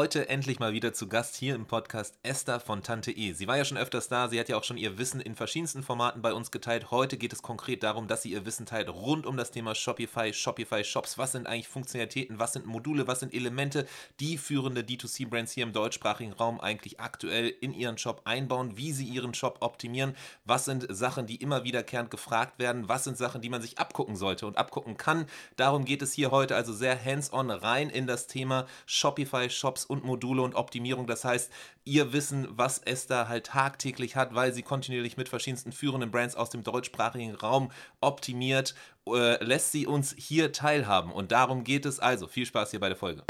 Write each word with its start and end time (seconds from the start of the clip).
Heute 0.00 0.28
endlich 0.28 0.60
mal 0.60 0.72
wieder 0.72 0.92
zu 0.92 1.08
Gast 1.08 1.34
hier 1.34 1.56
im 1.56 1.66
Podcast 1.66 2.20
Esther 2.22 2.60
von 2.60 2.84
Tante 2.84 3.10
E. 3.10 3.32
Sie 3.32 3.48
war 3.48 3.56
ja 3.56 3.64
schon 3.64 3.76
öfters 3.76 4.06
da, 4.06 4.28
sie 4.28 4.38
hat 4.38 4.48
ja 4.48 4.56
auch 4.56 4.62
schon 4.62 4.76
ihr 4.76 4.96
Wissen 4.96 5.20
in 5.20 5.34
verschiedensten 5.34 5.82
Formaten 5.82 6.22
bei 6.22 6.32
uns 6.32 6.52
geteilt. 6.52 6.92
Heute 6.92 7.16
geht 7.16 7.32
es 7.32 7.42
konkret 7.42 7.82
darum, 7.82 8.06
dass 8.06 8.22
sie 8.22 8.30
ihr 8.30 8.46
Wissen 8.46 8.64
teilt 8.64 8.90
rund 8.90 9.26
um 9.26 9.36
das 9.36 9.50
Thema 9.50 9.74
Shopify, 9.74 10.32
Shopify 10.32 10.84
Shops. 10.84 11.18
Was 11.18 11.32
sind 11.32 11.48
eigentlich 11.48 11.66
Funktionalitäten, 11.66 12.38
was 12.38 12.52
sind 12.52 12.64
Module, 12.64 13.08
was 13.08 13.18
sind 13.18 13.34
Elemente, 13.34 13.88
die 14.20 14.38
führende 14.38 14.82
D2C-Brands 14.82 15.50
hier 15.50 15.64
im 15.64 15.72
deutschsprachigen 15.72 16.32
Raum 16.32 16.60
eigentlich 16.60 17.00
aktuell 17.00 17.48
in 17.48 17.74
ihren 17.74 17.98
Shop 17.98 18.20
einbauen, 18.24 18.76
wie 18.76 18.92
sie 18.92 19.04
ihren 19.04 19.34
Shop 19.34 19.56
optimieren, 19.62 20.14
was 20.44 20.64
sind 20.64 20.86
Sachen, 20.90 21.26
die 21.26 21.42
immer 21.42 21.64
wiederkehrend 21.64 22.12
gefragt 22.12 22.60
werden, 22.60 22.88
was 22.88 23.02
sind 23.02 23.18
Sachen, 23.18 23.40
die 23.40 23.48
man 23.50 23.62
sich 23.62 23.80
abgucken 23.80 24.14
sollte 24.14 24.46
und 24.46 24.58
abgucken 24.58 24.96
kann. 24.96 25.26
Darum 25.56 25.84
geht 25.84 26.02
es 26.02 26.12
hier 26.12 26.30
heute 26.30 26.54
also 26.54 26.72
sehr 26.72 27.04
hands-on 27.04 27.50
rein 27.50 27.90
in 27.90 28.06
das 28.06 28.28
Thema 28.28 28.64
Shopify 28.86 29.50
Shops 29.50 29.87
und 29.88 30.04
Module 30.04 30.42
und 30.42 30.54
Optimierung. 30.54 31.08
Das 31.08 31.24
heißt, 31.24 31.50
ihr 31.84 32.12
Wissen, 32.12 32.46
was 32.50 32.78
Esther 32.78 33.28
halt 33.28 33.46
tagtäglich 33.46 34.14
hat, 34.14 34.34
weil 34.34 34.52
sie 34.52 34.62
kontinuierlich 34.62 35.16
mit 35.16 35.28
verschiedensten 35.28 35.72
führenden 35.72 36.12
Brands 36.12 36.36
aus 36.36 36.50
dem 36.50 36.62
deutschsprachigen 36.62 37.34
Raum 37.34 37.72
optimiert, 38.00 38.74
äh, 39.08 39.42
lässt 39.42 39.72
sie 39.72 39.86
uns 39.86 40.14
hier 40.16 40.52
teilhaben. 40.52 41.10
Und 41.10 41.32
darum 41.32 41.64
geht 41.64 41.86
es 41.86 41.98
also. 41.98 42.28
Viel 42.28 42.46
Spaß 42.46 42.70
hier 42.70 42.80
bei 42.80 42.88
der 42.88 42.96
Folge. 42.96 43.24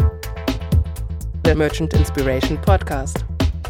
Der 1.46 1.54
Merchant 1.54 1.94
Inspiration 1.94 2.60
Podcast. 2.60 3.24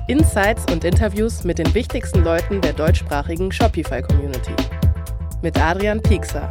Insights 0.08 0.64
und 0.72 0.84
Interviews 0.84 1.44
mit 1.44 1.58
den 1.58 1.72
wichtigsten 1.74 2.24
Leuten 2.24 2.62
der 2.62 2.72
deutschsprachigen 2.72 3.52
Shopify-Community. 3.52 4.54
Mit 5.42 5.60
Adrian 5.60 6.02
Piekser. 6.02 6.50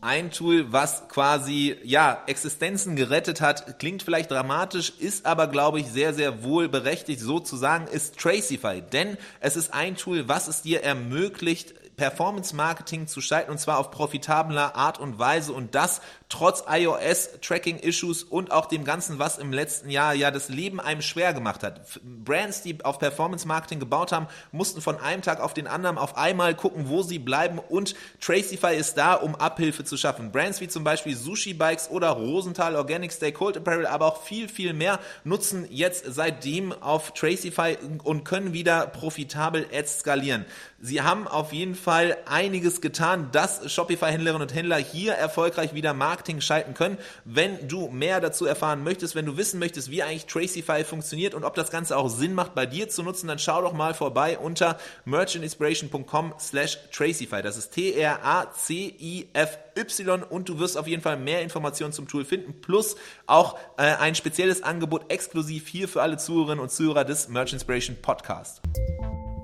Ein 0.00 0.30
Tool, 0.30 0.72
was 0.72 1.08
quasi 1.08 1.76
ja 1.84 2.22
Existenzen 2.26 2.96
gerettet 2.96 3.40
hat, 3.40 3.78
klingt 3.78 4.02
vielleicht 4.02 4.30
dramatisch, 4.30 4.92
ist 4.98 5.26
aber 5.26 5.46
glaube 5.46 5.80
ich 5.80 5.86
sehr 5.86 6.14
sehr 6.14 6.42
wohl 6.42 6.68
berechtigt 6.68 7.20
so 7.20 7.40
zu 7.40 7.56
sagen, 7.56 7.86
ist 7.86 8.18
Tracify, 8.18 8.82
denn 8.82 9.18
es 9.40 9.56
ist 9.56 9.74
ein 9.74 9.96
Tool, 9.96 10.28
was 10.28 10.48
es 10.48 10.62
dir 10.62 10.82
ermöglicht 10.82 11.74
Performance 12.00 12.56
Marketing 12.56 13.08
zu 13.08 13.20
schalten 13.20 13.50
und 13.50 13.58
zwar 13.58 13.76
auf 13.76 13.90
profitabler 13.90 14.74
Art 14.74 14.98
und 14.98 15.18
Weise. 15.18 15.52
Und 15.52 15.74
das 15.74 16.00
trotz 16.30 16.64
iOS-Tracking-Issues 16.66 18.22
und 18.22 18.52
auch 18.52 18.66
dem 18.66 18.84
Ganzen, 18.84 19.18
was 19.18 19.36
im 19.36 19.52
letzten 19.52 19.90
Jahr 19.90 20.14
ja 20.14 20.30
das 20.30 20.48
Leben 20.48 20.80
einem 20.80 21.02
schwer 21.02 21.34
gemacht 21.34 21.62
hat. 21.62 21.82
Brands, 22.02 22.62
die 22.62 22.82
auf 22.84 22.98
Performance-Marketing 22.98 23.80
gebaut 23.80 24.12
haben, 24.12 24.28
mussten 24.52 24.80
von 24.80 24.98
einem 24.98 25.22
Tag 25.22 25.40
auf 25.40 25.52
den 25.52 25.66
anderen 25.66 25.98
auf 25.98 26.16
einmal 26.16 26.54
gucken, 26.54 26.88
wo 26.88 27.02
sie 27.02 27.18
bleiben 27.18 27.58
und 27.58 27.94
Tracify 28.20 28.76
ist 28.76 28.94
da, 28.96 29.14
um 29.14 29.34
Abhilfe 29.34 29.84
zu 29.84 29.96
schaffen. 29.96 30.30
Brands 30.30 30.60
wie 30.60 30.68
zum 30.68 30.84
Beispiel 30.84 31.16
Sushi 31.16 31.52
Bikes 31.52 31.90
oder 31.90 32.10
Rosenthal 32.10 32.76
Organic 32.76 33.12
Stay 33.12 33.32
Cold 33.32 33.56
Apparel, 33.56 33.86
aber 33.86 34.06
auch 34.06 34.22
viel, 34.22 34.48
viel 34.48 34.72
mehr 34.72 35.00
nutzen 35.24 35.66
jetzt 35.68 36.04
seitdem 36.08 36.72
auf 36.72 37.12
Tracify 37.12 37.76
und 38.04 38.24
können 38.24 38.52
wieder 38.52 38.86
profitabel 38.86 39.66
Ads 39.72 40.00
skalieren. 40.00 40.46
Sie 40.82 41.02
haben 41.02 41.28
auf 41.28 41.52
jeden 41.52 41.74
Fall 41.74 42.16
einiges 42.24 42.80
getan, 42.80 43.28
dass 43.32 43.70
Shopify-Händlerinnen 43.70 44.40
und 44.40 44.54
Händler 44.54 44.78
hier 44.78 45.12
erfolgreich 45.12 45.74
wieder 45.74 45.92
Marketing 45.92 46.19
Marketing 46.20 46.42
schalten 46.42 46.74
können. 46.74 46.98
Wenn 47.24 47.66
du 47.66 47.88
mehr 47.88 48.20
dazu 48.20 48.44
erfahren 48.44 48.84
möchtest, 48.84 49.14
wenn 49.14 49.24
du 49.24 49.38
wissen 49.38 49.58
möchtest, 49.58 49.90
wie 49.90 50.02
eigentlich 50.02 50.26
Tracify 50.26 50.84
funktioniert 50.84 51.32
und 51.34 51.44
ob 51.44 51.54
das 51.54 51.70
Ganze 51.70 51.96
auch 51.96 52.10
Sinn 52.10 52.34
macht, 52.34 52.54
bei 52.54 52.66
dir 52.66 52.90
zu 52.90 53.02
nutzen, 53.02 53.26
dann 53.26 53.38
schau 53.38 53.62
doch 53.62 53.72
mal 53.72 53.94
vorbei 53.94 54.36
unter 54.38 54.76
merchantinspiration.com 55.06 56.34
slash 56.38 56.76
Tracify. 56.92 57.40
Das 57.40 57.56
ist 57.56 57.70
T-R-A-C-I-F-Y 57.70 58.12
und 60.28 60.50
du 60.50 60.58
wirst 60.58 60.76
auf 60.76 60.86
jeden 60.86 61.02
Fall 61.02 61.16
mehr 61.16 61.40
Informationen 61.40 61.94
zum 61.94 62.06
Tool 62.06 62.26
finden, 62.26 62.60
plus 62.60 62.96
auch 63.26 63.56
äh, 63.78 63.84
ein 63.84 64.14
spezielles 64.14 64.62
Angebot 64.62 65.10
exklusiv 65.10 65.68
hier 65.68 65.88
für 65.88 66.02
alle 66.02 66.18
Zuhörerinnen 66.18 66.60
und 66.60 66.70
Zuhörer 66.70 67.06
des 67.06 67.28
Merch 67.28 67.54
Inspiration 67.54 67.96
Podcast. 68.02 68.60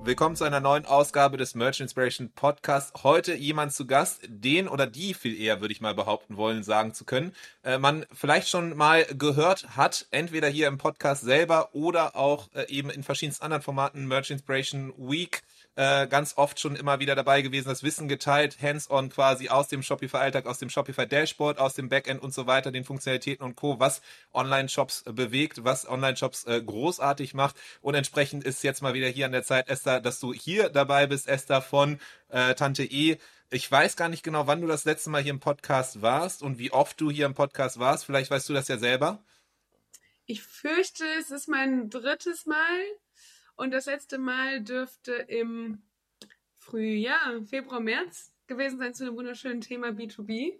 Willkommen 0.06 0.36
zu 0.36 0.44
einer 0.44 0.60
neuen 0.60 0.86
Ausgabe 0.86 1.36
des 1.36 1.56
Merch 1.56 1.80
Inspiration 1.80 2.30
Podcast. 2.30 3.02
Heute 3.02 3.34
jemand 3.34 3.72
zu 3.72 3.88
Gast, 3.88 4.20
den 4.28 4.68
oder 4.68 4.86
die 4.86 5.14
viel 5.14 5.36
eher, 5.36 5.60
würde 5.60 5.72
ich 5.72 5.80
mal 5.80 5.96
behaupten 5.96 6.36
wollen, 6.36 6.62
sagen 6.62 6.94
zu 6.94 7.04
können, 7.04 7.32
äh, 7.64 7.76
man 7.76 8.06
vielleicht 8.12 8.48
schon 8.48 8.76
mal 8.76 9.04
gehört 9.06 9.76
hat, 9.76 10.06
entweder 10.12 10.46
hier 10.46 10.68
im 10.68 10.78
Podcast 10.78 11.22
selber 11.22 11.70
oder 11.74 12.14
auch 12.14 12.48
äh, 12.54 12.68
eben 12.68 12.90
in 12.90 13.02
verschiedensten 13.02 13.42
anderen 13.42 13.64
Formaten, 13.64 14.06
Merch 14.06 14.30
Inspiration 14.30 14.94
Week, 14.96 15.42
äh, 15.76 16.06
ganz 16.06 16.36
oft 16.36 16.58
schon 16.58 16.74
immer 16.74 17.00
wieder 17.00 17.14
dabei 17.14 17.42
gewesen, 17.42 17.68
das 17.68 17.82
Wissen 17.82 18.08
geteilt, 18.08 18.60
hands-on 18.60 19.10
quasi 19.10 19.50
aus 19.50 19.68
dem 19.68 19.82
Shopify-Alltag, 19.82 20.46
aus 20.46 20.58
dem 20.58 20.70
Shopify-Dashboard, 20.70 21.58
aus 21.58 21.74
dem 21.74 21.88
Backend 21.88 22.22
und 22.22 22.34
so 22.34 22.46
weiter, 22.46 22.72
den 22.72 22.84
Funktionalitäten 22.84 23.44
und 23.44 23.56
Co., 23.56 23.78
was 23.78 24.00
Online-Shops 24.32 25.02
äh, 25.06 25.12
bewegt, 25.12 25.64
was 25.64 25.88
Online-Shops 25.88 26.44
äh, 26.44 26.62
großartig 26.62 27.34
macht. 27.34 27.56
Und 27.82 27.94
entsprechend 27.94 28.44
ist 28.44 28.64
jetzt 28.64 28.82
mal 28.82 28.94
wieder 28.94 29.08
hier 29.08 29.26
an 29.26 29.32
der 29.32 29.44
Zeit, 29.44 29.68
Esther, 29.68 30.00
dass 30.00 30.18
du 30.18 30.32
hier 30.32 30.70
dabei 30.70 31.06
bist, 31.06 31.28
Esther 31.28 31.60
von 31.60 32.00
äh, 32.28 32.54
Tante 32.54 32.84
E. 32.84 33.18
Ich 33.50 33.70
weiß 33.70 33.96
gar 33.96 34.08
nicht 34.08 34.22
genau, 34.22 34.46
wann 34.46 34.62
du 34.62 34.66
das 34.66 34.86
letzte 34.86 35.10
Mal 35.10 35.22
hier 35.22 35.30
im 35.30 35.40
Podcast 35.40 36.02
warst 36.02 36.42
und 36.42 36.58
wie 36.58 36.72
oft 36.72 37.00
du 37.00 37.10
hier 37.10 37.26
im 37.26 37.34
Podcast 37.34 37.78
warst. 37.78 38.06
Vielleicht 38.06 38.30
weißt 38.30 38.48
du 38.48 38.54
das 38.54 38.66
ja 38.68 38.78
selber. 38.78 39.22
Ich 40.24 40.42
fürchte, 40.42 41.04
es 41.20 41.30
ist 41.30 41.48
mein 41.48 41.88
drittes 41.88 42.46
Mal. 42.46 42.80
Und 43.56 43.72
das 43.72 43.86
letzte 43.86 44.18
Mal 44.18 44.62
dürfte 44.62 45.12
im 45.12 45.82
Frühjahr, 46.58 47.42
Februar, 47.44 47.80
März 47.80 48.34
gewesen 48.46 48.78
sein 48.78 48.94
zu 48.94 49.04
einem 49.04 49.16
wunderschönen 49.16 49.60
Thema 49.60 49.88
B2B. 49.88 50.58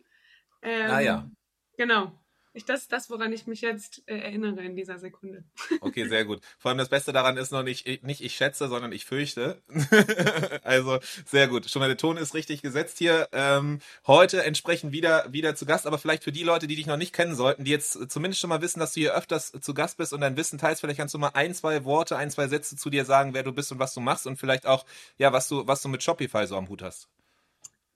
Ähm, 0.63 0.91
ah 0.91 1.01
ja. 1.01 1.31
Genau. 1.77 2.19
Ich, 2.57 2.65
das 2.65 2.83
ist 2.83 2.93
das, 2.93 3.11
woran 3.11 3.35
ich 3.35 3.47
mich 3.47 3.61
jetzt 3.61 4.03
äh, 4.07 4.17
erinnere 4.17 4.65
in 4.65 4.77
dieser 4.77 4.99
Sekunde. 4.99 5.45
Okay, 5.83 6.09
sehr 6.09 6.25
gut. 6.25 6.41
Vor 6.59 6.71
allem 6.71 6.79
das 6.79 6.89
Beste 6.89 7.13
daran 7.13 7.37
ist 7.37 7.53
noch 7.53 7.63
nicht, 7.63 8.03
nicht 8.03 8.23
ich 8.23 8.35
schätze, 8.35 8.69
sondern 8.69 8.93
ich 8.93 9.05
fürchte. 9.05 9.61
also 10.63 10.99
sehr 11.27 11.49
gut. 11.49 11.69
Schon 11.69 11.81
mal 11.81 11.89
der 11.89 11.99
Ton 11.99 12.17
ist 12.17 12.33
richtig 12.33 12.63
gesetzt 12.63 12.97
hier. 12.97 13.29
Ähm, 13.33 13.81
heute 14.07 14.43
entsprechend 14.43 14.93
wieder, 14.93 15.31
wieder 15.31 15.55
zu 15.55 15.67
Gast, 15.67 15.87
aber 15.87 15.99
vielleicht 15.99 16.25
für 16.25 16.33
die 16.33 16.45
Leute, 16.45 16.67
die 16.67 16.77
dich 16.77 16.87
noch 16.87 16.97
nicht 16.97 17.13
kennen 17.13 17.35
sollten, 17.35 17.65
die 17.65 17.73
jetzt 17.73 18.11
zumindest 18.11 18.41
schon 18.41 18.49
mal 18.49 18.63
wissen, 18.63 18.81
dass 18.81 18.95
du 18.95 19.01
hier 19.01 19.15
öfters 19.15 19.53
zu 19.53 19.75
Gast 19.75 19.99
bist 19.99 20.15
und 20.15 20.23
dein 20.23 20.39
Wissen 20.39 20.59
teilst, 20.59 20.81
vielleicht 20.81 20.99
kannst 20.99 21.13
du 21.13 21.19
mal 21.19 21.33
ein, 21.35 21.53
zwei 21.53 21.85
Worte, 21.85 22.17
ein, 22.17 22.31
zwei 22.31 22.49
Sätze 22.49 22.75
zu 22.75 22.89
dir 22.89 23.05
sagen, 23.05 23.35
wer 23.35 23.43
du 23.43 23.53
bist 23.53 23.71
und 23.71 23.81
was 23.81 23.93
du 23.93 24.01
machst 24.01 24.27
und 24.27 24.39
vielleicht 24.39 24.65
auch, 24.65 24.87
ja, 25.19 25.31
was 25.31 25.49
du, 25.49 25.67
was 25.67 25.83
du 25.83 25.91
mit 25.91 26.03
Shopify 26.03 26.47
so 26.47 26.57
am 26.57 26.71
Hut 26.71 26.81
hast. 26.81 27.11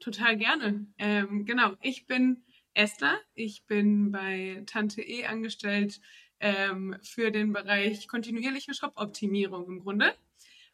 Total 0.01 0.37
gerne. 0.37 0.87
Ähm, 0.99 1.47
genau. 1.47 1.73
Ich 1.81 2.07
bin 2.07 2.43
Esther. 2.75 3.19
Ich 3.35 3.65
bin 3.67 4.13
bei 4.13 4.63
Tante 4.67 5.03
E 5.03 5.27
angestellt 5.27 6.01
ähm, 6.41 6.97
für 7.03 7.31
den 7.31 7.53
Bereich 7.53 8.09
kontinuierliche 8.09 8.75
Shop-Optimierung 8.75 9.67
im 9.67 9.81
Grunde. 9.81 10.15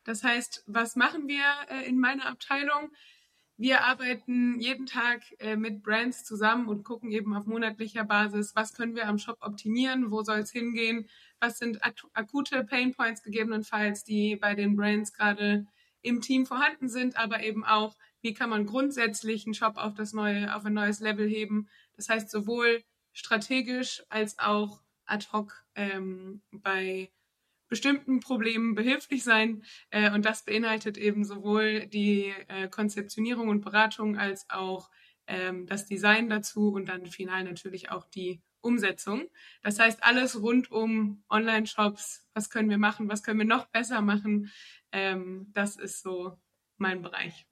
Das 0.05 0.23
heißt, 0.23 0.65
was 0.67 0.97
machen 0.97 1.29
wir 1.29 1.45
äh, 1.69 1.89
in 1.89 1.99
meiner 1.99 2.27
Abteilung? 2.27 2.93
Wir 3.59 3.85
arbeiten 3.85 4.61
jeden 4.61 4.85
Tag 4.85 5.23
äh, 5.39 5.57
mit 5.57 5.83
Brands 5.83 6.25
zusammen 6.25 6.69
und 6.69 6.85
gucken 6.85 7.11
eben 7.11 7.35
auf 7.35 7.47
monatlicher 7.47 8.05
Basis, 8.05 8.55
was 8.55 8.75
können 8.75 8.95
wir 8.95 9.09
am 9.09 9.19
Shop 9.19 9.39
optimieren, 9.41 10.11
wo 10.11 10.23
soll 10.23 10.41
es 10.41 10.53
hingehen, 10.53 11.09
was 11.41 11.59
sind 11.59 11.81
akute 11.83 12.65
Painpoints 12.65 13.23
gegebenenfalls, 13.23 14.05
die 14.05 14.37
bei 14.37 14.55
den 14.55 14.77
Brands 14.77 15.13
gerade 15.15 15.67
im 16.03 16.21
Team 16.21 16.47
vorhanden 16.47 16.89
sind, 16.89 17.17
aber 17.17 17.43
eben 17.43 17.65
auch, 17.65 17.97
wie 18.21 18.35
kann 18.35 18.51
man 18.51 18.67
grundsätzlich 18.67 19.47
einen 19.47 19.55
Shop 19.55 19.77
auf 19.77 19.95
das 19.95 20.13
neue, 20.13 20.55
auf 20.55 20.65
ein 20.65 20.75
neues 20.75 21.01
Level 21.01 21.27
heben, 21.27 21.69
das 21.97 22.09
heißt, 22.09 22.31
sowohl 22.31 22.85
strategisch 23.13 24.05
als 24.09 24.39
auch 24.39 24.83
ad 25.07 25.27
hoc 25.33 25.65
ähm, 25.75 26.43
bei 26.51 27.11
bestimmten 27.69 28.21
Problemen 28.21 28.75
behilflich 28.75 29.25
sein. 29.25 29.65
Äh, 29.91 30.13
und 30.13 30.25
das 30.25 30.45
beinhaltet 30.45 30.97
eben 30.99 31.25
sowohl 31.25 31.87
die 31.87 32.33
äh, 32.49 32.69
Konzeptionierung 32.69 33.49
und 33.49 33.63
Beratung 33.63 34.17
als 34.17 34.49
auch 34.51 34.91
ähm, 35.27 35.67
das 35.67 35.87
Design 35.87 36.29
dazu 36.29 36.73
und 36.73 36.87
dann 36.89 37.07
final 37.07 37.45
natürlich 37.45 37.91
auch 37.91 38.07
die 38.07 38.41
Umsetzung. 38.61 39.29
Das 39.63 39.79
heißt, 39.79 40.03
alles 40.03 40.41
rund 40.41 40.71
um 40.71 41.25
Online-Shops, 41.31 42.29
was 42.35 42.51
können 42.51 42.71
wir 42.71 42.79
machen, 42.79 43.09
was 43.09 43.23
können 43.23 43.39
wir 43.39 43.47
noch 43.47 43.67
besser 43.67 44.01
machen, 44.01 44.51
ähm, 44.93 45.51
das 45.53 45.77
ist 45.77 46.03
so 46.03 46.39
mein 46.77 47.03
Bereich. 47.03 47.47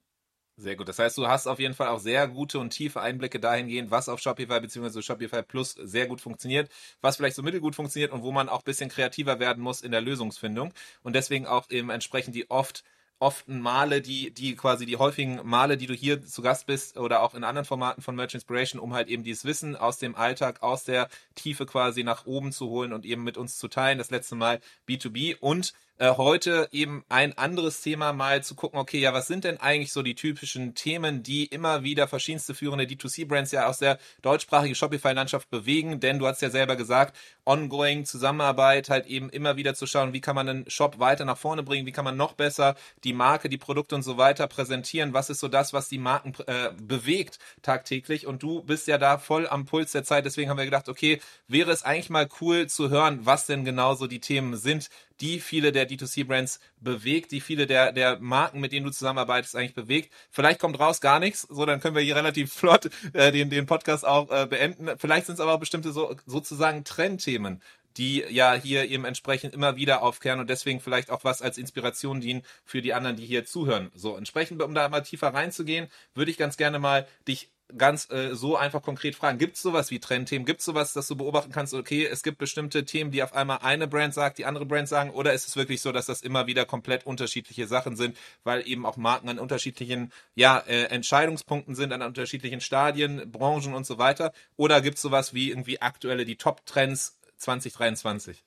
Sehr 0.57 0.77
gut. 0.77 0.87
Das 0.87 0.99
heißt, 0.99 1.17
du 1.17 1.27
hast 1.27 1.47
auf 1.47 1.59
jeden 1.59 1.73
Fall 1.73 1.89
auch 1.89 1.99
sehr 1.99 2.29
gute 2.29 2.59
und 2.59 2.69
tiefe 2.69 3.01
Einblicke 3.01 3.41
dahingehend, 3.41 3.91
was 3.91 4.07
auf 4.07 4.21
Shopify 4.21 4.61
bzw. 4.61 5.01
Shopify 5.01 5.43
Plus 5.43 5.73
sehr 5.73 6.07
gut 6.07 6.21
funktioniert, 6.21 6.69
was 7.01 7.17
vielleicht 7.17 7.35
so 7.35 7.43
mittelgut 7.43 7.75
funktioniert 7.75 8.13
und 8.13 8.23
wo 8.23 8.31
man 8.31 8.47
auch 8.47 8.59
ein 8.59 8.65
bisschen 8.65 8.89
kreativer 8.89 9.39
werden 9.39 9.61
muss 9.61 9.81
in 9.81 9.91
der 9.91 9.99
Lösungsfindung. 9.99 10.73
Und 11.03 11.13
deswegen 11.13 11.45
auch 11.45 11.69
eben 11.69 11.89
entsprechend 11.89 12.35
die 12.35 12.49
oft 12.49 12.83
oft 13.19 13.47
Male, 13.47 14.01
die, 14.01 14.31
die 14.31 14.55
quasi 14.55 14.85
die 14.85 14.97
häufigen 14.97 15.39
Male, 15.43 15.77
die 15.77 15.87
du 15.87 15.93
hier 15.93 16.21
zu 16.25 16.41
Gast 16.41 16.67
bist 16.67 16.97
oder 16.97 17.21
auch 17.21 17.33
in 17.33 17.43
anderen 17.45 17.65
Formaten 17.65 18.01
von 18.01 18.15
Merch 18.15 18.33
Inspiration, 18.33 18.79
um 18.81 18.93
halt 18.93 19.07
eben 19.07 19.23
dieses 19.23 19.45
Wissen 19.45 19.75
aus 19.75 19.97
dem 19.99 20.15
Alltag, 20.15 20.61
aus 20.61 20.83
der 20.83 21.07
Tiefe 21.33 21.65
quasi 21.65 22.03
nach 22.03 22.25
oben 22.25 22.51
zu 22.51 22.69
holen 22.69 22.91
und 22.91 23.05
eben 23.05 23.23
mit 23.23 23.37
uns 23.37 23.57
zu 23.57 23.67
teilen. 23.69 23.97
Das 23.97 24.11
letzte 24.11 24.35
Mal 24.35 24.59
B2B 24.87 25.37
und 25.39 25.73
heute 25.99 26.67
eben 26.73 27.05
ein 27.07 27.37
anderes 27.37 27.81
Thema 27.81 28.11
mal 28.11 28.43
zu 28.43 28.55
gucken, 28.55 28.77
okay, 28.79 28.99
ja, 28.99 29.13
was 29.13 29.27
sind 29.27 29.45
denn 29.45 29.61
eigentlich 29.61 29.93
so 29.93 30.01
die 30.01 30.15
typischen 30.15 30.75
Themen, 30.75 31.23
die 31.23 31.45
immer 31.45 31.83
wieder 31.83 32.09
verschiedenste 32.09 32.53
führende 32.53 32.83
D2C-Brands 32.83 33.53
ja 33.53 33.67
aus 33.67 33.77
der 33.77 33.97
deutschsprachigen 34.21 34.75
Shopify-Landschaft 34.75 35.49
bewegen, 35.49 36.01
denn 36.01 36.19
du 36.19 36.27
hast 36.27 36.41
ja 36.41 36.49
selber 36.49 36.75
gesagt, 36.75 37.15
ongoing 37.45 38.03
Zusammenarbeit, 38.03 38.89
halt 38.89 39.05
eben 39.05 39.29
immer 39.29 39.55
wieder 39.55 39.73
zu 39.73 39.87
schauen, 39.87 40.11
wie 40.11 40.19
kann 40.19 40.35
man 40.35 40.49
einen 40.49 40.69
Shop 40.69 40.99
weiter 40.99 41.23
nach 41.23 41.37
vorne 41.37 41.63
bringen, 41.63 41.85
wie 41.85 41.93
kann 41.93 42.03
man 42.03 42.17
noch 42.17 42.33
besser 42.33 42.75
die 43.05 43.13
Marke, 43.13 43.47
die 43.47 43.57
Produkte 43.57 43.95
und 43.95 44.03
so 44.03 44.17
weiter 44.17 44.47
präsentieren, 44.47 45.13
was 45.13 45.29
ist 45.29 45.39
so 45.39 45.47
das, 45.47 45.71
was 45.71 45.87
die 45.87 45.97
Marken 45.97 46.33
äh, 46.47 46.71
bewegt 46.77 47.39
tagtäglich? 47.61 48.27
Und 48.27 48.43
du 48.43 48.63
bist 48.63 48.87
ja 48.87 48.97
da 48.97 49.17
voll 49.17 49.47
am 49.47 49.65
Puls 49.65 49.93
der 49.93 50.03
Zeit, 50.03 50.25
deswegen 50.25 50.49
haben 50.49 50.57
wir 50.57 50.65
gedacht, 50.65 50.89
okay, 50.89 51.21
wäre 51.47 51.71
es 51.71 51.83
eigentlich 51.83 52.09
mal 52.09 52.27
cool 52.41 52.67
zu 52.67 52.89
hören, 52.89 53.19
was 53.25 53.45
denn 53.45 53.63
genau 53.63 53.95
so 53.95 54.07
die 54.07 54.19
Themen 54.19 54.57
sind, 54.57 54.89
die 55.21 55.39
viele 55.39 55.71
der 55.71 55.89
D2C-Brands 55.89 56.59
bewegt, 56.79 57.31
die 57.31 57.41
viele 57.41 57.67
der, 57.67 57.91
der 57.91 58.19
Marken, 58.19 58.59
mit 58.59 58.71
denen 58.71 58.85
du 58.85 58.91
zusammenarbeitest, 58.91 59.55
eigentlich 59.55 59.73
bewegt. 59.73 60.13
Vielleicht 60.29 60.59
kommt 60.59 60.79
raus 60.79 61.01
gar 61.01 61.19
nichts, 61.19 61.43
so 61.43 61.65
dann 61.65 61.79
können 61.79 61.95
wir 61.95 62.01
hier 62.01 62.15
relativ 62.15 62.53
flott 62.53 62.89
äh, 63.13 63.31
den, 63.31 63.49
den 63.49 63.65
Podcast 63.65 64.05
auch 64.05 64.29
äh, 64.29 64.45
beenden. 64.47 64.89
Vielleicht 64.97 65.27
sind 65.27 65.35
es 65.35 65.39
aber 65.39 65.53
auch 65.53 65.59
bestimmte 65.59 65.91
so, 65.91 66.15
sozusagen 66.25 66.83
Trendthemen, 66.83 67.61
die 67.97 68.25
ja 68.29 68.53
hier 68.53 68.89
eben 68.89 69.05
entsprechend 69.05 69.53
immer 69.53 69.77
wieder 69.77 70.01
aufkehren 70.01 70.39
und 70.39 70.49
deswegen 70.49 70.81
vielleicht 70.81 71.09
auch 71.09 71.23
was 71.23 71.41
als 71.41 71.57
Inspiration 71.57 72.19
dienen 72.19 72.43
für 72.65 72.81
die 72.81 72.93
anderen, 72.93 73.15
die 73.15 73.25
hier 73.25 73.45
zuhören. 73.45 73.91
So, 73.95 74.17
entsprechend, 74.17 74.61
um 74.61 74.73
da 74.73 74.89
mal 74.89 75.01
tiefer 75.01 75.33
reinzugehen, 75.33 75.87
würde 76.13 76.31
ich 76.31 76.37
ganz 76.37 76.57
gerne 76.57 76.79
mal 76.79 77.07
dich 77.27 77.49
ganz 77.77 78.09
äh, 78.11 78.35
so 78.35 78.55
einfach 78.57 78.81
konkret 78.81 79.15
fragen. 79.15 79.37
Gibt 79.37 79.55
es 79.55 79.61
sowas 79.61 79.91
wie 79.91 79.99
Trendthemen? 79.99 80.45
Gibt 80.45 80.59
es 80.59 80.65
sowas, 80.65 80.93
dass 80.93 81.07
du 81.07 81.15
beobachten 81.15 81.51
kannst, 81.51 81.73
okay, 81.73 82.05
es 82.05 82.23
gibt 82.23 82.37
bestimmte 82.37 82.85
Themen, 82.85 83.11
die 83.11 83.23
auf 83.23 83.33
einmal 83.33 83.59
eine 83.61 83.87
Brand 83.87 84.13
sagt, 84.13 84.37
die 84.37 84.45
andere 84.45 84.65
Brand 84.65 84.87
sagen, 84.87 85.09
oder 85.11 85.33
ist 85.33 85.47
es 85.47 85.55
wirklich 85.55 85.81
so, 85.81 85.91
dass 85.91 86.05
das 86.05 86.21
immer 86.21 86.47
wieder 86.47 86.65
komplett 86.65 87.05
unterschiedliche 87.05 87.67
Sachen 87.67 87.95
sind, 87.95 88.17
weil 88.43 88.67
eben 88.67 88.85
auch 88.85 88.97
Marken 88.97 89.29
an 89.29 89.39
unterschiedlichen 89.39 90.11
ja, 90.35 90.59
äh, 90.59 90.85
Entscheidungspunkten 90.85 91.75
sind, 91.75 91.91
an 91.91 92.01
unterschiedlichen 92.01 92.61
Stadien, 92.61 93.31
Branchen 93.31 93.73
und 93.73 93.85
so 93.85 93.97
weiter? 93.97 94.31
Oder 94.57 94.81
gibt 94.81 94.97
es 94.97 95.01
sowas 95.01 95.33
wie 95.33 95.49
irgendwie 95.49 95.81
aktuelle, 95.81 96.25
die 96.25 96.37
Top-Trends 96.37 97.19
2023? 97.37 98.43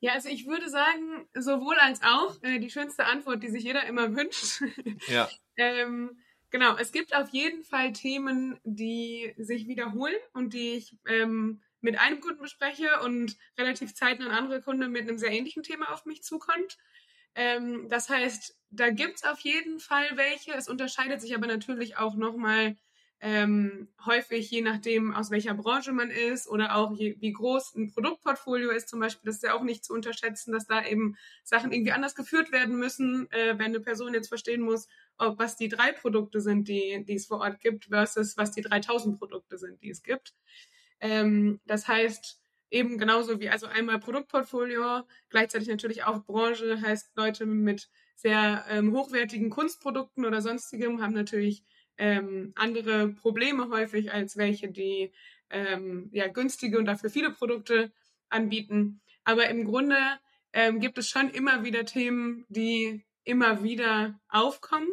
Ja, 0.00 0.12
also 0.12 0.28
ich 0.28 0.46
würde 0.46 0.68
sagen, 0.68 1.26
sowohl 1.32 1.76
als 1.76 2.02
auch 2.02 2.36
äh, 2.42 2.58
die 2.58 2.70
schönste 2.70 3.06
Antwort, 3.06 3.42
die 3.42 3.48
sich 3.48 3.64
jeder 3.64 3.86
immer 3.86 4.14
wünscht. 4.14 4.62
Ja. 5.08 5.30
ähm, 5.56 6.18
Genau, 6.54 6.76
es 6.76 6.92
gibt 6.92 7.16
auf 7.16 7.30
jeden 7.30 7.64
Fall 7.64 7.92
Themen, 7.92 8.60
die 8.62 9.34
sich 9.36 9.66
wiederholen 9.66 10.14
und 10.34 10.54
die 10.54 10.74
ich 10.74 10.96
ähm, 11.04 11.60
mit 11.80 11.98
einem 11.98 12.20
Kunden 12.20 12.40
bespreche 12.42 13.00
und 13.02 13.36
relativ 13.58 13.92
zeitnah 13.96 14.26
ein 14.26 14.30
anderer 14.30 14.60
Kunde 14.60 14.86
mit 14.86 15.02
einem 15.02 15.18
sehr 15.18 15.32
ähnlichen 15.32 15.64
Thema 15.64 15.92
auf 15.92 16.06
mich 16.06 16.22
zukommt. 16.22 16.78
Ähm, 17.34 17.88
das 17.88 18.08
heißt, 18.08 18.56
da 18.70 18.90
gibt 18.90 19.16
es 19.16 19.24
auf 19.24 19.40
jeden 19.40 19.80
Fall 19.80 20.16
welche. 20.16 20.52
Es 20.52 20.68
unterscheidet 20.68 21.20
sich 21.20 21.34
aber 21.34 21.48
natürlich 21.48 21.96
auch 21.96 22.14
nochmal 22.14 22.76
ähm, 23.26 23.88
häufig, 24.04 24.50
je 24.50 24.60
nachdem, 24.60 25.14
aus 25.14 25.30
welcher 25.30 25.54
Branche 25.54 25.92
man 25.92 26.10
ist 26.10 26.46
oder 26.46 26.76
auch 26.76 26.92
je, 26.92 27.16
wie 27.20 27.32
groß 27.32 27.74
ein 27.74 27.90
Produktportfolio 27.90 28.70
ist 28.70 28.90
zum 28.90 29.00
Beispiel. 29.00 29.22
Das 29.24 29.36
ist 29.36 29.44
ja 29.44 29.54
auch 29.54 29.62
nicht 29.62 29.82
zu 29.82 29.94
unterschätzen, 29.94 30.52
dass 30.52 30.66
da 30.66 30.84
eben 30.84 31.16
Sachen 31.42 31.72
irgendwie 31.72 31.92
anders 31.92 32.14
geführt 32.14 32.52
werden 32.52 32.78
müssen, 32.78 33.26
äh, 33.30 33.54
wenn 33.58 33.68
eine 33.68 33.80
Person 33.80 34.12
jetzt 34.12 34.28
verstehen 34.28 34.60
muss, 34.60 34.88
ob, 35.16 35.38
was 35.38 35.56
die 35.56 35.70
drei 35.70 35.92
Produkte 35.92 36.42
sind, 36.42 36.68
die, 36.68 37.02
die 37.08 37.14
es 37.14 37.24
vor 37.24 37.40
Ort 37.40 37.60
gibt, 37.60 37.86
versus 37.86 38.36
was 38.36 38.50
die 38.50 38.60
3000 38.60 39.18
Produkte 39.18 39.56
sind, 39.56 39.80
die 39.80 39.88
es 39.88 40.02
gibt. 40.02 40.34
Ähm, 41.00 41.60
das 41.64 41.88
heißt, 41.88 42.42
eben 42.70 42.98
genauso 42.98 43.40
wie 43.40 43.48
also 43.48 43.66
einmal 43.66 44.00
Produktportfolio, 44.00 45.00
gleichzeitig 45.30 45.68
natürlich 45.68 46.04
auch 46.04 46.22
Branche, 46.24 46.78
heißt 46.78 47.16
Leute 47.16 47.46
mit 47.46 47.88
sehr 48.16 48.66
ähm, 48.68 48.92
hochwertigen 48.92 49.48
Kunstprodukten 49.48 50.26
oder 50.26 50.42
sonstigem 50.42 51.00
haben 51.00 51.14
natürlich 51.14 51.64
ähm, 51.98 52.52
andere 52.56 53.08
Probleme 53.08 53.68
häufig 53.70 54.12
als 54.12 54.36
welche, 54.36 54.68
die 54.68 55.12
ähm, 55.50 56.08
ja 56.12 56.28
günstige 56.28 56.78
und 56.78 56.86
dafür 56.86 57.10
viele 57.10 57.30
Produkte 57.30 57.92
anbieten. 58.28 59.00
Aber 59.24 59.48
im 59.48 59.64
Grunde 59.64 59.96
ähm, 60.52 60.80
gibt 60.80 60.98
es 60.98 61.08
schon 61.08 61.30
immer 61.30 61.64
wieder 61.64 61.84
Themen, 61.84 62.44
die 62.48 63.04
immer 63.24 63.62
wieder 63.62 64.18
aufkommen 64.28 64.88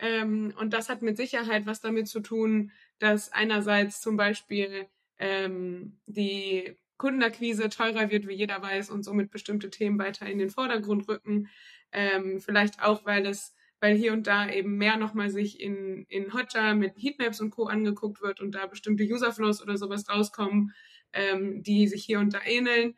ähm, 0.00 0.54
und 0.58 0.72
das 0.72 0.88
hat 0.88 1.02
mit 1.02 1.16
Sicherheit 1.16 1.66
was 1.66 1.80
damit 1.80 2.08
zu 2.08 2.20
tun, 2.20 2.72
dass 2.98 3.32
einerseits 3.32 4.00
zum 4.00 4.16
Beispiel 4.16 4.86
ähm, 5.18 5.98
die 6.06 6.76
Kundenakquise 6.96 7.68
teurer 7.68 8.10
wird, 8.10 8.26
wie 8.26 8.34
jeder 8.34 8.60
weiß, 8.62 8.90
und 8.90 9.02
somit 9.04 9.30
bestimmte 9.30 9.70
Themen 9.70 9.98
weiter 9.98 10.26
in 10.26 10.38
den 10.38 10.50
Vordergrund 10.50 11.08
rücken. 11.08 11.48
Ähm, 11.92 12.40
vielleicht 12.40 12.82
auch, 12.82 13.04
weil 13.04 13.26
es, 13.26 13.54
weil 13.80 13.96
hier 13.96 14.12
und 14.12 14.26
da 14.26 14.48
eben 14.48 14.76
mehr 14.76 14.96
nochmal 14.96 15.30
sich 15.30 15.60
in, 15.60 16.04
in 16.08 16.32
Hotjar 16.32 16.74
mit 16.74 16.94
Heatmaps 16.96 17.40
und 17.40 17.50
Co. 17.50 17.66
angeguckt 17.66 18.20
wird 18.20 18.40
und 18.40 18.54
da 18.54 18.66
bestimmte 18.66 19.04
Userflows 19.04 19.62
oder 19.62 19.76
sowas 19.76 20.08
rauskommen, 20.08 20.74
ähm, 21.12 21.62
die 21.62 21.88
sich 21.88 22.04
hier 22.04 22.20
und 22.20 22.34
da 22.34 22.40
ähneln. 22.44 22.94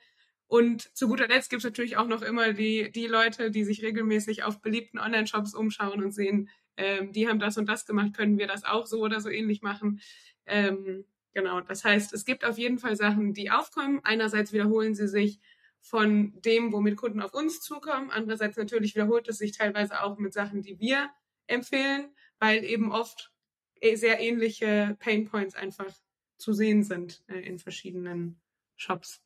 Und 0.49 0.94
zu 0.94 1.08
guter 1.08 1.29
Letzt 1.29 1.49
gibt 1.49 1.61
es 1.61 1.64
natürlich 1.64 1.96
auch 1.96 2.06
noch 2.06 2.20
immer 2.20 2.52
die, 2.52 2.90
die 2.93 3.06
Leute, 3.06 3.50
die 3.50 3.64
sich 3.64 3.82
regelmäßig 3.82 4.43
auf 4.43 4.61
beliebten 4.61 4.99
Online-Shops 4.99 5.55
umschauen 5.55 6.02
und 6.02 6.12
sehen, 6.12 6.50
ähm, 6.76 7.12
die 7.12 7.29
haben 7.29 7.38
das 7.38 7.56
und 7.56 7.69
das 7.69 7.87
gemacht, 7.87 8.14
können 8.14 8.38
wir 8.38 8.46
das 8.46 8.64
auch 8.64 8.87
so 8.87 9.00
oder 9.00 9.20
so 9.20 9.31
ähnlich 9.31 9.62
machen. 9.62 10.00
Ähm, 10.44 11.05
genau, 11.32 11.61
das 11.61 11.84
heißt, 11.84 12.12
es 12.12 12.25
gibt 12.25 12.44
auf 12.44 12.58
jeden 12.58 12.79
Fall 12.79 12.96
Sachen, 12.96 13.32
die 13.32 13.50
aufkommen. 13.50 14.00
Einerseits 14.02 14.52
wiederholen 14.52 14.94
sie 14.94 15.08
sich 15.08 15.38
von 15.82 16.40
dem, 16.40 16.73
womit 16.73 16.96
Kunden 16.96 17.20
auf 17.20 17.34
uns 17.34 17.61
zukommen. 17.61 18.11
Andererseits 18.11 18.56
natürlich 18.56 18.94
wiederholt 18.94 19.29
es 19.29 19.38
sich 19.38 19.52
teilweise 19.52 20.00
auch 20.02 20.17
mit 20.17 20.32
Sachen, 20.32 20.62
die 20.62 20.79
wir 20.79 21.11
empfehlen, 21.49 22.14
weil 22.38 22.64
eben 22.64 22.93
oft 22.93 23.32
e-, 23.81 23.96
sehr 23.96 24.20
ähnliche 24.20 24.96
Pain 25.00 25.26
Points 25.26 25.55
einfach 25.55 25.93
zu 26.38 26.52
sehen 26.52 26.84
sind 26.84 27.23
äh, 27.26 27.40
in 27.40 27.58
verschiedenen 27.58 28.40
Shops. 28.76 29.20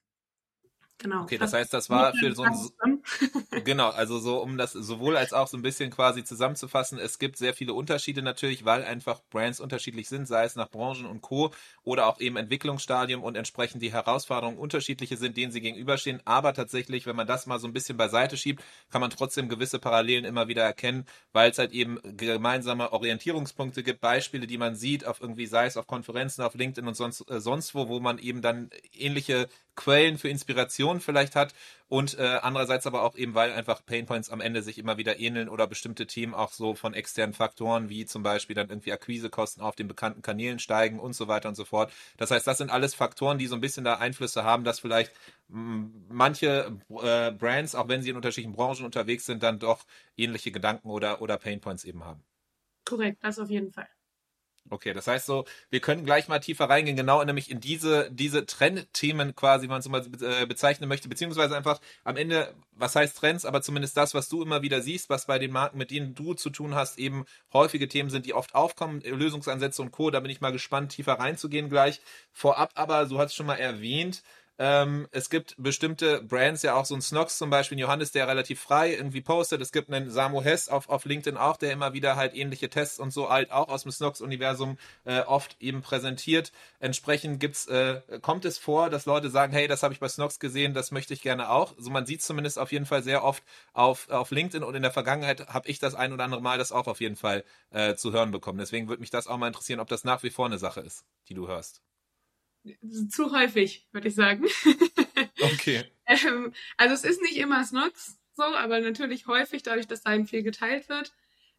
Genau. 0.99 1.23
Okay, 1.23 1.39
das 1.39 1.53
heißt, 1.53 1.73
das 1.75 1.91
war 1.91 2.15
für 2.15 2.35
so 2.35 2.43
ein, 2.43 2.96
genau, 3.65 3.91
also 3.91 4.19
so, 4.19 4.43
um 4.43 4.59
das 4.59 4.73
sowohl 4.73 5.17
als 5.17 5.33
auch 5.33 5.47
so 5.47 5.57
ein 5.57 5.63
bisschen 5.63 5.91
quasi 5.91 6.25
zusammenzufassen, 6.25 6.99
es 6.99 7.19
gibt 7.19 7.37
sehr 7.37 7.55
viele 7.55 7.73
Unterschiede 7.73 8.23
natürlich, 8.23 8.65
weil 8.65 8.85
einfach 8.85 9.21
Brands 9.31 9.61
unterschiedlich 9.61 10.09
sind, 10.09 10.27
sei 10.27 10.45
es 10.45 10.57
nach 10.57 10.71
Branchen 10.71 11.07
und 11.07 11.23
Co. 11.23 11.53
oder 11.85 12.07
auch 12.07 12.21
eben 12.21 12.37
Entwicklungsstadium 12.37 13.23
und 13.23 13.37
entsprechend 13.37 13.83
die 13.83 13.93
Herausforderungen 13.93 14.59
unterschiedliche 14.59 15.17
sind, 15.17 15.37
denen 15.37 15.53
sie 15.53 15.61
gegenüberstehen. 15.61 16.21
Aber 16.25 16.53
tatsächlich, 16.53 17.07
wenn 17.07 17.17
man 17.17 17.27
das 17.27 17.47
mal 17.47 17.59
so 17.59 17.67
ein 17.67 17.73
bisschen 17.73 17.97
beiseite 17.97 18.37
schiebt, 18.37 18.63
kann 18.91 19.01
man 19.01 19.11
trotzdem 19.11 19.49
gewisse 19.49 19.79
Parallelen 19.79 20.25
immer 20.25 20.49
wieder 20.49 20.63
erkennen, 20.63 21.07
weil 21.33 21.51
es 21.51 21.59
halt 21.59 21.73
eben 21.73 22.01
gemeinsame 22.17 22.93
Orientierungspunkte 22.93 23.83
gibt, 23.83 24.01
Beispiele, 24.01 24.47
die 24.47 24.59
man 24.59 24.75
sieht, 24.75 25.07
auf 25.07 25.21
irgendwie, 25.21 25.47
sei 25.47 25.67
es 25.67 25.77
auf 25.77 25.87
Konferenzen, 25.87 26.43
auf 26.43 26.55
LinkedIn 26.55 26.89
und 26.89 26.95
sonst, 26.95 27.29
äh, 27.31 27.41
sonst 27.41 27.75
wo, 27.75 27.89
wo 27.89 28.01
man 28.01 28.19
eben 28.19 28.43
dann 28.43 28.71
ähnliche 28.93 29.49
Quellen 29.77 30.19
für 30.19 30.29
Inspiration 30.29 31.01
vielleicht 31.01 31.37
hat 31.37 31.55
und 31.89 32.19
äh, 32.19 32.41
andererseits 32.43 32.87
aber 32.87 33.03
auch 33.03 33.17
eben, 33.17 33.35
weil 33.35 33.53
einfach 33.53 33.85
Painpoints 33.85 34.31
am 34.31 34.41
Ende 34.41 34.63
sich 34.63 34.79
immer 34.79 34.97
wieder 34.99 35.21
ähneln 35.21 35.49
oder 35.49 35.67
bestimmte 35.69 36.07
Themen 36.07 36.35
auch 36.35 36.53
so 36.53 36.75
von 36.75 36.95
externen 36.95 37.33
Faktoren 37.35 37.89
wie 37.89 38.07
zum 38.07 38.23
Beispiel 38.23 38.57
dann 38.57 38.69
irgendwie 38.71 38.93
Akquisekosten 38.93 39.63
auf 39.63 39.77
den 39.77 39.87
bekannten 39.87 40.23
Kanälen 40.23 40.59
steigen 40.59 40.99
und 40.99 41.15
so 41.15 41.29
weiter 41.29 41.49
und 41.49 41.55
so 41.55 41.65
fort. 41.65 41.93
Das 42.17 42.31
heißt, 42.31 42.47
das 42.47 42.59
sind 42.59 42.71
alles 42.71 42.95
Faktoren, 42.95 43.39
die 43.39 43.47
so 43.47 43.55
ein 43.55 43.61
bisschen 43.61 43.85
da 43.85 43.95
Einflüsse 43.95 44.43
haben, 44.45 44.65
dass 44.65 44.81
vielleicht 44.81 45.13
mh, 45.49 45.91
manche 46.09 46.77
äh, 46.91 47.31
Brands, 47.33 47.75
auch 47.75 47.89
wenn 47.89 48.03
sie 48.03 48.11
in 48.11 48.17
unterschiedlichen 48.17 48.57
Branchen 48.57 48.85
unterwegs 48.85 49.27
sind, 49.27 49.43
dann 49.43 49.59
doch 49.61 49.85
ähnliche 50.17 50.51
Gedanken 50.53 50.89
oder, 50.91 51.23
oder 51.23 51.37
Painpoints 51.39 51.85
eben 51.85 52.05
haben. 52.05 52.25
Korrekt, 52.85 53.23
das 53.23 53.39
auf 53.39 53.51
jeden 53.51 53.71
Fall. 53.73 53.89
Okay, 54.69 54.93
das 54.93 55.07
heißt 55.07 55.27
so, 55.27 55.45
wir 55.71 55.81
können 55.81 56.05
gleich 56.05 56.27
mal 56.27 56.41
tiefer 56.41 56.69
reingehen, 56.69 56.97
genau 56.97 57.23
nämlich 57.23 57.51
in 57.51 57.61
diese, 57.61 58.11
diese 58.11 58.47
Trendthemen 58.47 59.37
quasi, 59.37 59.65
wenn 59.65 59.71
man 59.71 59.81
es 59.81 59.89
mal 59.89 60.05
äh, 60.21 60.47
bezeichnen 60.47 60.89
möchte, 60.89 61.09
beziehungsweise 61.09 61.57
einfach 61.57 61.81
am 62.03 62.17
Ende, 62.17 62.53
was 62.73 62.97
heißt 62.97 63.17
Trends, 63.17 63.45
aber 63.45 63.63
zumindest 63.63 63.97
das, 63.97 64.15
was 64.15 64.29
du 64.29 64.43
immer 64.43 64.63
wieder 64.63 64.83
siehst, 64.83 65.09
was 65.09 65.27
bei 65.27 65.39
den 65.39 65.53
Marken, 65.53 65.79
mit 65.79 65.93
denen 65.93 66.15
du 66.15 66.35
zu 66.35 66.51
tun 66.51 66.75
hast, 66.75 66.99
eben 66.99 67.27
häufige 67.53 67.87
Themen 67.87 68.11
sind, 68.11 68.27
die 68.27 68.35
oft 68.35 68.55
aufkommen, 68.57 69.01
Lösungsansätze 69.03 69.83
und 69.83 69.93
Co. 69.93 70.11
Da 70.11 70.21
bin 70.21 70.31
ich 70.31 70.41
mal 70.41 70.53
gespannt, 70.53 70.93
tiefer 70.93 71.15
reinzugehen 71.15 71.69
gleich. 71.69 72.01
Vorab 72.33 72.73
aber, 72.75 73.07
so 73.07 73.19
hat 73.19 73.29
es 73.29 73.35
schon 73.35 73.47
mal 73.47 73.57
erwähnt, 73.57 74.23
ähm, 74.59 75.07
es 75.11 75.29
gibt 75.29 75.55
bestimmte 75.59 76.23
Brands, 76.23 76.63
ja 76.63 76.75
auch 76.75 76.87
so 76.87 76.95
ein 76.95 77.03
Snox 77.03 77.37
zum 77.37 77.51
Beispiel, 77.51 77.79
Johannes, 77.79 78.13
der 78.13 78.27
relativ 78.27 78.61
frei 78.61 78.95
irgendwie 78.95 79.21
postet. 79.21 79.61
Es 79.61 79.71
gibt 79.71 79.91
einen 79.91 80.11
Samu 80.11 80.43
Hess 80.43 80.69
auf, 80.69 80.89
auf 80.89 81.05
LinkedIn 81.05 81.37
auch, 81.37 81.57
der 81.57 81.73
immer 81.73 81.93
wieder 81.93 82.17
halt 82.17 82.35
ähnliche 82.35 82.71
Tests 82.71 82.99
und 82.99 83.13
so 83.13 83.29
halt 83.29 83.51
auch 83.53 83.69
aus 83.69 83.83
dem 83.83 83.93
Snox-Universum 83.93 84.79
äh, 85.05 85.21
oft 85.21 85.57
eben 85.61 85.83
präsentiert. 85.83 86.53
Entsprechend 86.81 87.39
gibt's, 87.39 87.67
äh, 87.67 88.01
kommt 88.23 88.47
es 88.47 88.57
vor, 88.57 88.89
dass 88.89 89.05
Leute 89.05 89.29
sagen, 89.29 89.53
hey, 89.53 89.69
das 89.69 89.83
habe 89.83 89.93
ich 89.93 90.01
bei 90.01 90.09
Snox 90.09 90.41
gesehen, 90.41 90.73
das 90.73 90.91
möchte 90.91 91.13
ich 91.13 91.21
gerne 91.21 91.51
auch. 91.51 91.75
So 91.77 91.91
man 91.91 92.07
sieht 92.07 92.23
zumindest 92.23 92.59
auf 92.59 92.73
jeden 92.73 92.87
Fall 92.87 93.03
sehr 93.03 93.25
oft 93.25 93.43
auf, 93.75 94.09
auf 94.09 94.31
LinkedIn 94.31 94.65
und 94.65 94.75
in 94.75 94.83
der 94.83 94.91
Vergangenheit 94.93 95.49
habe 95.49 95.69
ich 95.69 95.79
das 95.79 95.95
ein 95.95 96.13
oder 96.13 96.25
andere 96.25 96.41
Mal 96.41 96.59
das 96.59 96.73
auch 96.73 96.87
auf 96.87 97.01
jeden 97.01 97.17
Fall 97.17 97.45
äh, 97.71 97.95
zu 97.95 98.13
hören 98.13 98.31
bekommen. 98.31 98.59
Deswegen 98.59 98.89
würde 98.89 99.01
mich 99.01 99.11
das 99.11 99.27
auch 99.27 99.37
mal 99.37 99.49
interessieren, 99.49 99.81
ob 99.81 99.89
das 99.89 100.05
nach 100.05 100.23
wie 100.23 100.31
vor 100.31 100.47
eine 100.47 100.59
Sache 100.59 100.81
ist, 100.81 101.05
die 101.29 101.35
du 101.35 101.47
hörst. 101.47 101.86
Zu 103.09 103.33
häufig, 103.33 103.87
würde 103.93 104.09
ich 104.09 104.15
sagen. 104.15 104.47
Okay. 105.39 105.85
ähm, 106.07 106.53
also 106.79 106.95
es 106.95 107.05
ist 107.05 107.21
nicht 107.21 107.37
immer 107.37 107.63
Snox, 107.65 108.19
so, 108.35 108.43
aber 108.43 108.81
natürlich 108.81 109.27
häufig 109.27 109.63
dadurch, 109.63 109.87
dass 109.87 110.03
da 110.03 110.15
eben 110.15 110.27
viel 110.27 110.43
geteilt 110.43 110.89
wird. 110.89 111.13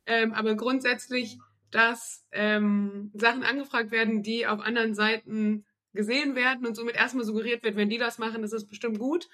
Ähm, 0.08 0.34
aber 0.34 0.56
grundsätzlich, 0.56 1.38
dass 1.70 2.26
ähm, 2.32 3.12
Sachen 3.14 3.44
angefragt 3.44 3.92
werden, 3.92 4.24
die 4.24 4.48
auf 4.48 4.62
anderen 4.62 4.96
Seiten 4.96 5.66
gesehen 5.94 6.36
werden 6.36 6.66
und 6.66 6.76
somit 6.76 6.96
erstmal 6.96 7.26
suggeriert 7.26 7.64
wird, 7.64 7.76
wenn 7.76 7.90
die 7.90 7.98
das 7.98 8.18
machen, 8.18 8.42
das 8.42 8.54
ist 8.54 8.68
bestimmt 8.68 9.00
gut. 9.00 9.28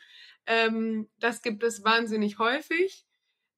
Ähm, 0.45 1.09
das 1.19 1.41
gibt 1.41 1.63
es 1.63 1.83
wahnsinnig 1.83 2.39
häufig. 2.39 3.05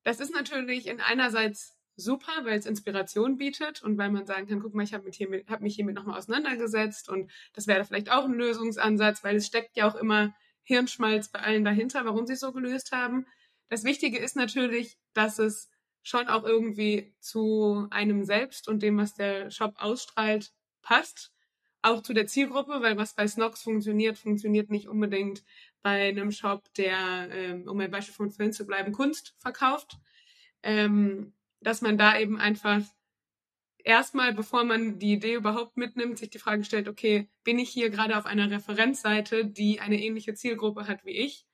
Das 0.04 0.20
ist 0.20 0.34
natürlich 0.34 0.88
in 0.88 1.00
einerseits 1.02 1.75
super, 1.96 2.32
weil 2.44 2.60
es 2.60 2.66
Inspiration 2.66 3.38
bietet 3.38 3.82
und 3.82 3.98
weil 3.98 4.12
man 4.12 4.26
sagen 4.26 4.48
kann, 4.48 4.62
guck 4.62 4.74
mal, 4.74 4.84
ich 4.84 4.94
habe 4.94 5.10
hab 5.48 5.62
mich 5.62 5.76
hiermit 5.76 5.96
nochmal 5.96 6.18
auseinandergesetzt 6.18 7.10
und 7.10 7.32
das 7.54 7.68
wäre 7.68 7.86
vielleicht 7.86 8.12
auch 8.12 8.26
ein 8.26 8.34
Lösungsansatz, 8.34 9.24
weil 9.24 9.38
es 9.38 9.48
steckt 9.48 9.78
ja 9.78 9.88
auch 9.88 9.96
immer 9.96 10.36
Hirnschmalz 10.64 11.30
bei 11.30 11.40
allen 11.40 11.64
dahinter, 11.64 12.06
warum 12.06 12.26
sie 12.26 12.34
es 12.34 12.40
so 12.40 12.52
gelöst 12.52 12.92
haben. 12.92 13.26
Das 13.70 13.84
Wichtige 13.84 14.18
ist 14.18 14.36
natürlich, 14.36 14.98
dass 15.14 15.40
es 15.40 15.70
schon 16.04 16.28
auch 16.28 16.44
irgendwie 16.44 17.16
zu 17.20 17.88
einem 17.90 18.24
selbst 18.24 18.68
und 18.68 18.84
dem, 18.84 18.98
was 18.98 19.16
der 19.16 19.50
Shop 19.50 19.74
ausstrahlt, 19.78 20.52
passt. 20.82 21.32
Auch 21.82 22.02
zu 22.02 22.14
der 22.14 22.28
Zielgruppe, 22.28 22.82
weil 22.82 22.98
was 22.98 23.16
bei 23.16 23.28
Snox 23.28 23.62
funktioniert, 23.62 24.18
funktioniert 24.18 24.70
nicht 24.70 24.88
unbedingt 24.88 25.44
bei 25.82 26.10
einem 26.10 26.32
Shop, 26.32 26.64
der, 26.76 27.30
ähm, 27.32 27.68
um 27.68 27.80
ein 27.80 27.92
Beispiel 27.92 28.16
von 28.16 28.32
vorhin 28.32 28.54
zu 28.54 28.66
bleiben, 28.66 28.92
Kunst 28.92 29.36
verkauft. 29.38 29.98
Ähm, 30.64 31.34
dass 31.62 31.82
man 31.82 31.98
da 31.98 32.20
eben 32.20 32.38
einfach 32.40 32.82
erstmal, 33.86 34.34
bevor 34.34 34.64
man 34.64 35.00
die 35.00 35.14
Idee 35.14 35.36
überhaupt 35.36 35.78
mitnimmt, 35.78 36.18
sich 36.18 36.30
die 36.30 36.40
Frage 36.40 36.64
stellt, 36.64 36.88
okay, 36.88 37.30
bin 37.44 37.60
ich 37.60 37.70
hier 37.70 37.90
gerade 37.90 38.18
auf 38.18 38.26
einer 38.26 38.50
Referenzseite, 38.50 39.46
die 39.46 39.80
eine 39.80 40.02
ähnliche 40.02 40.34
Zielgruppe 40.34 40.88
hat 40.88 41.06
wie 41.06 41.12
ich? 41.12 41.46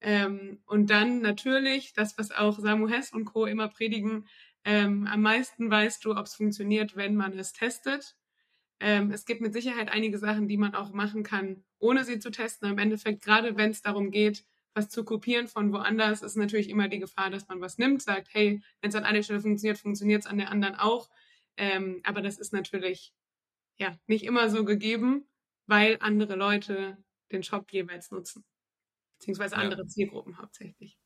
Ähm, 0.00 0.62
und 0.66 0.90
dann 0.90 1.20
natürlich, 1.20 1.92
das, 1.92 2.18
was 2.18 2.32
auch 2.32 2.58
Samu 2.58 2.88
Hess 2.88 3.12
und 3.12 3.26
Co. 3.26 3.46
immer 3.46 3.68
predigen, 3.68 4.26
ähm, 4.64 5.06
am 5.06 5.22
meisten 5.22 5.70
weißt 5.70 6.04
du, 6.04 6.12
ob 6.12 6.26
es 6.26 6.34
funktioniert, 6.34 6.96
wenn 6.96 7.16
man 7.16 7.38
es 7.38 7.52
testet. 7.52 8.16
Ähm, 8.80 9.10
es 9.12 9.24
gibt 9.26 9.40
mit 9.40 9.52
Sicherheit 9.52 9.90
einige 9.90 10.18
Sachen, 10.18 10.48
die 10.48 10.56
man 10.56 10.74
auch 10.74 10.92
machen 10.92 11.22
kann, 11.22 11.64
ohne 11.78 12.04
sie 12.04 12.18
zu 12.18 12.30
testen. 12.30 12.70
Im 12.70 12.78
Endeffekt, 12.78 13.22
gerade 13.22 13.56
wenn 13.56 13.70
es 13.70 13.82
darum 13.82 14.10
geht, 14.10 14.44
was 14.74 14.88
zu 14.88 15.04
kopieren 15.04 15.48
von 15.48 15.72
woanders, 15.72 16.22
ist 16.22 16.36
natürlich 16.36 16.68
immer 16.68 16.88
die 16.88 17.00
Gefahr, 17.00 17.30
dass 17.30 17.48
man 17.48 17.60
was 17.60 17.78
nimmt, 17.78 18.02
sagt, 18.02 18.28
hey, 18.32 18.62
wenn 18.80 18.90
es 18.90 18.94
an 18.94 19.04
einer 19.04 19.22
Stelle 19.22 19.40
funktioniert, 19.40 19.78
funktioniert 19.78 20.22
es 20.22 20.26
an 20.26 20.38
der 20.38 20.50
anderen 20.50 20.76
auch. 20.76 21.10
Ähm, 21.56 22.00
aber 22.04 22.22
das 22.22 22.38
ist 22.38 22.52
natürlich 22.52 23.12
ja 23.78 23.96
nicht 24.06 24.24
immer 24.24 24.48
so 24.48 24.64
gegeben, 24.64 25.28
weil 25.66 25.96
andere 26.00 26.36
Leute 26.36 26.96
den 27.32 27.42
Shop 27.42 27.72
jeweils 27.72 28.10
nutzen. 28.10 28.44
Beziehungsweise 29.18 29.56
andere 29.56 29.82
ja. 29.82 29.88
Zielgruppen 29.88 30.38
hauptsächlich. 30.38 30.99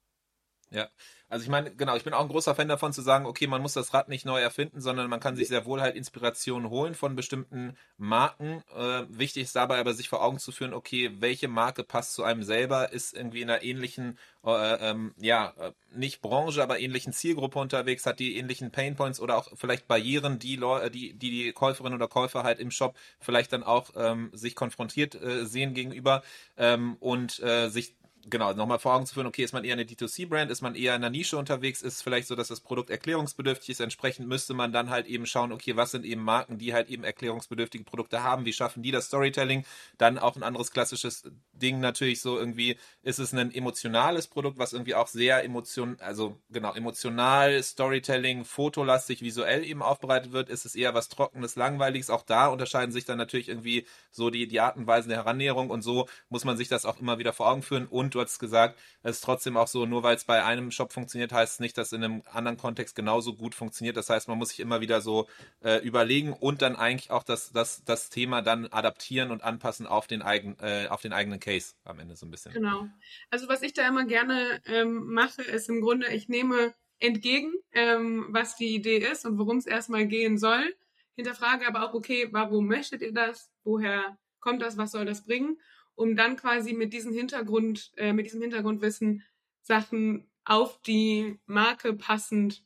Ja, 0.75 0.89
also 1.29 1.45
ich 1.45 1.49
meine, 1.51 1.73
genau, 1.73 1.95
ich 1.95 2.03
bin 2.03 2.15
auch 2.15 2.21
ein 2.23 2.29
großer 2.29 2.57
Fan 2.57 2.67
davon 2.67 2.93
zu 2.93 3.01
sagen, 3.01 3.27
okay, 3.27 3.47
man 3.47 3.63
muss 3.63 3.75
das 3.75 3.95
Rad 3.95 4.09
nicht 4.09 4.27
neu 4.27 4.41
erfinden, 4.41 4.81
sondern 4.81 5.09
man 5.09 5.21
kann 5.21 5.37
sich 5.37 5.47
sehr 5.47 5.67
wohl 5.67 5.81
halt 5.81 5.95
Inspirationen 5.95 6.69
holen 6.69 6.97
von 6.97 7.15
bestimmten 7.15 7.77
Marken. 7.97 8.65
Äh, 8.77 9.05
wichtig 9.09 9.45
ist 9.45 9.55
dabei 9.55 9.79
aber 9.79 9.95
sich 9.95 10.09
vor 10.09 10.21
Augen 10.25 10.41
zu 10.41 10.51
führen, 10.51 10.75
okay, 10.75 11.13
welche 11.21 11.47
Marke 11.47 11.85
passt 11.85 12.15
zu 12.15 12.25
einem 12.25 12.43
selber, 12.43 12.93
ist 12.93 13.15
irgendwie 13.15 13.43
in 13.43 13.51
einer 13.51 13.63
ähnlichen, 13.63 14.19
äh, 14.45 14.91
ähm, 14.91 15.15
ja, 15.17 15.55
äh, 15.61 15.73
nicht 15.95 16.21
Branche, 16.21 16.61
aber 16.61 16.81
ähnlichen 16.81 17.13
Zielgruppe 17.13 17.61
unterwegs, 17.61 18.05
hat 18.05 18.19
die 18.19 18.37
ähnlichen 18.37 18.73
Painpoints 18.73 19.21
oder 19.21 19.37
auch 19.37 19.53
vielleicht 19.55 19.87
Barrieren, 19.87 20.41
die 20.41 20.57
Leute, 20.57 20.91
die, 20.91 21.15
die 21.15 21.31
die 21.31 21.53
Käuferin 21.53 21.95
oder 21.95 22.09
Käufer 22.09 22.43
halt 22.43 22.59
im 22.59 22.73
Shop 22.73 22.97
vielleicht 23.21 23.53
dann 23.53 23.63
auch 23.63 23.91
ähm, 23.95 24.31
sich 24.33 24.57
konfrontiert 24.57 25.15
äh, 25.15 25.47
sehen 25.47 25.73
gegenüber 25.73 26.25
ähm, 26.57 26.97
und 26.99 27.39
äh, 27.41 27.69
sich 27.69 27.95
genau, 28.29 28.53
nochmal 28.53 28.79
vor 28.79 28.95
Augen 28.95 29.07
zu 29.07 29.15
führen, 29.15 29.27
okay, 29.27 29.43
ist 29.43 29.53
man 29.53 29.65
eher 29.65 29.75
eine 29.75 29.85
D2C-Brand, 29.85 30.51
ist 30.51 30.63
man 30.63 30.75
eher 30.75 30.95
in 30.95 31.03
einer 31.03 31.11
Nische 31.11 31.37
unterwegs, 31.37 31.83
ist 31.83 32.03
vielleicht 32.03 32.29
so, 32.29 32.35
dass 32.35 32.49
das 32.49 32.61
Produkt 32.61 32.91
erklärungsbedürftig 32.91 33.71
ist, 33.71 33.81
entsprechend 33.81 34.29
müsste 34.29 34.55
man 34.55 34.73
dann 34.73 34.91
halt 34.91 35.07
eben 35.07 35.27
schauen, 35.27 35.53
okay, 35.53 35.77
was 35.77 35.91
sind 35.91 36.05
eben 36.05 36.23
Marken, 36.23 36.59
die 36.59 36.73
halt 36.73 36.89
eben 36.89 37.05
erklärungsbedürftige 37.05 37.85
Produkte 37.85 38.23
haben, 38.23 38.45
wie 38.45 38.53
schaffen 38.53 38.83
die 38.83 38.91
das 38.91 39.07
Storytelling, 39.07 39.65
dann 39.99 40.19
auch 40.19 40.37
ein 40.37 40.43
anderes 40.43 40.71
klassisches 40.71 41.25
Ding 41.53 41.81
natürlich 41.81 42.21
so 42.21 42.39
irgendwie, 42.39 42.77
ist 43.03 43.19
es 43.19 43.33
ein 43.33 43.55
emotionales 43.55 44.27
Produkt, 44.27 44.59
was 44.59 44.73
irgendwie 44.73 44.95
auch 44.95 45.09
sehr 45.09 45.45
emotion, 45.45 45.97
also 46.01 46.39
genau, 46.51 46.73
emotional, 46.75 47.63
Storytelling, 47.63 48.45
fotolastig, 48.45 49.23
visuell 49.23 49.65
eben 49.65 49.83
aufbereitet 49.83 50.33
wird, 50.33 50.49
ist 50.49 50.65
es 50.65 50.75
eher 50.75 50.95
was 50.95 51.09
Trockenes, 51.09 51.57
Langweiliges, 51.57 52.11
auch 52.11 52.23
da 52.23 52.47
unterscheiden 52.47 52.93
sich 52.93 53.05
dann 53.05 53.19
natürlich 53.19 53.49
irgendwie 53.49 53.87
so 54.11 54.31
die, 54.31 54.47
die 54.47 54.61
Arten 54.61 54.81
und 54.81 54.87
Weisen 54.87 55.09
der 55.09 55.19
Herannäherung 55.19 55.71
und 55.71 55.83
so 55.83 56.09
muss 56.29 56.45
man 56.45 56.57
sich 56.57 56.69
das 56.69 56.85
auch 56.85 57.01
immer 57.01 57.19
wieder 57.19 57.33
vor 57.33 57.49
Augen 57.49 57.63
führen 57.63 57.87
und 57.87 58.14
du 58.15 58.21
hast 58.21 58.39
gesagt, 58.39 58.79
es 59.03 59.17
ist 59.17 59.25
trotzdem 59.25 59.57
auch 59.57 59.67
so, 59.67 59.87
nur 59.87 60.03
weil 60.03 60.17
es 60.17 60.25
bei 60.25 60.45
einem 60.45 60.71
Shop 60.71 60.93
funktioniert, 60.93 61.33
heißt 61.33 61.55
es 61.55 61.61
nicht, 61.61 61.77
dass 61.77 61.93
in 61.93 62.05
einem 62.05 62.23
anderen 62.33 62.57
Kontext 62.57 62.95
genauso 62.95 63.35
gut 63.35 63.55
funktioniert. 63.55 63.97
Das 63.97 64.11
heißt, 64.11 64.29
man 64.29 64.39
muss 64.39 64.51
sich 64.51 64.61
immer 64.61 64.81
wieder 64.81 65.01
so 65.01 65.29
äh, 65.63 65.79
überlegen 65.85 66.33
und 66.33 66.63
dann 66.63 66.77
eigentlich 66.77 67.11
auch 67.11 67.23
das, 67.23 67.53
das, 67.53 67.85
das 67.85 68.11
Thema 68.11 68.43
dann 68.43 68.67
adaptieren 68.67 69.31
und 69.31 69.43
anpassen 69.43 69.87
auf 69.87 70.07
den, 70.07 70.23
eigen, 70.23 70.57
äh, 70.61 70.87
auf 70.89 71.03
den 71.03 71.13
eigenen 71.13 71.41
Case 71.41 71.75
am 71.85 71.99
Ende 71.99 72.17
so 72.17 72.27
ein 72.27 72.31
bisschen. 72.31 72.53
Genau. 72.53 72.87
Also 73.31 73.49
was 73.49 73.63
ich 73.63 73.73
da 73.73 73.87
immer 73.87 74.05
gerne 74.05 74.63
ähm, 74.67 75.13
mache, 75.13 75.43
ist 75.43 75.69
im 75.69 75.81
Grunde, 75.81 76.09
ich 76.09 76.29
nehme 76.29 76.75
entgegen, 77.01 77.53
ähm, 77.73 78.27
was 78.31 78.57
die 78.57 78.75
Idee 78.75 78.99
ist 78.99 79.27
und 79.27 79.39
worum 79.39 79.59
es 79.59 79.67
erstmal 79.67 80.07
gehen 80.07 80.39
soll. 80.39 80.75
Hinterfrage 81.17 81.67
aber 81.67 81.85
auch, 81.85 81.95
okay, 81.95 82.29
warum 82.33 82.67
möchtet 82.67 83.03
ihr 83.03 83.13
das? 83.13 83.51
Woher 83.63 84.19
kommt 84.41 84.63
das? 84.63 84.77
Was 84.77 84.93
soll 84.93 85.05
das 85.05 85.25
bringen? 85.25 85.59
Um 85.95 86.17
dann 86.17 86.37
quasi 86.37 86.73
mit 86.73 86.93
diesem 86.93 87.13
Hintergrund, 87.13 87.93
äh, 87.97 88.13
mit 88.13 88.27
diesem 88.27 88.43
Hintergrundwissen 88.43 89.23
Sachen 89.63 90.29
auf 90.45 90.81
die 90.83 91.39
Marke 91.47 91.95
passend 91.95 92.65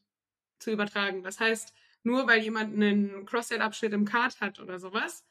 zu 0.59 0.71
übertragen. 0.71 1.23
Das 1.23 1.39
heißt, 1.39 1.73
nur 2.03 2.27
weil 2.27 2.41
jemand 2.41 2.75
einen 2.75 3.27
Cross-Sell-Abschnitt 3.27 3.93
im 3.93 4.05
Card 4.05 4.41
hat 4.41 4.61
oder 4.61 4.79
sowas, 4.79 5.25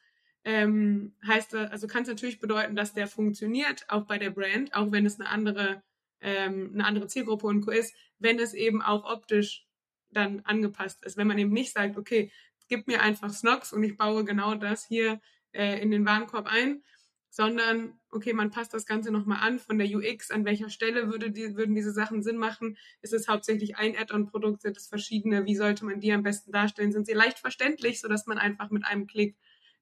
ähm, 0.44 1.14
heißt 1.26 1.56
also 1.56 1.88
kann 1.88 2.04
es 2.04 2.08
natürlich 2.08 2.40
bedeuten, 2.40 2.76
dass 2.76 2.94
der 2.94 3.08
funktioniert, 3.08 3.86
auch 3.90 4.06
bei 4.06 4.18
der 4.18 4.30
Brand, 4.30 4.74
auch 4.74 4.92
wenn 4.92 5.06
es 5.06 5.20
eine 5.20 5.30
andere, 5.30 5.84
ähm, 6.22 6.72
eine 6.74 6.86
andere 6.86 7.08
Zielgruppe 7.08 7.48
und 7.48 7.62
Co. 7.66 7.72
ist, 7.72 7.94
wenn 8.20 8.40
es 8.40 8.54
eben 8.54 8.82
auch 8.82 9.04
optisch 9.04 9.68
dann 10.12 10.42
angepasst 10.42 11.04
ist. 11.04 11.18
Wenn 11.18 11.28
man 11.28 11.38
eben 11.38 11.52
nicht 11.52 11.74
sagt, 11.74 11.98
okay, 11.98 12.32
gib 12.70 12.88
mir 12.88 13.02
einfach 13.02 13.30
Snox 13.32 13.74
und 13.74 13.84
ich 13.84 13.98
baue 13.98 14.24
genau 14.24 14.56
das 14.56 14.86
hier 14.86 15.20
äh, 15.52 15.82
in 15.82 15.92
den 15.92 16.06
Warenkorb 16.06 16.48
ein, 16.48 16.84
sondern 17.30 18.00
okay, 18.10 18.34
man 18.34 18.52
passt 18.52 18.74
das 18.74 18.86
Ganze 18.86 19.12
nochmal 19.12 19.40
an 19.42 19.60
von 19.60 19.78
der 19.78 19.88
UX, 19.88 20.32
an 20.32 20.46
welcher 20.46 20.70
Stelle 20.70 21.12
würde 21.12 21.32
die, 21.32 21.56
würden 21.56 21.76
diese 21.76 21.92
Sachen 21.92 22.24
Sinn 22.24 22.38
machen? 22.38 22.78
Ist 23.02 23.14
es 23.14 23.28
hauptsächlich 23.28 23.78
ein 23.78 23.96
Add-on-Produkt, 23.98 24.62
sind 24.62 24.78
es 24.78 24.88
verschiedene? 24.88 25.46
Wie 25.46 25.56
sollte 25.56 25.86
man 25.86 26.00
die 26.00 26.12
am 26.12 26.24
besten 26.24 26.52
darstellen? 26.52 26.92
Sind 26.92 27.06
sie 27.06 27.14
leicht 27.14 27.40
verständlich, 27.40 28.00
sodass 28.00 28.26
man 28.26 28.38
einfach 28.38 28.70
mit 28.70 28.86
einem 28.86 29.08
Klick 29.08 29.36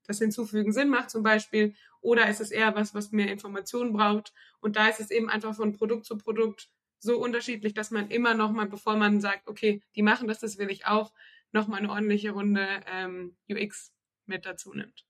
das 0.03 0.19
Hinzufügen 0.19 0.73
Sinn 0.73 0.89
macht 0.89 1.09
zum 1.09 1.23
Beispiel? 1.23 1.73
Oder 2.01 2.29
ist 2.29 2.41
es 2.41 2.51
eher 2.51 2.75
was, 2.75 2.93
was 2.93 3.11
mehr 3.11 3.31
Informationen 3.31 3.93
braucht? 3.93 4.33
Und 4.59 4.75
da 4.75 4.87
ist 4.87 4.99
es 4.99 5.11
eben 5.11 5.29
einfach 5.29 5.55
von 5.55 5.73
Produkt 5.73 6.05
zu 6.05 6.17
Produkt 6.17 6.69
so 6.99 7.19
unterschiedlich, 7.19 7.73
dass 7.73 7.91
man 7.91 8.09
immer 8.09 8.33
nochmal, 8.33 8.67
bevor 8.67 8.95
man 8.95 9.21
sagt, 9.21 9.47
okay, 9.47 9.81
die 9.95 10.01
machen 10.01 10.27
das, 10.27 10.39
das 10.39 10.57
will 10.57 10.69
ich 10.69 10.85
auch, 10.85 11.13
nochmal 11.51 11.79
eine 11.79 11.89
ordentliche 11.89 12.31
Runde 12.31 12.67
ähm, 12.87 13.37
UX 13.49 13.93
mit 14.25 14.45
dazu 14.45 14.73
nimmt. 14.73 15.05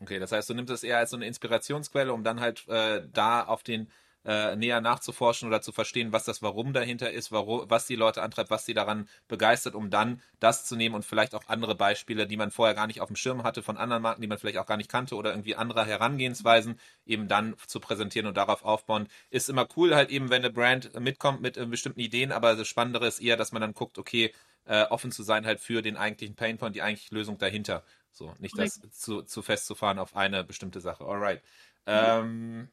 Okay, 0.00 0.18
das 0.18 0.32
heißt, 0.32 0.50
du 0.50 0.54
nimmst 0.54 0.72
es 0.72 0.82
eher 0.82 0.98
als 0.98 1.10
so 1.10 1.16
eine 1.16 1.26
Inspirationsquelle, 1.26 2.12
um 2.12 2.22
dann 2.22 2.40
halt 2.40 2.68
äh, 2.68 3.02
da 3.12 3.44
auf 3.44 3.62
den 3.62 3.88
äh, 4.26 4.56
näher 4.56 4.80
nachzuforschen 4.80 5.46
oder 5.48 5.62
zu 5.62 5.72
verstehen, 5.72 6.12
was 6.12 6.24
das 6.24 6.42
Warum 6.42 6.72
dahinter 6.72 7.10
ist, 7.12 7.30
warum, 7.32 7.70
was 7.70 7.86
die 7.86 7.94
Leute 7.94 8.22
antreibt, 8.22 8.50
was 8.50 8.66
sie 8.66 8.74
daran 8.74 9.08
begeistert, 9.28 9.74
um 9.74 9.88
dann 9.88 10.20
das 10.40 10.66
zu 10.66 10.74
nehmen 10.76 10.96
und 10.96 11.04
vielleicht 11.04 11.34
auch 11.34 11.44
andere 11.46 11.76
Beispiele, 11.76 12.26
die 12.26 12.36
man 12.36 12.50
vorher 12.50 12.74
gar 12.74 12.88
nicht 12.88 13.00
auf 13.00 13.06
dem 13.06 13.16
Schirm 13.16 13.44
hatte, 13.44 13.62
von 13.62 13.76
anderen 13.76 14.02
Marken, 14.02 14.20
die 14.20 14.26
man 14.26 14.38
vielleicht 14.38 14.58
auch 14.58 14.66
gar 14.66 14.76
nicht 14.76 14.90
kannte 14.90 15.14
oder 15.14 15.30
irgendwie 15.30 15.54
andere 15.54 15.86
Herangehensweisen 15.86 16.78
eben 17.06 17.28
dann 17.28 17.54
zu 17.66 17.78
präsentieren 17.80 18.26
und 18.26 18.36
darauf 18.36 18.64
aufbauen. 18.64 19.08
Ist 19.30 19.48
immer 19.48 19.66
cool 19.76 19.94
halt 19.94 20.10
eben, 20.10 20.28
wenn 20.28 20.42
eine 20.42 20.52
Brand 20.52 20.98
mitkommt 21.00 21.40
mit 21.40 21.56
äh, 21.56 21.64
bestimmten 21.64 22.00
Ideen, 22.00 22.32
aber 22.32 22.56
das 22.56 22.66
Spannendere 22.68 23.06
ist 23.06 23.20
eher, 23.20 23.36
dass 23.36 23.52
man 23.52 23.62
dann 23.62 23.74
guckt, 23.74 23.96
okay, 23.96 24.32
äh, 24.66 24.82
offen 24.86 25.12
zu 25.12 25.22
sein 25.22 25.46
halt 25.46 25.60
für 25.60 25.82
den 25.82 25.96
eigentlichen 25.96 26.34
Painpoint, 26.34 26.74
die 26.74 26.82
eigentliche 26.82 27.14
Lösung 27.14 27.38
dahinter. 27.38 27.84
So, 28.16 28.32
nicht 28.38 28.58
das 28.58 28.80
zu, 28.92 29.20
zu 29.22 29.42
festzufahren 29.42 29.98
auf 29.98 30.16
eine 30.16 30.42
bestimmte 30.42 30.80
Sache. 30.80 31.04
Alright. 31.04 31.42
Ähm, 31.84 32.70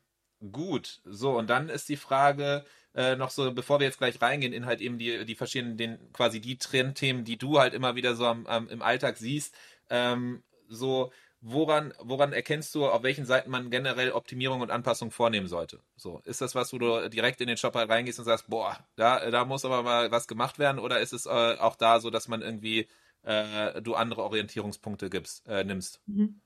gut. 0.54 1.02
So, 1.04 1.38
und 1.38 1.50
dann 1.50 1.68
ist 1.68 1.90
die 1.90 1.98
Frage 1.98 2.64
äh, 2.96 3.18
noch 3.18 3.30
so, 3.30 3.52
bevor 3.54 3.82
wir 3.82 3.88
jetzt 3.88 3.98
gleich 3.98 4.22
reingehen 4.22 4.54
in 4.54 4.66
halt 4.66 4.80
eben 4.80 4.98
die, 4.98 5.26
die 5.26 5.36
verschiedenen, 5.36 5.76
den, 5.76 6.14
quasi 6.14 6.40
die 6.40 6.58
Trendthemen, 6.58 7.26
die 7.26 7.38
du 7.38 7.60
halt 7.60 7.74
immer 7.74 7.96
wieder 7.96 8.16
so 8.16 8.26
am, 8.26 8.48
am 8.48 8.70
im 8.70 8.82
Alltag 8.82 9.18
siehst, 9.18 9.54
ähm, 9.90 10.44
so, 10.70 11.12
woran, 11.42 11.94
woran 12.00 12.32
erkennst 12.32 12.74
du, 12.74 12.88
auf 12.88 13.04
welchen 13.04 13.26
Seiten 13.26 13.52
man 13.52 13.70
generell 13.70 14.14
Optimierung 14.14 14.62
und 14.62 14.72
Anpassung 14.72 15.12
vornehmen 15.12 15.48
sollte? 15.48 15.82
So, 15.98 16.22
ist 16.24 16.40
das 16.40 16.56
was, 16.56 16.72
wo 16.72 16.78
du 16.78 17.10
direkt 17.10 17.42
in 17.42 17.48
den 17.48 17.58
Shop 17.58 17.76
halt 17.76 17.90
reingehst 17.90 18.18
und 18.18 18.24
sagst, 18.24 18.50
boah, 18.50 18.80
da, 18.96 19.30
da 19.30 19.44
muss 19.44 19.66
aber 19.66 19.84
mal 19.84 20.10
was 20.10 20.30
gemacht 20.30 20.58
werden, 20.58 20.80
oder 20.80 21.02
ist 21.02 21.12
es 21.12 21.26
äh, 21.26 21.58
auch 21.60 21.76
da 21.76 22.00
so, 22.00 22.10
dass 22.10 22.30
man 22.30 22.42
irgendwie 22.42 22.88
äh, 23.24 23.82
du 23.82 23.96
andere 23.96 24.24
Orientierungspunkte 24.24 25.10
gibst, 25.10 25.48
äh, 25.48 25.64
nimmst? 25.64 26.02
Mhm. 26.06 26.42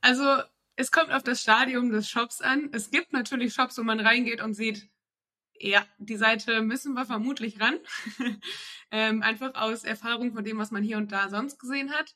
Also 0.00 0.24
es 0.76 0.90
kommt 0.90 1.10
auf 1.10 1.22
das 1.22 1.42
Stadium 1.42 1.90
des 1.92 2.08
Shops 2.08 2.40
an. 2.40 2.70
Es 2.72 2.90
gibt 2.90 3.12
natürlich 3.12 3.52
Shops, 3.52 3.76
wo 3.78 3.82
man 3.82 4.00
reingeht 4.00 4.40
und 4.40 4.54
sieht, 4.54 4.88
Ja, 5.58 5.86
die 5.98 6.16
Seite 6.16 6.62
müssen 6.62 6.94
wir 6.94 7.04
vermutlich 7.04 7.60
ran. 7.60 7.78
ähm, 8.90 9.22
einfach 9.22 9.54
aus 9.54 9.84
Erfahrung 9.84 10.32
von 10.32 10.44
dem, 10.44 10.58
was 10.58 10.70
man 10.70 10.82
hier 10.82 10.96
und 10.96 11.12
da 11.12 11.28
sonst 11.28 11.58
gesehen 11.58 11.92
hat. 11.92 12.14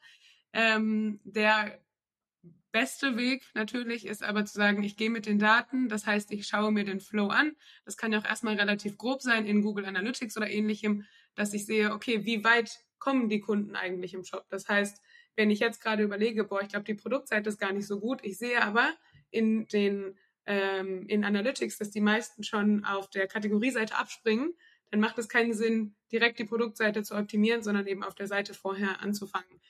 Ähm, 0.55 1.21
der 1.25 1.79
beste 2.73 3.17
Weg 3.17 3.45
natürlich 3.55 4.07
ist 4.07 4.23
aber 4.23 4.45
zu 4.45 4.55
sagen, 4.55 4.83
ich 4.83 4.97
gehe 4.97 5.11
mit 5.11 5.27
den 5.27 5.39
Daten, 5.39 5.89
das 5.89 6.07
heißt, 6.07 6.33
ich 6.33 6.47
schaue 6.47 6.73
mir 6.73 6.85
den 6.85 7.01
Flow 7.01 7.29
an. 7.29 7.55
Das 7.85 7.97
kann 7.97 8.13
ja 8.13 8.19
auch 8.19 8.25
erstmal 8.25 8.57
relativ 8.57 8.99
grob 8.99 9.23
sein 9.23 9.47
in 9.47 9.63
Google 9.63 9.85
Analytics 9.85 10.37
oder 10.37 10.51
ähnlichem, 10.51 11.05
dass 11.35 11.53
ich 11.55 11.67
sehe, 11.67 11.93
okay, 11.93 12.25
wie 12.25 12.43
weit 12.45 12.85
kommen 13.05 13.29
die 13.29 13.41
Kunden 13.41 13.77
eigentlich 13.77 14.15
im 14.15 14.25
Shop? 14.25 14.47
Das 14.49 14.67
heißt, 14.67 15.03
wenn 15.37 15.51
ich 15.51 15.59
jetzt 15.59 15.83
gerade 15.83 16.03
überlege, 16.03 16.45
boah, 16.45 16.63
ich 16.63 16.69
glaube, 16.69 16.87
die 16.87 16.95
Produktseite 16.95 17.51
ist 17.51 17.59
gar 17.59 17.73
nicht 17.73 17.87
so 17.87 18.01
gut, 18.01 18.21
ich 18.23 18.39
sehe 18.39 18.63
aber 18.63 18.95
in 19.31 19.67
den 19.67 20.19
ähm, 20.47 21.07
in 21.07 21.23
Analytics, 21.23 21.77
dass 21.77 21.91
die 21.91 22.01
meisten 22.01 22.45
schon 22.45 22.83
auf 22.87 23.11
der 23.11 23.27
Kategorieseite 23.27 23.97
abspringen, 23.97 24.55
dann 24.91 25.01
macht 25.01 25.19
es 25.19 25.29
keinen 25.29 25.53
Sinn, 25.53 25.97
direkt 26.13 26.39
die 26.39 26.45
Produktseite 26.45 27.03
zu 27.03 27.15
optimieren, 27.15 27.63
sondern 27.63 27.87
eben 27.87 28.03
auf 28.03 28.15
der 28.15 28.27
Seite 28.27 28.55
vorher 28.55 29.01
anzufangen. 29.03 29.61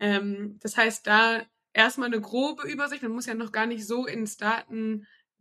Ähm, 0.00 0.58
das 0.60 0.76
heißt, 0.76 1.06
da 1.06 1.46
erstmal 1.72 2.08
eine 2.08 2.20
grobe 2.20 2.68
Übersicht. 2.68 3.02
Man 3.04 3.12
muss 3.12 3.26
ja 3.26 3.34
noch 3.34 3.52
gar 3.52 3.66
nicht 3.66 3.86
so 3.86 4.06
ins 4.06 4.36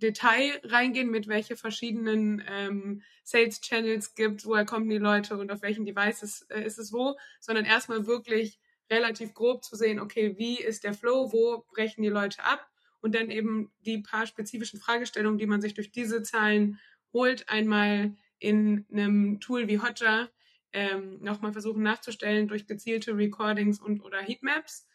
Datendetail 0.01 0.59
reingehen, 0.63 1.09
mit 1.09 1.27
welche 1.27 1.55
verschiedenen 1.55 2.43
ähm, 2.47 3.01
Sales 3.23 3.61
Channels 3.61 4.15
gibt, 4.15 4.45
woher 4.45 4.65
kommen 4.65 4.89
die 4.89 4.97
Leute 4.97 5.37
und 5.37 5.51
auf 5.51 5.61
welchen 5.61 5.85
Devices 5.85 6.41
äh, 6.49 6.63
ist 6.63 6.79
es 6.79 6.91
wo, 6.91 7.17
sondern 7.39 7.65
erstmal 7.65 8.07
wirklich 8.07 8.59
relativ 8.89 9.33
grob 9.33 9.63
zu 9.63 9.75
sehen, 9.75 9.99
okay, 9.99 10.35
wie 10.37 10.57
ist 10.57 10.83
der 10.83 10.93
Flow, 10.93 11.31
wo 11.31 11.65
brechen 11.71 12.01
die 12.01 12.09
Leute 12.09 12.43
ab 12.43 12.67
und 12.99 13.15
dann 13.15 13.29
eben 13.29 13.71
die 13.79 13.99
paar 13.99 14.27
spezifischen 14.27 14.79
Fragestellungen, 14.79 15.37
die 15.37 15.47
man 15.47 15.61
sich 15.61 15.73
durch 15.73 15.91
diese 15.91 16.23
Zahlen 16.23 16.79
holt, 17.13 17.47
einmal 17.47 18.15
in 18.39 18.85
einem 18.91 19.39
Tool 19.39 19.67
wie 19.67 19.79
Hotjar 19.79 20.29
ähm, 20.73 21.21
nochmal 21.21 21.53
versuchen 21.53 21.83
nachzustellen 21.83 22.47
durch 22.47 22.65
gezielte 22.65 23.15
Recordings 23.15 23.79
und 23.79 24.03
oder 24.03 24.21
Heatmaps 24.21 24.87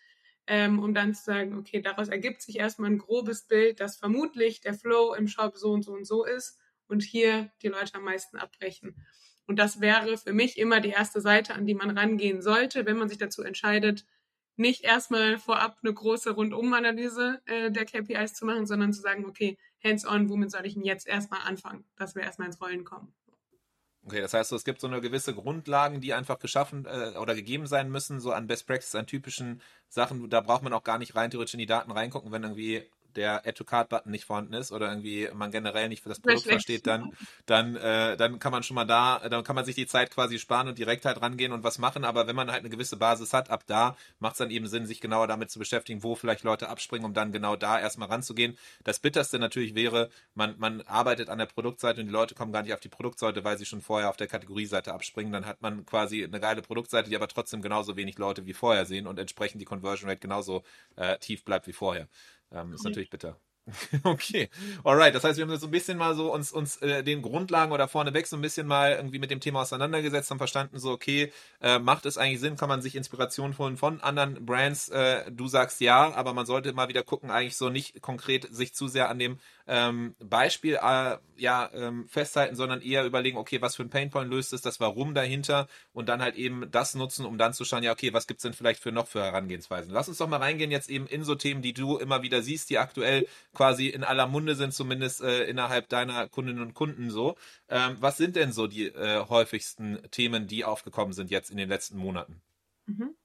ähm, 0.47 0.79
um 0.79 0.95
dann 0.95 1.15
zu 1.15 1.25
sagen, 1.25 1.59
okay, 1.59 1.81
daraus 1.81 2.09
ergibt 2.09 2.43
sich 2.43 2.59
erstmal 2.59 2.91
ein 2.91 2.99
grobes 2.99 3.43
Bild, 3.43 3.81
dass 3.81 3.97
vermutlich 3.97 4.61
der 4.61 4.75
Flow 4.75 5.15
im 5.15 5.29
Shop 5.29 5.57
so 5.57 5.73
und 5.73 5.83
so 5.83 5.93
und 5.93 6.07
so 6.07 6.25
ist 6.25 6.59
und 6.87 7.03
hier 7.03 7.51
die 7.63 7.69
Leute 7.69 7.95
am 7.95 8.05
meisten 8.05 8.37
abbrechen. 8.37 9.07
Und 9.47 9.59
das 9.59 9.81
wäre 9.81 10.17
für 10.19 10.33
mich 10.33 10.59
immer 10.59 10.81
die 10.81 10.91
erste 10.91 11.21
Seite, 11.21 11.55
an 11.55 11.67
die 11.67 11.75
man 11.75 11.97
rangehen 11.97 12.43
sollte, 12.43 12.87
wenn 12.87 12.97
man 12.97 13.09
sich 13.09 13.19
dazu 13.19 13.43
entscheidet, 13.43 14.05
nicht 14.57 14.85
erstmal 14.85 15.39
vorab 15.39 15.79
eine 15.83 15.93
große 15.93 16.31
Rundumanalyse 16.31 17.43
äh, 17.45 17.71
der 17.71 17.85
KPIs 17.85 18.35
zu 18.35 18.47
machen, 18.47 18.67
sondern 18.67 18.93
zu 18.93 19.03
sagen, 19.03 19.27
okay, 19.27 19.59
hands-on, 19.85 20.31
womit 20.31 20.51
soll 20.51 20.65
ich 20.65 20.75
denn 20.75 20.85
jetzt 20.85 21.07
erstmal 21.07 21.41
anfangen, 21.43 21.85
dass 21.97 22.15
wir 22.15 22.23
erstmal 22.23 22.49
ins 22.49 22.61
Rollen 22.61 22.85
kommen. 22.85 23.15
Okay, 24.07 24.21
das 24.21 24.35
heißt, 24.35 24.53
es 24.53 24.63
gibt 24.63 24.81
so 24.81 24.87
eine 24.87 25.01
gewisse 25.01 25.35
Grundlagen, 25.35 26.01
die 26.01 26.15
einfach 26.15 26.39
geschaffen 26.39 26.87
äh, 26.87 27.19
oder 27.19 27.35
gegeben 27.35 27.67
sein 27.67 27.91
müssen, 27.91 28.21
so 28.21 28.31
an 28.31 28.47
Best 28.47 28.69
Practice, 28.69 28.95
an 28.95 29.09
typischen 29.09 29.61
Sachen. 29.89 30.31
Da 30.31 30.41
braucht 30.43 30.63
man 30.63 30.73
auch 30.73 30.85
gar 30.85 30.99
nicht 30.99 31.17
rein 31.17 31.33
theoretisch 31.33 31.55
in 31.55 31.59
die 31.59 31.67
Daten 31.67 31.91
reingucken, 31.91 32.31
wenn 32.31 32.45
irgendwie 32.45 32.89
der 33.17 33.47
Add-to-Card-Button 33.47 34.11
nicht 34.11 34.25
vorhanden 34.25 34.53
ist 34.55 34.73
oder 34.73 34.89
irgendwie 34.89 35.29
man 35.35 35.51
generell 35.51 35.89
nicht 35.89 36.03
für 36.03 36.09
das 36.09 36.21
Produkt 36.21 36.45
versteht, 36.45 36.87
dann, 36.87 37.13
dann, 37.47 37.77
äh, 37.77 38.17
dann 38.17 38.39
kann 38.39 38.53
man 38.53 38.63
schon 38.63 38.75
mal 38.75 38.85
da, 38.85 39.29
dann 39.29 39.45
kann 39.45 39.57
man 39.57 39.65
sich 39.65 39.75
die 39.75 39.87
Zeit 39.87 40.11
quasi 40.11 40.39
sparen 40.39 40.69
und 40.69 40.79
direkt 40.79 41.05
halt 41.05 41.21
rangehen 41.21 41.53
und 41.53 41.65
was 41.65 41.79
machen. 41.79 42.05
Aber 42.05 42.27
wenn 42.27 42.37
man 42.37 42.51
halt 42.51 42.61
eine 42.61 42.71
gewisse 42.71 42.97
Basis 42.97 43.33
hat, 43.33 43.51
ab 43.51 43.65
da 43.67 43.97
macht 44.19 44.33
es 44.33 44.39
dann 44.39 44.51
eben 44.51 44.67
Sinn, 44.67 44.87
sich 44.87 45.01
genauer 45.01 45.27
damit 45.27 45.51
zu 45.51 45.59
beschäftigen, 45.59 46.03
wo 46.03 46.15
vielleicht 46.15 46.45
Leute 46.45 46.69
abspringen, 46.69 47.05
um 47.05 47.15
dann 47.15 47.33
genau 47.33 47.57
da 47.57 47.79
erstmal 47.79 48.09
ranzugehen. 48.09 48.57
Das 48.85 48.99
Bitterste 48.99 49.39
natürlich 49.39 49.75
wäre, 49.75 50.11
man, 50.35 50.55
man 50.59 50.83
arbeitet 50.83 51.29
an 51.29 51.39
der 51.39 51.47
Produktseite 51.47 52.01
und 52.01 52.07
die 52.07 52.13
Leute 52.13 52.35
kommen 52.35 52.53
gar 52.53 52.63
nicht 52.63 52.75
auf 52.75 52.81
die 52.81 52.89
Produktseite, 52.89 53.45
weil 53.45 53.59
sie 53.59 53.67
schon 53.67 53.81
vorher 53.81 54.11
auf 54.11 54.17
der 54.17 54.27
Kategorieseite 54.27 54.93
abspringen. 54.93 55.33
Dann 55.33 55.47
hat 55.47 55.63
man 55.63 55.85
quasi 55.87 56.25
eine 56.25 56.41
geile 56.41 56.63
Produktseite, 56.63 57.11
die 57.11 57.17
aber 57.17 57.29
trotzdem 57.29 57.63
genauso 57.63 57.97
wenig 57.97 58.19
Leute 58.19 58.47
wie 58.47 58.55
vorher 58.55 58.87
sehen 58.87 59.07
und 59.07 59.19
entsprechend 59.19 59.61
die 59.61 59.65
Conversion 59.65 60.09
Rate 60.09 60.21
genauso 60.21 60.63
äh, 60.97 61.19
tief 61.19 61.45
bleibt 61.45 61.67
wie 61.67 61.73
vorher. 61.73 62.09
Ähm, 62.51 62.73
ist 62.73 62.85
natürlich 62.85 63.11
bitter. 63.11 63.41
okay, 64.05 64.49
alright. 64.85 65.15
Das 65.15 65.25
heißt, 65.25 65.39
wir 65.39 65.45
haben 65.45 65.57
so 65.57 65.67
ein 65.67 65.71
bisschen 65.73 65.99
mal 65.99 66.15
so 66.15 66.33
uns, 66.33 66.53
uns 66.53 66.77
äh, 66.79 67.03
den 67.03 67.21
Grundlagen 67.21 67.73
oder 67.73 67.89
vorneweg 67.89 68.27
so 68.27 68.37
ein 68.37 68.43
bisschen 68.43 68.67
mal 68.67 68.93
irgendwie 68.93 69.19
mit 69.19 69.31
dem 69.31 69.41
Thema 69.41 69.63
auseinandergesetzt, 69.63 70.31
haben 70.31 70.39
verstanden, 70.39 70.79
so, 70.79 70.93
okay, 70.93 71.33
äh, 71.61 71.81
macht 71.81 72.07
es 72.07 72.17
eigentlich 72.17 72.39
Sinn, 72.39 72.57
kann 72.57 72.69
man 72.69 72.81
sich 72.81 72.95
Inspiration 72.95 73.59
holen 73.59 73.77
von 73.77 74.01
anderen 74.01 74.47
Brands? 74.47 74.89
Äh, 74.89 75.33
du 75.33 75.49
sagst 75.49 75.81
ja, 75.81 76.15
aber 76.15 76.33
man 76.33 76.47
sollte 76.47 76.73
mal 76.75 76.89
wieder 76.89 77.03
gucken, 77.03 77.31
eigentlich 77.31 77.57
so 77.57 77.69
nicht 77.69 78.01
konkret 78.03 78.47
sich 78.55 78.73
zu 78.73 78.87
sehr 78.87 79.09
an 79.09 79.19
dem 79.19 79.39
ähm, 79.67 80.15
Beispiel 80.21 80.79
äh, 80.81 81.17
ja 81.37 81.71
ähm, 81.75 82.07
festhalten, 82.09 82.55
sondern 82.55 82.81
eher 82.83 83.05
überlegen, 83.05 83.37
okay, 83.37 83.61
was 83.61 83.75
für 83.77 83.83
ein 83.83 83.91
Painpoint 83.91 84.31
löst 84.31 84.53
es, 84.53 84.63
das 84.63 84.79
Warum 84.79 85.15
dahinter 85.15 85.67
und 85.93 86.09
dann 86.09 86.23
halt 86.23 86.37
eben 86.37 86.71
das 86.71 86.95
nutzen, 86.95 87.27
um 87.27 87.37
dann 87.37 87.53
zu 87.53 87.65
schauen, 87.65 87.83
ja, 87.83 87.93
okay, 87.93 88.13
was 88.13 88.29
gibt's 88.29 88.45
denn 88.45 88.53
vielleicht 88.53 88.81
für 88.81 88.93
noch 88.93 89.09
für 89.09 89.23
Herangehensweisen? 89.23 89.93
Lass 89.93 90.09
uns 90.09 90.19
doch 90.19 90.29
mal 90.29 90.39
reingehen 90.39 90.71
jetzt 90.71 90.89
eben 90.89 91.07
in 91.07 91.25
so 91.25 91.35
Themen, 91.35 91.63
die 91.63 91.73
du 91.73 91.99
immer 91.99 92.23
wieder 92.23 92.43
siehst, 92.43 92.71
die 92.71 92.79
aktuell 92.79 93.27
quasi 93.57 93.89
in 93.89 94.05
aller 94.05 94.27
Munde 94.27 94.55
sind, 94.55 94.75
zumindest 94.75 95.23
äh, 95.23 95.45
innerhalb 95.45 95.89
deiner 95.89 96.29
Kundinnen 96.29 96.63
und 96.63 96.75
Kunden 96.75 97.11
so. 97.11 97.37
Ähm, 97.69 97.97
was 98.01 98.19
sind 98.19 98.37
denn 98.37 98.53
so 98.53 98.67
die 98.67 98.87
äh, 98.87 99.25
häufigsten 99.29 99.99
Themen, 100.11 100.47
die 100.47 100.65
aufgekommen 100.65 101.15
sind 101.15 101.31
jetzt 101.31 101.51
in 101.51 101.57
den 101.57 101.69
letzten 101.69 101.97
Monaten? 101.97 102.43
Mhm. 102.85 103.17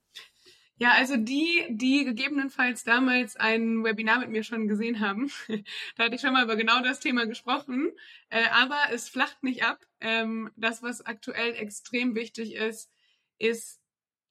Ja, 0.77 0.93
also 0.93 1.15
die, 1.15 1.67
die 1.69 2.05
gegebenenfalls 2.05 2.83
damals 2.83 3.35
ein 3.35 3.83
Webinar 3.83 4.19
mit 4.19 4.29
mir 4.29 4.43
schon 4.43 4.67
gesehen 4.67 4.99
haben, 4.99 5.29
da 5.95 6.05
hatte 6.05 6.15
ich 6.15 6.21
schon 6.21 6.33
mal 6.33 6.43
über 6.43 6.55
genau 6.55 6.81
das 6.81 6.99
Thema 6.99 7.27
gesprochen, 7.27 7.91
äh, 8.29 8.47
aber 8.51 8.79
es 8.91 9.07
flacht 9.07 9.43
nicht 9.43 9.63
ab. 9.63 9.85
Ähm, 9.99 10.49
das, 10.55 10.81
was 10.81 11.05
aktuell 11.05 11.53
extrem 11.53 12.15
wichtig 12.15 12.55
ist, 12.55 12.89
ist, 13.37 13.79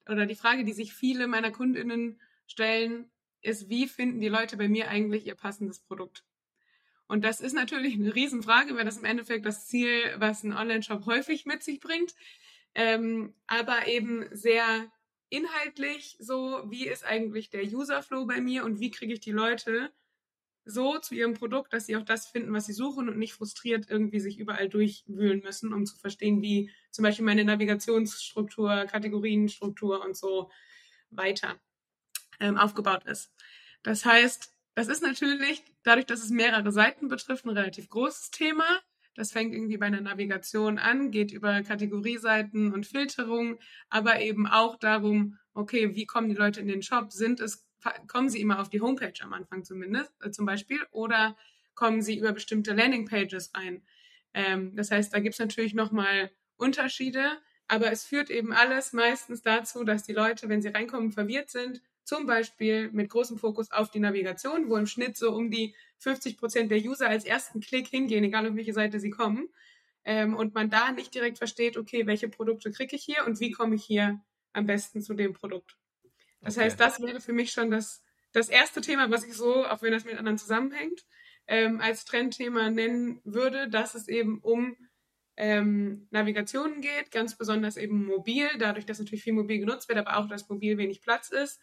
oder 0.09 0.25
die 0.25 0.35
Frage, 0.35 0.65
die 0.65 0.73
sich 0.73 0.93
viele 0.93 1.27
meiner 1.27 1.51
Kundinnen 1.51 2.19
stellen, 2.47 3.09
ist, 3.41 3.69
wie 3.69 3.87
finden 3.87 4.19
die 4.19 4.29
Leute 4.29 4.57
bei 4.57 4.67
mir 4.67 4.89
eigentlich 4.89 5.25
ihr 5.25 5.35
passendes 5.35 5.79
Produkt? 5.79 6.23
Und 7.07 7.25
das 7.25 7.41
ist 7.41 7.53
natürlich 7.53 7.95
eine 7.95 8.15
Riesenfrage, 8.15 8.75
weil 8.75 8.85
das 8.85 8.97
im 8.97 9.05
Endeffekt 9.05 9.45
das 9.45 9.67
Ziel, 9.67 9.89
was 10.17 10.43
ein 10.43 10.53
Online-Shop 10.53 11.05
häufig 11.05 11.45
mit 11.45 11.61
sich 11.61 11.81
bringt, 11.81 12.15
ähm, 12.73 13.33
aber 13.47 13.87
eben 13.87 14.27
sehr 14.31 14.89
inhaltlich 15.29 16.15
so, 16.19 16.63
wie 16.69 16.87
ist 16.87 17.05
eigentlich 17.05 17.49
der 17.49 17.63
User-Flow 17.63 18.25
bei 18.25 18.39
mir 18.39 18.63
und 18.63 18.79
wie 18.79 18.91
kriege 18.91 19.13
ich 19.13 19.19
die 19.19 19.31
Leute 19.31 19.91
so 20.63 20.99
zu 20.99 21.15
ihrem 21.15 21.33
Produkt, 21.33 21.73
dass 21.73 21.85
sie 21.85 21.97
auch 21.97 22.05
das 22.05 22.27
finden, 22.27 22.53
was 22.53 22.67
sie 22.67 22.73
suchen 22.73 23.09
und 23.09 23.17
nicht 23.17 23.33
frustriert 23.33 23.89
irgendwie 23.89 24.19
sich 24.19 24.39
überall 24.39 24.69
durchwühlen 24.69 25.41
müssen, 25.41 25.73
um 25.73 25.85
zu 25.85 25.97
verstehen, 25.97 26.41
wie 26.41 26.71
zum 26.91 27.03
Beispiel 27.03 27.25
meine 27.25 27.43
Navigationsstruktur, 27.43 28.85
Kategorienstruktur 28.85 30.05
und 30.05 30.15
so 30.15 30.49
weiter 31.09 31.59
ähm, 32.41 32.57
aufgebaut 32.57 33.05
ist. 33.05 33.31
Das 33.83 34.03
heißt, 34.03 34.53
das 34.75 34.87
ist 34.87 35.03
natürlich, 35.03 35.63
dadurch, 35.83 36.05
dass 36.05 36.23
es 36.23 36.29
mehrere 36.29 36.71
Seiten 36.71 37.07
betrifft, 37.07 37.45
ein 37.45 37.49
relativ 37.49 37.89
großes 37.89 38.31
Thema. 38.31 38.65
Das 39.15 39.31
fängt 39.31 39.53
irgendwie 39.53 39.77
bei 39.77 39.87
einer 39.87 40.01
Navigation 40.01 40.77
an, 40.79 41.11
geht 41.11 41.31
über 41.31 41.61
Kategorieseiten 41.61 42.73
und 42.73 42.87
Filterung, 42.87 43.59
aber 43.89 44.21
eben 44.21 44.47
auch 44.47 44.77
darum, 44.77 45.37
okay, 45.53 45.95
wie 45.95 46.05
kommen 46.05 46.29
die 46.29 46.35
Leute 46.35 46.61
in 46.61 46.67
den 46.67 46.81
Shop? 46.81 47.11
Sind 47.11 47.41
es, 47.41 47.67
kommen 48.07 48.29
sie 48.29 48.39
immer 48.39 48.59
auf 48.61 48.69
die 48.69 48.81
Homepage 48.81 49.13
am 49.21 49.33
Anfang 49.33 49.65
zumindest, 49.65 50.13
äh, 50.23 50.31
zum 50.31 50.45
Beispiel, 50.45 50.79
oder 50.91 51.35
kommen 51.75 52.01
sie 52.01 52.17
über 52.17 52.31
bestimmte 52.31 52.73
Landingpages 52.73 53.51
rein? 53.53 53.83
Ähm, 54.33 54.75
das 54.77 54.91
heißt, 54.91 55.13
da 55.13 55.19
gibt 55.19 55.33
es 55.33 55.39
natürlich 55.39 55.73
nochmal 55.73 56.31
Unterschiede, 56.55 57.37
aber 57.67 57.91
es 57.91 58.05
führt 58.05 58.29
eben 58.29 58.53
alles 58.53 58.93
meistens 58.93 59.41
dazu, 59.41 59.83
dass 59.83 60.03
die 60.03 60.13
Leute, 60.13 60.47
wenn 60.47 60.61
sie 60.61 60.69
reinkommen, 60.69 61.11
verwirrt 61.11 61.49
sind 61.49 61.81
zum 62.11 62.25
Beispiel 62.25 62.91
mit 62.91 63.09
großem 63.09 63.37
Fokus 63.37 63.71
auf 63.71 63.89
die 63.89 64.01
Navigation, 64.01 64.67
wo 64.67 64.75
im 64.75 64.85
Schnitt 64.85 65.15
so 65.15 65.31
um 65.31 65.49
die 65.49 65.73
50 65.99 66.35
Prozent 66.35 66.69
der 66.69 66.79
User 66.79 67.07
als 67.07 67.23
ersten 67.23 67.61
Klick 67.61 67.87
hingehen, 67.87 68.25
egal 68.25 68.45
auf 68.49 68.55
welche 68.57 68.73
Seite 68.73 68.99
sie 68.99 69.11
kommen. 69.11 69.47
Ähm, 70.03 70.35
und 70.35 70.53
man 70.53 70.69
da 70.69 70.91
nicht 70.91 71.13
direkt 71.15 71.37
versteht, 71.37 71.77
okay, 71.77 72.05
welche 72.07 72.27
Produkte 72.27 72.69
kriege 72.69 72.97
ich 72.97 73.03
hier 73.05 73.25
und 73.25 73.39
wie 73.39 73.51
komme 73.51 73.75
ich 73.75 73.85
hier 73.85 74.19
am 74.51 74.65
besten 74.65 75.01
zu 75.01 75.13
dem 75.13 75.31
Produkt. 75.31 75.77
Das 76.41 76.57
okay. 76.57 76.65
heißt, 76.65 76.81
das 76.81 77.01
wäre 77.01 77.21
für 77.21 77.31
mich 77.31 77.53
schon 77.53 77.71
das, 77.71 78.03
das 78.33 78.49
erste 78.49 78.81
Thema, 78.81 79.09
was 79.09 79.23
ich 79.23 79.33
so, 79.33 79.65
auch 79.65 79.81
wenn 79.81 79.93
das 79.93 80.03
mit 80.03 80.17
anderen 80.17 80.37
zusammenhängt, 80.37 81.05
ähm, 81.47 81.79
als 81.79 82.03
Trendthema 82.03 82.71
nennen 82.71 83.21
würde, 83.23 83.69
dass 83.69 83.95
es 83.95 84.09
eben 84.09 84.39
um 84.41 84.75
ähm, 85.37 86.07
Navigationen 86.11 86.81
geht, 86.81 87.09
ganz 87.11 87.37
besonders 87.37 87.77
eben 87.77 88.05
mobil, 88.05 88.49
dadurch, 88.59 88.85
dass 88.85 88.99
natürlich 88.99 89.23
viel 89.23 89.31
mobil 89.31 89.59
genutzt 89.59 89.87
wird, 89.87 89.97
aber 89.97 90.17
auch, 90.17 90.27
dass 90.27 90.49
mobil 90.49 90.77
wenig 90.77 91.01
Platz 91.01 91.29
ist 91.29 91.61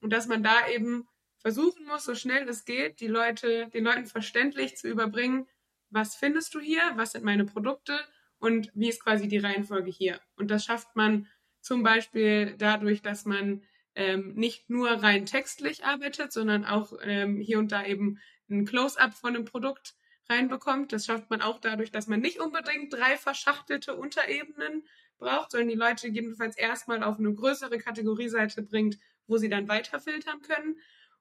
und 0.00 0.12
dass 0.12 0.26
man 0.26 0.42
da 0.42 0.68
eben 0.68 1.06
versuchen 1.38 1.86
muss, 1.86 2.04
so 2.04 2.14
schnell 2.14 2.48
es 2.48 2.64
geht, 2.64 3.00
die 3.00 3.06
Leute, 3.06 3.68
den 3.68 3.84
Leuten 3.84 4.06
verständlich 4.06 4.76
zu 4.76 4.88
überbringen, 4.88 5.46
was 5.90 6.14
findest 6.14 6.54
du 6.54 6.60
hier, 6.60 6.82
was 6.96 7.12
sind 7.12 7.24
meine 7.24 7.44
Produkte 7.44 7.98
und 8.38 8.70
wie 8.74 8.88
ist 8.88 9.02
quasi 9.02 9.28
die 9.28 9.38
Reihenfolge 9.38 9.90
hier. 9.90 10.20
Und 10.36 10.50
das 10.50 10.64
schafft 10.64 10.94
man 10.96 11.26
zum 11.60 11.82
Beispiel 11.82 12.54
dadurch, 12.56 13.02
dass 13.02 13.24
man 13.24 13.62
ähm, 13.94 14.34
nicht 14.34 14.70
nur 14.70 14.90
rein 14.90 15.26
textlich 15.26 15.84
arbeitet, 15.84 16.32
sondern 16.32 16.64
auch 16.64 16.92
ähm, 17.02 17.40
hier 17.40 17.58
und 17.58 17.72
da 17.72 17.84
eben 17.84 18.18
ein 18.48 18.64
Close-up 18.64 19.14
von 19.14 19.34
einem 19.34 19.44
Produkt 19.44 19.94
reinbekommt. 20.28 20.92
Das 20.92 21.06
schafft 21.06 21.28
man 21.30 21.42
auch 21.42 21.60
dadurch, 21.60 21.90
dass 21.90 22.06
man 22.06 22.20
nicht 22.20 22.40
unbedingt 22.40 22.92
drei 22.92 23.16
verschachtelte 23.16 23.94
Unterebenen 23.94 24.86
braucht, 25.18 25.50
sondern 25.50 25.68
die 25.68 25.74
Leute 25.74 26.06
gegebenenfalls 26.06 26.56
erstmal 26.56 27.02
auf 27.02 27.18
eine 27.18 27.34
größere 27.34 27.78
Kategorieseite 27.78 28.62
bringt, 28.62 28.96
wo 29.26 29.36
sie 29.36 29.48
dann 29.48 29.68
weiter 29.68 30.00
filtern 30.00 30.40
können. 30.42 30.78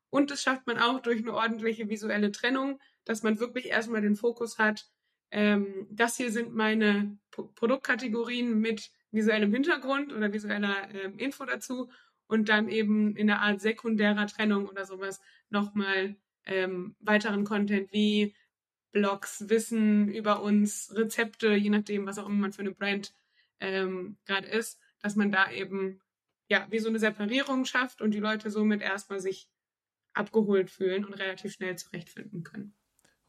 Und 0.09 0.31
das 0.31 0.41
schafft 0.41 0.65
man 0.67 0.79
auch 0.79 0.99
durch 1.01 1.19
eine 1.19 1.33
ordentliche 1.33 1.89
visuelle 1.89 2.31
Trennung, 2.31 2.79
dass 3.05 3.23
man 3.23 3.39
wirklich 3.39 3.67
erstmal 3.67 4.01
den 4.01 4.15
Fokus 4.15 4.57
hat, 4.57 4.87
ähm, 5.31 5.87
das 5.91 6.17
hier 6.17 6.31
sind 6.31 6.53
meine 6.53 7.17
P 7.31 7.43
Produktkategorien 7.55 8.59
mit 8.59 8.91
visuellem 9.11 9.53
Hintergrund 9.53 10.13
oder 10.13 10.33
visueller 10.33 10.89
ähm, 10.93 11.17
Info 11.17 11.45
dazu 11.45 11.89
und 12.27 12.49
dann 12.49 12.69
eben 12.69 13.15
in 13.15 13.29
einer 13.29 13.41
Art 13.41 13.61
sekundärer 13.61 14.27
Trennung 14.27 14.67
oder 14.67 14.85
sowas 14.85 15.21
nochmal 15.49 16.15
ähm, 16.45 16.95
weiteren 16.99 17.43
Content 17.43 17.91
wie 17.91 18.35
Blogs, 18.91 19.49
Wissen 19.49 20.09
über 20.09 20.41
uns, 20.41 20.91
Rezepte, 20.95 21.53
je 21.53 21.69
nachdem, 21.69 22.07
was 22.07 22.17
auch 22.17 22.25
immer 22.25 22.37
man 22.37 22.53
für 22.53 22.61
eine 22.61 22.71
Brand 22.71 23.13
ähm, 23.59 24.17
gerade 24.25 24.47
ist, 24.47 24.79
dass 25.01 25.15
man 25.15 25.31
da 25.31 25.51
eben 25.51 26.01
ja 26.49 26.67
wie 26.69 26.79
so 26.79 26.89
eine 26.89 26.99
Separierung 26.99 27.65
schafft 27.65 28.01
und 28.01 28.11
die 28.11 28.19
Leute 28.19 28.49
somit 28.51 28.81
erstmal 28.81 29.19
sich 29.19 29.47
abgeholt 30.13 30.69
fühlen 30.69 31.05
und 31.05 31.13
relativ 31.13 31.53
schnell 31.53 31.77
zurechtfinden 31.77 32.43
können. 32.43 32.75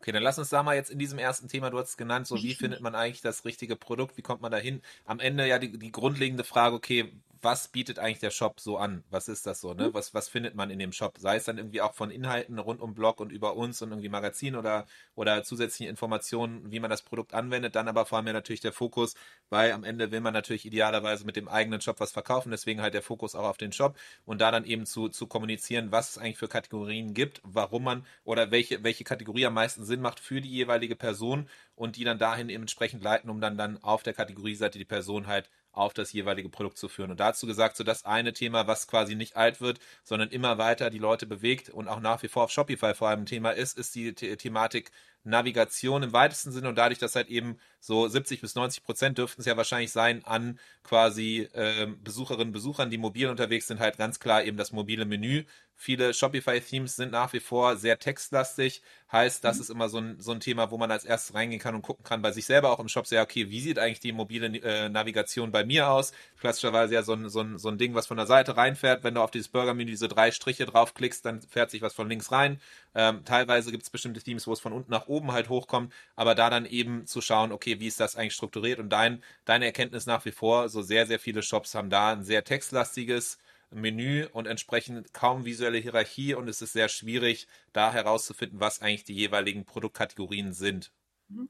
Okay, 0.00 0.12
dann 0.12 0.22
lass 0.22 0.38
uns 0.38 0.48
da 0.48 0.62
mal 0.62 0.76
jetzt 0.76 0.90
in 0.90 0.98
diesem 0.98 1.18
ersten 1.18 1.46
Thema, 1.46 1.68
du 1.68 1.78
hast 1.78 1.90
es 1.90 1.96
genannt, 1.98 2.26
so 2.26 2.36
wie 2.36 2.54
findet 2.54 2.80
man 2.80 2.94
eigentlich 2.94 3.20
das 3.20 3.44
richtige 3.44 3.76
Produkt, 3.76 4.16
wie 4.16 4.22
kommt 4.22 4.40
man 4.40 4.50
da 4.50 4.58
hin? 4.58 4.80
Am 5.04 5.20
Ende 5.20 5.46
ja 5.46 5.58
die, 5.58 5.78
die 5.78 5.92
grundlegende 5.92 6.42
Frage, 6.42 6.74
okay, 6.74 7.12
was 7.42 7.68
bietet 7.68 7.98
eigentlich 7.98 8.18
der 8.18 8.30
Shop 8.30 8.60
so 8.60 8.76
an? 8.76 9.04
Was 9.10 9.28
ist 9.28 9.46
das 9.46 9.60
so, 9.60 9.74
ne? 9.74 9.88
Mhm. 9.88 9.94
Was, 9.94 10.14
was 10.14 10.28
findet 10.28 10.54
man 10.54 10.70
in 10.70 10.78
dem 10.78 10.92
Shop? 10.92 11.16
Sei 11.18 11.36
es 11.36 11.44
dann 11.44 11.58
irgendwie 11.58 11.80
auch 11.80 11.94
von 11.94 12.10
Inhalten 12.10 12.58
rund 12.58 12.80
um 12.80 12.94
Blog 12.94 13.20
und 13.20 13.32
über 13.32 13.56
uns 13.56 13.80
und 13.82 13.90
irgendwie 13.90 14.08
Magazin 14.08 14.56
oder, 14.56 14.86
oder 15.14 15.42
zusätzliche 15.42 15.90
Informationen, 15.90 16.70
wie 16.70 16.80
man 16.80 16.90
das 16.90 17.02
Produkt 17.02 17.34
anwendet. 17.34 17.74
Dann 17.76 17.88
aber 17.88 18.06
vor 18.06 18.18
allem 18.18 18.26
ja 18.26 18.32
natürlich 18.32 18.60
der 18.60 18.72
Fokus, 18.72 19.14
weil 19.48 19.72
am 19.72 19.84
Ende 19.84 20.10
will 20.10 20.20
man 20.20 20.34
natürlich 20.34 20.66
idealerweise 20.66 21.24
mit 21.24 21.36
dem 21.36 21.48
eigenen 21.48 21.80
Shop 21.80 22.00
was 22.00 22.12
verkaufen. 22.12 22.50
Deswegen 22.50 22.82
halt 22.82 22.94
der 22.94 23.02
Fokus 23.02 23.34
auch 23.34 23.48
auf 23.48 23.56
den 23.56 23.72
Shop 23.72 23.96
und 24.26 24.40
da 24.40 24.50
dann 24.50 24.64
eben 24.64 24.86
zu, 24.86 25.08
zu 25.08 25.26
kommunizieren, 25.26 25.92
was 25.92 26.10
es 26.10 26.18
eigentlich 26.18 26.38
für 26.38 26.48
Kategorien 26.48 27.14
gibt, 27.14 27.40
warum 27.44 27.84
man 27.84 28.06
oder 28.24 28.50
welche, 28.50 28.84
welche 28.84 29.04
Kategorie 29.04 29.46
am 29.46 29.54
meisten 29.54 29.84
Sinn 29.84 30.00
macht 30.00 30.20
für 30.20 30.40
die 30.40 30.50
jeweilige 30.50 30.96
Person 30.96 31.48
und 31.74 31.96
die 31.96 32.04
dann 32.04 32.18
dahin 32.18 32.50
entsprechend 32.50 33.02
leiten, 33.02 33.30
um 33.30 33.40
dann, 33.40 33.56
dann 33.56 33.82
auf 33.82 34.02
der 34.02 34.12
Kategorieseite 34.12 34.78
die 34.78 34.84
Person 34.84 35.26
halt 35.26 35.48
auf 35.72 35.94
das 35.94 36.12
jeweilige 36.12 36.48
Produkt 36.48 36.78
zu 36.78 36.88
führen. 36.88 37.10
Und 37.10 37.20
dazu 37.20 37.46
gesagt, 37.46 37.76
so 37.76 37.84
das 37.84 38.04
eine 38.04 38.32
Thema, 38.32 38.66
was 38.66 38.88
quasi 38.88 39.14
nicht 39.14 39.36
alt 39.36 39.60
wird, 39.60 39.78
sondern 40.02 40.30
immer 40.30 40.58
weiter 40.58 40.90
die 40.90 40.98
Leute 40.98 41.26
bewegt 41.26 41.68
und 41.70 41.88
auch 41.88 42.00
nach 42.00 42.22
wie 42.22 42.28
vor 42.28 42.44
auf 42.44 42.50
Shopify 42.50 42.94
vor 42.94 43.08
allem 43.08 43.20
ein 43.20 43.26
Thema 43.26 43.50
ist, 43.50 43.78
ist 43.78 43.94
die 43.94 44.14
The 44.18 44.36
Thematik 44.36 44.90
Navigation 45.22 46.02
im 46.02 46.12
weitesten 46.12 46.50
Sinne 46.50 46.68
und 46.70 46.76
dadurch, 46.76 46.98
dass 46.98 47.14
halt 47.14 47.28
eben 47.28 47.58
so 47.78 48.08
70 48.08 48.40
bis 48.40 48.54
90 48.54 48.82
Prozent 48.82 49.18
dürften 49.18 49.42
es 49.42 49.46
ja 49.46 49.56
wahrscheinlich 49.56 49.92
sein 49.92 50.24
an 50.24 50.58
quasi 50.82 51.48
äh, 51.52 51.86
Besucherinnen 52.02 52.48
und 52.48 52.52
Besuchern, 52.52 52.90
die 52.90 52.98
mobil 52.98 53.28
unterwegs 53.28 53.66
sind, 53.66 53.80
halt 53.80 53.98
ganz 53.98 54.18
klar 54.18 54.44
eben 54.44 54.56
das 54.56 54.72
mobile 54.72 55.04
Menü. 55.04 55.44
Viele 55.82 56.12
Shopify-Themes 56.12 56.96
sind 56.96 57.12
nach 57.12 57.32
wie 57.32 57.40
vor 57.40 57.74
sehr 57.78 57.98
textlastig. 57.98 58.82
Heißt, 59.10 59.42
das 59.42 59.56
mhm. 59.56 59.62
ist 59.62 59.70
immer 59.70 59.88
so 59.88 59.96
ein, 59.96 60.20
so 60.20 60.30
ein 60.30 60.40
Thema, 60.40 60.70
wo 60.70 60.76
man 60.76 60.90
als 60.90 61.06
erstes 61.06 61.34
reingehen 61.34 61.58
kann 61.58 61.74
und 61.74 61.80
gucken 61.80 62.04
kann 62.04 62.20
bei 62.20 62.32
sich 62.32 62.44
selber 62.44 62.70
auch 62.70 62.80
im 62.80 62.88
Shop 62.88 63.06
sehr, 63.06 63.22
okay, 63.22 63.48
wie 63.48 63.62
sieht 63.62 63.78
eigentlich 63.78 63.98
die 63.98 64.12
mobile 64.12 64.48
äh, 64.58 64.90
Navigation 64.90 65.52
bei 65.52 65.64
mir 65.64 65.88
aus? 65.88 66.12
Klassischerweise 66.38 66.92
ja 66.92 67.02
so 67.02 67.14
ein, 67.14 67.30
so, 67.30 67.40
ein, 67.40 67.56
so 67.56 67.70
ein 67.70 67.78
Ding, 67.78 67.94
was 67.94 68.06
von 68.06 68.18
der 68.18 68.26
Seite 68.26 68.58
reinfährt. 68.58 69.04
Wenn 69.04 69.14
du 69.14 69.22
auf 69.22 69.30
dieses 69.30 69.48
Burger-Menü 69.48 69.90
diese 69.90 70.08
drei 70.08 70.32
Striche 70.32 70.66
draufklickst, 70.66 71.24
dann 71.24 71.40
fährt 71.40 71.70
sich 71.70 71.80
was 71.80 71.94
von 71.94 72.10
links 72.10 72.30
rein. 72.30 72.60
Ähm, 72.94 73.24
teilweise 73.24 73.70
gibt 73.70 73.84
es 73.84 73.88
bestimmte 73.88 74.20
Themes, 74.20 74.46
wo 74.46 74.52
es 74.52 74.60
von 74.60 74.74
unten 74.74 74.90
nach 74.90 75.06
oben 75.06 75.32
halt 75.32 75.48
hochkommt, 75.48 75.94
aber 76.14 76.34
da 76.34 76.50
dann 76.50 76.66
eben 76.66 77.06
zu 77.06 77.22
schauen, 77.22 77.52
okay, 77.52 77.80
wie 77.80 77.86
ist 77.86 78.00
das 78.00 78.16
eigentlich 78.16 78.34
strukturiert? 78.34 78.80
Und 78.80 78.90
dein, 78.90 79.22
deine 79.46 79.64
Erkenntnis 79.64 80.04
nach 80.04 80.26
wie 80.26 80.32
vor, 80.32 80.68
so 80.68 80.82
sehr, 80.82 81.06
sehr 81.06 81.18
viele 81.18 81.42
Shops 81.42 81.74
haben 81.74 81.88
da 81.88 82.12
ein 82.12 82.22
sehr 82.22 82.44
textlastiges 82.44 83.38
Menü 83.70 84.26
und 84.32 84.46
entsprechend 84.46 85.12
kaum 85.12 85.44
visuelle 85.44 85.78
Hierarchie 85.78 86.34
und 86.34 86.48
es 86.48 86.62
ist 86.62 86.72
sehr 86.72 86.88
schwierig, 86.88 87.46
da 87.72 87.92
herauszufinden, 87.92 88.60
was 88.60 88.82
eigentlich 88.82 89.04
die 89.04 89.14
jeweiligen 89.14 89.64
Produktkategorien 89.64 90.52
sind. 90.52 90.92
Mhm. 91.28 91.48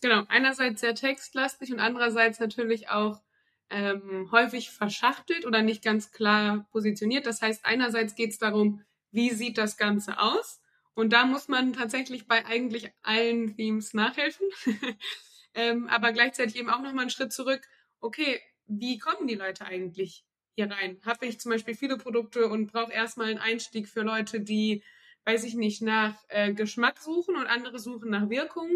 Genau, 0.00 0.24
einerseits 0.28 0.80
sehr 0.80 0.94
textlastig 0.94 1.72
und 1.72 1.80
andererseits 1.80 2.38
natürlich 2.38 2.88
auch 2.90 3.22
ähm, 3.70 4.28
häufig 4.30 4.70
verschachtelt 4.70 5.46
oder 5.46 5.62
nicht 5.62 5.82
ganz 5.82 6.12
klar 6.12 6.66
positioniert. 6.70 7.26
Das 7.26 7.40
heißt, 7.40 7.64
einerseits 7.64 8.14
geht 8.14 8.30
es 8.30 8.38
darum, 8.38 8.82
wie 9.10 9.30
sieht 9.30 9.58
das 9.58 9.76
Ganze 9.76 10.18
aus? 10.18 10.60
Und 10.94 11.12
da 11.12 11.24
muss 11.24 11.48
man 11.48 11.72
tatsächlich 11.72 12.28
bei 12.28 12.44
eigentlich 12.46 12.92
allen 13.02 13.56
Themes 13.56 13.94
nachhelfen. 13.94 14.46
ähm, 15.54 15.88
aber 15.88 16.12
gleichzeitig 16.12 16.56
eben 16.56 16.70
auch 16.70 16.82
nochmal 16.82 17.02
einen 17.02 17.10
Schritt 17.10 17.32
zurück. 17.32 17.62
Okay, 18.00 18.40
wie 18.66 18.98
kommen 18.98 19.26
die 19.26 19.34
Leute 19.34 19.64
eigentlich 19.64 20.24
hier 20.54 20.70
rein? 20.70 21.00
Habe 21.04 21.26
ich 21.26 21.40
zum 21.40 21.50
Beispiel 21.50 21.74
viele 21.74 21.96
Produkte 21.96 22.48
und 22.48 22.72
brauche 22.72 22.92
erstmal 22.92 23.28
einen 23.28 23.38
Einstieg 23.38 23.88
für 23.88 24.02
Leute, 24.02 24.40
die, 24.40 24.82
weiß 25.24 25.44
ich 25.44 25.54
nicht, 25.54 25.82
nach 25.82 26.16
äh, 26.28 26.52
Geschmack 26.52 26.98
suchen 26.98 27.36
und 27.36 27.46
andere 27.46 27.78
suchen 27.78 28.10
nach 28.10 28.28
Wirkung 28.28 28.70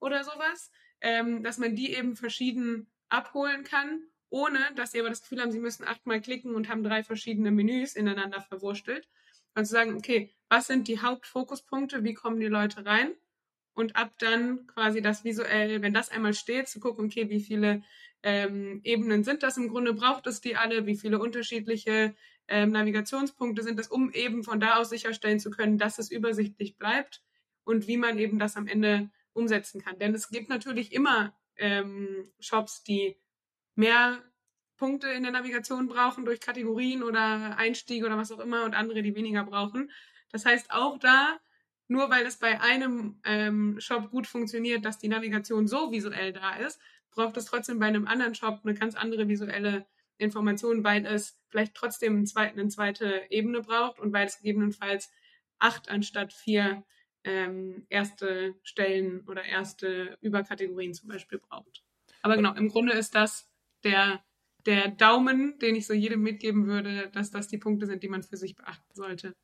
oder 0.00 0.24
sowas, 0.24 0.70
ähm, 1.00 1.42
dass 1.42 1.58
man 1.58 1.74
die 1.74 1.94
eben 1.94 2.16
verschieden 2.16 2.90
abholen 3.08 3.64
kann, 3.64 4.02
ohne 4.28 4.58
dass 4.76 4.92
sie 4.92 5.00
aber 5.00 5.08
das 5.08 5.22
Gefühl 5.22 5.40
haben, 5.40 5.52
sie 5.52 5.58
müssen 5.58 5.84
achtmal 5.84 6.20
klicken 6.20 6.54
und 6.54 6.68
haben 6.68 6.84
drei 6.84 7.02
verschiedene 7.02 7.50
Menüs 7.50 7.96
ineinander 7.96 8.40
verwurstelt. 8.40 9.08
Und 9.54 9.64
zu 9.64 9.72
sagen, 9.72 9.96
okay, 9.96 10.32
was 10.48 10.68
sind 10.68 10.86
die 10.86 11.00
Hauptfokuspunkte, 11.00 12.04
wie 12.04 12.14
kommen 12.14 12.38
die 12.38 12.46
Leute 12.46 12.86
rein? 12.86 13.12
Und 13.74 13.96
ab 13.96 14.12
dann 14.18 14.66
quasi 14.66 15.02
das 15.02 15.24
visuell, 15.24 15.82
wenn 15.82 15.94
das 15.94 16.10
einmal 16.10 16.34
steht, 16.34 16.68
zu 16.68 16.80
gucken, 16.80 17.06
okay, 17.06 17.30
wie 17.30 17.40
viele 17.40 17.82
ähm, 18.22 18.80
Ebenen 18.84 19.24
sind 19.24 19.42
das 19.42 19.56
im 19.56 19.68
Grunde, 19.68 19.94
braucht 19.94 20.26
es 20.26 20.40
die 20.40 20.56
alle, 20.56 20.86
wie 20.86 20.96
viele 20.96 21.18
unterschiedliche 21.18 22.14
ähm, 22.48 22.70
Navigationspunkte 22.70 23.62
sind 23.62 23.78
es, 23.78 23.88
um 23.88 24.10
eben 24.12 24.44
von 24.44 24.60
da 24.60 24.76
aus 24.76 24.90
sicherstellen 24.90 25.40
zu 25.40 25.50
können, 25.50 25.78
dass 25.78 25.98
es 25.98 26.10
übersichtlich 26.10 26.76
bleibt 26.76 27.22
und 27.64 27.86
wie 27.86 27.96
man 27.96 28.18
eben 28.18 28.38
das 28.38 28.56
am 28.56 28.66
Ende 28.66 29.10
umsetzen 29.32 29.80
kann. 29.80 29.98
Denn 29.98 30.14
es 30.14 30.28
gibt 30.28 30.48
natürlich 30.48 30.92
immer 30.92 31.34
ähm, 31.56 32.30
Shops, 32.40 32.82
die 32.82 33.16
mehr 33.74 34.22
Punkte 34.76 35.08
in 35.08 35.22
der 35.22 35.32
Navigation 35.32 35.88
brauchen 35.88 36.24
durch 36.24 36.40
Kategorien 36.40 37.02
oder 37.02 37.56
Einstiege 37.56 38.06
oder 38.06 38.16
was 38.16 38.32
auch 38.32 38.40
immer 38.40 38.64
und 38.64 38.74
andere, 38.74 39.02
die 39.02 39.14
weniger 39.14 39.44
brauchen. 39.44 39.90
Das 40.32 40.44
heißt, 40.44 40.70
auch 40.70 40.98
da, 40.98 41.38
nur 41.86 42.10
weil 42.10 42.24
es 42.24 42.38
bei 42.38 42.60
einem 42.60 43.20
ähm, 43.24 43.78
Shop 43.78 44.10
gut 44.10 44.26
funktioniert, 44.26 44.84
dass 44.84 44.98
die 44.98 45.08
Navigation 45.08 45.66
so 45.66 45.92
visuell 45.92 46.32
da 46.32 46.56
ist, 46.56 46.80
braucht 47.10 47.36
es 47.36 47.46
trotzdem 47.46 47.78
bei 47.78 47.86
einem 47.86 48.06
anderen 48.06 48.34
Shop 48.34 48.60
eine 48.64 48.74
ganz 48.74 48.94
andere 48.94 49.28
visuelle 49.28 49.86
Information, 50.18 50.84
weil 50.84 51.06
es 51.06 51.38
vielleicht 51.48 51.74
trotzdem 51.74 52.16
einen 52.16 52.26
zweiten, 52.26 52.60
eine 52.60 52.68
zweite 52.68 53.22
Ebene 53.30 53.62
braucht 53.62 53.98
und 53.98 54.12
weil 54.12 54.26
es 54.26 54.38
gegebenenfalls 54.38 55.10
acht 55.58 55.88
anstatt 55.88 56.32
vier 56.32 56.84
ähm, 57.24 57.86
erste 57.88 58.54
Stellen 58.62 59.26
oder 59.28 59.44
erste 59.44 60.16
Überkategorien 60.20 60.94
zum 60.94 61.08
Beispiel 61.08 61.38
braucht. 61.38 61.84
Aber 62.22 62.36
genau, 62.36 62.54
im 62.54 62.68
Grunde 62.68 62.92
ist 62.92 63.14
das 63.14 63.50
der 63.82 64.22
der 64.66 64.88
Daumen, 64.88 65.58
den 65.58 65.74
ich 65.74 65.86
so 65.86 65.94
jedem 65.94 66.22
mitgeben 66.22 66.66
würde, 66.66 67.08
dass 67.12 67.30
das 67.30 67.48
die 67.48 67.58
Punkte 67.58 67.86
sind, 67.86 68.02
die 68.02 68.08
man 68.08 68.22
für 68.22 68.36
sich 68.36 68.56
beachten 68.56 68.94
sollte. 68.94 69.34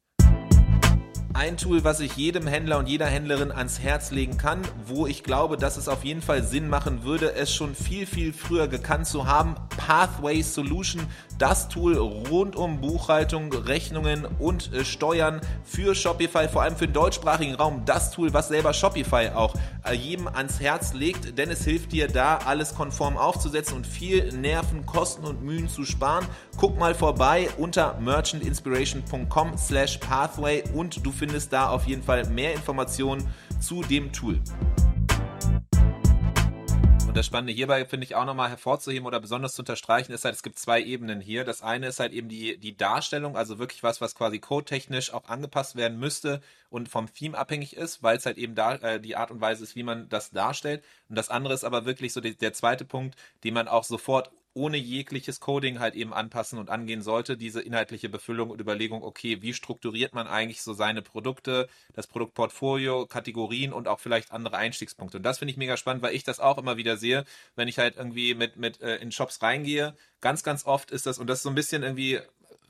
Ein 1.36 1.58
Tool, 1.58 1.84
was 1.84 2.00
ich 2.00 2.16
jedem 2.16 2.46
Händler 2.46 2.78
und 2.78 2.88
jeder 2.88 3.04
Händlerin 3.04 3.52
ans 3.52 3.78
Herz 3.78 4.10
legen 4.10 4.38
kann, 4.38 4.62
wo 4.86 5.06
ich 5.06 5.22
glaube, 5.22 5.58
dass 5.58 5.76
es 5.76 5.86
auf 5.86 6.02
jeden 6.02 6.22
Fall 6.22 6.42
Sinn 6.42 6.70
machen 6.70 7.04
würde, 7.04 7.34
es 7.34 7.52
schon 7.52 7.74
viel, 7.74 8.06
viel 8.06 8.32
früher 8.32 8.68
gekannt 8.68 9.06
zu 9.06 9.26
haben. 9.26 9.54
Pathway 9.76 10.40
Solution, 10.40 11.02
das 11.38 11.68
Tool 11.68 11.98
rund 11.98 12.56
um 12.56 12.80
Buchhaltung, 12.80 13.52
Rechnungen 13.52 14.24
und 14.38 14.72
äh, 14.72 14.82
Steuern 14.82 15.42
für 15.62 15.94
Shopify, 15.94 16.48
vor 16.48 16.62
allem 16.62 16.74
für 16.74 16.86
den 16.86 16.94
deutschsprachigen 16.94 17.54
Raum. 17.54 17.82
Das 17.84 18.12
Tool, 18.12 18.32
was 18.32 18.48
selber 18.48 18.72
Shopify 18.72 19.28
auch 19.34 19.54
jedem 19.92 20.28
ans 20.28 20.60
Herz 20.60 20.92
legt, 20.94 21.38
denn 21.38 21.50
es 21.50 21.64
hilft 21.64 21.92
dir 21.92 22.08
da, 22.08 22.38
alles 22.44 22.74
konform 22.74 23.16
aufzusetzen 23.16 23.76
und 23.76 23.86
viel 23.86 24.32
Nerven, 24.32 24.86
Kosten 24.86 25.24
und 25.24 25.42
Mühen 25.42 25.68
zu 25.68 25.84
sparen. 25.84 26.26
Guck 26.56 26.78
mal 26.78 26.94
vorbei 26.94 27.48
unter 27.58 27.98
merchantinspiration.com 28.00 29.56
slash 29.56 29.98
pathway 29.98 30.64
und 30.74 31.04
du 31.04 31.12
findest 31.12 31.52
da 31.52 31.70
auf 31.70 31.86
jeden 31.86 32.02
Fall 32.02 32.28
mehr 32.28 32.54
Informationen 32.54 33.26
zu 33.60 33.82
dem 33.82 34.12
Tool. 34.12 34.40
Das 37.16 37.24
Spannende 37.24 37.54
hierbei 37.54 37.86
finde 37.86 38.04
ich 38.04 38.14
auch 38.14 38.26
nochmal 38.26 38.50
hervorzuheben 38.50 39.06
oder 39.06 39.20
besonders 39.20 39.54
zu 39.54 39.62
unterstreichen, 39.62 40.12
ist 40.12 40.26
halt, 40.26 40.34
es 40.34 40.42
gibt 40.42 40.58
zwei 40.58 40.82
Ebenen 40.82 41.22
hier. 41.22 41.44
Das 41.44 41.62
eine 41.62 41.86
ist 41.86 41.98
halt 41.98 42.12
eben 42.12 42.28
die, 42.28 42.58
die 42.58 42.76
Darstellung, 42.76 43.38
also 43.38 43.58
wirklich 43.58 43.82
was, 43.82 44.02
was 44.02 44.14
quasi 44.14 44.38
codetechnisch 44.38 45.14
auch 45.14 45.26
angepasst 45.26 45.76
werden 45.76 45.98
müsste 45.98 46.42
und 46.68 46.90
vom 46.90 47.10
Theme 47.10 47.38
abhängig 47.38 47.74
ist, 47.74 48.02
weil 48.02 48.18
es 48.18 48.26
halt 48.26 48.36
eben 48.36 48.54
da 48.54 48.74
äh, 48.74 49.00
die 49.00 49.16
Art 49.16 49.30
und 49.30 49.40
Weise 49.40 49.64
ist, 49.64 49.76
wie 49.76 49.82
man 49.82 50.10
das 50.10 50.30
darstellt. 50.30 50.84
Und 51.08 51.16
das 51.16 51.30
andere 51.30 51.54
ist 51.54 51.64
aber 51.64 51.86
wirklich 51.86 52.12
so 52.12 52.20
die, 52.20 52.36
der 52.36 52.52
zweite 52.52 52.84
Punkt, 52.84 53.16
den 53.44 53.54
man 53.54 53.66
auch 53.66 53.84
sofort 53.84 54.30
ohne 54.56 54.78
jegliches 54.78 55.38
Coding 55.38 55.78
halt 55.78 55.94
eben 55.94 56.14
anpassen 56.14 56.58
und 56.58 56.70
angehen 56.70 57.02
sollte, 57.02 57.36
diese 57.36 57.60
inhaltliche 57.60 58.08
Befüllung 58.08 58.48
und 58.48 58.60
Überlegung, 58.60 59.02
okay, 59.02 59.42
wie 59.42 59.52
strukturiert 59.52 60.14
man 60.14 60.26
eigentlich 60.26 60.62
so 60.62 60.72
seine 60.72 61.02
Produkte, 61.02 61.68
das 61.92 62.06
Produktportfolio, 62.06 63.06
Kategorien 63.06 63.74
und 63.74 63.86
auch 63.86 64.00
vielleicht 64.00 64.32
andere 64.32 64.56
Einstiegspunkte. 64.56 65.18
Und 65.18 65.24
das 65.24 65.38
finde 65.38 65.52
ich 65.52 65.58
mega 65.58 65.76
spannend, 65.76 66.02
weil 66.02 66.14
ich 66.14 66.24
das 66.24 66.40
auch 66.40 66.56
immer 66.56 66.78
wieder 66.78 66.96
sehe, 66.96 67.26
wenn 67.54 67.68
ich 67.68 67.78
halt 67.78 67.96
irgendwie 67.96 68.34
mit, 68.34 68.56
mit 68.56 68.80
äh, 68.80 68.96
in 68.96 69.12
Shops 69.12 69.42
reingehe. 69.42 69.94
Ganz, 70.22 70.42
ganz 70.42 70.64
oft 70.64 70.90
ist 70.90 71.04
das, 71.04 71.18
und 71.18 71.26
das 71.28 71.40
ist 71.40 71.42
so 71.42 71.50
ein 71.50 71.54
bisschen 71.54 71.82
irgendwie 71.82 72.20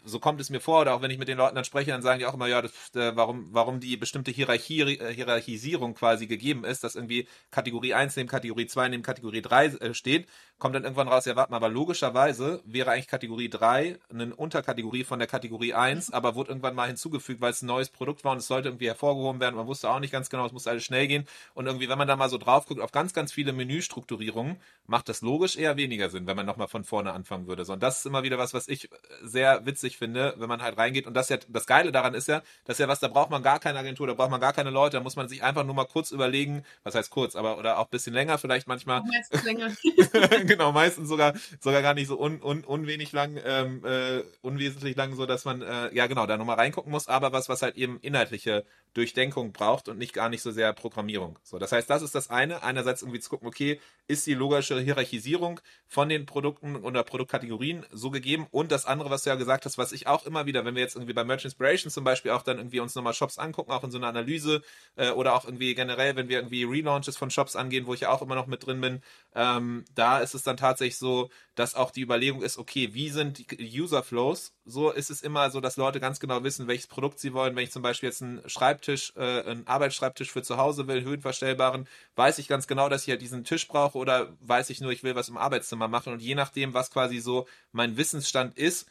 so 0.06 0.20
kommt 0.20 0.40
es 0.40 0.50
mir 0.50 0.60
vor, 0.60 0.80
oder 0.82 0.94
auch 0.94 1.02
wenn 1.02 1.10
ich 1.10 1.18
mit 1.18 1.28
den 1.28 1.36
Leuten 1.36 1.56
dann 1.56 1.64
spreche, 1.64 1.90
dann 1.90 2.02
sagen 2.02 2.20
die 2.20 2.26
auch 2.26 2.34
immer, 2.34 2.46
ja, 2.46 2.62
das, 2.62 2.72
äh, 2.94 3.14
warum, 3.16 3.48
warum 3.52 3.80
die 3.80 3.96
bestimmte 3.96 4.30
Hierarchie, 4.30 4.82
äh, 4.82 5.12
Hierarchisierung 5.12 5.94
quasi 5.94 6.26
gegeben 6.26 6.64
ist, 6.64 6.84
dass 6.84 6.94
irgendwie 6.94 7.26
Kategorie 7.50 7.92
1 7.92 8.16
neben 8.16 8.28
Kategorie 8.28 8.66
2 8.66 8.88
neben 8.88 9.02
Kategorie 9.02 9.42
3 9.42 9.66
äh, 9.66 9.94
steht, 9.94 10.28
kommt 10.58 10.74
dann 10.74 10.84
irgendwann 10.84 11.08
raus, 11.08 11.26
ja, 11.26 11.36
warte 11.36 11.50
mal, 11.50 11.58
aber 11.58 11.68
logischerweise 11.68 12.62
wäre 12.64 12.90
eigentlich 12.90 13.08
Kategorie 13.08 13.50
3 13.50 13.98
eine 14.10 14.34
Unterkategorie 14.34 15.04
von 15.04 15.18
der 15.18 15.28
Kategorie 15.28 15.74
1, 15.74 16.12
aber 16.12 16.34
wurde 16.34 16.50
irgendwann 16.50 16.74
mal 16.74 16.86
hinzugefügt, 16.86 17.40
weil 17.40 17.50
es 17.50 17.62
ein 17.62 17.66
neues 17.66 17.90
Produkt 17.90 18.24
war 18.24 18.32
und 18.32 18.38
es 18.38 18.46
sollte 18.46 18.68
irgendwie 18.68 18.86
hervorgehoben 18.86 19.40
werden. 19.40 19.56
Man 19.56 19.66
wusste 19.66 19.90
auch 19.90 20.00
nicht 20.00 20.12
ganz 20.12 20.30
genau, 20.30 20.46
es 20.46 20.52
musste 20.52 20.70
alles 20.70 20.84
schnell 20.84 21.06
gehen. 21.08 21.26
Und 21.54 21.66
irgendwie, 21.66 21.88
wenn 21.88 21.98
man 21.98 22.08
da 22.08 22.16
mal 22.16 22.30
so 22.30 22.38
drauf 22.38 22.66
guckt, 22.66 22.80
auf 22.80 22.92
ganz, 22.92 23.12
ganz 23.12 23.32
viele 23.32 23.52
Menüstrukturierungen, 23.52 24.56
macht 24.86 25.08
das 25.08 25.20
logisch 25.20 25.56
eher 25.56 25.76
weniger 25.76 26.08
Sinn, 26.08 26.26
wenn 26.26 26.36
man 26.36 26.46
nochmal 26.46 26.68
von 26.68 26.84
vorne 26.84 27.12
anfangen 27.12 27.46
würde. 27.46 27.64
So, 27.64 27.74
und 27.74 27.82
das 27.82 27.98
ist 27.98 28.06
immer 28.06 28.22
wieder 28.22 28.38
was, 28.38 28.54
was 28.54 28.68
ich 28.68 28.88
sehr 29.22 29.66
witzig 29.66 29.98
finde, 29.98 30.34
wenn 30.38 30.48
man 30.48 30.62
halt 30.62 30.78
reingeht. 30.78 31.06
Und 31.06 31.14
das 31.14 31.28
ja, 31.28 31.36
das 31.48 31.66
Geile 31.66 31.92
daran 31.92 32.14
ist 32.14 32.28
ja, 32.28 32.42
das 32.64 32.76
ist 32.76 32.80
ja 32.80 32.88
was, 32.88 33.00
da 33.00 33.08
braucht 33.08 33.30
man 33.30 33.42
gar 33.42 33.58
keine 33.58 33.78
Agentur, 33.78 34.06
da 34.06 34.14
braucht 34.14 34.30
man 34.30 34.40
gar 34.40 34.54
keine 34.54 34.70
Leute, 34.70 34.96
da 34.96 35.02
muss 35.02 35.16
man 35.16 35.28
sich 35.28 35.42
einfach 35.42 35.64
nur 35.64 35.74
mal 35.74 35.84
kurz 35.84 36.12
überlegen, 36.12 36.64
was 36.82 36.94
heißt 36.94 37.10
kurz, 37.10 37.36
aber 37.36 37.58
oder 37.58 37.78
auch 37.78 37.84
ein 37.84 37.90
bisschen 37.90 38.14
länger 38.14 38.38
vielleicht 38.38 38.66
manchmal. 38.66 39.02
Genau, 40.56 40.72
meistens 40.72 41.08
sogar 41.08 41.34
sogar 41.60 41.82
gar 41.82 41.94
nicht 41.94 42.06
so 42.08 42.18
un, 42.20 42.40
un, 42.42 42.64
unwenig 42.64 43.12
lang, 43.12 43.38
ähm, 43.44 43.84
äh, 43.84 44.22
unwesentlich 44.42 44.96
lang, 44.96 45.14
so 45.14 45.26
dass 45.26 45.44
man 45.44 45.62
äh, 45.62 45.94
ja 45.94 46.06
genau 46.06 46.26
da 46.26 46.36
nochmal 46.36 46.56
reingucken 46.56 46.90
muss, 46.92 47.08
aber 47.08 47.32
was, 47.32 47.48
was 47.48 47.62
halt 47.62 47.76
eben 47.76 47.98
inhaltliche 48.00 48.64
Durchdenkung 48.94 49.52
braucht 49.52 49.88
und 49.88 49.98
nicht 49.98 50.14
gar 50.14 50.28
nicht 50.30 50.40
so 50.42 50.50
sehr 50.50 50.72
Programmierung. 50.72 51.38
So, 51.42 51.58
das 51.58 51.72
heißt, 51.72 51.90
das 51.90 52.00
ist 52.02 52.14
das 52.14 52.30
eine. 52.30 52.62
Einerseits 52.62 53.02
irgendwie 53.02 53.20
zu 53.20 53.28
gucken, 53.28 53.46
okay, 53.46 53.78
ist 54.08 54.26
die 54.26 54.32
logische 54.34 54.80
Hierarchisierung 54.80 55.60
von 55.86 56.08
den 56.08 56.24
Produkten 56.24 56.76
oder 56.76 57.02
Produktkategorien 57.02 57.84
so 57.92 58.10
gegeben? 58.10 58.46
Und 58.50 58.72
das 58.72 58.86
andere, 58.86 59.10
was 59.10 59.24
du 59.24 59.30
ja 59.30 59.36
gesagt 59.36 59.66
hast, 59.66 59.76
was 59.76 59.92
ich 59.92 60.06
auch 60.06 60.24
immer 60.24 60.46
wieder, 60.46 60.64
wenn 60.64 60.76
wir 60.76 60.82
jetzt 60.82 60.96
irgendwie 60.96 61.12
bei 61.12 61.24
Merch 61.24 61.44
Inspiration 61.44 61.90
zum 61.90 62.04
Beispiel 62.04 62.30
auch 62.30 62.42
dann 62.42 62.56
irgendwie 62.56 62.80
uns 62.80 62.94
nochmal 62.94 63.12
Shops 63.12 63.38
angucken, 63.38 63.70
auch 63.72 63.84
in 63.84 63.90
so 63.90 63.98
einer 63.98 64.06
Analyse 64.08 64.62
äh, 64.96 65.10
oder 65.10 65.34
auch 65.34 65.44
irgendwie 65.44 65.74
generell, 65.74 66.16
wenn 66.16 66.28
wir 66.28 66.38
irgendwie 66.38 66.64
Relaunches 66.64 67.18
von 67.18 67.30
Shops 67.30 67.54
angehen, 67.56 67.86
wo 67.86 67.92
ich 67.92 68.00
ja 68.00 68.10
auch 68.10 68.22
immer 68.22 68.34
noch 68.34 68.46
mit 68.46 68.64
drin 68.64 68.80
bin, 68.80 69.02
ähm, 69.34 69.84
da 69.94 70.20
ist 70.20 70.34
es 70.36 70.44
dann 70.44 70.56
tatsächlich 70.56 70.98
so, 70.98 71.30
dass 71.56 71.74
auch 71.74 71.90
die 71.90 72.02
Überlegung 72.02 72.42
ist, 72.42 72.58
okay, 72.58 72.94
wie 72.94 73.10
sind 73.10 73.50
die 73.50 73.80
User 73.80 74.02
Flows? 74.02 74.52
So 74.64 74.90
ist 74.90 75.10
es 75.10 75.22
immer 75.22 75.50
so, 75.50 75.60
dass 75.60 75.76
Leute 75.76 75.98
ganz 75.98 76.20
genau 76.20 76.44
wissen, 76.44 76.68
welches 76.68 76.86
Produkt 76.86 77.18
sie 77.18 77.32
wollen. 77.32 77.56
Wenn 77.56 77.64
ich 77.64 77.72
zum 77.72 77.82
Beispiel 77.82 78.08
jetzt 78.08 78.22
einen 78.22 78.48
Schreibtisch, 78.48 79.12
äh, 79.16 79.42
einen 79.42 79.66
Arbeitsschreibtisch 79.66 80.30
für 80.30 80.42
zu 80.42 80.56
Hause 80.56 80.86
will, 80.86 81.02
höhenverstellbaren, 81.02 81.88
weiß 82.14 82.38
ich 82.38 82.46
ganz 82.46 82.66
genau, 82.66 82.88
dass 82.88 83.02
ich 83.02 83.10
halt 83.10 83.22
diesen 83.22 83.44
Tisch 83.44 83.66
brauche 83.66 83.98
oder 83.98 84.36
weiß 84.40 84.70
ich 84.70 84.80
nur, 84.80 84.92
ich 84.92 85.02
will 85.02 85.16
was 85.16 85.28
im 85.28 85.36
Arbeitszimmer 85.36 85.88
machen. 85.88 86.12
Und 86.12 86.22
je 86.22 86.34
nachdem, 86.34 86.74
was 86.74 86.90
quasi 86.90 87.18
so 87.18 87.46
mein 87.72 87.96
Wissensstand 87.96 88.56
ist, 88.56 88.86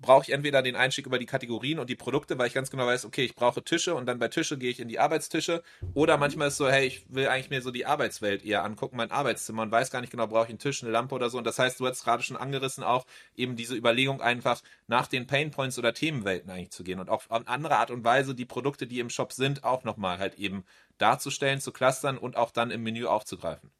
brauche 0.00 0.24
ich 0.24 0.32
entweder 0.32 0.62
den 0.62 0.76
Einstieg 0.76 1.06
über 1.06 1.18
die 1.18 1.26
Kategorien 1.26 1.78
und 1.78 1.88
die 1.88 1.96
Produkte, 1.96 2.38
weil 2.38 2.48
ich 2.48 2.54
ganz 2.54 2.70
genau 2.70 2.86
weiß, 2.86 3.04
okay, 3.04 3.24
ich 3.24 3.34
brauche 3.34 3.62
Tische 3.62 3.94
und 3.94 4.06
dann 4.06 4.18
bei 4.18 4.28
Tische 4.28 4.58
gehe 4.58 4.70
ich 4.70 4.80
in 4.80 4.88
die 4.88 4.98
Arbeitstische. 4.98 5.62
Oder 5.94 6.16
manchmal 6.16 6.48
ist 6.48 6.54
es 6.54 6.58
so, 6.58 6.68
hey, 6.68 6.86
ich 6.86 7.06
will 7.08 7.28
eigentlich 7.28 7.50
mir 7.50 7.62
so 7.62 7.70
die 7.70 7.86
Arbeitswelt 7.86 8.44
eher 8.44 8.64
angucken, 8.64 8.96
mein 8.96 9.10
Arbeitszimmer 9.10 9.62
und 9.62 9.70
weiß 9.70 9.90
gar 9.90 10.00
nicht 10.00 10.10
genau, 10.10 10.26
brauche 10.26 10.44
ich 10.44 10.50
einen 10.50 10.58
Tisch, 10.58 10.82
eine 10.82 10.92
Lampe 10.92 11.14
oder 11.14 11.30
so. 11.30 11.38
Und 11.38 11.44
das 11.44 11.58
heißt, 11.58 11.80
du 11.80 11.86
hast 11.86 12.04
gerade 12.04 12.22
schon 12.22 12.36
angerissen, 12.36 12.84
auch 12.84 13.06
eben 13.34 13.56
diese 13.56 13.74
Überlegung 13.76 14.20
einfach 14.20 14.62
nach 14.86 15.06
den 15.06 15.26
Painpoints 15.26 15.78
oder 15.78 15.94
Themenwelten 15.94 16.50
eigentlich 16.50 16.70
zu 16.70 16.84
gehen 16.84 17.00
und 17.00 17.08
auch 17.08 17.30
auf 17.30 17.48
andere 17.48 17.76
Art 17.76 17.90
und 17.90 18.04
Weise 18.04 18.34
die 18.34 18.44
Produkte, 18.44 18.86
die 18.86 19.00
im 19.00 19.10
Shop 19.10 19.32
sind, 19.32 19.64
auch 19.64 19.84
nochmal 19.84 20.18
halt 20.18 20.34
eben 20.38 20.64
darzustellen, 20.98 21.60
zu 21.60 21.72
clustern 21.72 22.18
und 22.18 22.36
auch 22.36 22.50
dann 22.50 22.70
im 22.70 22.82
Menü 22.82 23.06
aufzugreifen. 23.06 23.70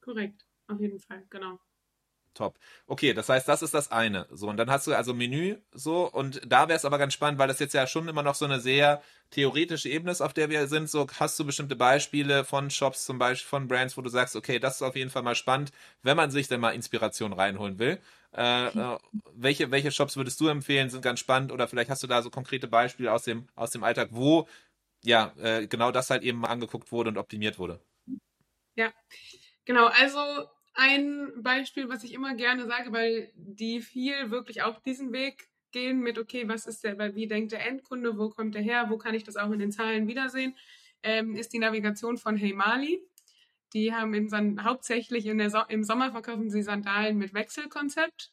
Korrekt, 0.00 0.44
auf 0.68 0.80
jeden 0.80 0.98
Fall, 1.00 1.24
genau. 1.30 1.58
Top. 2.34 2.58
Okay, 2.86 3.14
das 3.14 3.28
heißt, 3.28 3.48
das 3.48 3.62
ist 3.62 3.74
das 3.74 3.90
eine. 3.90 4.26
So, 4.30 4.48
und 4.48 4.56
dann 4.56 4.70
hast 4.70 4.86
du 4.86 4.94
also 4.94 5.12
Menü 5.14 5.56
so, 5.72 6.08
und 6.10 6.40
da 6.46 6.68
wäre 6.68 6.76
es 6.76 6.84
aber 6.84 6.98
ganz 6.98 7.14
spannend, 7.14 7.38
weil 7.38 7.48
das 7.48 7.58
jetzt 7.58 7.74
ja 7.74 7.86
schon 7.86 8.06
immer 8.08 8.22
noch 8.22 8.34
so 8.34 8.44
eine 8.44 8.60
sehr 8.60 9.02
theoretische 9.30 9.88
Ebene 9.88 10.12
ist, 10.12 10.20
auf 10.20 10.34
der 10.34 10.48
wir 10.48 10.68
sind. 10.68 10.88
So, 10.88 11.06
hast 11.18 11.38
du 11.38 11.44
bestimmte 11.44 11.76
Beispiele 11.76 12.44
von 12.44 12.70
Shops, 12.70 13.04
zum 13.04 13.18
Beispiel 13.18 13.48
von 13.48 13.68
Brands, 13.68 13.96
wo 13.96 14.02
du 14.02 14.08
sagst, 14.08 14.36
okay, 14.36 14.58
das 14.58 14.76
ist 14.76 14.82
auf 14.82 14.96
jeden 14.96 15.10
Fall 15.10 15.22
mal 15.22 15.34
spannend, 15.34 15.72
wenn 16.02 16.16
man 16.16 16.30
sich 16.30 16.48
denn 16.48 16.60
mal 16.60 16.70
Inspiration 16.70 17.32
reinholen 17.32 17.78
will. 17.78 18.00
Äh, 18.36 18.68
äh, 18.68 18.98
welche, 19.34 19.70
welche 19.70 19.90
Shops 19.90 20.16
würdest 20.16 20.40
du 20.40 20.48
empfehlen, 20.48 20.90
sind 20.90 21.02
ganz 21.02 21.18
spannend 21.20 21.50
oder 21.50 21.66
vielleicht 21.66 21.90
hast 21.90 22.02
du 22.02 22.06
da 22.06 22.22
so 22.22 22.30
konkrete 22.30 22.68
Beispiele 22.68 23.12
aus 23.12 23.24
dem, 23.24 23.48
aus 23.56 23.70
dem 23.70 23.82
Alltag, 23.82 24.08
wo 24.12 24.46
ja, 25.04 25.32
äh, 25.38 25.66
genau 25.66 25.90
das 25.90 26.10
halt 26.10 26.22
eben 26.22 26.38
mal 26.38 26.48
angeguckt 26.48 26.92
wurde 26.92 27.10
und 27.10 27.18
optimiert 27.18 27.58
wurde. 27.58 27.80
Ja, 28.76 28.92
genau. 29.64 29.86
Also 29.86 30.48
ein 30.78 31.32
Beispiel, 31.42 31.88
was 31.88 32.04
ich 32.04 32.14
immer 32.14 32.34
gerne 32.34 32.64
sage, 32.68 32.92
weil 32.92 33.32
die 33.34 33.80
viel 33.80 34.30
wirklich 34.30 34.62
auch 34.62 34.78
diesen 34.80 35.12
Weg 35.12 35.48
gehen 35.72 36.00
mit, 36.00 36.18
okay, 36.18 36.48
was 36.48 36.66
ist 36.66 36.84
der, 36.84 37.16
wie 37.16 37.26
denkt 37.26 37.50
der 37.50 37.66
Endkunde, 37.66 38.16
wo 38.16 38.30
kommt 38.30 38.54
der 38.54 38.62
her, 38.62 38.86
wo 38.88 38.96
kann 38.96 39.12
ich 39.12 39.24
das 39.24 39.36
auch 39.36 39.50
in 39.50 39.58
den 39.58 39.72
Zahlen 39.72 40.06
wiedersehen, 40.06 40.56
ähm, 41.02 41.34
ist 41.34 41.52
die 41.52 41.58
Navigation 41.58 42.16
von 42.16 42.36
Hey 42.36 42.52
Mali. 42.52 43.02
Die 43.72 43.92
haben 43.92 44.14
in, 44.14 44.62
hauptsächlich 44.62 45.26
in 45.26 45.38
der 45.38 45.50
so 45.50 45.58
im 45.68 45.82
Sommer 45.82 46.12
verkaufen 46.12 46.48
sie 46.48 46.62
Sandalen 46.62 47.18
mit 47.18 47.34
Wechselkonzept. 47.34 48.30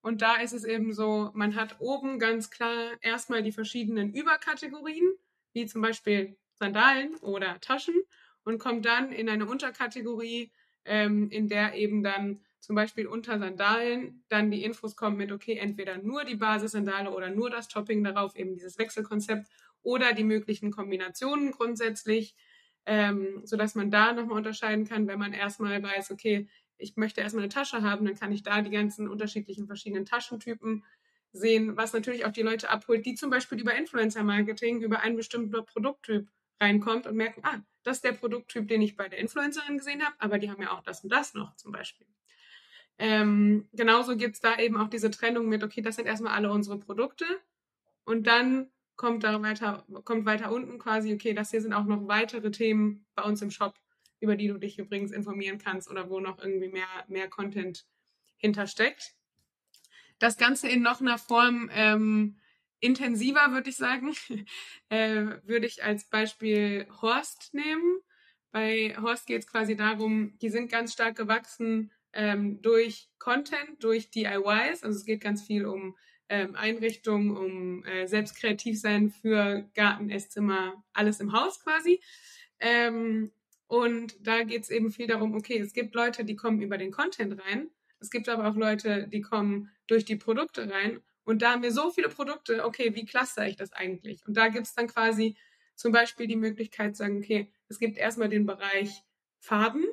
Und 0.00 0.22
da 0.22 0.36
ist 0.36 0.52
es 0.52 0.62
eben 0.64 0.94
so, 0.94 1.32
man 1.34 1.56
hat 1.56 1.80
oben 1.80 2.20
ganz 2.20 2.50
klar 2.50 2.92
erstmal 3.00 3.42
die 3.42 3.52
verschiedenen 3.52 4.14
Überkategorien, 4.14 5.12
wie 5.54 5.66
zum 5.66 5.82
Beispiel 5.82 6.38
Sandalen 6.54 7.16
oder 7.16 7.60
Taschen 7.60 8.00
und 8.44 8.58
kommt 8.58 8.86
dann 8.86 9.10
in 9.10 9.28
eine 9.28 9.46
Unterkategorie 9.46 10.52
ähm, 10.84 11.28
in 11.30 11.48
der 11.48 11.74
eben 11.74 12.02
dann 12.02 12.40
zum 12.60 12.76
Beispiel 12.76 13.06
unter 13.06 13.38
Sandalen 13.38 14.22
dann 14.28 14.50
die 14.50 14.62
Infos 14.64 14.94
kommen 14.94 15.16
mit, 15.16 15.32
okay, 15.32 15.56
entweder 15.56 15.98
nur 15.98 16.24
die 16.24 16.36
Basissandale 16.36 17.10
oder 17.10 17.30
nur 17.30 17.50
das 17.50 17.68
Topping 17.68 18.04
darauf, 18.04 18.36
eben 18.36 18.54
dieses 18.54 18.78
Wechselkonzept 18.78 19.48
oder 19.82 20.12
die 20.12 20.24
möglichen 20.24 20.70
Kombinationen 20.70 21.52
grundsätzlich, 21.52 22.36
ähm, 22.86 23.40
sodass 23.44 23.74
man 23.74 23.90
da 23.90 24.12
nochmal 24.12 24.38
unterscheiden 24.38 24.86
kann, 24.86 25.06
wenn 25.06 25.18
man 25.18 25.32
erstmal 25.32 25.82
weiß, 25.82 26.10
okay, 26.10 26.48
ich 26.76 26.96
möchte 26.96 27.20
erstmal 27.20 27.44
eine 27.44 27.52
Tasche 27.52 27.82
haben, 27.82 28.04
dann 28.04 28.14
kann 28.14 28.32
ich 28.32 28.42
da 28.42 28.62
die 28.62 28.70
ganzen 28.70 29.08
unterschiedlichen 29.08 29.66
verschiedenen 29.66 30.04
Taschentypen 30.04 30.84
sehen, 31.32 31.76
was 31.76 31.92
natürlich 31.92 32.24
auch 32.24 32.32
die 32.32 32.42
Leute 32.42 32.70
abholt, 32.70 33.06
die 33.06 33.14
zum 33.14 33.30
Beispiel 33.30 33.60
über 33.60 33.74
Influencer-Marketing, 33.74 34.82
über 34.82 35.00
einen 35.00 35.16
bestimmten 35.16 35.64
Produkttyp 35.64 36.28
reinkommt 36.60 37.06
und 37.06 37.16
merken, 37.16 37.40
ah, 37.44 37.60
das 37.82 37.98
ist 37.98 38.04
der 38.04 38.12
Produkttyp, 38.12 38.68
den 38.68 38.82
ich 38.82 38.96
bei 38.96 39.08
der 39.08 39.18
Influencerin 39.18 39.78
gesehen 39.78 40.04
habe, 40.04 40.14
aber 40.18 40.38
die 40.38 40.50
haben 40.50 40.62
ja 40.62 40.72
auch 40.72 40.82
das 40.82 41.02
und 41.02 41.10
das 41.10 41.34
noch 41.34 41.56
zum 41.56 41.72
Beispiel. 41.72 42.06
Ähm, 42.98 43.68
genauso 43.72 44.16
gibt 44.16 44.34
es 44.34 44.40
da 44.40 44.58
eben 44.58 44.76
auch 44.76 44.88
diese 44.88 45.10
Trennung 45.10 45.48
mit, 45.48 45.64
okay, 45.64 45.80
das 45.80 45.96
sind 45.96 46.06
erstmal 46.06 46.34
alle 46.34 46.52
unsere 46.52 46.78
Produkte 46.78 47.24
und 48.04 48.26
dann 48.26 48.70
kommt 48.96 49.24
da 49.24 49.40
weiter, 49.40 49.86
kommt 50.04 50.26
weiter 50.26 50.52
unten 50.52 50.78
quasi, 50.78 51.14
okay, 51.14 51.32
das 51.32 51.50
hier 51.50 51.62
sind 51.62 51.72
auch 51.72 51.86
noch 51.86 52.06
weitere 52.06 52.50
Themen 52.50 53.06
bei 53.14 53.22
uns 53.22 53.40
im 53.40 53.50
Shop, 53.50 53.74
über 54.20 54.36
die 54.36 54.48
du 54.48 54.58
dich 54.58 54.78
übrigens 54.78 55.12
informieren 55.12 55.56
kannst 55.56 55.90
oder 55.90 56.10
wo 56.10 56.20
noch 56.20 56.38
irgendwie 56.38 56.68
mehr, 56.68 56.86
mehr 57.08 57.28
Content 57.28 57.86
hintersteckt. 58.36 59.14
Das 60.18 60.36
Ganze 60.36 60.68
in 60.68 60.82
noch 60.82 61.00
einer 61.00 61.16
Form 61.16 61.70
ähm, 61.72 62.39
intensiver, 62.80 63.52
würde 63.52 63.70
ich 63.70 63.76
sagen, 63.76 64.14
äh, 64.88 65.26
würde 65.44 65.66
ich 65.66 65.84
als 65.84 66.04
Beispiel 66.04 66.86
Horst 67.00 67.54
nehmen. 67.54 68.00
Bei 68.52 68.96
Horst 69.00 69.26
geht 69.26 69.42
es 69.42 69.46
quasi 69.46 69.76
darum, 69.76 70.36
die 70.40 70.48
sind 70.48 70.70
ganz 70.70 70.92
stark 70.92 71.16
gewachsen 71.16 71.92
ähm, 72.12 72.60
durch 72.62 73.08
Content, 73.18 73.82
durch 73.82 74.10
DIYs. 74.10 74.82
Also 74.82 74.98
es 74.98 75.04
geht 75.04 75.20
ganz 75.20 75.42
viel 75.42 75.66
um 75.66 75.96
ähm, 76.28 76.54
Einrichtung, 76.54 77.36
um 77.36 77.84
äh, 77.84 78.06
selbst 78.06 78.36
kreativ 78.36 78.80
sein 78.80 79.10
für 79.10 79.68
Garten, 79.74 80.10
Esszimmer, 80.10 80.82
alles 80.92 81.20
im 81.20 81.32
Haus 81.32 81.62
quasi. 81.62 82.00
Ähm, 82.58 83.32
und 83.66 84.16
da 84.26 84.42
geht 84.42 84.62
es 84.62 84.70
eben 84.70 84.90
viel 84.90 85.06
darum, 85.06 85.34
okay, 85.34 85.58
es 85.58 85.72
gibt 85.72 85.94
Leute, 85.94 86.24
die 86.24 86.36
kommen 86.36 86.60
über 86.60 86.78
den 86.78 86.90
Content 86.90 87.40
rein. 87.40 87.70
Es 88.00 88.10
gibt 88.10 88.28
aber 88.28 88.48
auch 88.48 88.56
Leute, 88.56 89.06
die 89.08 89.20
kommen 89.20 89.70
durch 89.86 90.04
die 90.04 90.16
Produkte 90.16 90.70
rein. 90.70 91.00
Und 91.24 91.42
da 91.42 91.52
haben 91.52 91.62
wir 91.62 91.72
so 91.72 91.90
viele 91.90 92.08
Produkte, 92.08 92.64
okay, 92.64 92.94
wie 92.94 93.04
cluster 93.04 93.46
ich 93.46 93.56
das 93.56 93.72
eigentlich? 93.72 94.26
Und 94.26 94.36
da 94.36 94.48
gibt 94.48 94.66
es 94.66 94.74
dann 94.74 94.88
quasi 94.88 95.36
zum 95.74 95.92
Beispiel 95.92 96.26
die 96.26 96.36
Möglichkeit 96.36 96.96
zu 96.96 97.02
sagen, 97.02 97.18
okay, 97.18 97.52
es 97.68 97.78
gibt 97.78 97.98
erstmal 97.98 98.28
den 98.28 98.46
Bereich 98.46 99.02
Farben. 99.38 99.84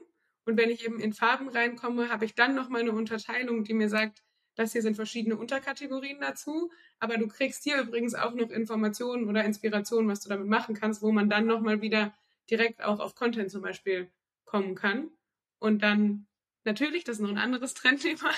Und 0.46 0.58
wenn 0.58 0.70
ich 0.70 0.86
eben 0.86 1.00
in 1.00 1.14
Farben 1.14 1.50
reinkomme, 1.50 2.10
habe 2.10 2.26
ich 2.26 2.36
dann 2.36 2.56
nochmal 2.56 2.82
eine 2.82 2.92
Unterteilung, 2.92 3.64
die 3.64 3.74
mir 3.74 3.90
sagt, 3.90 4.24
das 4.56 4.72
hier 4.72 4.82
sind 4.82 4.96
verschiedene 4.96 5.38
Unterkategorien 5.38 6.20
dazu. 6.20 6.72
Aber 7.00 7.18
du 7.18 7.28
kriegst 7.28 7.64
hier 7.64 7.80
übrigens 7.80 8.16
auch 8.16 8.34
noch 8.34 8.50
Informationen 8.50 9.30
oder 9.30 9.44
Inspirationen, 9.44 10.10
was 10.10 10.22
du 10.22 10.30
damit 10.30 10.48
machen 10.48 10.76
kannst, 10.76 11.02
wo 11.02 11.12
man 11.12 11.30
dann 11.30 11.46
nochmal 11.46 11.82
wieder 11.82 12.16
direkt 12.50 12.82
auch 12.82 13.00
auf 13.00 13.16
Content 13.16 13.52
zum 13.52 13.62
Beispiel 13.62 14.10
kommen 14.46 14.76
kann 14.76 15.12
und 15.60 15.84
dann 15.84 16.28
natürlich, 16.64 17.04
das 17.04 17.18
ist 17.18 17.22
noch 17.22 17.30
ein 17.30 17.38
anderes 17.38 17.74
Trendthema, 17.76 18.32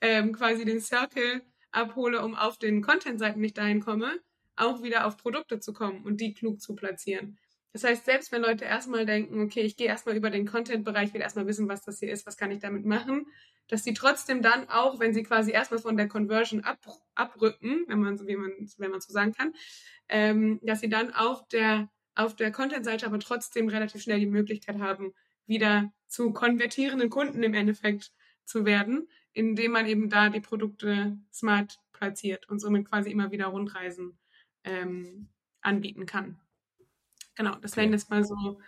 ähm, 0.00 0.32
quasi 0.32 0.64
den 0.64 0.80
Circle 0.80 1.42
abhole, 1.72 2.22
um 2.24 2.34
auf 2.34 2.58
den 2.58 2.82
Content-Seiten 2.82 3.40
nicht 3.40 3.58
dahin 3.58 3.80
komme, 3.80 4.20
auch 4.56 4.82
wieder 4.82 5.06
auf 5.06 5.16
Produkte 5.16 5.60
zu 5.60 5.72
kommen 5.72 6.04
und 6.04 6.20
die 6.20 6.34
klug 6.34 6.60
zu 6.60 6.74
platzieren. 6.74 7.38
Das 7.72 7.84
heißt, 7.84 8.06
selbst 8.06 8.32
wenn 8.32 8.40
Leute 8.40 8.64
erstmal 8.64 9.04
denken, 9.04 9.42
okay, 9.42 9.60
ich 9.60 9.76
gehe 9.76 9.86
erstmal 9.86 10.16
über 10.16 10.30
den 10.30 10.46
Content-Bereich, 10.46 11.12
will 11.12 11.20
erstmal 11.20 11.46
wissen, 11.46 11.68
was 11.68 11.82
das 11.82 11.98
hier 11.98 12.10
ist, 12.10 12.26
was 12.26 12.38
kann 12.38 12.50
ich 12.50 12.60
damit 12.60 12.86
machen, 12.86 13.26
dass 13.68 13.84
sie 13.84 13.92
trotzdem 13.92 14.40
dann 14.40 14.68
auch, 14.70 14.98
wenn 14.98 15.12
sie 15.12 15.24
quasi 15.24 15.50
erstmal 15.50 15.80
von 15.80 15.96
der 15.96 16.08
Conversion 16.08 16.64
ab, 16.64 16.78
abrücken, 17.14 17.84
wenn 17.86 18.00
man, 18.00 18.26
wie 18.26 18.36
man, 18.36 18.52
wenn 18.78 18.90
man 18.90 19.00
so 19.00 19.12
sagen 19.12 19.32
kann, 19.32 19.52
ähm, 20.08 20.58
dass 20.62 20.80
sie 20.80 20.88
dann 20.88 21.12
auf 21.12 21.46
der, 21.48 21.90
auf 22.14 22.34
der 22.34 22.50
Content-Seite 22.50 23.04
aber 23.04 23.18
trotzdem 23.18 23.68
relativ 23.68 24.02
schnell 24.02 24.20
die 24.20 24.26
Möglichkeit 24.26 24.78
haben, 24.78 25.12
wieder 25.46 25.92
zu 26.06 26.32
konvertierenden 26.32 27.10
Kunden 27.10 27.42
im 27.42 27.52
Endeffekt 27.54 28.12
zu 28.44 28.64
werden, 28.64 29.06
indem 29.36 29.72
man 29.72 29.86
eben 29.86 30.08
da 30.08 30.30
die 30.30 30.40
Produkte 30.40 31.18
smart 31.30 31.78
platziert 31.92 32.48
und 32.48 32.58
somit 32.58 32.88
quasi 32.88 33.10
immer 33.10 33.30
wieder 33.30 33.48
Rundreisen 33.48 34.18
ähm, 34.64 35.28
anbieten 35.60 36.06
kann. 36.06 36.40
Genau, 37.34 37.54
das 37.56 37.76
wären 37.76 37.92
jetzt 37.92 38.08
mal 38.08 38.24
so 38.24 38.58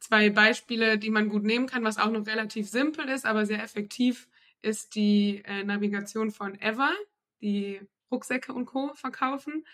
zwei 0.00 0.28
Beispiele, 0.28 0.98
die 0.98 1.08
man 1.08 1.30
gut 1.30 1.44
nehmen 1.44 1.66
kann, 1.66 1.82
was 1.82 1.96
auch 1.96 2.10
noch 2.10 2.26
relativ 2.26 2.68
simpel 2.68 3.08
ist, 3.08 3.24
aber 3.24 3.46
sehr 3.46 3.62
effektiv 3.62 4.28
ist 4.60 4.94
die 4.96 5.40
äh, 5.46 5.64
Navigation 5.64 6.30
von 6.30 6.60
Ever, 6.60 6.92
die 7.40 7.80
Rucksäcke 8.10 8.52
und 8.52 8.66
Co. 8.66 8.92
verkaufen, 8.94 9.66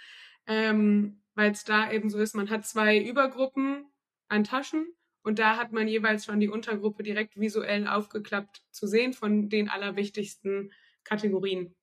ähm, 0.47 1.21
weil 1.35 1.51
es 1.51 1.65
da 1.65 1.91
eben 1.91 2.11
so 2.11 2.19
ist, 2.21 2.37
man 2.37 2.49
hat 2.49 2.65
zwei 2.65 3.03
Übergruppen 3.03 3.87
an 4.29 4.45
Taschen 4.45 4.87
und 5.25 5.39
da 5.39 5.57
hat 5.57 5.73
man 5.73 5.89
jeweils 5.89 6.27
schon 6.27 6.39
die 6.39 6.51
Untergruppe 6.51 7.03
direkt 7.03 7.41
visuell 7.41 7.89
aufgeklappt 7.89 8.63
zu 8.71 8.87
sehen 8.87 9.15
von 9.15 9.49
den 9.49 9.71
allerwichtigsten 9.71 10.71
Kategorien. 11.03 11.75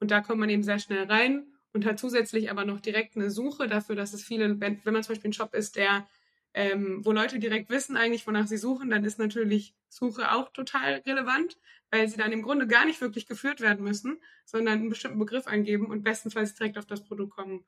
Und 0.00 0.10
da 0.10 0.20
kommt 0.20 0.40
man 0.40 0.50
eben 0.50 0.64
sehr 0.64 0.80
schnell 0.80 1.04
rein 1.04 1.46
und 1.72 1.86
hat 1.86 2.00
zusätzlich 2.00 2.50
aber 2.50 2.64
noch 2.64 2.80
direkt 2.80 3.16
eine 3.16 3.30
Suche 3.30 3.68
dafür, 3.68 3.94
dass 3.94 4.12
es 4.12 4.24
viele, 4.24 4.60
wenn, 4.60 4.84
wenn 4.84 4.92
man 4.92 5.04
zum 5.04 5.14
Beispiel 5.14 5.30
ein 5.30 5.34
Shop 5.34 5.54
ist, 5.54 5.76
der 5.76 6.08
ähm, 6.52 7.04
wo 7.04 7.12
Leute 7.12 7.38
direkt 7.38 7.70
wissen 7.70 7.96
eigentlich, 7.96 8.26
wonach 8.26 8.48
sie 8.48 8.56
suchen, 8.56 8.90
dann 8.90 9.04
ist 9.04 9.20
natürlich 9.20 9.72
Suche 9.88 10.32
auch 10.32 10.52
total 10.52 10.94
relevant, 11.06 11.56
weil 11.92 12.08
sie 12.08 12.16
dann 12.16 12.32
im 12.32 12.42
Grunde 12.42 12.66
gar 12.66 12.86
nicht 12.86 13.00
wirklich 13.00 13.26
geführt 13.26 13.60
werden 13.60 13.84
müssen, 13.84 14.20
sondern 14.44 14.80
einen 14.80 14.88
bestimmten 14.88 15.20
Begriff 15.20 15.46
eingeben 15.46 15.86
und 15.86 16.02
bestenfalls 16.02 16.56
direkt 16.56 16.76
auf 16.76 16.86
das 16.86 17.04
Produkt 17.04 17.36
kommen, 17.36 17.64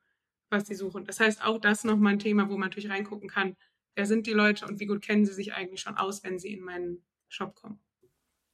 was 0.49 0.67
sie 0.67 0.75
suchen. 0.75 1.05
Das 1.05 1.21
heißt, 1.21 1.45
auch 1.45 1.59
das 1.59 1.85
nochmal 1.85 2.13
ein 2.13 2.19
Thema, 2.19 2.49
wo 2.49 2.57
man 2.57 2.69
natürlich 2.69 2.89
reingucken 2.89 3.29
kann, 3.29 3.55
wer 3.95 4.05
sind 4.05 4.27
die 4.27 4.33
Leute 4.33 4.65
und 4.65 4.79
wie 4.79 4.85
gut 4.85 5.01
kennen 5.01 5.25
sie 5.25 5.33
sich 5.33 5.53
eigentlich 5.53 5.81
schon 5.81 5.97
aus, 5.97 6.23
wenn 6.23 6.39
sie 6.39 6.53
in 6.53 6.61
meinen 6.61 7.03
Shop 7.29 7.55
kommen. 7.55 7.79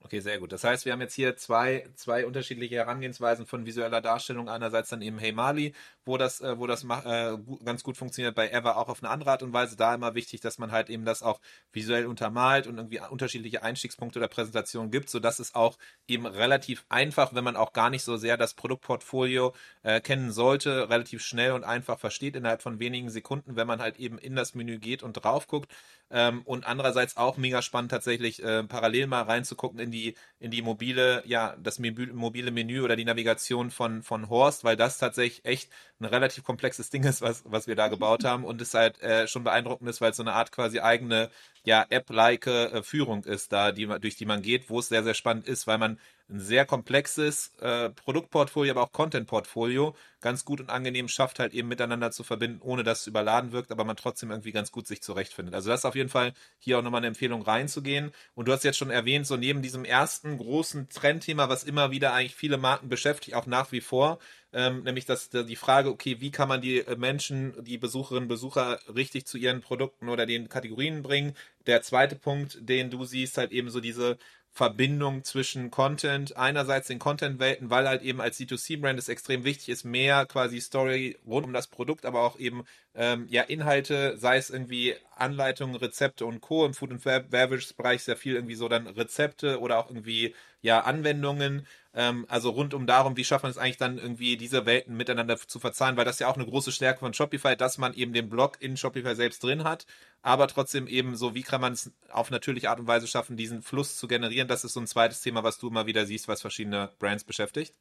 Okay, 0.02 0.22
sehr 0.22 0.40
gut. 0.40 0.54
Das 0.54 0.64
heißt, 0.64 0.86
wir 0.86 0.94
haben 0.94 1.02
jetzt 1.02 1.14
hier 1.14 1.36
zwei, 1.36 1.86
zwei 1.96 2.26
unterschiedliche 2.26 2.76
Herangehensweisen 2.76 3.46
von 3.46 3.66
visueller 3.66 4.00
Darstellung. 4.00 4.48
Einerseits 4.48 4.88
dann 4.88 5.02
eben 5.02 5.20
Hey 5.20 5.34
Mali, 5.34 5.74
wo 6.06 6.16
das, 6.18 6.40
äh, 6.40 6.58
wo 6.58 6.68
das 6.68 6.86
äh, 6.86 7.38
ganz 7.66 7.84
gut 7.84 7.98
funktioniert, 7.98 8.34
bei 8.34 8.50
Ever 8.50 8.78
auch 8.78 8.88
auf 8.88 9.04
eine 9.04 9.12
andere 9.12 9.32
Art 9.32 9.44
und 9.44 9.52
Weise. 9.52 9.76
Da 9.76 9.94
immer 9.94 10.16
wichtig, 10.16 10.40
dass 10.40 10.58
man 10.58 10.72
halt 10.72 10.90
eben 10.90 11.04
das 11.04 11.22
auch 11.22 11.42
visuell 11.74 12.06
untermalt 12.06 12.66
und 12.66 12.78
irgendwie 12.78 13.02
unterschiedliche 13.10 13.62
Einstiegspunkte 13.62 14.20
oder 14.20 14.30
Präsentationen 14.30 14.90
gibt, 14.90 15.10
sodass 15.10 15.38
es 15.40 15.54
auch 15.54 15.78
eben 16.08 16.26
relativ 16.26 16.86
einfach, 16.88 17.34
wenn 17.36 17.44
man 17.44 17.58
auch 17.58 17.74
gar 17.74 17.90
nicht 17.90 18.04
so 18.04 18.16
sehr 18.16 18.38
das 18.38 18.54
Produktportfolio 18.54 19.54
äh, 19.84 20.00
kennen 20.00 20.32
sollte, 20.32 20.90
relativ 20.90 21.22
schnell 21.22 21.52
und 21.52 21.66
einfach 21.66 22.00
versteht 22.00 22.38
innerhalb 22.38 22.62
von 22.62 22.80
wenigen 22.80 23.10
Sekunden, 23.10 23.58
wenn 23.58 23.68
man 23.68 23.82
halt 23.82 23.98
eben 24.00 24.18
in 24.18 24.38
das 24.38 24.56
Menü 24.56 24.80
geht 24.80 25.04
und 25.04 25.14
drauf 25.14 25.48
guckt. 25.48 25.70
Ähm, 26.12 26.42
und 26.46 26.66
andererseits 26.66 27.18
auch 27.18 27.38
mega 27.38 27.62
spannend 27.62 27.92
tatsächlich 27.92 28.42
äh, 28.44 28.64
parallel 28.64 29.08
mal 29.08 29.22
reinzugucken 29.22 29.80
in 29.80 29.92
die 29.92 30.16
in 30.40 30.50
die 30.50 30.64
mobile 30.64 31.22
ja 31.26 31.56
das 31.62 31.78
mobile 31.80 32.52
Menü 32.52 32.82
oder 32.82 32.96
die 32.96 33.06
Navigation 33.06 33.70
von 33.70 34.02
von 34.02 34.28
Horst, 34.30 34.64
weil 34.64 34.76
das 34.76 34.98
tatsächlich 34.98 35.46
echt 35.46 35.70
ein 36.00 36.06
relativ 36.06 36.44
komplexes 36.44 36.90
Ding 36.90 37.04
ist, 37.04 37.22
was 37.22 37.44
was 37.46 37.68
wir 37.68 37.76
da 37.76 37.90
gebaut 37.90 38.24
haben 38.24 38.44
und 38.44 38.60
es 38.62 38.74
halt 38.74 39.00
äh, 39.02 39.28
schon 39.28 39.44
beeindruckend 39.44 39.90
ist, 39.90 40.02
weil 40.02 40.12
es 40.12 40.18
so 40.18 40.24
eine 40.24 40.34
Art 40.34 40.52
quasi 40.52 40.80
eigene 40.80 41.30
ja 41.64 41.86
App-like 41.90 42.48
äh, 42.48 42.82
Führung 42.84 43.24
ist 43.26 43.52
da, 43.52 43.72
die 43.72 43.86
durch 44.00 44.16
die 44.16 44.26
man 44.26 44.42
geht, 44.42 44.70
wo 44.70 44.80
es 44.80 44.90
sehr 44.90 45.04
sehr 45.04 45.14
spannend 45.14 45.48
ist, 45.48 45.68
weil 45.68 45.78
man 45.78 46.00
ein 46.30 46.40
sehr 46.40 46.66
komplexes 46.66 47.52
äh, 47.60 47.90
Produktportfolio, 47.90 48.72
aber 48.72 48.84
auch 48.84 48.92
Content-Portfolio 48.92 49.96
ganz 50.22 50.46
gut 50.46 50.60
und 50.60 50.70
angenehm 50.70 51.08
schafft, 51.08 51.40
halt 51.40 51.54
eben 51.54 51.68
miteinander 51.68 52.12
zu 52.12 52.24
verbinden, 52.24 52.60
ohne 52.62 52.84
dass 52.84 53.02
es 53.02 53.08
überladen 53.08 53.52
wirkt, 53.52 53.72
aber 53.72 53.86
man 53.86 53.96
trotzdem 53.96 54.32
irgendwie 54.32 54.52
ganz 54.52 54.72
gut 54.72 54.86
sich 54.86 55.02
zurechtfindet. 55.02 55.56
Also 55.56 55.70
das 55.70 55.82
ist 55.82 55.86
auf 55.86 55.96
jeden 55.96 56.10
Fall 56.10 56.34
hier 56.58 56.78
auch 56.78 56.84
nochmal 56.84 57.00
eine 57.00 57.08
Empfehlung 57.08 57.42
reinzugehen. 57.42 58.12
Und 58.36 58.48
du 58.48 58.52
hast 58.52 58.64
jetzt 58.64 58.78
schon 58.78 58.90
erwähnt, 58.90 59.28
so 59.28 59.38
neben 59.38 59.62
diesem 59.62 59.86
ersten 59.86 60.38
großen 60.38 60.90
Trendthema, 60.90 61.50
was 61.50 61.64
immer 61.64 61.92
wieder 61.92 62.14
eigentlich 62.14 62.36
viele 62.36 62.58
Marken 62.58 62.90
beschäftigt, 62.90 63.36
auch 63.36 63.46
nach 63.46 63.72
wie 63.72 63.82
vor, 63.82 64.20
ähm, 64.52 64.84
nämlich 64.84 65.06
das, 65.06 65.30
die 65.30 65.56
Frage, 65.56 65.90
okay, 65.90 66.22
wie 66.22 66.32
kann 66.32 66.50
man 66.50 66.60
die 66.60 66.80
äh, 66.80 66.96
Menschen, 66.96 67.54
die 67.64 67.78
Besucherinnen 67.78 68.28
Besucher 68.28 68.80
richtig 68.94 69.26
zu 69.26 69.38
ihren 69.38 69.62
Produkten 69.62 70.10
oder 70.10 70.26
den 70.26 70.50
Kategorien 70.50 71.04
bringen. 71.04 71.36
Der 71.68 71.84
zweite 71.84 72.16
Punkt, 72.16 72.58
den 72.60 72.90
du 72.90 73.06
siehst, 73.06 73.38
halt 73.38 73.52
eben 73.52 73.70
so 73.70 73.80
diese 73.80 74.18
Verbindung 74.52 75.24
zwischen 75.24 75.72
Content, 75.72 76.36
einerseits 76.36 76.88
den 76.88 77.00
Content-Welten, 77.00 77.70
weil 77.70 77.88
halt 77.88 78.02
eben 78.02 78.20
als 78.20 78.40
C2C-Brand 78.40 79.00
es 79.00 79.08
extrem 79.08 79.44
wichtig 79.44 79.70
ist, 79.70 79.84
mehr 79.86 80.26
quasi 80.26 80.60
Story 80.60 81.18
rund 81.26 81.46
um 81.46 81.54
das 81.54 81.68
Produkt, 81.68 82.06
aber 82.06 82.22
auch 82.22 82.38
eben 82.40 82.66
ähm, 82.96 83.28
ja 83.30 83.44
Inhalte, 83.44 84.18
sei 84.18 84.38
es 84.38 84.50
irgendwie 84.50 84.96
Anleitungen, 85.16 85.76
Rezepte 85.76 86.26
und 86.26 86.42
Co. 86.42 86.66
Im 86.66 86.74
Food- 86.74 86.92
and 86.92 87.04
Beverage-Bereich 87.04 88.04
sehr 88.04 88.18
viel 88.18 88.36
irgendwie 88.36 88.56
so 88.56 88.68
dann 88.68 88.88
Rezepte 88.88 89.60
oder 89.60 89.78
auch 89.78 89.90
irgendwie 89.90 90.36
ja 90.62 90.82
Anwendungen, 90.82 91.66
ähm, 91.94 92.26
also 92.30 92.52
rund 92.52 92.74
um 92.74 92.86
darum, 92.86 93.18
wie 93.18 93.24
schafft 93.24 93.44
man 93.44 93.52
es 93.52 93.58
eigentlich 93.58 93.78
dann 93.78 93.98
irgendwie 93.98 94.38
diese 94.38 94.66
Welten 94.66 94.96
miteinander 94.96 95.38
zu 95.38 95.60
verzahnen, 95.60 95.98
weil 95.98 96.06
das 96.06 96.20
ja 96.20 96.28
auch 96.28 96.36
eine 96.36 96.46
große 96.46 96.72
Stärke 96.72 97.00
von 97.00 97.14
Shopify, 97.14 97.56
dass 97.56 97.78
man 97.78 97.94
eben 97.94 98.14
den 98.14 98.30
Blog 98.30 98.58
in 98.60 98.78
Shopify 98.78 99.16
selbst 99.16 99.44
drin 99.44 99.64
hat, 99.64 99.88
aber 100.22 100.48
trotzdem 100.48 100.88
eben 100.88 101.16
so, 101.16 101.34
wie 101.34 101.42
kann 101.42 101.62
man 101.62 101.74
es 101.74 101.92
auf 102.10 102.30
natürliche 102.30 102.70
Art 102.70 102.80
und 102.80 102.88
Weise 102.88 103.08
schaffen, 103.08 103.38
diesen 103.38 103.62
Fluss 103.64 103.98
zu 103.98 104.08
generieren. 104.08 104.48
Das 104.48 104.64
ist 104.64 104.74
so 104.74 104.80
ein 104.80 104.88
zweites 104.88 105.22
Thema, 105.22 105.44
was 105.44 105.58
du 105.58 105.70
immer 105.70 105.88
wieder 105.88 106.06
siehst, 106.06 106.28
was 106.28 106.42
verschiedene 106.42 106.92
Brands 107.00 107.24
beschäftigt. 107.24 107.74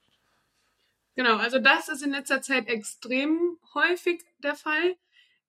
Genau, 1.14 1.36
also 1.36 1.58
das 1.58 1.88
ist 1.88 2.02
in 2.02 2.12
letzter 2.12 2.40
Zeit 2.40 2.68
extrem 2.68 3.58
häufig 3.74 4.22
der 4.38 4.54
Fall, 4.54 4.96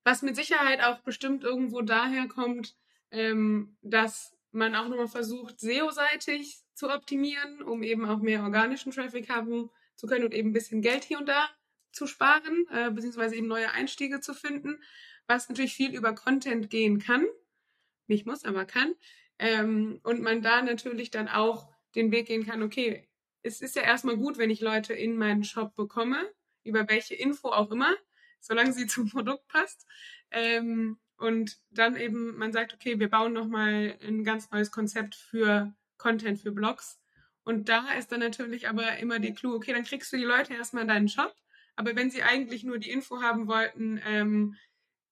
was 0.04 0.22
mit 0.22 0.36
Sicherheit 0.36 0.84
auch 0.84 1.00
bestimmt 1.00 1.43
irgendwo 1.43 1.82
daher 1.82 2.28
kommt, 2.28 2.76
ähm, 3.12 3.78
dass 3.84 4.36
man 4.52 4.76
auch 4.76 4.88
nochmal 4.88 5.08
versucht, 5.08 5.60
SEO-seitig 5.60 6.58
zu 6.79 6.89
optimieren, 6.89 7.61
um 7.61 7.83
eben 7.83 8.05
auch 8.05 8.19
mehr 8.19 8.41
organischen 8.41 8.93
Traffic 8.93 9.29
haben 9.29 9.69
zu 9.95 10.07
können 10.07 10.23
und 10.23 10.33
eben 10.33 10.49
ein 10.49 10.53
bisschen 10.53 10.81
Geld 10.81 11.03
hier 11.03 11.19
und 11.19 11.27
da 11.27 11.49
zu 11.91 12.07
sparen, 12.07 12.65
äh, 12.71 12.89
beziehungsweise 12.89 13.35
eben 13.35 13.47
neue 13.47 13.69
Einstiege 13.71 14.21
zu 14.21 14.33
finden, 14.33 14.81
was 15.27 15.49
natürlich 15.49 15.73
viel 15.73 15.93
über 15.93 16.15
Content 16.15 16.69
gehen 16.69 16.99
kann. 16.99 17.25
Nicht 18.07 18.25
muss, 18.25 18.45
aber 18.45 18.63
kann. 18.63 18.95
Ähm, 19.39 19.99
und 20.03 20.21
man 20.21 20.41
da 20.41 20.61
natürlich 20.61 21.11
dann 21.11 21.27
auch 21.27 21.69
den 21.95 22.11
Weg 22.11 22.27
gehen 22.27 22.45
kann, 22.45 22.63
okay, 22.63 23.09
es 23.41 23.59
ist 23.59 23.75
ja 23.75 23.81
erstmal 23.81 24.15
gut, 24.15 24.37
wenn 24.37 24.49
ich 24.49 24.61
Leute 24.61 24.93
in 24.93 25.17
meinen 25.17 25.43
Shop 25.43 25.75
bekomme, 25.75 26.31
über 26.63 26.87
welche 26.87 27.15
Info 27.15 27.49
auch 27.49 27.71
immer, 27.71 27.93
solange 28.39 28.71
sie 28.71 28.87
zum 28.87 29.09
Produkt 29.09 29.45
passt. 29.49 29.85
Ähm, 30.31 30.97
und 31.17 31.57
dann 31.71 31.97
eben 31.97 32.37
man 32.37 32.53
sagt, 32.53 32.73
okay, 32.73 32.99
wir 32.99 33.09
bauen 33.09 33.33
nochmal 33.33 33.97
ein 34.01 34.23
ganz 34.23 34.49
neues 34.51 34.71
Konzept 34.71 35.15
für 35.15 35.73
Content 35.99 36.39
für 36.39 36.51
Blogs. 36.51 36.99
Und 37.43 37.69
da 37.69 37.91
ist 37.93 38.12
dann 38.12 38.19
natürlich 38.21 38.67
aber 38.67 38.97
immer 38.97 39.19
die 39.19 39.33
Clou, 39.33 39.53
okay, 39.53 39.73
dann 39.73 39.83
kriegst 39.83 40.12
du 40.12 40.17
die 40.17 40.23
Leute 40.23 40.53
erstmal 40.55 40.83
in 40.83 40.89
deinen 40.89 41.09
Shop. 41.09 41.35
Aber 41.75 41.95
wenn 41.95 42.09
sie 42.09 42.23
eigentlich 42.23 42.63
nur 42.63 42.79
die 42.79 42.89
Info 42.89 43.21
haben 43.21 43.47
wollten, 43.47 44.01
ähm, 44.03 44.55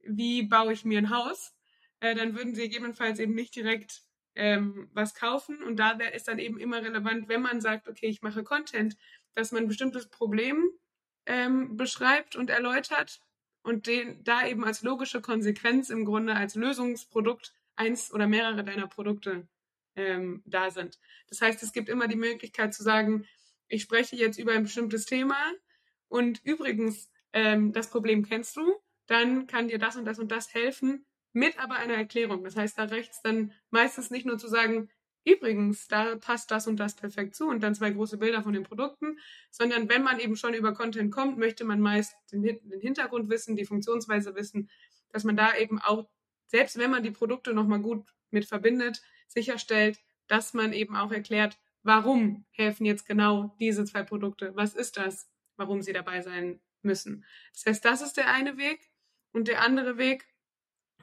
wie 0.01 0.43
baue 0.43 0.73
ich 0.73 0.83
mir 0.83 0.97
ein 0.97 1.09
Haus, 1.09 1.53
äh, 1.99 2.15
dann 2.15 2.35
würden 2.35 2.55
sie 2.55 2.63
gegebenenfalls 2.63 3.19
eben 3.19 3.35
nicht 3.35 3.55
direkt 3.55 4.01
ähm, 4.35 4.89
was 4.93 5.13
kaufen. 5.13 5.61
Und 5.63 5.77
da 5.77 5.91
ist 5.91 6.27
dann 6.27 6.39
eben 6.39 6.59
immer 6.59 6.81
relevant, 6.81 7.29
wenn 7.29 7.41
man 7.41 7.61
sagt, 7.61 7.87
okay, 7.87 8.07
ich 8.07 8.21
mache 8.21 8.43
Content, 8.43 8.97
dass 9.33 9.51
man 9.51 9.63
ein 9.63 9.67
bestimmtes 9.67 10.09
Problem 10.09 10.69
ähm, 11.25 11.77
beschreibt 11.77 12.35
und 12.35 12.49
erläutert 12.49 13.21
und 13.63 13.87
den 13.87 14.23
da 14.23 14.47
eben 14.47 14.63
als 14.63 14.81
logische 14.81 15.21
Konsequenz 15.21 15.89
im 15.89 16.05
Grunde 16.05 16.35
als 16.35 16.55
Lösungsprodukt 16.55 17.53
eins 17.75 18.13
oder 18.13 18.27
mehrere 18.27 18.63
deiner 18.63 18.87
Produkte 18.87 19.47
ähm, 19.97 20.41
da 20.45 20.71
sind. 20.71 20.97
Das 21.27 21.41
heißt, 21.41 21.61
es 21.63 21.73
gibt 21.73 21.89
immer 21.89 22.07
die 22.07 22.15
Möglichkeit 22.15 22.73
zu 22.73 22.83
sagen, 22.83 23.25
ich 23.67 23.81
spreche 23.81 24.15
jetzt 24.15 24.39
über 24.39 24.53
ein 24.53 24.63
bestimmtes 24.63 25.05
Thema 25.05 25.35
und 26.07 26.39
übrigens, 26.45 27.11
ähm, 27.33 27.73
das 27.73 27.89
Problem 27.89 28.25
kennst 28.25 28.55
du, 28.55 28.73
dann 29.07 29.47
kann 29.47 29.67
dir 29.67 29.79
das 29.79 29.97
und 29.97 30.05
das 30.05 30.19
und 30.19 30.31
das 30.31 30.53
helfen, 30.53 31.05
mit 31.33 31.59
aber 31.59 31.75
einer 31.75 31.95
Erklärung. 31.95 32.43
Das 32.43 32.55
heißt, 32.55 32.77
da 32.77 32.83
rechts 32.85 33.21
dann 33.21 33.51
meistens 33.69 34.09
nicht 34.09 34.25
nur 34.25 34.37
zu 34.37 34.47
sagen, 34.47 34.89
übrigens, 35.25 35.87
da 35.87 36.15
passt 36.15 36.51
das 36.51 36.67
und 36.67 36.77
das 36.77 36.95
perfekt 36.95 37.35
zu 37.35 37.47
und 37.47 37.61
dann 37.61 37.75
zwei 37.75 37.89
große 37.89 38.17
Bilder 38.17 38.43
von 38.43 38.53
den 38.53 38.63
Produkten, 38.63 39.19
sondern 39.51 39.89
wenn 39.89 40.03
man 40.03 40.19
eben 40.19 40.37
schon 40.37 40.53
über 40.53 40.73
Content 40.73 41.11
kommt, 41.11 41.37
möchte 41.37 41.65
man 41.65 41.81
meist 41.81 42.15
den, 42.31 42.43
den 42.43 42.79
Hintergrund 42.79 43.29
wissen, 43.29 43.55
die 43.55 43.65
Funktionsweise 43.65 44.35
wissen, 44.35 44.69
dass 45.11 45.23
man 45.25 45.35
da 45.35 45.55
eben 45.57 45.79
auch, 45.79 46.09
selbst 46.45 46.77
wenn 46.77 46.91
man 46.91 47.03
die 47.03 47.11
Produkte 47.11 47.53
nochmal 47.53 47.79
gut 47.81 48.05
mit 48.31 48.45
verbindet, 48.45 49.01
sicherstellt, 49.27 49.99
dass 50.27 50.53
man 50.53 50.73
eben 50.73 50.95
auch 50.95 51.11
erklärt, 51.11 51.57
warum 51.83 52.45
helfen 52.51 52.85
jetzt 52.85 53.05
genau 53.05 53.55
diese 53.59 53.85
zwei 53.85 54.03
Produkte? 54.03 54.55
Was 54.55 54.75
ist 54.75 54.97
das, 54.97 55.29
warum 55.55 55.81
sie 55.81 55.93
dabei 55.93 56.21
sein 56.21 56.59
müssen? 56.81 57.25
Das 57.53 57.65
heißt, 57.65 57.85
das 57.85 58.01
ist 58.01 58.17
der 58.17 58.31
eine 58.33 58.57
Weg. 58.57 58.89
Und 59.31 59.47
der 59.47 59.61
andere 59.61 59.97
Weg 59.97 60.25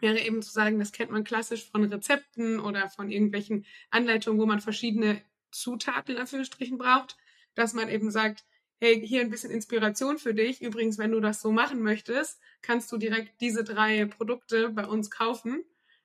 wäre 0.01 0.19
eben 0.19 0.43
zu 0.43 0.51
sagen, 0.51 0.79
das 0.79 0.93
kennt 0.93 1.11
man 1.11 1.25
klassisch 1.25 1.71
von 1.71 1.85
Rezepten 1.85 2.61
oder 2.61 2.89
von 2.89 3.11
irgendwelchen 3.11 3.65
Anleitungen, 3.91 4.41
wo 4.41 4.47
man 4.47 4.61
verschiedene 4.61 5.23
Zutaten 5.51 6.17
in 6.17 6.21
Anführungsstrichen 6.21 6.79
braucht, 6.79 7.17
dass 7.55 7.75
man 7.75 7.89
eben 7.89 8.11
sagt, 8.11 8.45
hey, 8.81 9.07
hier 9.07 9.21
ein 9.21 9.31
bisschen 9.31 9.51
Inspiration 9.51 10.19
für 10.19 10.35
dich. 10.35 10.61
Übrigens, 10.61 10.99
wenn 10.99 11.13
du 11.13 11.21
das 11.21 11.41
so 11.41 11.53
machen 11.53 11.81
möchtest, 11.81 12.41
kannst 12.61 12.91
du 12.91 12.99
direkt 12.99 13.41
diese 13.41 13.65
drei 13.65 14.05
Produkte 14.07 14.71
bei 14.71 14.87
uns 14.87 15.11
kaufen 15.11 15.65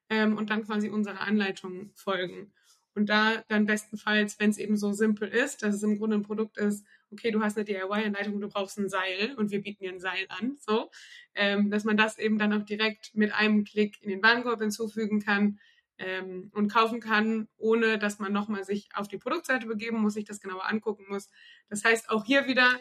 ähm, 0.10 0.38
und 0.38 0.50
dann 0.50 0.66
quasi 0.66 0.90
unserer 0.90 1.22
Anleitung 1.22 1.92
folgen. 1.96 2.52
Und 2.96 3.10
da 3.10 3.44
dann 3.48 3.66
bestenfalls, 3.66 4.40
wenn 4.40 4.50
es 4.50 4.58
eben 4.58 4.76
so 4.76 4.92
simpel 4.92 5.30
ist, 5.30 5.64
dass 5.64 5.76
es 5.76 5.84
im 5.84 5.98
Grunde 5.98 6.18
ein 6.18 6.24
Produkt 6.24 6.58
ist, 6.58 6.86
okay, 7.12 7.32
du 7.32 7.42
hast 7.42 7.58
eine 7.58 7.66
DIY-Anleitung, 7.66 8.42
du 8.42 8.50
brauchst 8.50 8.78
ein 8.78 8.90
Seil 8.90 9.34
und 9.36 9.52
wir 9.52 9.62
bieten 9.62 9.84
dir 9.84 9.92
ein 9.92 10.00
Seil 10.00 10.26
an, 10.30 10.58
so, 10.60 10.92
ähm, 11.34 11.70
dass 11.72 11.84
man 11.84 11.98
das 11.98 12.18
eben 12.18 12.38
dann 12.38 12.54
auch 12.54 12.66
direkt 12.66 13.16
mit 13.16 13.34
einem 13.34 13.64
Klick 13.64 14.02
in 14.02 14.10
den 14.10 14.22
Warenkorb 14.22 14.60
hinzufügen 14.60 15.22
kann 15.22 15.60
ähm, 15.98 16.52
und 16.54 16.72
kaufen 16.72 17.00
kann, 17.00 17.48
ohne 17.58 18.00
dass 18.00 18.20
man 18.20 18.34
nochmal 18.34 18.64
sich 18.64 18.90
auf 18.94 19.08
die 19.08 19.18
Produktseite 19.18 19.68
begeben 19.68 20.02
muss, 20.02 20.14
sich 20.14 20.26
das 20.26 20.40
genauer 20.40 20.68
angucken 20.68 21.06
muss. 21.10 21.30
Das 21.70 21.86
heißt, 21.86 22.10
auch 22.10 22.26
hier 22.26 22.48
wieder 22.48 22.80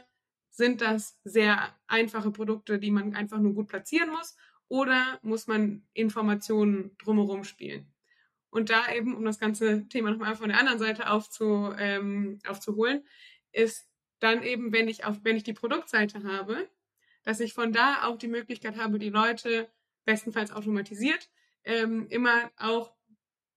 sind 0.50 0.80
das 0.80 1.18
sehr 1.24 1.74
einfache 1.86 2.30
Produkte, 2.30 2.78
die 2.78 2.90
man 2.90 3.14
einfach 3.14 3.38
nur 3.38 3.54
gut 3.54 3.68
platzieren 3.68 4.10
muss 4.10 4.36
oder 4.68 5.18
muss 5.22 5.46
man 5.46 5.86
Informationen 5.92 6.96
drumherum 6.98 7.44
spielen? 7.44 7.92
Und 8.50 8.70
da 8.70 8.92
eben, 8.92 9.14
um 9.14 9.24
das 9.24 9.38
ganze 9.38 9.88
Thema 9.88 10.10
nochmal 10.10 10.36
von 10.36 10.48
der 10.48 10.58
anderen 10.58 10.78
Seite 10.78 11.10
aufzu, 11.10 11.72
ähm, 11.78 12.38
aufzuholen, 12.46 13.06
ist 13.52 13.88
dann 14.20 14.42
eben, 14.42 14.72
wenn 14.72 14.88
ich, 14.88 15.04
auf, 15.04 15.18
wenn 15.22 15.36
ich 15.36 15.44
die 15.44 15.52
Produktseite 15.52 16.24
habe, 16.24 16.68
dass 17.24 17.40
ich 17.40 17.52
von 17.52 17.72
da 17.72 18.04
auch 18.04 18.16
die 18.16 18.28
Möglichkeit 18.28 18.76
habe, 18.76 18.98
die 18.98 19.10
Leute 19.10 19.68
bestenfalls 20.04 20.50
automatisiert 20.50 21.28
ähm, 21.68 22.06
immer 22.08 22.50
auch 22.56 22.94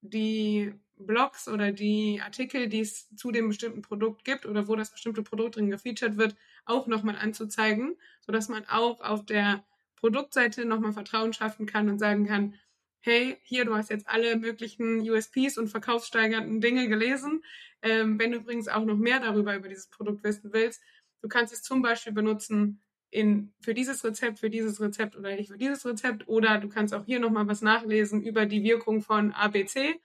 die 0.01 0.73
Blogs 0.97 1.47
oder 1.47 1.71
die 1.71 2.19
Artikel, 2.21 2.67
die 2.67 2.81
es 2.81 3.07
zu 3.15 3.31
dem 3.31 3.47
bestimmten 3.47 3.81
Produkt 3.81 4.25
gibt 4.25 4.45
oder 4.45 4.67
wo 4.67 4.75
das 4.75 4.91
bestimmte 4.91 5.23
Produkt 5.23 5.55
drin 5.55 5.71
gefeatured 5.71 6.17
wird, 6.17 6.35
auch 6.65 6.87
nochmal 6.87 7.15
anzuzeigen, 7.15 7.97
sodass 8.19 8.49
man 8.49 8.65
auch 8.65 9.01
auf 9.01 9.25
der 9.25 9.63
Produktseite 10.01 10.65
nochmal 10.65 10.93
Vertrauen 10.93 11.31
schaffen 11.31 11.65
kann 11.65 11.87
und 11.87 11.99
sagen 11.99 12.25
kann, 12.25 12.55
hey, 13.01 13.37
hier, 13.43 13.65
du 13.65 13.75
hast 13.75 13.89
jetzt 13.89 14.07
alle 14.07 14.35
möglichen 14.35 14.99
USPs 15.09 15.57
und 15.57 15.69
verkaufssteigernden 15.69 16.59
Dinge 16.59 16.87
gelesen. 16.87 17.43
Ähm, 17.81 18.19
wenn 18.19 18.31
du 18.31 18.37
übrigens 18.37 18.67
auch 18.67 18.83
noch 18.83 18.97
mehr 18.97 19.19
darüber 19.19 19.55
über 19.55 19.69
dieses 19.69 19.87
Produkt 19.87 20.23
wissen 20.23 20.53
willst, 20.53 20.81
du 21.21 21.27
kannst 21.27 21.53
es 21.53 21.63
zum 21.63 21.81
Beispiel 21.81 22.13
benutzen 22.13 22.81
in, 23.09 23.53
für 23.59 23.73
dieses 23.73 24.03
Rezept, 24.03 24.39
für 24.39 24.49
dieses 24.49 24.79
Rezept 24.81 25.15
oder 25.15 25.35
nicht 25.35 25.51
für 25.51 25.57
dieses 25.57 25.85
Rezept 25.85 26.27
oder 26.27 26.59
du 26.59 26.69
kannst 26.69 26.93
auch 26.93 27.05
hier 27.05 27.19
nochmal 27.19 27.47
was 27.47 27.61
nachlesen 27.61 28.21
über 28.23 28.45
die 28.45 28.63
Wirkung 28.63 29.01
von 29.01 29.31
ABC. 29.31 29.99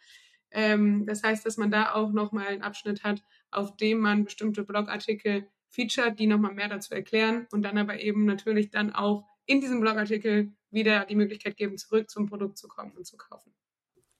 Ähm, 0.50 1.06
das 1.06 1.22
heißt, 1.22 1.44
dass 1.46 1.56
man 1.56 1.70
da 1.70 1.92
auch 1.94 2.12
nochmal 2.12 2.48
einen 2.48 2.62
Abschnitt 2.62 3.04
hat, 3.04 3.22
auf 3.50 3.76
dem 3.76 3.98
man 3.98 4.24
bestimmte 4.24 4.64
Blogartikel 4.64 5.46
featured, 5.68 6.18
die 6.18 6.26
nochmal 6.26 6.54
mehr 6.54 6.68
dazu 6.68 6.94
erklären 6.94 7.46
und 7.52 7.62
dann 7.62 7.78
aber 7.78 8.00
eben 8.00 8.24
natürlich 8.24 8.70
dann 8.70 8.92
auch 8.92 9.24
in 9.46 9.60
diesem 9.60 9.80
Blogartikel 9.80 10.52
wieder 10.70 11.06
die 11.06 11.16
Möglichkeit 11.16 11.56
geben, 11.56 11.78
zurück 11.78 12.10
zum 12.10 12.26
Produkt 12.26 12.58
zu 12.58 12.68
kommen 12.68 12.92
und 12.92 13.06
zu 13.06 13.16
kaufen. 13.16 13.54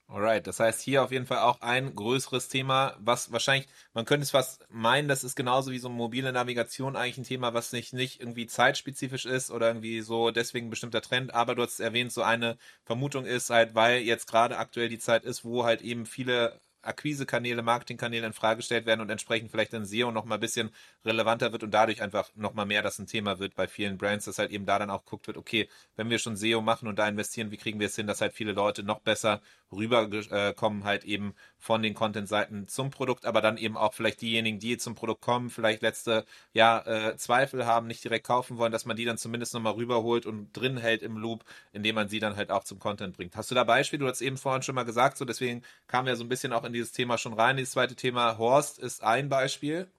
Alright, 0.09 0.47
das 0.47 0.61
heißt 0.61 0.79
hier 0.81 1.03
auf 1.03 1.11
jeden 1.11 1.25
Fall 1.25 1.39
auch 1.39 1.59
ein 1.59 1.93
größeres 1.93 2.47
Thema, 2.47 2.95
was 2.99 3.29
wahrscheinlich, 3.33 3.67
man 3.93 4.05
könnte 4.05 4.23
es 4.23 4.31
fast 4.31 4.65
meinen, 4.69 5.09
das 5.09 5.25
ist 5.25 5.35
genauso 5.35 5.71
wie 5.71 5.79
so 5.79 5.89
mobile 5.89 6.31
Navigation 6.31 6.95
eigentlich 6.95 7.17
ein 7.17 7.23
Thema, 7.25 7.53
was 7.53 7.73
nicht, 7.73 7.91
nicht 7.91 8.21
irgendwie 8.21 8.47
zeitspezifisch 8.47 9.25
ist 9.25 9.51
oder 9.51 9.67
irgendwie 9.67 9.99
so 9.99 10.31
deswegen 10.31 10.67
ein 10.67 10.69
bestimmter 10.69 11.01
Trend, 11.01 11.33
aber 11.33 11.55
du 11.55 11.61
hast 11.63 11.81
erwähnt, 11.81 12.13
so 12.13 12.21
eine 12.21 12.57
Vermutung 12.85 13.25
ist 13.25 13.49
halt, 13.49 13.75
weil 13.75 13.99
jetzt 14.01 14.27
gerade 14.27 14.57
aktuell 14.57 14.87
die 14.87 14.97
Zeit 14.97 15.25
ist, 15.25 15.43
wo 15.43 15.65
halt 15.65 15.81
eben 15.81 16.05
viele 16.05 16.57
Akquisekanäle, 16.87 17.61
Marketingkanäle 17.61 18.27
in 18.27 18.33
Frage 18.33 18.57
gestellt 18.57 18.85
werden 18.85 19.01
und 19.01 19.09
entsprechend 19.09 19.51
vielleicht 19.51 19.73
dann 19.73 19.85
SEO 19.85 20.11
noch 20.11 20.25
mal 20.25 20.35
ein 20.35 20.41
bisschen 20.41 20.71
relevanter 21.05 21.51
wird 21.51 21.63
und 21.63 21.71
dadurch 21.71 22.01
einfach 22.01 22.29
noch 22.35 22.53
mal 22.53 22.65
mehr 22.65 22.81
das 22.81 22.99
ein 22.99 23.07
Thema 23.07 23.39
wird 23.39 23.55
bei 23.55 23.67
vielen 23.67 23.97
Brands, 23.97 24.25
dass 24.25 24.39
halt 24.39 24.51
eben 24.51 24.65
da 24.65 24.79
dann 24.79 24.89
auch 24.89 25.05
guckt 25.05 25.27
wird, 25.27 25.37
okay, 25.37 25.69
wenn 25.95 26.09
wir 26.09 26.19
schon 26.19 26.35
SEO 26.35 26.61
machen 26.61 26.87
und 26.87 26.97
da 26.97 27.07
investieren, 27.07 27.51
wie 27.51 27.57
kriegen 27.57 27.79
wir 27.79 27.87
es 27.87 27.95
hin, 27.95 28.07
dass 28.07 28.21
halt 28.21 28.33
viele 28.33 28.53
Leute 28.53 28.83
noch 28.83 28.99
besser 28.99 29.41
rüberkommen, 29.71 30.83
halt 30.83 31.03
eben 31.03 31.33
von 31.57 31.81
den 31.81 31.93
Content-Seiten 31.93 32.67
zum 32.67 32.89
Produkt, 32.91 33.25
aber 33.25 33.41
dann 33.41 33.57
eben 33.57 33.77
auch 33.77 33.93
vielleicht 33.93 34.21
diejenigen, 34.21 34.59
die 34.59 34.77
zum 34.77 34.95
Produkt 34.95 35.21
kommen, 35.21 35.49
vielleicht 35.49 35.81
letzte 35.81 36.25
ja, 36.53 36.79
äh, 36.85 37.17
Zweifel 37.17 37.65
haben, 37.65 37.87
nicht 37.87 38.03
direkt 38.03 38.25
kaufen 38.25 38.57
wollen, 38.57 38.71
dass 38.71 38.85
man 38.85 38.95
die 38.95 39.05
dann 39.05 39.17
zumindest 39.17 39.53
nochmal 39.53 39.73
rüberholt 39.73 40.25
und 40.25 40.53
drin 40.53 40.77
hält 40.77 41.01
im 41.01 41.17
Loop, 41.17 41.43
indem 41.73 41.95
man 41.95 42.07
sie 42.07 42.19
dann 42.19 42.35
halt 42.35 42.51
auch 42.51 42.63
zum 42.63 42.79
Content 42.79 43.17
bringt. 43.17 43.35
Hast 43.35 43.51
du 43.51 43.55
da 43.55 43.63
Beispiele? 43.63 43.99
Du 44.01 44.07
hast 44.07 44.21
eben 44.21 44.37
vorhin 44.37 44.63
schon 44.63 44.75
mal 44.75 44.83
gesagt, 44.83 45.17
so 45.17 45.25
deswegen 45.25 45.63
kamen 45.87 46.07
wir 46.07 46.15
so 46.15 46.23
ein 46.23 46.29
bisschen 46.29 46.53
auch 46.53 46.63
in 46.63 46.73
dieses 46.77 46.91
Thema 46.91 47.17
schon 47.17 47.33
rein. 47.33 47.57
Das 47.57 47.71
zweite 47.71 47.95
Thema 47.95 48.37
Horst 48.37 48.79
ist 48.79 49.03
ein 49.03 49.29
Beispiel. 49.29 49.91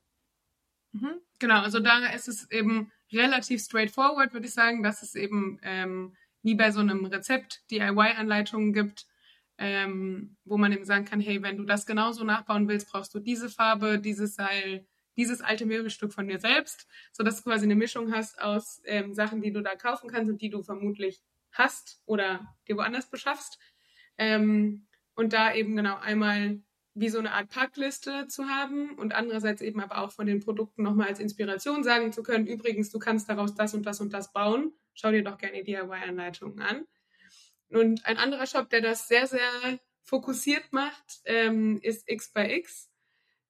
Mhm, 0.92 1.20
genau, 1.38 1.60
also 1.60 1.80
da 1.80 2.06
ist 2.06 2.28
es 2.28 2.50
eben 2.50 2.92
relativ 3.12 3.62
straightforward, 3.62 4.32
würde 4.32 4.46
ich 4.46 4.54
sagen, 4.54 4.82
dass 4.82 5.02
es 5.02 5.14
eben 5.14 5.58
ähm, 5.62 6.16
wie 6.42 6.54
bei 6.54 6.70
so 6.70 6.80
einem 6.80 7.04
Rezept 7.04 7.62
DIY-Anleitungen 7.70 8.72
gibt, 8.72 9.06
ähm, 9.58 10.36
wo 10.44 10.56
man 10.56 10.72
eben 10.72 10.84
sagen 10.84 11.04
kann, 11.04 11.20
hey, 11.20 11.42
wenn 11.42 11.56
du 11.56 11.64
das 11.64 11.84
genauso 11.84 12.24
nachbauen 12.24 12.68
willst, 12.68 12.90
brauchst 12.90 13.12
du 13.14 13.18
diese 13.18 13.50
Farbe, 13.50 13.98
dieses 13.98 14.36
Seil, 14.36 14.86
dieses 15.16 15.40
alte 15.40 15.66
Möbelstück 15.66 16.12
von 16.12 16.28
dir 16.28 16.38
selbst, 16.38 16.86
sodass 17.12 17.38
du 17.38 17.50
quasi 17.50 17.64
eine 17.64 17.74
Mischung 17.74 18.12
hast 18.12 18.40
aus 18.40 18.80
ähm, 18.84 19.14
Sachen, 19.14 19.42
die 19.42 19.52
du 19.52 19.62
da 19.62 19.74
kaufen 19.74 20.10
kannst 20.10 20.30
und 20.30 20.40
die 20.40 20.50
du 20.50 20.62
vermutlich 20.62 21.20
hast 21.50 22.00
oder 22.06 22.54
dir 22.68 22.76
woanders 22.76 23.10
beschaffst. 23.10 23.58
Ähm, 24.16 24.86
und 25.14 25.32
da 25.32 25.52
eben 25.52 25.74
genau 25.74 25.96
einmal 25.96 26.60
wie 26.98 27.08
so 27.08 27.18
eine 27.18 27.32
Art 27.32 27.48
Packliste 27.50 28.26
zu 28.28 28.48
haben 28.48 28.94
und 28.96 29.14
andererseits 29.14 29.62
eben 29.62 29.80
aber 29.80 29.98
auch 29.98 30.12
von 30.12 30.26
den 30.26 30.40
Produkten 30.40 30.82
nochmal 30.82 31.08
als 31.08 31.20
Inspiration 31.20 31.84
sagen 31.84 32.12
zu 32.12 32.22
können, 32.22 32.46
übrigens, 32.46 32.90
du 32.90 32.98
kannst 32.98 33.28
daraus 33.28 33.54
das 33.54 33.74
und 33.74 33.84
das 33.86 34.00
und 34.00 34.12
das 34.12 34.32
bauen. 34.32 34.72
Schau 34.94 35.10
dir 35.10 35.22
doch 35.22 35.38
gerne 35.38 35.62
die 35.62 35.72
DIY-Anleitungen 35.72 36.60
an. 36.60 36.86
Und 37.70 38.04
ein 38.06 38.16
anderer 38.16 38.46
Shop, 38.46 38.68
der 38.70 38.80
das 38.80 39.08
sehr, 39.08 39.26
sehr 39.26 39.78
fokussiert 40.02 40.72
macht, 40.72 41.20
ähm, 41.24 41.78
ist 41.82 42.08
X 42.08 42.32
by 42.32 42.52
X. 42.56 42.90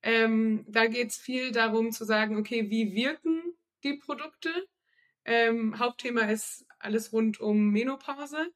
Ähm, 0.02 0.64
da 0.68 0.86
geht 0.86 1.08
es 1.08 1.16
viel 1.16 1.52
darum 1.52 1.92
zu 1.92 2.04
sagen, 2.04 2.36
okay, 2.36 2.68
wie 2.70 2.94
wirken 2.94 3.42
die 3.84 3.94
Produkte? 3.94 4.50
Ähm, 5.24 5.78
Hauptthema 5.78 6.22
ist 6.22 6.66
alles 6.78 7.12
rund 7.12 7.40
um 7.40 7.70
Menopause. 7.70 8.52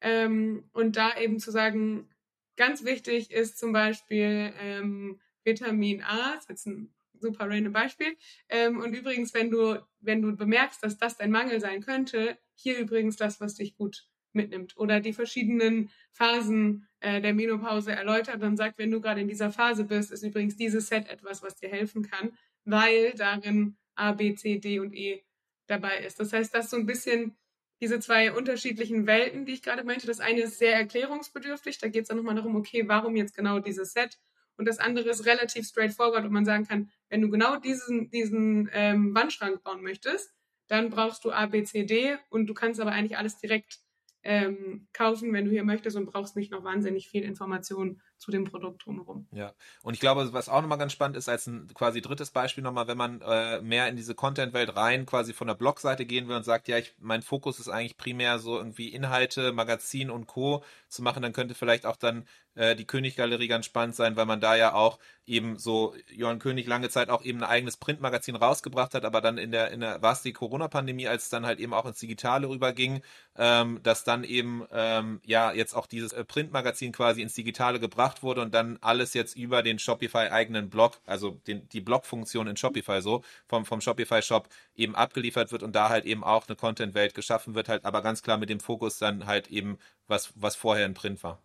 Ähm, 0.00 0.68
und 0.72 0.96
da 0.96 1.16
eben 1.18 1.38
zu 1.38 1.50
sagen, 1.50 2.08
ganz 2.56 2.84
wichtig 2.84 3.30
ist 3.30 3.58
zum 3.58 3.72
Beispiel 3.72 4.52
ähm, 4.60 5.20
Vitamin 5.44 6.02
A, 6.02 6.34
das 6.34 6.44
ist 6.44 6.48
jetzt 6.48 6.66
ein 6.66 6.94
super 7.20 7.48
random 7.48 7.72
Beispiel. 7.72 8.16
Ähm, 8.48 8.80
und 8.80 8.94
übrigens, 8.94 9.34
wenn 9.34 9.50
du, 9.50 9.84
wenn 10.00 10.22
du 10.22 10.36
bemerkst, 10.36 10.82
dass 10.82 10.98
das 10.98 11.16
dein 11.16 11.30
Mangel 11.30 11.60
sein 11.60 11.80
könnte, 11.80 12.38
hier 12.54 12.78
übrigens 12.78 13.16
das, 13.16 13.40
was 13.40 13.54
dich 13.54 13.76
gut 13.76 14.06
mitnimmt 14.32 14.76
oder 14.76 15.00
die 15.00 15.12
verschiedenen 15.12 15.90
Phasen 16.12 16.88
äh, 17.00 17.20
der 17.20 17.34
Menopause 17.34 17.92
erläutert 17.92 18.42
und 18.42 18.56
sagt, 18.56 18.78
wenn 18.78 18.90
du 18.90 19.00
gerade 19.00 19.20
in 19.20 19.28
dieser 19.28 19.50
Phase 19.50 19.84
bist, 19.84 20.10
ist 20.10 20.22
übrigens 20.22 20.56
dieses 20.56 20.88
Set 20.88 21.08
etwas, 21.08 21.42
was 21.42 21.56
dir 21.56 21.68
helfen 21.68 22.02
kann, 22.02 22.32
weil 22.64 23.12
darin 23.12 23.76
A, 23.94 24.12
B, 24.12 24.34
C, 24.34 24.58
D 24.58 24.80
und 24.80 24.92
E 24.92 25.22
dabei 25.66 25.98
ist. 25.98 26.18
Das 26.20 26.32
heißt, 26.32 26.54
das 26.54 26.70
so 26.70 26.76
ein 26.76 26.86
bisschen 26.86 27.36
diese 27.84 28.00
zwei 28.00 28.32
unterschiedlichen 28.32 29.06
Welten, 29.06 29.44
die 29.44 29.52
ich 29.52 29.62
gerade 29.62 29.84
meinte. 29.84 30.06
Das 30.06 30.20
eine 30.20 30.40
ist 30.40 30.58
sehr 30.58 30.74
erklärungsbedürftig, 30.74 31.76
da 31.76 31.88
geht 31.88 32.02
es 32.02 32.08
dann 32.08 32.16
nochmal 32.16 32.34
darum, 32.34 32.56
okay, 32.56 32.88
warum 32.88 33.14
jetzt 33.14 33.36
genau 33.36 33.58
dieses 33.58 33.92
Set? 33.92 34.18
Und 34.56 34.66
das 34.66 34.78
andere 34.78 35.10
ist 35.10 35.26
relativ 35.26 35.66
straightforward, 35.66 36.24
wo 36.24 36.30
man 36.30 36.46
sagen 36.46 36.66
kann, 36.66 36.90
wenn 37.10 37.20
du 37.20 37.28
genau 37.28 37.56
diesen, 37.56 38.08
diesen 38.08 38.70
ähm, 38.72 39.14
Wandschrank 39.14 39.62
bauen 39.62 39.82
möchtest, 39.82 40.32
dann 40.68 40.88
brauchst 40.88 41.26
du 41.26 41.30
A, 41.30 41.44
B, 41.44 41.62
C, 41.62 41.84
D 41.84 42.16
und 42.30 42.46
du 42.46 42.54
kannst 42.54 42.80
aber 42.80 42.92
eigentlich 42.92 43.18
alles 43.18 43.36
direkt 43.36 43.80
ähm, 44.22 44.88
kaufen, 44.94 45.34
wenn 45.34 45.44
du 45.44 45.50
hier 45.50 45.64
möchtest 45.64 45.98
und 45.98 46.06
brauchst 46.06 46.36
nicht 46.36 46.50
noch 46.50 46.64
wahnsinnig 46.64 47.08
viel 47.08 47.22
Information 47.22 48.00
zu 48.18 48.30
dem 48.30 48.44
Produkt 48.44 48.86
drumherum. 48.86 49.26
Ja, 49.32 49.52
und 49.82 49.94
ich 49.94 50.00
glaube, 50.00 50.32
was 50.32 50.48
auch 50.48 50.60
nochmal 50.62 50.78
ganz 50.78 50.92
spannend 50.92 51.16
ist, 51.16 51.28
als 51.28 51.46
ein 51.46 51.68
quasi 51.74 52.00
drittes 52.00 52.30
Beispiel 52.30 52.64
nochmal, 52.64 52.86
wenn 52.86 52.96
man 52.96 53.20
äh, 53.20 53.60
mehr 53.60 53.88
in 53.88 53.96
diese 53.96 54.14
Content-Welt 54.14 54.76
rein 54.76 55.06
quasi 55.06 55.32
von 55.32 55.46
der 55.46 55.54
Blogseite 55.54 56.06
gehen 56.06 56.28
will 56.28 56.36
und 56.36 56.44
sagt, 56.44 56.68
ja, 56.68 56.78
ich, 56.78 56.94
mein 56.98 57.22
Fokus 57.22 57.58
ist 57.58 57.68
eigentlich 57.68 57.96
primär 57.96 58.38
so 58.38 58.56
irgendwie 58.56 58.88
Inhalte, 58.88 59.52
Magazin 59.52 60.10
und 60.10 60.26
Co. 60.26 60.64
zu 60.88 61.02
machen, 61.02 61.22
dann 61.22 61.32
könnte 61.32 61.54
vielleicht 61.54 61.86
auch 61.86 61.96
dann 61.96 62.26
äh, 62.54 62.76
die 62.76 62.86
Königgalerie 62.86 63.48
ganz 63.48 63.66
spannend 63.66 63.96
sein, 63.96 64.16
weil 64.16 64.26
man 64.26 64.40
da 64.40 64.54
ja 64.56 64.74
auch 64.74 64.98
eben 65.26 65.58
so 65.58 65.94
Johann 66.10 66.38
König 66.38 66.66
lange 66.66 66.88
Zeit 66.90 67.08
auch 67.08 67.24
eben 67.24 67.38
ein 67.38 67.48
eigenes 67.48 67.76
Printmagazin 67.76 68.36
rausgebracht 68.36 68.94
hat, 68.94 69.04
aber 69.04 69.20
dann 69.20 69.38
in 69.38 69.50
der, 69.50 69.70
in 69.70 69.80
der, 69.80 70.02
war 70.02 70.12
es 70.12 70.22
die 70.22 70.32
Corona-Pandemie, 70.32 71.08
als 71.08 71.24
es 71.24 71.28
dann 71.30 71.46
halt 71.46 71.58
eben 71.60 71.74
auch 71.74 71.86
ins 71.86 71.98
Digitale 71.98 72.48
rüberging, 72.48 73.02
ähm, 73.36 73.80
dass 73.82 74.04
dann 74.04 74.22
eben, 74.24 74.64
ähm, 74.70 75.20
ja, 75.24 75.52
jetzt 75.52 75.74
auch 75.74 75.86
dieses 75.86 76.12
äh, 76.12 76.24
Printmagazin 76.24 76.92
quasi 76.92 77.22
ins 77.22 77.34
Digitale 77.34 77.80
gebracht 77.80 78.03
gebracht 78.04 78.22
wurde 78.22 78.42
und 78.42 78.52
dann 78.52 78.78
alles 78.82 79.14
jetzt 79.14 79.34
über 79.36 79.62
den 79.62 79.78
Shopify-eigenen 79.78 80.68
Blog, 80.68 81.00
also 81.06 81.40
den, 81.46 81.66
die 81.70 81.80
Blog-Funktion 81.80 82.46
in 82.46 82.56
Shopify 82.56 83.00
so, 83.00 83.22
vom, 83.46 83.64
vom 83.64 83.80
Shopify-Shop 83.80 84.48
eben 84.74 84.94
abgeliefert 84.94 85.52
wird 85.52 85.62
und 85.62 85.74
da 85.74 85.88
halt 85.88 86.04
eben 86.04 86.22
auch 86.22 86.46
eine 86.46 86.56
Content-Welt 86.56 87.14
geschaffen 87.14 87.54
wird, 87.54 87.68
halt 87.70 87.84
aber 87.86 88.02
ganz 88.02 88.22
klar 88.22 88.36
mit 88.36 88.50
dem 88.50 88.60
Fokus 88.60 88.98
dann 88.98 89.26
halt 89.26 89.48
eben, 89.48 89.78
was, 90.06 90.32
was 90.36 90.54
vorher 90.54 90.84
in 90.84 90.92
Print 90.92 91.22
war. 91.22 91.42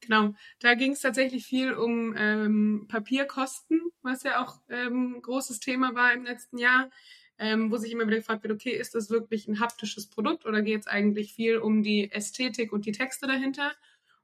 Genau, 0.00 0.34
da 0.58 0.74
ging 0.74 0.92
es 0.92 1.00
tatsächlich 1.00 1.44
viel 1.44 1.74
um 1.74 2.16
ähm, 2.16 2.86
Papierkosten, 2.88 3.80
was 4.02 4.22
ja 4.22 4.42
auch 4.42 4.56
ähm, 4.70 5.20
großes 5.22 5.60
Thema 5.60 5.94
war 5.94 6.12
im 6.14 6.24
letzten 6.24 6.58
Jahr, 6.58 6.90
ähm, 7.38 7.70
wo 7.70 7.76
sich 7.76 7.92
immer 7.92 8.06
wieder 8.06 8.16
gefragt 8.16 8.42
wird, 8.42 8.54
okay, 8.54 8.70
ist 8.70 8.94
das 8.94 9.10
wirklich 9.10 9.46
ein 9.46 9.60
haptisches 9.60 10.08
Produkt 10.08 10.46
oder 10.46 10.62
geht 10.62 10.80
es 10.80 10.86
eigentlich 10.86 11.34
viel 11.34 11.58
um 11.58 11.82
die 11.82 12.10
Ästhetik 12.10 12.72
und 12.72 12.86
die 12.86 12.92
Texte 12.92 13.26
dahinter? 13.26 13.72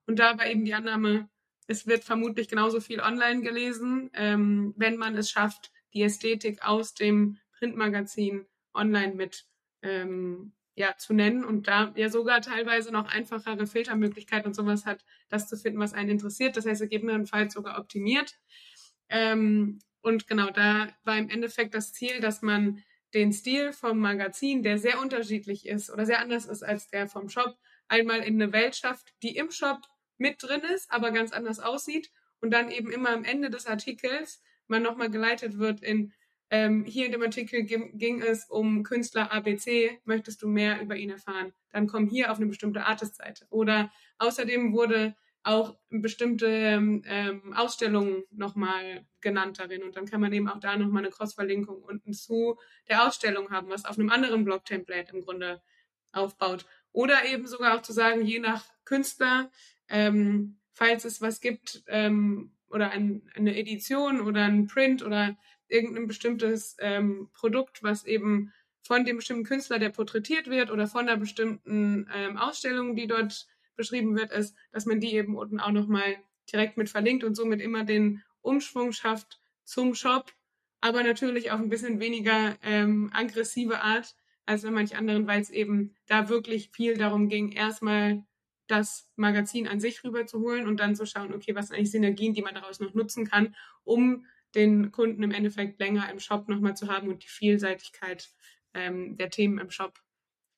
Und 0.08 0.18
da 0.18 0.38
war 0.38 0.46
eben 0.46 0.64
die 0.64 0.72
Annahme, 0.72 1.28
es 1.66 1.86
wird 1.86 2.02
vermutlich 2.02 2.48
genauso 2.48 2.80
viel 2.80 3.00
online 3.00 3.42
gelesen, 3.42 4.10
ähm, 4.14 4.72
wenn 4.78 4.96
man 4.96 5.14
es 5.16 5.30
schafft, 5.30 5.70
die 5.92 6.02
Ästhetik 6.02 6.62
aus 6.62 6.94
dem 6.94 7.38
Printmagazin 7.58 8.46
online 8.72 9.14
mit 9.14 9.44
ähm, 9.82 10.54
ja, 10.76 10.96
zu 10.96 11.12
nennen 11.12 11.44
und 11.44 11.68
da 11.68 11.92
ja 11.94 12.08
sogar 12.08 12.40
teilweise 12.40 12.90
noch 12.90 13.06
einfachere 13.06 13.66
Filtermöglichkeiten 13.66 14.46
und 14.46 14.54
sowas 14.54 14.86
hat, 14.86 15.04
das 15.28 15.46
zu 15.46 15.58
finden, 15.58 15.78
was 15.78 15.92
einen 15.92 16.08
interessiert. 16.08 16.56
Das 16.56 16.64
heißt, 16.64 16.80
gegebenenfalls 16.80 17.52
sogar 17.52 17.78
optimiert. 17.78 18.38
Ähm, 19.10 19.80
und 20.00 20.26
genau, 20.26 20.48
da 20.50 20.88
war 21.04 21.18
im 21.18 21.28
Endeffekt 21.28 21.74
das 21.74 21.92
Ziel, 21.92 22.20
dass 22.20 22.40
man 22.40 22.82
den 23.12 23.32
Stil 23.32 23.74
vom 23.74 23.98
Magazin, 23.98 24.62
der 24.62 24.78
sehr 24.78 25.00
unterschiedlich 25.00 25.66
ist 25.66 25.90
oder 25.90 26.06
sehr 26.06 26.20
anders 26.20 26.46
ist 26.46 26.62
als 26.62 26.88
der 26.88 27.08
vom 27.08 27.28
Shop, 27.28 27.58
einmal 27.88 28.20
in 28.20 28.40
eine 28.40 28.54
Welt 28.54 28.74
schafft, 28.74 29.12
die 29.22 29.36
im 29.36 29.50
Shop 29.50 29.82
mit 30.18 30.42
drin 30.42 30.62
ist, 30.74 30.90
aber 30.90 31.10
ganz 31.10 31.32
anders 31.32 31.60
aussieht 31.60 32.10
und 32.40 32.50
dann 32.50 32.70
eben 32.70 32.90
immer 32.90 33.10
am 33.10 33.24
Ende 33.24 33.50
des 33.50 33.66
Artikels 33.66 34.42
man 34.66 34.82
nochmal 34.82 35.10
geleitet 35.10 35.58
wird 35.58 35.80
in 35.80 36.12
ähm, 36.50 36.84
hier 36.84 37.06
in 37.06 37.12
dem 37.12 37.22
Artikel 37.22 37.64
ging 37.64 38.22
es 38.22 38.46
um 38.46 38.82
Künstler 38.82 39.30
ABC. 39.32 40.00
Möchtest 40.04 40.40
du 40.42 40.48
mehr 40.48 40.80
über 40.80 40.96
ihn 40.96 41.10
erfahren? 41.10 41.52
Dann 41.72 41.86
komm 41.86 42.08
hier 42.08 42.32
auf 42.32 42.38
eine 42.38 42.46
bestimmte 42.46 42.86
Artist-Seite. 42.86 43.46
Oder 43.50 43.92
außerdem 44.18 44.72
wurde 44.72 45.14
auch 45.42 45.76
bestimmte 45.90 46.46
ähm, 46.46 47.54
Ausstellungen 47.54 48.24
nochmal 48.30 49.06
genannt 49.20 49.58
darin. 49.58 49.82
Und 49.82 49.96
dann 49.96 50.06
kann 50.06 50.20
man 50.20 50.32
eben 50.32 50.48
auch 50.48 50.58
da 50.58 50.76
nochmal 50.76 51.02
eine 51.02 51.12
Cross-Verlinkung 51.12 51.82
unten 51.82 52.14
zu 52.14 52.58
der 52.88 53.06
Ausstellung 53.06 53.50
haben, 53.50 53.68
was 53.68 53.84
auf 53.84 53.98
einem 53.98 54.10
anderen 54.10 54.44
Blog-Template 54.44 55.14
im 55.14 55.22
Grunde 55.22 55.60
aufbaut. 56.12 56.64
Oder 56.92 57.26
eben 57.26 57.46
sogar 57.46 57.76
auch 57.76 57.82
zu 57.82 57.92
sagen, 57.92 58.24
je 58.24 58.38
nach 58.38 58.64
Künstler, 58.86 59.50
ähm, 59.88 60.58
falls 60.72 61.04
es 61.04 61.20
was 61.20 61.40
gibt, 61.40 61.82
ähm, 61.88 62.52
oder 62.70 62.90
ein, 62.90 63.22
eine 63.34 63.56
Edition 63.56 64.20
oder 64.20 64.44
ein 64.44 64.66
Print 64.66 65.02
oder 65.02 65.36
irgendein 65.68 66.06
bestimmtes 66.06 66.76
ähm, 66.80 67.30
Produkt, 67.34 67.82
was 67.82 68.04
eben 68.04 68.52
von 68.82 69.04
dem 69.04 69.16
bestimmten 69.16 69.44
Künstler, 69.44 69.78
der 69.78 69.90
porträtiert 69.90 70.48
wird, 70.48 70.70
oder 70.70 70.86
von 70.86 71.08
einer 71.08 71.16
bestimmten 71.16 72.08
ähm, 72.14 72.36
Ausstellung, 72.36 72.96
die 72.96 73.06
dort 73.06 73.46
beschrieben 73.76 74.16
wird, 74.16 74.32
ist, 74.32 74.56
dass 74.72 74.86
man 74.86 75.00
die 75.00 75.14
eben 75.14 75.36
unten 75.36 75.60
auch 75.60 75.72
nochmal 75.72 76.16
direkt 76.50 76.76
mit 76.76 76.88
verlinkt 76.88 77.24
und 77.24 77.34
somit 77.34 77.60
immer 77.60 77.84
den 77.84 78.22
Umschwung 78.40 78.92
schafft 78.92 79.40
zum 79.64 79.94
Shop, 79.94 80.32
aber 80.80 81.02
natürlich 81.02 81.50
auf 81.50 81.60
ein 81.60 81.68
bisschen 81.68 82.00
weniger 82.00 82.56
ähm, 82.62 83.10
aggressive 83.12 83.80
Art 83.80 84.14
als 84.46 84.62
bei 84.62 84.70
manch 84.70 84.96
anderen, 84.96 85.26
weil 85.26 85.40
es 85.40 85.50
eben 85.50 85.94
da 86.06 86.28
wirklich 86.28 86.70
viel 86.70 86.96
darum 86.96 87.28
ging, 87.28 87.52
erstmal 87.52 88.24
das 88.68 89.10
Magazin 89.16 89.66
an 89.66 89.80
sich 89.80 90.04
rüberzuholen 90.04 90.66
und 90.66 90.78
dann 90.78 90.94
zu 90.94 91.06
schauen, 91.06 91.34
okay, 91.34 91.54
was 91.54 91.68
sind 91.68 91.76
eigentlich 91.76 91.90
Synergien, 91.90 92.34
die 92.34 92.42
man 92.42 92.54
daraus 92.54 92.80
noch 92.80 92.94
nutzen 92.94 93.26
kann, 93.26 93.56
um 93.84 94.26
den 94.54 94.92
Kunden 94.92 95.22
im 95.22 95.32
Endeffekt 95.32 95.80
länger 95.80 96.10
im 96.10 96.20
Shop 96.20 96.48
nochmal 96.48 96.76
zu 96.76 96.88
haben 96.88 97.08
und 97.08 97.24
die 97.24 97.28
Vielseitigkeit 97.28 98.30
ähm, 98.74 99.16
der 99.16 99.30
Themen 99.30 99.58
im 99.58 99.70
Shop 99.70 100.00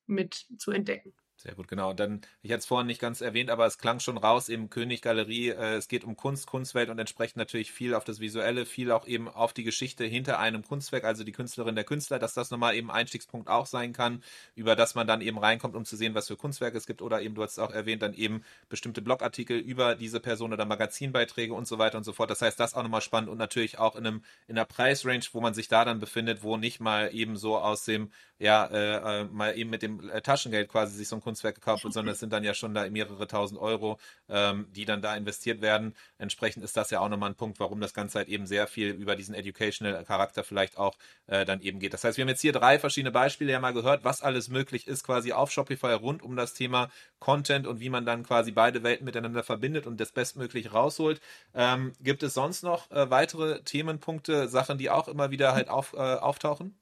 mit 0.07 0.45
zu 0.57 0.71
entdecken. 0.71 1.13
Sehr 1.41 1.55
gut, 1.55 1.67
genau. 1.67 1.89
Und 1.89 1.99
dann, 1.99 2.21
ich 2.43 2.51
hatte 2.51 2.59
es 2.59 2.67
vorhin 2.67 2.85
nicht 2.85 3.01
ganz 3.01 3.19
erwähnt, 3.19 3.49
aber 3.49 3.65
es 3.65 3.79
klang 3.79 3.99
schon 3.99 4.19
raus, 4.19 4.47
eben 4.47 4.69
König 4.69 5.01
Galerie, 5.01 5.49
äh, 5.49 5.73
es 5.73 5.87
geht 5.87 6.03
um 6.03 6.15
Kunst, 6.15 6.45
Kunstwelt 6.45 6.89
und 6.89 6.99
entsprechend 6.99 7.37
natürlich 7.37 7.71
viel 7.71 7.95
auf 7.95 8.03
das 8.03 8.19
Visuelle, 8.19 8.67
viel 8.67 8.91
auch 8.91 9.07
eben 9.07 9.27
auf 9.27 9.51
die 9.51 9.63
Geschichte 9.63 10.05
hinter 10.05 10.37
einem 10.37 10.61
Kunstwerk, 10.61 11.03
also 11.03 11.23
die 11.23 11.31
Künstlerin 11.31 11.73
der 11.73 11.83
Künstler, 11.83 12.19
dass 12.19 12.35
das 12.35 12.51
nochmal 12.51 12.75
eben 12.75 12.91
Einstiegspunkt 12.91 13.49
auch 13.49 13.65
sein 13.65 13.91
kann, 13.91 14.21
über 14.53 14.75
das 14.75 14.93
man 14.93 15.07
dann 15.07 15.21
eben 15.21 15.39
reinkommt, 15.39 15.75
um 15.75 15.83
zu 15.83 15.95
sehen, 15.95 16.13
was 16.13 16.27
für 16.27 16.35
Kunstwerke 16.37 16.77
es 16.77 16.85
gibt 16.85 17.01
oder 17.01 17.23
eben, 17.23 17.33
du 17.33 17.41
hast 17.41 17.53
es 17.53 17.59
auch 17.59 17.71
erwähnt, 17.71 18.03
dann 18.03 18.13
eben 18.13 18.43
bestimmte 18.69 19.01
Blogartikel 19.01 19.57
über 19.57 19.95
diese 19.95 20.19
Person 20.19 20.53
oder 20.53 20.65
Magazinbeiträge 20.65 21.55
und 21.55 21.67
so 21.67 21.79
weiter 21.79 21.97
und 21.97 22.03
so 22.03 22.13
fort. 22.13 22.29
Das 22.29 22.43
heißt, 22.43 22.59
das 22.59 22.75
auch 22.75 22.83
nochmal 22.83 23.01
spannend 23.01 23.31
und 23.31 23.39
natürlich 23.39 23.79
auch 23.79 23.95
in 23.95 24.05
einem, 24.05 24.23
in 24.47 24.59
einer 24.59 24.65
Preisrange, 24.65 25.25
wo 25.31 25.41
man 25.41 25.55
sich 25.55 25.67
da 25.67 25.85
dann 25.85 25.99
befindet, 25.99 26.43
wo 26.43 26.57
nicht 26.57 26.79
mal 26.79 27.09
eben 27.11 27.35
so 27.35 27.57
aus 27.57 27.83
dem, 27.83 28.11
ja, 28.37 28.65
äh, 28.67 29.21
äh 29.21 29.23
mal 29.25 29.57
eben 29.57 29.71
mit 29.71 29.81
dem 29.81 30.07
äh, 30.07 30.21
Taschengeld 30.21 30.69
quasi 30.69 30.95
sich 30.95 31.07
so 31.07 31.15
ein 31.15 31.21
Kunstwerk 31.21 31.30
gekauft 31.39 31.83
wird, 31.83 31.93
sondern 31.93 32.13
es 32.13 32.19
sind 32.19 32.33
dann 32.33 32.43
ja 32.43 32.53
schon 32.53 32.73
da 32.73 32.89
mehrere 32.89 33.27
tausend 33.27 33.59
Euro, 33.59 33.99
ähm, 34.29 34.67
die 34.71 34.85
dann 34.85 35.01
da 35.01 35.15
investiert 35.15 35.61
werden. 35.61 35.95
Entsprechend 36.17 36.63
ist 36.63 36.77
das 36.77 36.91
ja 36.91 36.99
auch 36.99 37.09
nochmal 37.09 37.31
ein 37.31 37.35
Punkt, 37.35 37.59
warum 37.59 37.79
das 37.81 37.93
Ganze 37.93 38.19
halt 38.19 38.27
eben 38.27 38.45
sehr 38.45 38.67
viel 38.67 38.89
über 38.91 39.15
diesen 39.15 39.35
Educational 39.35 40.03
Charakter 40.05 40.43
vielleicht 40.43 40.77
auch 40.77 40.95
äh, 41.27 41.45
dann 41.45 41.61
eben 41.61 41.79
geht. 41.79 41.93
Das 41.93 42.03
heißt, 42.03 42.17
wir 42.17 42.23
haben 42.23 42.29
jetzt 42.29 42.41
hier 42.41 42.53
drei 42.53 42.79
verschiedene 42.79 43.11
Beispiele 43.11 43.51
ja 43.51 43.59
mal 43.59 43.73
gehört, 43.73 44.03
was 44.03 44.21
alles 44.21 44.49
möglich 44.49 44.87
ist 44.87 45.03
quasi 45.03 45.31
auf 45.31 45.51
Shopify 45.51 45.93
rund 45.93 46.21
um 46.23 46.35
das 46.35 46.53
Thema 46.53 46.89
Content 47.19 47.67
und 47.67 47.79
wie 47.79 47.89
man 47.89 48.05
dann 48.05 48.23
quasi 48.23 48.51
beide 48.51 48.83
Welten 48.83 49.05
miteinander 49.05 49.43
verbindet 49.43 49.87
und 49.87 49.99
das 49.99 50.11
bestmöglich 50.11 50.73
rausholt. 50.73 51.21
Ähm, 51.53 51.93
gibt 51.99 52.23
es 52.23 52.33
sonst 52.33 52.63
noch 52.63 52.89
äh, 52.91 53.09
weitere 53.09 53.61
Themenpunkte, 53.63 54.47
Sachen, 54.47 54.77
die 54.77 54.89
auch 54.89 55.07
immer 55.07 55.31
wieder 55.31 55.53
halt 55.53 55.69
auf, 55.69 55.93
äh, 55.93 55.97
auftauchen? 55.97 56.80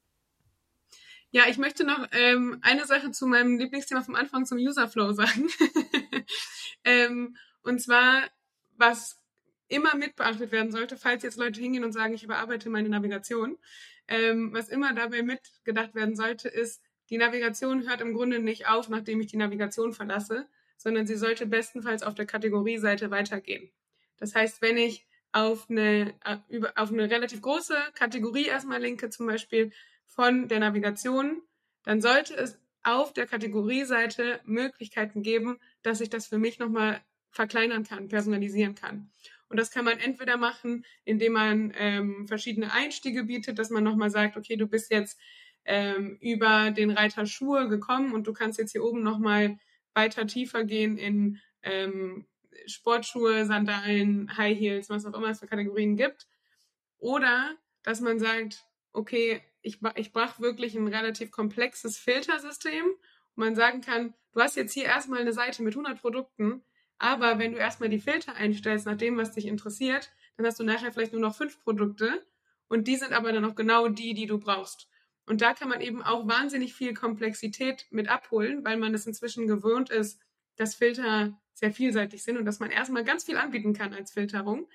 Ja, 1.31 1.43
ich 1.47 1.57
möchte 1.57 1.83
noch 1.83 2.07
ähm, 2.11 2.57
eine 2.61 2.85
Sache 2.85 3.11
zu 3.11 3.27
meinem 3.27 3.59
Lieblingsthema 3.59 4.01
vom 4.01 4.15
Anfang 4.15 4.45
zum 4.45 4.57
Userflow 4.57 5.13
sagen. 5.13 5.47
ähm, 6.83 7.37
und 7.61 7.79
zwar, 7.81 8.23
was 8.77 9.19
immer 9.67 9.95
mit 9.95 10.15
beachtet 10.15 10.51
werden 10.51 10.71
sollte, 10.71 10.97
falls 10.97 11.21
jetzt 11.21 11.37
Leute 11.37 11.61
hingehen 11.61 11.83
und 11.83 11.91
sagen, 11.91 12.15
ich 12.15 12.23
überarbeite 12.23 12.71
meine 12.71 12.89
Navigation, 12.89 13.59
ähm, 14.07 14.51
was 14.53 14.69
immer 14.69 14.93
dabei 14.93 15.21
mitgedacht 15.21 15.93
werden 15.93 16.15
sollte, 16.15 16.49
ist, 16.49 16.81
die 17.11 17.17
Navigation 17.17 17.87
hört 17.87 18.01
im 18.01 18.13
Grunde 18.13 18.39
nicht 18.39 18.67
auf, 18.67 18.89
nachdem 18.89 19.21
ich 19.21 19.27
die 19.27 19.37
Navigation 19.37 19.93
verlasse, 19.93 20.47
sondern 20.77 21.05
sie 21.05 21.15
sollte 21.15 21.45
bestenfalls 21.45 22.01
auf 22.01 22.15
der 22.15 22.25
Kategorieseite 22.25 23.11
weitergehen. 23.11 23.71
Das 24.17 24.33
heißt, 24.33 24.61
wenn 24.63 24.77
ich 24.77 25.07
auf 25.31 25.69
eine, 25.69 26.15
äh, 26.25 26.37
auf 26.75 26.91
eine 26.91 27.09
relativ 27.09 27.41
große 27.41 27.75
Kategorie 27.93 28.45
erstmal 28.45 28.81
linke, 28.81 29.09
zum 29.11 29.27
Beispiel 29.27 29.71
von 30.09 30.47
der 30.47 30.59
Navigation, 30.59 31.41
dann 31.83 32.01
sollte 32.01 32.35
es 32.35 32.59
auf 32.83 33.13
der 33.13 33.27
Kategorieseite 33.27 34.41
Möglichkeiten 34.45 35.21
geben, 35.21 35.57
dass 35.81 36.01
ich 36.01 36.09
das 36.09 36.27
für 36.27 36.37
mich 36.37 36.59
nochmal 36.59 37.01
verkleinern 37.31 37.83
kann, 37.83 38.07
personalisieren 38.07 38.75
kann. 38.75 39.09
Und 39.47 39.57
das 39.57 39.71
kann 39.71 39.85
man 39.85 39.97
entweder 39.97 40.37
machen, 40.37 40.85
indem 41.05 41.33
man 41.33 41.73
ähm, 41.75 42.27
verschiedene 42.27 42.71
Einstiege 42.71 43.23
bietet, 43.23 43.57
dass 43.59 43.69
man 43.69 43.83
nochmal 43.83 44.09
sagt, 44.09 44.37
okay, 44.37 44.55
du 44.55 44.67
bist 44.67 44.91
jetzt 44.91 45.19
ähm, 45.65 46.17
über 46.21 46.71
den 46.71 46.91
Reiter 46.91 47.25
Schuhe 47.25 47.67
gekommen 47.67 48.13
und 48.13 48.27
du 48.27 48.33
kannst 48.33 48.59
jetzt 48.59 48.71
hier 48.71 48.83
oben 48.83 49.03
nochmal 49.03 49.59
weiter 49.93 50.27
tiefer 50.27 50.63
gehen 50.63 50.97
in 50.97 51.39
ähm, 51.63 52.25
Sportschuhe, 52.67 53.45
Sandalen, 53.45 54.35
High 54.37 54.57
Heels, 54.57 54.89
was 54.89 55.05
auch 55.05 55.13
immer 55.13 55.29
es 55.29 55.39
für 55.39 55.47
Kategorien 55.47 55.95
gibt. 55.95 56.27
Oder 56.97 57.55
dass 57.83 58.01
man 58.01 58.19
sagt, 58.19 58.65
okay, 58.93 59.41
ich, 59.61 59.79
ich 59.95 60.13
brauche 60.13 60.41
wirklich 60.41 60.75
ein 60.75 60.87
relativ 60.87 61.31
komplexes 61.31 61.97
Filtersystem, 61.97 62.85
wo 63.35 63.43
man 63.43 63.55
sagen 63.55 63.81
kann, 63.81 64.13
du 64.33 64.41
hast 64.41 64.55
jetzt 64.55 64.73
hier 64.73 64.85
erstmal 64.85 65.21
eine 65.21 65.33
Seite 65.33 65.63
mit 65.63 65.73
100 65.73 65.99
Produkten, 65.99 66.63
aber 66.97 67.39
wenn 67.39 67.53
du 67.53 67.57
erstmal 67.57 67.89
die 67.89 67.99
Filter 67.99 68.35
einstellst 68.35 68.85
nach 68.85 68.97
dem, 68.97 69.17
was 69.17 69.31
dich 69.31 69.45
interessiert, 69.45 70.11
dann 70.37 70.45
hast 70.45 70.59
du 70.59 70.63
nachher 70.63 70.91
vielleicht 70.91 71.13
nur 71.13 71.21
noch 71.21 71.35
fünf 71.35 71.61
Produkte 71.63 72.25
und 72.67 72.87
die 72.87 72.95
sind 72.95 73.13
aber 73.13 73.31
dann 73.31 73.45
auch 73.45 73.55
genau 73.55 73.87
die, 73.87 74.13
die 74.13 74.25
du 74.25 74.37
brauchst. 74.37 74.89
Und 75.25 75.41
da 75.41 75.53
kann 75.53 75.69
man 75.69 75.81
eben 75.81 76.01
auch 76.01 76.27
wahnsinnig 76.27 76.73
viel 76.73 76.93
Komplexität 76.93 77.85
mit 77.91 78.09
abholen, 78.09 78.65
weil 78.65 78.77
man 78.77 78.93
es 78.93 79.05
inzwischen 79.05 79.47
gewöhnt 79.47 79.89
ist, 79.89 80.19
dass 80.55 80.75
Filter 80.75 81.39
sehr 81.53 81.71
vielseitig 81.71 82.23
sind 82.23 82.37
und 82.37 82.45
dass 82.45 82.59
man 82.59 82.71
erstmal 82.71 83.03
ganz 83.03 83.25
viel 83.25 83.37
anbieten 83.37 83.73
kann 83.73 83.93
als 83.93 84.11
Filterung. 84.11 84.67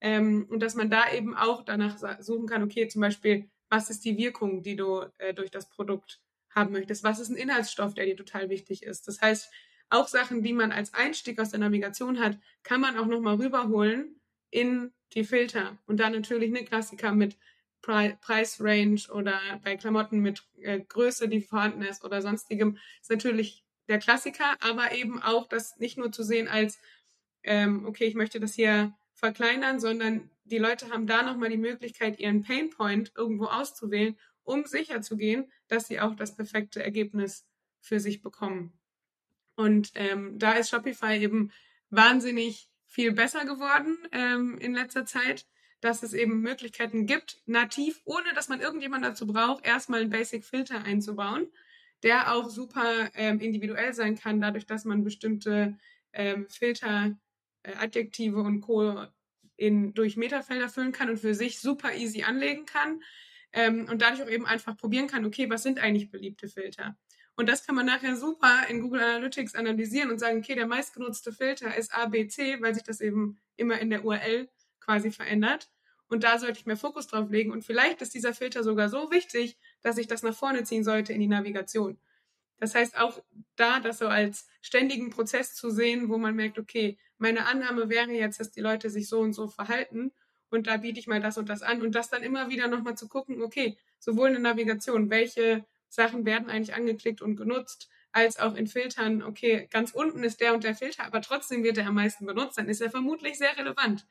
Ähm, 0.00 0.46
und 0.50 0.60
dass 0.60 0.74
man 0.74 0.90
da 0.90 1.10
eben 1.12 1.34
auch 1.34 1.64
danach 1.64 2.20
suchen 2.20 2.46
kann, 2.46 2.62
okay, 2.62 2.86
zum 2.88 3.00
Beispiel, 3.00 3.48
was 3.68 3.90
ist 3.90 4.04
die 4.04 4.16
Wirkung, 4.16 4.62
die 4.62 4.76
du 4.76 5.04
äh, 5.18 5.34
durch 5.34 5.50
das 5.50 5.68
Produkt 5.68 6.20
haben 6.50 6.72
möchtest? 6.72 7.04
Was 7.04 7.18
ist 7.18 7.30
ein 7.30 7.36
Inhaltsstoff, 7.36 7.94
der 7.94 8.06
dir 8.06 8.16
total 8.16 8.48
wichtig 8.48 8.82
ist? 8.82 9.08
Das 9.08 9.20
heißt, 9.20 9.50
auch 9.90 10.08
Sachen, 10.08 10.42
die 10.42 10.52
man 10.52 10.72
als 10.72 10.94
Einstieg 10.94 11.38
aus 11.40 11.50
der 11.50 11.60
Navigation 11.60 12.20
hat, 12.20 12.38
kann 12.62 12.80
man 12.80 12.96
auch 12.98 13.06
nochmal 13.06 13.36
rüberholen 13.36 14.20
in 14.50 14.92
die 15.12 15.24
Filter. 15.24 15.78
Und 15.86 15.98
dann 16.00 16.12
natürlich 16.12 16.48
eine 16.48 16.64
Klassiker 16.64 17.12
mit 17.12 17.36
Pre 17.82 18.16
Preisrange 18.22 19.02
oder 19.12 19.38
bei 19.62 19.76
Klamotten 19.76 20.20
mit 20.20 20.42
äh, 20.62 20.80
Größe, 20.80 21.28
die 21.28 21.42
vorhanden 21.42 21.82
ist 21.82 22.02
oder 22.02 22.22
sonstigem, 22.22 22.78
ist 23.02 23.10
natürlich 23.10 23.62
der 23.88 23.98
Klassiker, 23.98 24.56
aber 24.60 24.92
eben 24.92 25.22
auch 25.22 25.46
das 25.46 25.78
nicht 25.78 25.98
nur 25.98 26.10
zu 26.10 26.22
sehen 26.22 26.48
als 26.48 26.78
ähm, 27.42 27.84
okay, 27.86 28.04
ich 28.06 28.14
möchte 28.14 28.40
das 28.40 28.54
hier 28.54 28.94
verkleinern, 29.12 29.78
sondern 29.78 30.30
die 30.44 30.58
Leute 30.58 30.90
haben 30.90 31.06
da 31.06 31.22
nochmal 31.22 31.50
die 31.50 31.56
Möglichkeit, 31.56 32.18
ihren 32.18 32.42
Painpoint 32.42 33.12
irgendwo 33.16 33.46
auszuwählen, 33.46 34.16
um 34.42 34.64
sicher 34.66 35.00
zu 35.00 35.16
gehen, 35.16 35.50
dass 35.68 35.86
sie 35.86 36.00
auch 36.00 36.14
das 36.14 36.36
perfekte 36.36 36.82
Ergebnis 36.82 37.46
für 37.80 38.00
sich 38.00 38.22
bekommen. 38.22 38.78
Und 39.56 39.92
ähm, 39.94 40.38
da 40.38 40.52
ist 40.52 40.70
Shopify 40.70 41.18
eben 41.18 41.52
wahnsinnig 41.90 42.68
viel 42.86 43.12
besser 43.12 43.44
geworden 43.44 43.96
ähm, 44.12 44.58
in 44.58 44.74
letzter 44.74 45.04
Zeit, 45.04 45.46
dass 45.80 46.02
es 46.02 46.14
eben 46.14 46.40
Möglichkeiten 46.40 47.06
gibt, 47.06 47.42
nativ, 47.46 48.00
ohne 48.04 48.32
dass 48.34 48.48
man 48.48 48.60
irgendjemand 48.60 49.04
dazu 49.04 49.26
braucht, 49.26 49.66
erstmal 49.66 50.00
einen 50.00 50.10
Basic-Filter 50.10 50.82
einzubauen, 50.84 51.46
der 52.02 52.34
auch 52.34 52.48
super 52.48 53.10
ähm, 53.14 53.40
individuell 53.40 53.92
sein 53.92 54.16
kann, 54.16 54.40
dadurch, 54.40 54.66
dass 54.66 54.84
man 54.84 55.04
bestimmte 55.04 55.76
ähm, 56.12 56.46
Filter, 56.48 57.16
äh, 57.62 57.74
Adjektive 57.74 58.40
und 58.40 58.60
Co. 58.60 59.06
In, 59.56 59.94
durch 59.94 60.16
Metafelder 60.16 60.68
füllen 60.68 60.92
kann 60.92 61.10
und 61.10 61.18
für 61.18 61.34
sich 61.34 61.60
super 61.60 61.94
easy 61.94 62.22
anlegen 62.22 62.66
kann. 62.66 63.02
Ähm, 63.52 63.88
und 63.90 64.02
dadurch 64.02 64.22
auch 64.22 64.30
eben 64.30 64.46
einfach 64.46 64.76
probieren 64.76 65.06
kann, 65.06 65.24
okay, 65.24 65.48
was 65.48 65.62
sind 65.62 65.78
eigentlich 65.78 66.10
beliebte 66.10 66.48
Filter? 66.48 66.96
Und 67.36 67.48
das 67.48 67.66
kann 67.66 67.74
man 67.74 67.86
nachher 67.86 68.16
super 68.16 68.66
in 68.68 68.80
Google 68.80 69.00
Analytics 69.00 69.54
analysieren 69.54 70.10
und 70.10 70.18
sagen, 70.18 70.38
okay, 70.38 70.54
der 70.54 70.66
meistgenutzte 70.66 71.32
Filter 71.32 71.76
ist 71.76 71.94
ABC, 71.94 72.60
weil 72.60 72.74
sich 72.74 72.84
das 72.84 73.00
eben 73.00 73.40
immer 73.56 73.78
in 73.80 73.90
der 73.90 74.04
URL 74.04 74.48
quasi 74.80 75.10
verändert. 75.10 75.70
Und 76.08 76.22
da 76.22 76.38
sollte 76.38 76.60
ich 76.60 76.66
mehr 76.66 76.76
Fokus 76.76 77.06
drauf 77.06 77.30
legen. 77.30 77.50
Und 77.50 77.64
vielleicht 77.64 78.02
ist 78.02 78.14
dieser 78.14 78.34
Filter 78.34 78.62
sogar 78.62 78.88
so 78.88 79.10
wichtig, 79.10 79.58
dass 79.82 79.98
ich 79.98 80.06
das 80.06 80.22
nach 80.22 80.34
vorne 80.34 80.64
ziehen 80.64 80.84
sollte 80.84 81.12
in 81.12 81.20
die 81.20 81.26
Navigation. 81.26 81.98
Das 82.64 82.74
heißt, 82.74 82.98
auch 82.98 83.22
da 83.56 83.78
das 83.78 83.98
so 83.98 84.08
als 84.08 84.48
ständigen 84.62 85.10
Prozess 85.10 85.54
zu 85.54 85.68
sehen, 85.68 86.08
wo 86.08 86.16
man 86.16 86.34
merkt, 86.34 86.58
okay, 86.58 86.96
meine 87.18 87.44
Annahme 87.44 87.90
wäre 87.90 88.10
jetzt, 88.10 88.40
dass 88.40 88.52
die 88.52 88.62
Leute 88.62 88.88
sich 88.88 89.06
so 89.06 89.20
und 89.20 89.34
so 89.34 89.48
verhalten 89.48 90.12
und 90.48 90.66
da 90.66 90.78
biete 90.78 90.98
ich 90.98 91.06
mal 91.06 91.20
das 91.20 91.36
und 91.36 91.50
das 91.50 91.60
an 91.60 91.82
und 91.82 91.94
das 91.94 92.08
dann 92.08 92.22
immer 92.22 92.48
wieder 92.48 92.66
nochmal 92.68 92.96
zu 92.96 93.06
gucken, 93.06 93.42
okay, 93.42 93.76
sowohl 93.98 94.28
in 94.28 94.32
der 94.32 94.42
Navigation, 94.54 95.10
welche 95.10 95.66
Sachen 95.90 96.24
werden 96.24 96.48
eigentlich 96.48 96.74
angeklickt 96.74 97.20
und 97.20 97.36
genutzt, 97.36 97.90
als 98.12 98.38
auch 98.38 98.54
in 98.54 98.66
Filtern, 98.66 99.22
okay, 99.22 99.68
ganz 99.70 99.90
unten 99.90 100.24
ist 100.24 100.40
der 100.40 100.54
und 100.54 100.64
der 100.64 100.74
Filter, 100.74 101.04
aber 101.04 101.20
trotzdem 101.20 101.64
wird 101.64 101.76
er 101.76 101.88
am 101.88 101.96
meisten 101.96 102.24
benutzt, 102.24 102.56
dann 102.56 102.70
ist 102.70 102.80
er 102.80 102.90
vermutlich 102.90 103.36
sehr 103.36 103.58
relevant. 103.58 104.06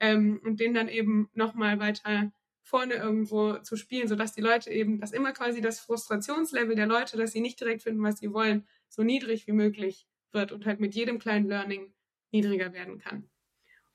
Ähm, 0.00 0.40
und 0.42 0.60
den 0.60 0.72
dann 0.72 0.88
eben 0.88 1.28
nochmal 1.34 1.78
weiter 1.78 2.32
vorne 2.68 2.94
irgendwo 2.94 3.54
zu 3.58 3.76
spielen, 3.76 4.08
sodass 4.08 4.34
die 4.34 4.42
Leute 4.42 4.70
eben, 4.70 5.00
dass 5.00 5.12
immer 5.12 5.32
quasi 5.32 5.60
das 5.60 5.80
Frustrationslevel 5.80 6.76
der 6.76 6.86
Leute, 6.86 7.16
dass 7.16 7.32
sie 7.32 7.40
nicht 7.40 7.58
direkt 7.58 7.82
finden, 7.82 8.02
was 8.02 8.18
sie 8.18 8.32
wollen, 8.32 8.66
so 8.88 9.02
niedrig 9.02 9.46
wie 9.46 9.52
möglich 9.52 10.06
wird 10.32 10.52
und 10.52 10.66
halt 10.66 10.78
mit 10.78 10.94
jedem 10.94 11.18
kleinen 11.18 11.48
Learning 11.48 11.92
niedriger 12.30 12.72
werden 12.72 12.98
kann. 12.98 13.28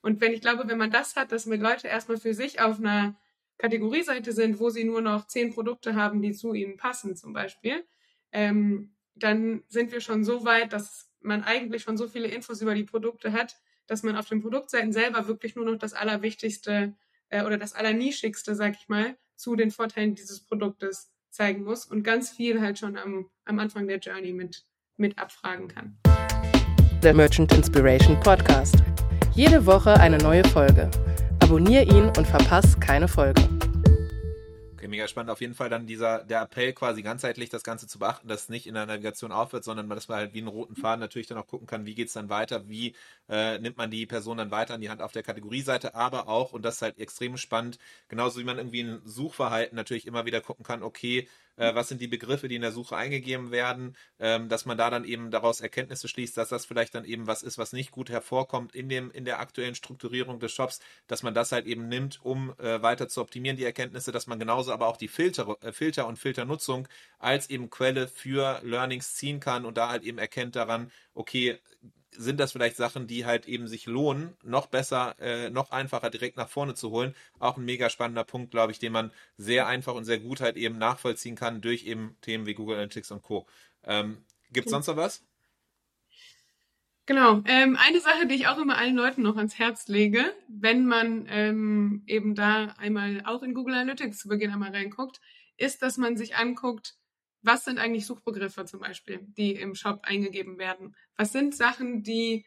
Und 0.02 0.20
wenn 0.22 0.34
ich 0.34 0.42
glaube, 0.42 0.68
wenn 0.68 0.78
man 0.78 0.92
das 0.92 1.16
hat, 1.16 1.32
dass 1.32 1.46
mit 1.46 1.62
Leute 1.62 1.88
erstmal 1.88 2.18
für 2.18 2.34
sich 2.34 2.60
auf 2.60 2.80
einer 2.80 3.16
Kategorieseite 3.58 4.34
sind, 4.34 4.60
wo 4.60 4.70
sie 4.70 4.84
nur 4.84 5.02
noch 5.02 5.28
zehn 5.28 5.54
Produkte 5.54 5.96
haben, 5.96 6.22
die 6.22 6.34
zu 6.34 6.54
ihnen 6.54 6.76
passen, 6.76 7.16
zum 7.16 7.32
Beispiel, 7.32 7.86
ähm, 8.32 8.96
dann 9.16 9.64
sind 9.68 9.92
wir 9.92 10.02
schon 10.02 10.24
so 10.24 10.44
weit, 10.44 10.74
dass 10.74 11.12
man 11.22 11.44
eigentlich 11.44 11.84
schon 11.84 11.96
so 11.96 12.08
viele 12.08 12.28
Infos 12.28 12.62
über 12.62 12.74
die 12.74 12.84
Produkte 12.84 13.32
hat, 13.32 13.56
dass 13.88 14.04
man 14.04 14.18
auf 14.18 14.28
den 14.28 14.42
Produktseiten 14.42 14.92
selber 14.92 15.28
wirklich 15.28 15.56
nur 15.56 15.66
noch 15.66 15.78
das 15.78 15.94
Allerwichtigste 15.94 16.96
äh, 17.34 17.44
oder 17.44 17.58
das 17.58 17.74
Allernischigste, 17.74 18.56
sag 18.56 18.76
ich 18.80 18.88
mal, 18.88 19.16
zu 19.36 19.56
den 19.56 19.72
Vorteilen 19.72 20.16
dieses 20.16 20.46
Produktes 20.46 21.12
zeigen 21.30 21.64
muss 21.64 21.86
und 21.86 22.04
ganz 22.04 22.30
viel 22.30 22.62
halt 22.62 22.78
schon 22.78 22.96
am, 22.96 23.30
am 23.46 23.60
Anfang 23.60 23.88
der 23.88 23.98
Journey 23.98 24.32
mit, 24.32 24.64
mit 24.98 25.18
abfragen 25.18 25.68
kann. 25.68 25.98
Der 27.02 27.14
Merchant 27.14 27.52
Inspiration 27.54 28.20
Podcast. 28.20 28.76
Jede 29.34 29.66
Woche 29.66 30.00
eine 30.00 30.20
neue 30.20 30.44
Folge. 30.46 30.90
Abonnier 31.42 31.82
ihn 31.82 32.12
und 32.16 32.28
verpass 32.28 32.80
keine 32.80 33.08
Folge. 33.08 33.42
Okay, 34.84 34.90
mega 34.90 35.08
spannend. 35.08 35.32
Auf 35.32 35.40
jeden 35.40 35.54
Fall 35.54 35.70
dann 35.70 35.88
dieser, 35.88 36.26
der 36.26 36.42
Appell 36.42 36.74
quasi 36.74 37.04
ganzheitlich 37.04 37.50
das 37.50 37.64
Ganze 37.64 37.88
zu 37.88 38.00
beachten, 38.00 38.28
dass 38.28 38.44
es 38.44 38.50
nicht 38.50 38.68
in 38.68 38.74
der 38.74 38.86
Navigation 38.86 39.32
aufhört, 39.32 39.64
sondern 39.64 39.88
dass 39.88 40.10
man 40.10 40.18
halt 40.18 40.34
wie 40.34 40.40
einen 40.40 40.50
roten 40.50 40.76
Faden 40.76 41.00
natürlich 41.00 41.28
dann 41.28 41.38
auch 41.38 41.48
gucken 41.48 41.68
kann, 41.68 41.86
wie 41.86 41.96
geht 41.96 42.10
es 42.10 42.14
dann 42.14 42.28
weiter, 42.28 42.68
wie 42.68 42.94
äh, 43.30 43.60
nimmt 43.60 43.78
man 43.78 43.92
die 43.92 44.06
Person 44.06 44.40
dann 44.40 44.52
weiter 44.52 44.74
an 44.74 44.82
die 44.82 44.90
Hand 44.90 45.02
auf 45.02 45.14
der 45.14 45.24
Kategorieseite, 45.24 45.96
aber 45.96 46.28
auch, 46.28 46.52
und 46.52 46.66
das 46.66 46.76
ist 46.76 46.82
halt 46.82 47.00
extrem 47.00 47.38
spannend, 47.38 47.78
genauso 48.10 48.42
wie 48.42 48.44
man 48.44 48.58
irgendwie 48.58 48.82
ein 48.82 49.02
Suchverhalten 49.06 49.78
natürlich 49.78 50.06
immer 50.06 50.26
wieder 50.26 50.42
gucken 50.42 50.66
kann, 50.66 50.84
okay, 50.84 51.30
äh, 51.56 51.76
was 51.76 51.88
sind 51.88 52.02
die 52.02 52.08
Begriffe, 52.08 52.48
die 52.48 52.56
in 52.56 52.62
der 52.62 52.72
Suche 52.72 52.96
eingegeben 52.96 53.52
werden, 53.52 53.96
ähm, 54.20 54.50
dass 54.50 54.66
man 54.66 54.78
da 54.78 54.90
dann 54.90 55.06
eben 55.06 55.32
daraus 55.32 55.62
Erkenntnisse 55.62 56.08
schließt, 56.08 56.38
dass 56.38 56.50
das 56.50 56.66
vielleicht 56.66 56.96
dann 56.96 57.06
eben 57.06 57.28
was 57.28 57.44
ist, 57.44 57.58
was 57.58 57.74
nicht 57.74 57.92
gut 57.92 58.10
hervorkommt 58.10 58.76
in 58.76 58.90
dem 58.90 59.12
in 59.12 59.26
der 59.26 59.40
aktuellen 59.40 59.76
Strukturierung 59.76 60.40
des 60.40 60.52
Shops, 60.52 60.80
dass 61.08 61.24
man 61.24 61.34
das 61.34 61.52
halt 61.52 61.66
eben 61.66 61.88
nimmt, 61.88 62.20
um 62.24 62.54
äh, 62.60 62.82
weiter 62.82 63.08
zu 63.08 63.22
optimieren 63.22 63.58
die 63.58 63.66
Erkenntnisse, 63.66 64.12
dass 64.12 64.28
man 64.28 64.40
genauso 64.40 64.72
aber 64.74 64.88
auch 64.88 64.98
die 64.98 65.08
Filter, 65.08 65.58
äh, 65.62 65.72
Filter 65.72 66.08
und 66.08 66.18
Filternutzung 66.20 66.88
als 67.20 67.50
eben 67.50 67.70
Quelle 67.70 68.08
für 68.08 68.60
Learnings 68.64 69.16
ziehen 69.16 69.40
kann 69.40 69.66
und 69.66 69.78
da 69.78 69.90
halt 69.90 70.04
eben 70.04 70.18
erkennt 70.18 70.56
daran, 70.56 70.92
okay, 71.14 71.60
sind 72.18 72.40
das 72.40 72.52
vielleicht 72.52 72.76
Sachen, 72.76 73.08
die 73.08 73.26
halt 73.26 73.48
eben 73.48 73.68
sich 73.68 73.86
lohnen, 73.86 74.36
noch 74.44 74.68
besser, 74.68 75.16
äh, 75.20 75.50
noch 75.50 75.72
einfacher 75.72 76.10
direkt 76.10 76.38
nach 76.38 76.50
vorne 76.50 76.74
zu 76.74 76.92
holen. 76.92 77.16
Auch 77.40 77.58
ein 77.58 77.66
mega 77.66 77.90
spannender 77.90 78.24
Punkt, 78.24 78.52
glaube 78.52 78.72
ich, 78.72 78.80
den 78.80 78.92
man 78.94 79.12
sehr 79.38 79.68
einfach 79.68 79.94
und 79.94 80.06
sehr 80.06 80.20
gut 80.20 80.42
halt 80.42 80.58
eben 80.58 80.78
nachvollziehen 80.78 81.36
kann 81.36 81.62
durch 81.62 81.86
eben 81.86 82.16
Themen 82.22 82.46
wie 82.46 82.54
Google 82.54 82.76
Analytics 82.76 83.12
und 83.12 83.22
Co. 83.22 83.48
Ähm, 83.84 84.18
Gibt 84.52 84.68
es 84.68 84.72
sonst 84.72 84.88
noch 84.88 84.98
was? 84.98 85.24
Genau. 87.06 87.42
Ähm, 87.48 87.78
eine 87.78 88.00
Sache, 88.00 88.28
die 88.28 88.36
ich 88.36 88.48
auch 88.48 88.58
immer 88.58 88.78
allen 88.78 88.96
Leuten 88.96 89.24
noch 89.24 89.36
ans 89.36 89.60
Herz 89.60 89.88
lege, 89.90 90.34
wenn 90.48 90.86
man 90.86 91.26
ähm, 91.30 92.04
eben 92.08 92.34
da 92.34 92.76
einmal 92.78 93.22
auch 93.26 93.44
in 93.44 93.54
Google 93.54 93.76
Analytics 93.76 94.20
zu 94.20 94.30
Beginn 94.30 94.52
einmal 94.52 94.72
reinguckt, 94.72 95.20
ist, 95.58 95.82
dass 95.82 95.98
man 95.98 96.16
sich 96.16 96.38
anguckt, 96.38 96.96
was 97.44 97.66
sind 97.66 97.78
eigentlich 97.78 98.06
Suchbegriffe 98.06 98.66
zum 98.66 98.80
Beispiel, 98.80 99.20
die 99.38 99.52
im 99.52 99.76
Shop 99.76 100.00
eingegeben 100.04 100.58
werden? 100.58 100.96
Was 101.18 101.32
sind 101.32 101.56
Sachen, 101.56 102.02
die, 102.02 102.46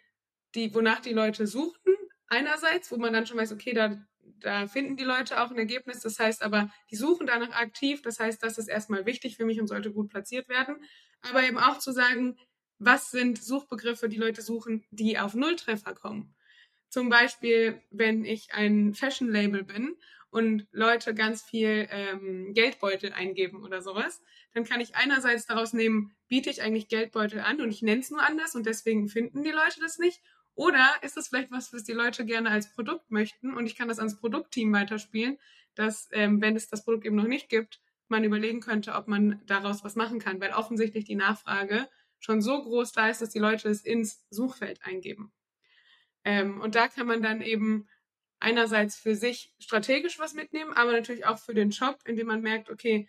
die, 0.55 0.75
wonach 0.75 1.01
die 1.01 1.13
Leute 1.13 1.47
suchten? 1.47 1.95
Einerseits, 2.29 2.91
wo 2.91 2.97
man 2.97 3.13
dann 3.13 3.27
schon 3.27 3.37
weiß, 3.37 3.53
okay, 3.53 3.73
da, 3.75 3.97
da 4.41 4.67
finden 4.67 4.97
die 4.97 5.05
Leute 5.05 5.41
auch 5.41 5.51
ein 5.51 5.59
Ergebnis. 5.59 6.01
Das 6.01 6.19
heißt 6.19 6.43
aber, 6.43 6.71
die 6.91 6.97
suchen 6.97 7.27
danach 7.27 7.51
aktiv. 7.51 8.03
Das 8.03 8.19
heißt, 8.19 8.43
das 8.43 8.59
ist 8.59 8.69
erstmal 8.69 9.07
wichtig 9.07 9.37
für 9.37 9.45
mich 9.45 9.61
und 9.61 9.69
sollte 9.69 9.93
gut 9.93 10.09
platziert 10.09 10.49
werden. 10.49 10.77
Aber 11.21 11.45
eben 11.45 11.59
auch 11.59 11.79
zu 11.79 11.93
sagen, 11.93 12.39
was 12.79 13.11
sind 13.11 13.43
Suchbegriffe, 13.43 14.09
die 14.09 14.19
Leute 14.19 14.43
suchen, 14.43 14.85
die 14.91 15.19
auf 15.19 15.35
Nulltreffer 15.35 15.95
kommen? 15.95 16.35
Zum 16.89 17.09
Beispiel, 17.11 17.83
wenn 17.91 18.25
ich 18.25 18.55
ein 18.55 18.95
Fashion-Label 18.95 19.65
bin 19.65 19.97
und 20.31 20.67
Leute 20.73 21.15
ganz 21.15 21.43
viel 21.43 21.89
ähm, 21.91 22.53
Geldbeutel 22.53 23.13
eingeben 23.13 23.63
oder 23.63 23.81
sowas, 23.81 24.21
dann 24.53 24.65
kann 24.65 24.81
ich 24.81 24.97
einerseits 24.97 25.47
daraus 25.47 25.73
nehmen, 25.73 26.15
biete 26.29 26.51
ich 26.51 26.63
eigentlich 26.63 26.89
Geldbeutel 26.89 27.41
an 27.41 27.61
und 27.61 27.71
ich 27.71 27.83
nenne 27.83 28.01
es 28.01 28.11
nur 28.11 28.23
anders 28.23 28.55
und 28.55 28.67
deswegen 28.67 29.09
finden 29.09 29.43
die 29.43 29.51
Leute 29.51 29.81
das 29.81 29.99
nicht. 29.99 30.21
Oder 30.55 30.89
ist 31.03 31.17
das 31.17 31.29
vielleicht 31.29 31.51
was, 31.51 31.73
was 31.73 31.85
die 31.85 31.93
Leute 31.93 32.25
gerne 32.25 32.51
als 32.51 32.73
Produkt 32.73 33.11
möchten 33.11 33.55
und 33.55 33.67
ich 33.67 33.77
kann 33.77 33.89
das 33.89 33.99
ans 33.99 34.19
Produktteam 34.19 34.73
weiterspielen, 34.73 35.39
dass, 35.75 36.09
ähm, 36.13 36.41
wenn 36.41 36.57
es 36.57 36.69
das 36.69 36.85
Produkt 36.85 37.05
eben 37.05 37.17
noch 37.17 37.29
nicht 37.29 37.49
gibt, 37.49 37.81
man 38.09 38.25
überlegen 38.25 38.61
könnte, 38.61 38.95
ob 38.95 39.09
man 39.09 39.43
daraus 39.47 39.85
was 39.85 39.97
machen 39.97 40.19
kann, 40.19 40.41
weil 40.41 40.53
offensichtlich 40.53 41.05
die 41.05 41.15
Nachfrage 41.17 41.89
schon 42.19 42.41
so 42.41 42.63
groß 42.63 42.93
da 42.93 43.09
ist, 43.09 43.21
dass 43.21 43.31
die 43.31 43.39
Leute 43.39 43.69
es 43.69 43.85
ins 43.85 44.25
Suchfeld 44.31 44.81
eingeben. 44.83 45.33
Ähm, 46.25 46.61
und 46.61 46.75
da 46.75 46.89
kann 46.89 47.07
man 47.07 47.23
dann 47.23 47.43
eben 47.43 47.89
einerseits 48.41 48.97
für 48.97 49.15
sich 49.15 49.53
strategisch 49.59 50.19
was 50.19 50.35
mitnehmen, 50.35 50.73
aber 50.73 50.93
natürlich 50.93 51.27
auch 51.27 51.39
für 51.39 51.55
den 51.55 51.73
Shop, 51.73 51.99
indem 52.05 52.27
man 52.27 52.43
merkt, 52.43 52.71
okay, 52.71 53.09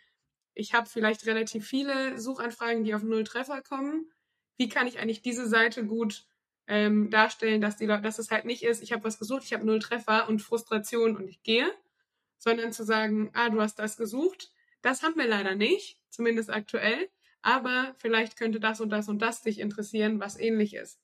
ich 0.54 0.74
habe 0.74 0.90
vielleicht 0.90 1.26
relativ 1.26 1.68
viele 1.68 2.20
Suchanfragen, 2.20 2.84
die 2.84 2.96
auf 2.96 3.04
null 3.04 3.24
Treffer 3.24 3.62
kommen. 3.62 4.12
Wie 4.58 4.70
kann 4.70 4.88
ich 4.88 5.00
eigentlich 5.00 5.22
diese 5.22 5.48
Seite 5.48 5.86
gut 5.86 6.26
ähm, 6.68 7.10
darstellen, 7.12 7.62
dass 7.62 7.78
die 7.78 7.88
dass 7.88 8.20
es 8.20 8.32
halt 8.32 8.46
nicht 8.46 8.64
ist, 8.64 8.82
ich 8.82 8.92
habe 8.92 9.04
was 9.04 9.20
gesucht, 9.20 9.44
ich 9.44 9.54
habe 9.54 9.66
null 9.66 9.80
Treffer 9.80 10.28
und 10.28 10.42
Frustration 10.42 11.16
und 11.16 11.28
ich 11.28 11.44
gehe, 11.44 11.72
sondern 12.38 12.74
zu 12.74 12.84
sagen, 12.84 13.30
ah, 13.34 13.50
du 13.50 13.62
hast 13.62 13.80
das 13.80 13.98
gesucht, 13.98 14.52
das 14.82 15.04
haben 15.04 15.16
wir 15.16 15.28
leider 15.28 15.56
nicht, 15.56 16.00
zumindest 16.10 16.50
aktuell, 16.50 17.10
aber 17.42 17.96
vielleicht 17.98 18.38
könnte 18.38 18.60
das 18.60 18.82
und 18.82 18.90
das 18.90 19.08
und 19.08 19.22
das 19.22 19.44
dich 19.44 19.60
interessieren, 19.60 20.20
was 20.20 20.38
ähnlich 20.40 20.74
ist 20.74 21.00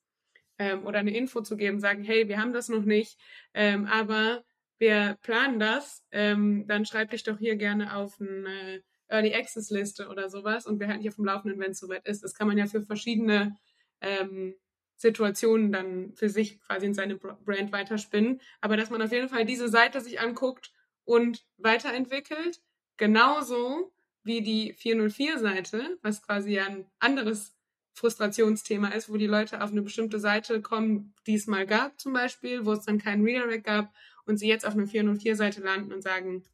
ähm, 0.58 0.86
oder 0.86 1.00
eine 1.00 1.16
Info 1.16 1.40
zu 1.40 1.56
geben, 1.56 1.80
sagen, 1.80 2.04
hey, 2.04 2.28
wir 2.28 2.38
haben 2.40 2.52
das 2.52 2.68
noch 2.68 2.84
nicht, 2.84 3.18
ähm, 3.54 3.86
aber 3.86 4.44
wir 4.78 5.18
planen 5.22 5.58
das, 5.58 6.04
ähm, 6.10 6.66
dann 6.66 6.84
schreib 6.84 7.10
dich 7.10 7.22
doch 7.22 7.38
hier 7.38 7.56
gerne 7.56 7.96
auf 7.96 8.20
eine 8.20 8.82
Early 9.08 9.34
Access 9.34 9.70
Liste 9.70 10.08
oder 10.08 10.28
sowas 10.28 10.66
und 10.66 10.80
wir 10.80 10.88
halten 10.88 11.02
dich 11.02 11.10
auf 11.10 11.16
dem 11.16 11.24
Laufenden, 11.24 11.60
wenn 11.60 11.72
es 11.72 11.78
soweit 11.78 12.06
ist. 12.06 12.24
Das 12.24 12.34
kann 12.34 12.48
man 12.48 12.58
ja 12.58 12.66
für 12.66 12.82
verschiedene 12.82 13.56
ähm, 14.00 14.54
Situationen 14.96 15.72
dann 15.72 16.12
für 16.14 16.28
sich 16.28 16.60
quasi 16.60 16.86
in 16.86 16.94
seine 16.94 17.16
Brand 17.16 17.72
weiterspinnen. 17.72 18.40
Aber 18.60 18.76
dass 18.76 18.90
man 18.90 19.02
auf 19.02 19.12
jeden 19.12 19.28
Fall 19.28 19.44
diese 19.44 19.68
Seite 19.68 20.00
sich 20.00 20.20
anguckt 20.20 20.72
und 21.04 21.44
weiterentwickelt, 21.58 22.60
genauso 22.96 23.92
wie 24.22 24.40
die 24.40 24.72
404-Seite, 24.74 25.98
was 26.02 26.22
quasi 26.22 26.58
ein 26.58 26.86
anderes 26.98 27.53
Frustrationsthema 27.94 28.88
ist, 28.88 29.08
wo 29.08 29.16
die 29.16 29.26
Leute 29.26 29.62
auf 29.62 29.70
eine 29.70 29.82
bestimmte 29.82 30.18
Seite 30.18 30.60
kommen, 30.60 31.14
die 31.26 31.34
es 31.34 31.46
mal 31.46 31.64
gab 31.66 31.98
zum 32.00 32.12
Beispiel, 32.12 32.66
wo 32.66 32.72
es 32.72 32.84
dann 32.84 32.98
keinen 32.98 33.24
Redirect 33.24 33.64
gab 33.64 33.94
und 34.26 34.36
sie 34.36 34.48
jetzt 34.48 34.66
auf 34.66 34.74
einer 34.74 34.86
404-Seite 34.86 35.60
landen 35.60 35.92
und 35.92 36.02
sagen, 36.02 36.44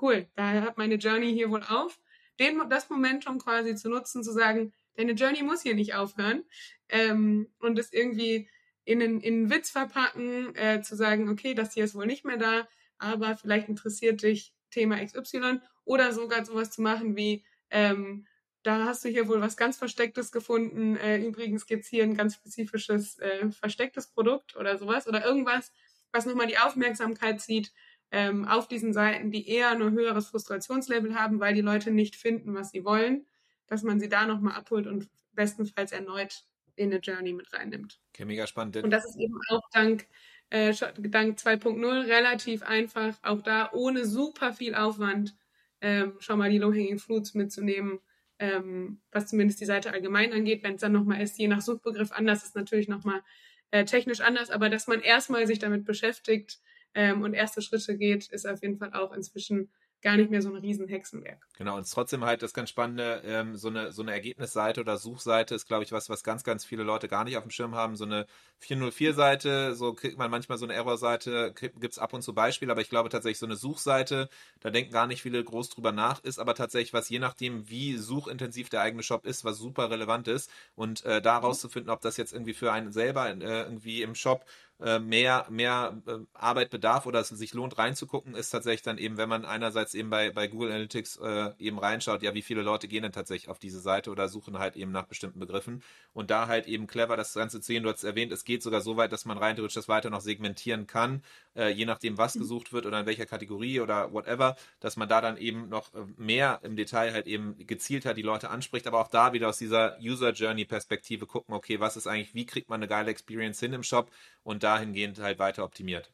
cool, 0.00 0.26
da 0.34 0.52
hört 0.52 0.78
meine 0.78 0.96
Journey 0.96 1.32
hier 1.32 1.50
wohl 1.50 1.62
auf. 1.62 2.00
Den, 2.40 2.60
das 2.68 2.90
Momentum 2.90 3.38
quasi 3.38 3.76
zu 3.76 3.88
nutzen, 3.88 4.24
zu 4.24 4.32
sagen, 4.32 4.72
deine 4.96 5.12
Journey 5.12 5.42
muss 5.42 5.62
hier 5.62 5.74
nicht 5.74 5.94
aufhören 5.94 6.42
ähm, 6.88 7.48
und 7.60 7.78
es 7.78 7.92
irgendwie 7.92 8.48
in 8.84 9.00
einen, 9.00 9.20
in 9.20 9.34
einen 9.34 9.50
Witz 9.50 9.70
verpacken, 9.70 10.54
äh, 10.56 10.82
zu 10.82 10.96
sagen, 10.96 11.28
okay, 11.28 11.54
das 11.54 11.74
hier 11.74 11.84
ist 11.84 11.94
wohl 11.94 12.06
nicht 12.06 12.24
mehr 12.24 12.38
da, 12.38 12.66
aber 12.98 13.36
vielleicht 13.36 13.68
interessiert 13.68 14.22
dich 14.22 14.52
Thema 14.70 15.04
XY 15.04 15.60
oder 15.84 16.12
sogar 16.12 16.44
sowas 16.44 16.70
zu 16.70 16.82
machen 16.82 17.16
wie, 17.16 17.44
ähm, 17.70 18.26
da 18.62 18.84
hast 18.86 19.04
du 19.04 19.08
hier 19.08 19.28
wohl 19.28 19.40
was 19.40 19.56
ganz 19.56 19.76
Verstecktes 19.76 20.32
gefunden. 20.32 20.96
Äh, 20.96 21.18
übrigens 21.18 21.66
gibt's 21.66 21.88
hier 21.88 22.04
ein 22.04 22.16
ganz 22.16 22.34
spezifisches 22.34 23.18
äh, 23.18 23.50
verstecktes 23.50 24.08
Produkt 24.08 24.56
oder 24.56 24.78
sowas 24.78 25.08
oder 25.08 25.24
irgendwas, 25.24 25.72
was 26.12 26.26
nochmal 26.26 26.46
die 26.46 26.58
Aufmerksamkeit 26.58 27.40
zieht 27.40 27.72
ähm, 28.10 28.46
auf 28.46 28.68
diesen 28.68 28.92
Seiten, 28.92 29.30
die 29.30 29.48
eher 29.48 29.70
ein 29.70 29.90
höheres 29.92 30.28
Frustrationslevel 30.28 31.14
haben, 31.14 31.40
weil 31.40 31.54
die 31.54 31.60
Leute 31.62 31.90
nicht 31.90 32.14
finden, 32.14 32.54
was 32.54 32.70
sie 32.70 32.84
wollen, 32.84 33.26
dass 33.66 33.82
man 33.82 33.98
sie 33.98 34.08
da 34.08 34.26
nochmal 34.26 34.54
abholt 34.54 34.86
und 34.86 35.08
bestenfalls 35.32 35.92
erneut 35.92 36.44
in 36.76 36.90
eine 36.90 37.00
Journey 37.00 37.32
mit 37.32 37.52
reinnimmt. 37.52 38.00
Okay, 38.14 38.24
mega 38.24 38.46
spannend. 38.46 38.76
Und 38.76 38.90
das 38.90 39.04
ist 39.04 39.18
eben 39.18 39.38
auch 39.48 39.62
dank, 39.72 40.06
äh, 40.50 40.74
dank 40.98 41.38
2.0 41.38 42.06
relativ 42.06 42.62
einfach, 42.62 43.18
auch 43.22 43.42
da 43.42 43.70
ohne 43.72 44.04
super 44.04 44.52
viel 44.52 44.74
Aufwand 44.74 45.34
ähm, 45.80 46.14
schon 46.20 46.38
mal 46.38 46.50
die 46.50 46.58
Low-Hanging 46.58 46.98
Fruits 46.98 47.34
mitzunehmen, 47.34 48.00
ähm, 48.42 49.00
was 49.12 49.28
zumindest 49.28 49.60
die 49.60 49.66
Seite 49.66 49.92
allgemein 49.92 50.32
angeht. 50.32 50.64
Wenn 50.64 50.74
es 50.74 50.80
dann 50.80 50.90
nochmal 50.90 51.22
ist, 51.22 51.38
je 51.38 51.46
nach 51.46 51.60
Suchbegriff 51.60 52.10
anders, 52.10 52.42
ist 52.42 52.56
natürlich 52.56 52.88
nochmal 52.88 53.22
äh, 53.70 53.84
technisch 53.84 54.20
anders, 54.20 54.50
aber 54.50 54.68
dass 54.68 54.88
man 54.88 55.00
erstmal 55.00 55.46
sich 55.46 55.60
damit 55.60 55.84
beschäftigt 55.84 56.58
ähm, 56.94 57.22
und 57.22 57.34
erste 57.34 57.62
Schritte 57.62 57.96
geht, 57.96 58.26
ist 58.30 58.46
auf 58.46 58.60
jeden 58.60 58.78
Fall 58.78 58.92
auch 58.94 59.12
inzwischen 59.12 59.70
gar 60.02 60.16
nicht 60.16 60.30
mehr 60.30 60.42
so 60.42 60.50
ein 60.50 60.56
Riesenhexenwerk. 60.56 61.38
Genau, 61.56 61.76
und 61.76 61.90
trotzdem 61.90 62.24
halt 62.24 62.42
das 62.42 62.52
ganz 62.52 62.70
Spannende, 62.70 63.22
ähm, 63.24 63.56
so, 63.56 63.68
eine, 63.68 63.92
so 63.92 64.02
eine 64.02 64.10
Ergebnisseite 64.12 64.80
oder 64.80 64.96
Suchseite 64.98 65.54
ist, 65.54 65.66
glaube 65.66 65.84
ich, 65.84 65.92
was, 65.92 66.10
was 66.10 66.24
ganz, 66.24 66.42
ganz 66.42 66.64
viele 66.64 66.82
Leute 66.82 67.06
gar 67.06 67.22
nicht 67.24 67.36
auf 67.36 67.44
dem 67.44 67.50
Schirm 67.50 67.76
haben. 67.76 67.94
So 67.94 68.04
eine 68.04 68.26
404-Seite, 68.60 69.74
so 69.74 69.94
kriegt 69.94 70.18
man 70.18 70.30
manchmal 70.30 70.58
so 70.58 70.66
eine 70.66 70.74
Error-Seite, 70.74 71.54
gibt 71.54 71.92
es 71.92 71.98
ab 71.98 72.12
und 72.12 72.22
zu 72.22 72.34
Beispiele, 72.34 72.72
aber 72.72 72.80
ich 72.80 72.90
glaube 72.90 73.08
tatsächlich 73.10 73.38
so 73.38 73.46
eine 73.46 73.56
Suchseite, 73.56 74.28
da 74.60 74.70
denken 74.70 74.92
gar 74.92 75.06
nicht 75.06 75.22
viele 75.22 75.42
groß 75.42 75.70
drüber 75.70 75.92
nach, 75.92 76.22
ist 76.24 76.40
aber 76.40 76.54
tatsächlich 76.54 76.92
was, 76.92 77.08
je 77.08 77.20
nachdem, 77.20 77.68
wie 77.70 77.96
suchintensiv 77.96 78.68
der 78.70 78.82
eigene 78.82 79.04
Shop 79.04 79.24
ist, 79.24 79.44
was 79.44 79.58
super 79.58 79.90
relevant 79.90 80.26
ist 80.26 80.50
und 80.74 81.04
äh, 81.04 81.22
da 81.22 81.38
rauszufinden, 81.38 81.90
ob 81.90 82.00
das 82.00 82.16
jetzt 82.16 82.32
irgendwie 82.32 82.54
für 82.54 82.72
einen 82.72 82.92
selber 82.92 83.28
äh, 83.28 83.62
irgendwie 83.62 84.02
im 84.02 84.16
Shop 84.16 84.44
äh, 84.82 84.98
mehr, 84.98 85.46
mehr 85.48 86.02
äh, 86.06 86.18
Arbeit 86.34 86.70
bedarf 86.70 87.06
oder 87.06 87.20
es 87.20 87.28
sich 87.28 87.54
lohnt 87.54 87.78
reinzugucken, 87.78 88.34
ist 88.34 88.50
tatsächlich 88.50 88.82
dann 88.82 88.98
eben, 88.98 89.16
wenn 89.16 89.28
man 89.28 89.44
einerseits 89.44 89.94
eben 89.94 90.10
bei, 90.10 90.30
bei 90.30 90.48
Google 90.48 90.70
Analytics 90.70 91.18
äh, 91.18 91.50
eben 91.58 91.78
reinschaut, 91.78 92.22
ja, 92.22 92.34
wie 92.34 92.42
viele 92.42 92.62
Leute 92.62 92.88
gehen 92.88 93.02
denn 93.02 93.12
tatsächlich 93.12 93.48
auf 93.48 93.60
diese 93.60 93.80
Seite 93.80 94.10
oder 94.10 94.28
suchen 94.28 94.58
halt 94.58 94.74
eben 94.74 94.90
nach 94.90 95.04
bestimmten 95.04 95.38
Begriffen. 95.38 95.82
Und 96.12 96.30
da 96.30 96.48
halt 96.48 96.66
eben 96.66 96.86
clever 96.88 97.16
das 97.16 97.32
Ganze 97.34 97.60
zu 97.60 97.66
sehen, 97.66 97.84
du 97.84 97.90
hast 97.90 98.02
erwähnt, 98.02 98.32
es 98.32 98.44
geht 98.44 98.62
sogar 98.62 98.80
so 98.80 98.96
weit, 98.96 99.12
dass 99.12 99.24
man 99.24 99.38
rein 99.38 99.54
theoretisch 99.54 99.74
das 99.74 99.88
weiter 99.88 100.10
noch 100.10 100.20
segmentieren 100.20 100.86
kann, 100.86 101.22
äh, 101.54 101.68
je 101.68 101.84
nachdem, 101.84 102.18
was 102.18 102.34
mhm. 102.34 102.40
gesucht 102.40 102.72
wird 102.72 102.84
oder 102.84 102.98
in 103.00 103.06
welcher 103.06 103.26
Kategorie 103.26 103.80
oder 103.80 104.12
whatever, 104.12 104.56
dass 104.80 104.96
man 104.96 105.08
da 105.08 105.20
dann 105.20 105.36
eben 105.36 105.68
noch 105.68 105.90
mehr 106.16 106.60
im 106.62 106.74
Detail 106.74 107.12
halt 107.12 107.26
eben 107.28 107.56
gezielter 107.66 108.14
die 108.14 108.22
Leute 108.22 108.50
anspricht, 108.50 108.86
aber 108.86 109.00
auch 109.00 109.08
da 109.08 109.32
wieder 109.32 109.48
aus 109.48 109.58
dieser 109.58 109.96
User 110.00 110.32
Journey 110.32 110.64
Perspektive 110.64 111.26
gucken, 111.26 111.54
okay, 111.54 111.78
was 111.78 111.96
ist 111.96 112.06
eigentlich, 112.06 112.34
wie 112.34 112.46
kriegt 112.46 112.68
man 112.68 112.80
eine 112.80 112.88
geile 112.88 113.10
Experience 113.10 113.60
hin 113.60 113.72
im 113.72 113.82
Shop? 113.82 114.10
Und 114.42 114.64
dahingehend 114.72 115.18
halt 115.18 115.38
weiter 115.38 115.64
optimiert. 115.64 116.12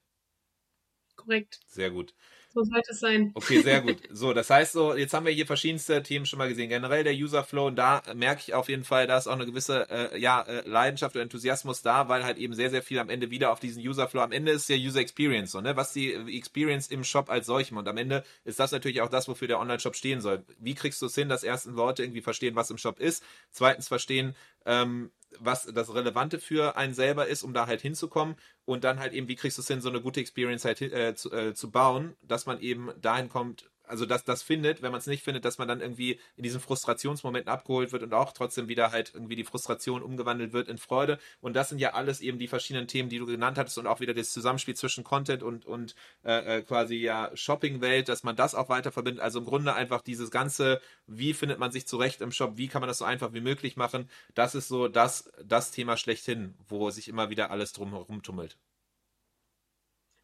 Korrekt. 1.16 1.60
Sehr 1.66 1.90
gut. 1.90 2.14
So 2.54 2.64
sollte 2.64 2.92
es 2.92 3.00
sein. 3.00 3.30
Okay, 3.34 3.60
sehr 3.60 3.82
gut. 3.82 3.98
So, 4.10 4.32
das 4.32 4.48
heißt 4.50 4.72
so, 4.72 4.96
jetzt 4.96 5.12
haben 5.12 5.26
wir 5.26 5.32
hier 5.32 5.46
verschiedenste 5.46 6.02
Themen 6.02 6.26
schon 6.26 6.38
mal 6.38 6.48
gesehen. 6.48 6.70
Generell 6.70 7.04
der 7.04 7.12
User 7.12 7.44
Flow, 7.44 7.66
und 7.66 7.76
da 7.76 8.02
merke 8.14 8.42
ich 8.46 8.54
auf 8.54 8.68
jeden 8.68 8.84
Fall, 8.84 9.06
da 9.06 9.18
ist 9.18 9.26
auch 9.26 9.34
eine 9.34 9.46
gewisse 9.46 9.88
äh, 9.90 10.18
ja, 10.18 10.42
äh, 10.42 10.66
Leidenschaft 10.66 11.14
und 11.14 11.22
Enthusiasmus 11.22 11.82
da, 11.82 12.08
weil 12.08 12.24
halt 12.24 12.38
eben 12.38 12.54
sehr, 12.54 12.70
sehr 12.70 12.82
viel 12.82 12.98
am 12.98 13.10
Ende 13.10 13.30
wieder 13.30 13.52
auf 13.52 13.60
diesen 13.60 13.86
User 13.86 14.08
Flow, 14.08 14.22
am 14.22 14.32
Ende 14.32 14.52
ist 14.52 14.68
ja 14.68 14.76
User 14.76 15.00
Experience, 15.00 15.52
so, 15.52 15.60
ne? 15.60 15.76
Was 15.76 15.92
die 15.92 16.12
Experience 16.12 16.88
im 16.88 17.04
Shop 17.04 17.30
als 17.30 17.46
solchem. 17.46 17.76
Und 17.76 17.86
am 17.86 17.96
Ende 17.96 18.24
ist 18.44 18.58
das 18.58 18.72
natürlich 18.72 19.02
auch 19.02 19.10
das, 19.10 19.28
wofür 19.28 19.46
der 19.46 19.60
Online-Shop 19.60 19.94
stehen 19.94 20.20
soll. 20.20 20.44
Wie 20.58 20.74
kriegst 20.74 21.02
du 21.02 21.06
es 21.06 21.14
hin, 21.14 21.28
dass 21.28 21.44
erstens 21.44 21.76
Leute 21.76 22.02
irgendwie 22.02 22.22
verstehen, 22.22 22.56
was 22.56 22.70
im 22.70 22.78
Shop 22.78 22.98
ist, 22.98 23.22
zweitens 23.50 23.88
verstehen, 23.88 24.34
ähm, 24.64 25.10
was 25.38 25.64
das 25.64 25.94
Relevante 25.94 26.38
für 26.38 26.76
einen 26.76 26.94
selber 26.94 27.26
ist, 27.26 27.42
um 27.42 27.52
da 27.52 27.66
halt 27.66 27.80
hinzukommen 27.80 28.36
und 28.64 28.84
dann 28.84 28.98
halt 28.98 29.12
eben, 29.12 29.28
wie 29.28 29.36
kriegst 29.36 29.58
du 29.58 29.62
es 29.62 29.68
hin, 29.68 29.80
so 29.80 29.88
eine 29.88 30.00
gute 30.00 30.20
Experience 30.20 30.64
halt 30.64 30.80
äh, 30.80 31.14
zu, 31.14 31.32
äh, 31.32 31.54
zu 31.54 31.70
bauen, 31.70 32.16
dass 32.22 32.46
man 32.46 32.60
eben 32.60 32.90
dahin 33.00 33.28
kommt, 33.28 33.70
also 33.88 34.06
dass 34.06 34.24
das 34.24 34.42
findet, 34.42 34.82
wenn 34.82 34.90
man 34.90 35.00
es 35.00 35.06
nicht 35.06 35.22
findet, 35.22 35.44
dass 35.44 35.58
man 35.58 35.68
dann 35.68 35.80
irgendwie 35.80 36.20
in 36.36 36.42
diesen 36.42 36.60
Frustrationsmomenten 36.60 37.50
abgeholt 37.50 37.92
wird 37.92 38.02
und 38.02 38.14
auch 38.14 38.32
trotzdem 38.32 38.68
wieder 38.68 38.92
halt 38.92 39.12
irgendwie 39.14 39.36
die 39.36 39.44
Frustration 39.44 40.02
umgewandelt 40.02 40.52
wird 40.52 40.68
in 40.68 40.78
Freude. 40.78 41.18
Und 41.40 41.54
das 41.54 41.68
sind 41.68 41.78
ja 41.78 41.94
alles 41.94 42.20
eben 42.20 42.38
die 42.38 42.48
verschiedenen 42.48 42.88
Themen, 42.88 43.08
die 43.08 43.18
du 43.18 43.26
genannt 43.26 43.58
hattest 43.58 43.78
und 43.78 43.86
auch 43.86 44.00
wieder 44.00 44.14
das 44.14 44.30
Zusammenspiel 44.30 44.74
zwischen 44.76 45.04
Content 45.04 45.42
und, 45.42 45.66
und 45.66 45.94
äh, 46.24 46.58
äh 46.58 46.62
quasi 46.62 46.96
ja 46.96 47.30
Shopping-Welt, 47.34 48.08
dass 48.08 48.22
man 48.22 48.36
das 48.36 48.54
auch 48.54 48.68
weiter 48.68 48.92
verbindet. 48.92 49.22
Also 49.22 49.38
im 49.40 49.44
Grunde 49.44 49.74
einfach 49.74 50.02
dieses 50.02 50.30
ganze, 50.30 50.80
wie 51.06 51.34
findet 51.34 51.58
man 51.58 51.72
sich 51.72 51.86
zurecht 51.86 52.20
im 52.20 52.32
Shop, 52.32 52.56
wie 52.56 52.68
kann 52.68 52.80
man 52.80 52.88
das 52.88 52.98
so 52.98 53.04
einfach 53.04 53.32
wie 53.32 53.40
möglich 53.40 53.76
machen, 53.76 54.08
das 54.34 54.54
ist 54.54 54.68
so 54.68 54.88
das, 54.88 55.30
das 55.44 55.70
Thema 55.70 55.96
schlechthin, 55.96 56.54
wo 56.68 56.90
sich 56.90 57.08
immer 57.08 57.30
wieder 57.30 57.50
alles 57.50 57.72
drum 57.72 57.90
herum 57.90 58.22
tummelt. 58.22 58.56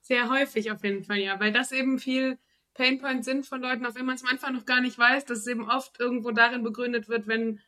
Sehr 0.00 0.28
häufig 0.28 0.70
auf 0.70 0.84
jeden 0.84 1.02
Fall, 1.02 1.18
ja, 1.18 1.40
weil 1.40 1.52
das 1.52 1.72
eben 1.72 1.98
viel 1.98 2.38
Painpoints 2.74 3.24
sind 3.24 3.46
von 3.46 3.60
Leuten, 3.60 3.86
auch 3.86 3.94
wenn 3.94 4.04
man 4.04 4.16
es 4.16 4.24
am 4.24 4.30
Anfang 4.30 4.52
noch 4.52 4.66
gar 4.66 4.80
nicht 4.80 4.98
weiß, 4.98 5.24
dass 5.24 5.38
es 5.38 5.46
eben 5.46 5.68
oft 5.68 5.98
irgendwo 6.00 6.32
darin 6.32 6.62
begründet 6.62 7.08
wird, 7.08 7.26
wenn 7.26 7.60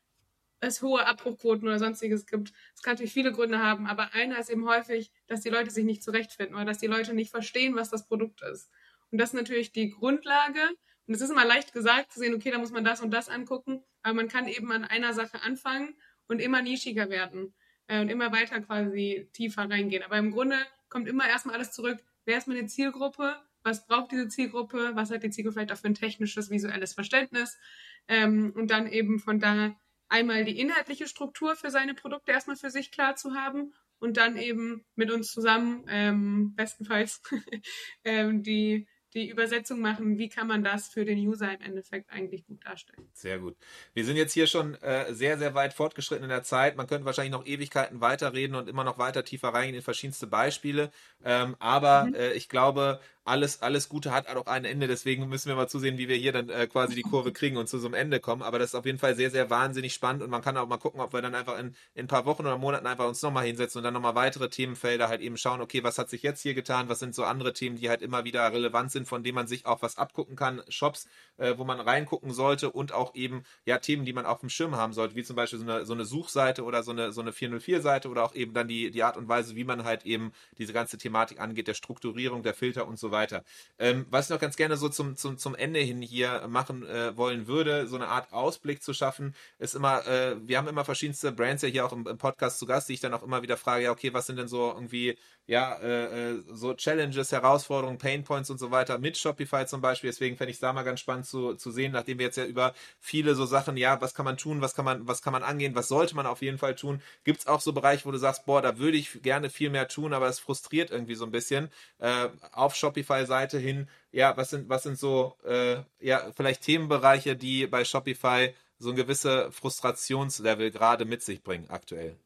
es 0.61 0.83
hohe 0.83 1.07
Abbruchquoten 1.07 1.69
oder 1.69 1.79
sonstiges 1.79 2.27
gibt. 2.27 2.53
Es 2.75 2.83
kann 2.83 2.95
natürlich 2.95 3.13
viele 3.13 3.33
Gründe 3.33 3.59
haben, 3.59 3.87
aber 3.87 4.15
einer 4.15 4.39
ist 4.39 4.51
eben 4.51 4.67
häufig, 4.69 5.13
dass 5.27 5.43
die 5.43 5.51
Leute 5.51 5.71
sich 5.71 5.85
nicht 5.85 6.03
zurechtfinden 6.03 6.57
oder 6.57 6.65
dass 6.65 6.79
die 6.79 6.87
Leute 6.87 7.15
nicht 7.15 7.31
verstehen, 7.31 7.77
was 7.77 7.91
das 7.91 8.07
Produkt 8.07 8.43
ist. 8.43 8.71
Und 9.11 9.19
das 9.19 9.31
ist 9.31 9.35
natürlich 9.35 9.73
die 9.73 9.91
Grundlage. 9.91 10.61
Und 11.07 11.15
es 11.15 11.21
ist 11.21 11.31
immer 11.31 11.45
leicht 11.45 11.73
gesagt 11.73 12.13
zu 12.13 12.19
sehen, 12.19 12.35
okay, 12.35 12.51
da 12.51 12.59
muss 12.59 12.73
man 12.73 12.85
das 12.85 13.01
und 13.01 13.13
das 13.13 13.29
angucken, 13.29 13.85
aber 14.03 14.15
man 14.15 14.29
kann 14.29 14.49
eben 14.49 14.73
an 14.73 14.85
einer 14.85 15.13
Sache 15.13 15.41
anfangen 15.43 15.95
und 16.27 16.41
immer 16.41 16.63
nischiger 16.63 17.09
werden 17.11 17.55
äh, 17.87 18.01
und 18.01 18.09
immer 18.09 18.33
weiter 18.33 18.61
quasi 18.61 19.29
tiefer 19.33 19.71
reingehen. 19.71 20.03
Aber 20.03 20.19
im 20.19 20.33
Grunde 20.33 20.57
kommt 20.89 21.07
immer 21.07 21.29
erstmal 21.29 21.55
alles 21.55 21.71
zurück. 21.71 21.99
Wer 22.25 22.39
ist 22.39 22.49
meine 22.49 22.67
Zielgruppe? 22.67 23.37
Was 23.67 23.85
braucht 23.85 24.13
diese 24.13 24.29
Zielgruppe, 24.29 24.93
was 24.95 25.11
hat 25.11 25.25
die 25.25 25.31
Zielgruppe 25.31 25.55
vielleicht 25.55 25.73
auch 25.73 25.79
für 25.79 25.89
ein 25.89 25.95
technisches, 25.95 26.51
visuelles 26.51 26.95
Verständnis 26.95 27.59
ähm, 28.07 28.53
und 28.55 28.71
dann 28.71 28.87
eben 28.87 29.19
von 29.19 29.41
da 29.41 29.75
einmal 30.09 30.45
die 30.45 30.59
inhaltliche 30.59 31.09
Struktur 31.09 31.57
für 31.57 31.71
seine 31.71 31.95
Produkte 31.95 32.31
erstmal 32.31 32.57
für 32.57 32.71
sich 32.71 32.93
klar 32.93 33.17
zu 33.17 33.35
haben 33.35 33.75
und 33.99 34.17
dann 34.17 34.37
eben 34.37 34.87
mit 34.95 35.11
uns 35.11 35.33
zusammen 35.33 35.85
ähm, 35.89 36.55
bestenfalls 36.55 37.21
ähm, 38.05 38.45
die 38.45 38.87
die 39.17 39.31
Übersetzung 39.31 39.81
machen, 39.81 40.19
wie 40.19 40.29
kann 40.29 40.47
man 40.47 40.63
das 40.63 40.89
für 40.89 41.07
den 41.07 41.19
User 41.19 41.51
im 41.53 41.61
Endeffekt 41.63 42.11
eigentlich 42.11 42.45
gut 42.47 42.65
darstellen. 42.67 43.09
Sehr 43.15 43.39
gut. 43.39 43.57
Wir 43.95 44.05
sind 44.05 44.17
jetzt 44.17 44.35
hier 44.35 44.47
schon 44.47 44.75
äh, 44.83 45.13
sehr, 45.15 45.39
sehr 45.39 45.55
weit 45.55 45.73
fortgeschritten 45.73 46.25
in 46.25 46.29
der 46.29 46.43
Zeit. 46.43 46.77
Man 46.77 46.87
könnte 46.87 47.07
wahrscheinlich 47.07 47.33
noch 47.33 47.47
Ewigkeiten 47.47 48.03
weiterreden 48.03 48.55
und 48.55 48.69
immer 48.69 48.85
noch 48.85 48.99
weiter 48.99 49.25
tiefer 49.25 49.49
reingehen 49.49 49.77
in 49.77 49.83
verschiedenste 49.83 50.27
Beispiele. 50.27 50.91
Ähm, 51.25 51.57
aber 51.59 52.05
mhm. 52.05 52.15
äh, 52.15 52.33
ich 52.33 52.51
glaube, 52.51 53.01
alles, 53.27 53.61
alles 53.61 53.89
Gute 53.89 54.13
hat 54.13 54.29
auch 54.29 54.47
ein 54.47 54.65
Ende, 54.65 54.87
deswegen 54.87 55.29
müssen 55.29 55.49
wir 55.49 55.57
mal 55.57 55.67
zusehen, 55.69 55.99
wie 55.99 56.09
wir 56.09 56.17
hier 56.17 56.31
dann 56.31 56.49
äh, 56.49 56.69
quasi 56.69 56.95
die 56.95 57.03
Kurve 57.03 57.33
kriegen 57.33 57.57
und 57.57 57.69
zu 57.69 57.79
so 57.79 57.89
einem 57.89 57.95
Ende 57.95 58.21
kommen. 58.21 58.43
Aber 58.43 58.61
das 58.61 58.71
ist 58.71 58.75
auf 58.77 58.87
jeden 58.87 58.99
Fall 58.99 59.17
sehr, 59.17 59.31
sehr 59.31 59.51
wahnsinnig 59.51 59.95
spannend 59.95 60.23
und 60.23 60.31
man 60.31 60.43
kann 60.43 60.57
auch 60.57 60.69
mal 60.69 60.77
gucken, 60.77 61.01
ob 61.01 61.13
wir 61.13 61.23
dann 61.23 61.35
einfach 61.35 61.59
in, 61.59 61.75
in 61.95 62.05
ein 62.05 62.07
paar 62.07 62.25
Wochen 62.25 62.43
oder 62.43 62.57
Monaten 62.57 62.87
einfach 62.87 63.09
uns 63.09 63.21
nochmal 63.23 63.45
hinsetzen 63.45 63.81
und 63.81 63.85
dann 63.85 63.95
nochmal 63.95 64.15
weitere 64.15 64.49
Themenfelder 64.49 65.09
halt 65.09 65.21
eben 65.21 65.37
schauen, 65.37 65.61
okay, 65.61 65.83
was 65.83 65.99
hat 65.99 66.09
sich 66.09 66.23
jetzt 66.23 66.41
hier 66.41 66.55
getan, 66.55 66.89
was 66.89 67.01
sind 67.01 67.17
so 67.17 67.25
andere 67.25 67.53
Themen, 67.53 67.77
die 67.77 67.89
halt 67.89 68.01
immer 68.01 68.25
wieder 68.25 68.53
relevant 68.53 68.93
sind, 68.93 69.09
von 69.09 69.25
denen 69.25 69.35
man 69.35 69.49
sich 69.49 69.67
auch 69.67 69.83
was 69.83 69.99
abgucken 69.99 70.37
kann, 70.37 70.63
Shops, 70.69 71.09
äh, 71.37 71.55
wo 71.57 71.65
man 71.65 71.81
reingucken 71.81 72.33
sollte 72.33 72.71
und 72.71 72.93
auch 72.93 73.17
eben, 73.17 73.43
ja, 73.65 73.79
Themen, 73.79 74.05
die 74.05 74.13
man 74.13 74.25
auf 74.25 74.39
dem 74.39 74.51
Schirm 74.51 74.77
haben 74.77 74.93
sollte, 74.93 75.17
wie 75.17 75.25
zum 75.25 75.35
Beispiel 75.35 75.59
so 75.59 75.65
eine, 75.65 75.85
so 75.85 75.95
eine 75.95 76.05
Suchseite 76.05 76.63
oder 76.63 76.85
so 76.85 76.93
eine, 76.93 77.11
so 77.11 77.23
eine 77.23 77.33
404-Seite 77.33 78.09
oder 78.09 78.23
auch 78.23 78.37
eben 78.37 78.55
dann 78.55 78.69
die, 78.69 78.93
die 78.93 79.03
Art 79.03 79.17
und 79.17 79.29
Weise, 79.29 79.57
wie 79.57 79.65
man 79.65 79.83
halt 79.83 80.07
eben 80.07 80.33
diese 80.59 80.73
ganze 80.73 80.97
Thematik 80.97 81.41
angeht, 81.41 81.67
der 81.67 81.75
Strukturierung, 81.75 82.45
der 82.45 82.55
Filter 82.55 82.87
und 82.87 83.01
so 83.01 83.11
weiter 83.11 83.16
weiter. 83.17 83.45
Ähm, 83.79 84.07
was 84.11 84.27
ich 84.27 84.31
noch 84.31 84.41
ganz 84.41 84.57
gerne 84.57 84.77
so 84.77 84.89
zum, 84.89 85.17
zum, 85.17 85.39
zum 85.39 85.55
Ende 85.55 85.81
hin 85.81 86.03
hier 86.03 86.47
machen 86.49 86.87
äh, 86.87 87.17
wollen 87.17 87.47
würde, 87.47 87.87
so 87.87 87.97
eine 87.97 88.09
Art 88.09 88.33
Ausblick 88.33 88.83
zu 88.83 88.93
schaffen, 88.93 89.35
ist 89.59 89.75
immer, 89.75 90.07
äh, 90.07 90.37
wir 90.47 90.59
haben 90.59 90.69
immer 90.69 90.85
verschiedenste 90.85 91.33
Brands 91.33 91.63
ja 91.63 91.69
hier 91.69 91.87
auch 91.87 91.93
im, 91.93 92.07
im, 92.07 92.19
Podcast 92.19 92.59
zu 92.59 92.67
Gast, 92.67 92.89
die 92.89 92.95
ich 92.95 93.01
dann 93.01 93.15
auch 93.15 93.23
immer 93.23 93.43
wieder 93.43 93.57
frage, 93.57 93.85
ja, 93.85 93.91
okay, 93.91 94.13
was 94.13 94.27
sind 94.27 94.37
denn 94.39 94.49
so 94.49 94.73
irgendwie, 94.73 95.17
ja, 95.47 95.77
äh, 95.79 96.33
äh 96.33 96.43
so 96.53 96.75
Challenges, 96.75 97.33
Herausforderungen, 97.33 97.99
Painpoints 97.99 98.51
und 98.51 98.59
so 98.59 98.71
weiter 98.71 98.99
mit 98.99 99.17
Shopify 99.17 99.67
zum 99.67 99.81
Beispiel. 99.81 100.11
Deswegen 100.11 100.37
fände 100.37 100.51
ich 100.51 100.57
es 100.57 100.61
da 100.61 100.73
mal 100.73 100.83
ganz 100.83 101.01
spannend 101.01 101.27
zu, 101.27 101.55
zu 101.55 101.71
sehen, 101.71 101.93
nachdem 101.93 102.19
wir 102.19 102.27
jetzt 102.27 102.37
ja 102.37 102.45
über 102.45 102.75
viele 103.01 103.35
so 103.35 103.47
Sachen, 103.47 103.77
ja, 103.77 104.01
was 104.01 104.15
kann 104.15 104.25
man 104.25 104.37
tun, 104.37 104.61
was 104.61 104.75
kann 104.75 104.85
man, 104.85 105.07
was 105.07 105.23
kann 105.23 105.33
man 105.33 105.43
angehen, 105.43 105.75
was 105.75 105.89
sollte 105.89 106.15
man 106.17 106.27
auf 106.27 106.43
jeden 106.43 106.59
Fall 106.59 106.75
tun. 106.75 107.01
Gibt 107.25 107.41
es 107.41 107.47
auch 107.47 107.61
so 107.61 107.73
Bereiche, 107.73 108.05
wo 108.05 108.11
du 108.11 108.19
sagst, 108.19 108.47
boah, 108.47 108.63
da 108.63 108.79
würde 108.79 108.97
ich 108.97 109.23
gerne 109.23 109.51
viel 109.51 109.71
mehr 109.71 109.89
tun, 109.89 110.13
aber 110.13 110.29
es 110.29 110.39
frustriert 110.39 110.91
irgendwie 110.91 111.15
so 111.15 111.25
ein 111.25 111.31
bisschen. 111.31 111.71
Äh, 111.99 112.29
auf 112.53 112.75
Shopify-Seite 113.07 113.59
hin, 113.59 113.89
ja, 114.13 114.37
was 114.37 114.51
sind, 114.51 114.69
was 114.69 114.83
sind 114.83 114.99
so, 114.99 115.37
äh, 115.45 115.83
ja, 116.01 116.31
vielleicht 116.37 116.63
Themenbereiche, 116.63 117.37
die 117.37 117.67
bei 117.67 117.85
Shopify 117.85 118.55
so 118.79 118.91
ein 118.91 118.97
gewisse 118.97 119.51
Frustrationslevel 119.53 120.71
gerade 120.71 121.05
mit 121.05 121.23
sich 121.23 121.43
bringen 121.43 121.71
aktuell? 121.71 122.17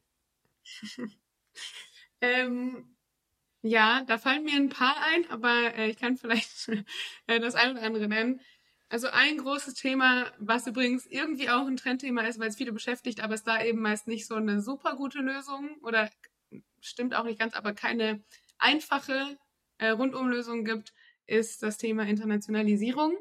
ähm, 2.21 2.95
ja, 3.61 4.03
da 4.07 4.17
fallen 4.17 4.43
mir 4.43 4.55
ein 4.55 4.69
paar 4.69 4.95
ein, 5.01 5.29
aber 5.29 5.75
äh, 5.75 5.89
ich 5.89 5.97
kann 5.97 6.17
vielleicht 6.17 6.69
äh, 7.27 7.39
das 7.39 7.55
eine 7.55 7.73
oder 7.73 7.83
andere 7.83 8.07
nennen. 8.07 8.41
Also 8.89 9.07
ein 9.07 9.37
großes 9.37 9.75
Thema, 9.75 10.25
was 10.37 10.67
übrigens 10.67 11.05
irgendwie 11.05 11.49
auch 11.49 11.65
ein 11.65 11.77
Trendthema 11.77 12.23
ist, 12.23 12.39
weil 12.39 12.49
es 12.49 12.57
viele 12.57 12.73
beschäftigt, 12.73 13.23
aber 13.23 13.35
es 13.35 13.43
da 13.43 13.63
eben 13.63 13.81
meist 13.81 14.07
nicht 14.07 14.27
so 14.27 14.35
eine 14.35 14.61
super 14.61 14.95
gute 14.97 15.19
Lösung 15.19 15.77
oder 15.81 16.09
stimmt 16.81 17.15
auch 17.15 17.23
nicht 17.23 17.39
ganz, 17.39 17.53
aber 17.53 17.71
keine 17.71 18.21
einfache 18.57 19.37
äh, 19.81 19.89
Rundumlösung 19.89 20.63
gibt, 20.63 20.93
ist 21.25 21.63
das 21.63 21.77
Thema 21.77 22.03
Internationalisierung. 22.03 23.17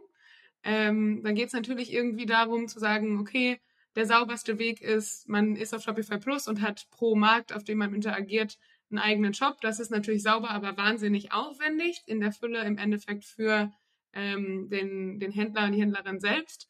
Ähm, 0.62 1.22
dann 1.24 1.34
geht 1.34 1.48
es 1.48 1.54
natürlich 1.54 1.92
irgendwie 1.92 2.26
darum 2.26 2.68
zu 2.68 2.78
sagen, 2.78 3.18
okay, 3.18 3.60
der 3.96 4.06
sauberste 4.06 4.58
Weg 4.58 4.80
ist, 4.82 5.28
man 5.28 5.56
ist 5.56 5.74
auf 5.74 5.82
Shopify 5.82 6.18
Plus 6.18 6.46
und 6.46 6.60
hat 6.60 6.86
pro 6.90 7.16
Markt, 7.16 7.52
auf 7.52 7.64
dem 7.64 7.78
man 7.78 7.94
interagiert, 7.94 8.58
einen 8.90 8.98
eigenen 8.98 9.34
Shop. 9.34 9.60
Das 9.62 9.80
ist 9.80 9.90
natürlich 9.90 10.22
sauber, 10.22 10.50
aber 10.50 10.76
wahnsinnig 10.76 11.32
aufwendig 11.32 12.02
in 12.06 12.20
der 12.20 12.32
Fülle 12.32 12.62
im 12.64 12.76
Endeffekt 12.76 13.24
für 13.24 13.72
ähm, 14.12 14.68
den, 14.68 15.18
den 15.18 15.32
Händler 15.32 15.64
und 15.64 15.72
die 15.72 15.80
Händlerin 15.80 16.20
selbst. 16.20 16.68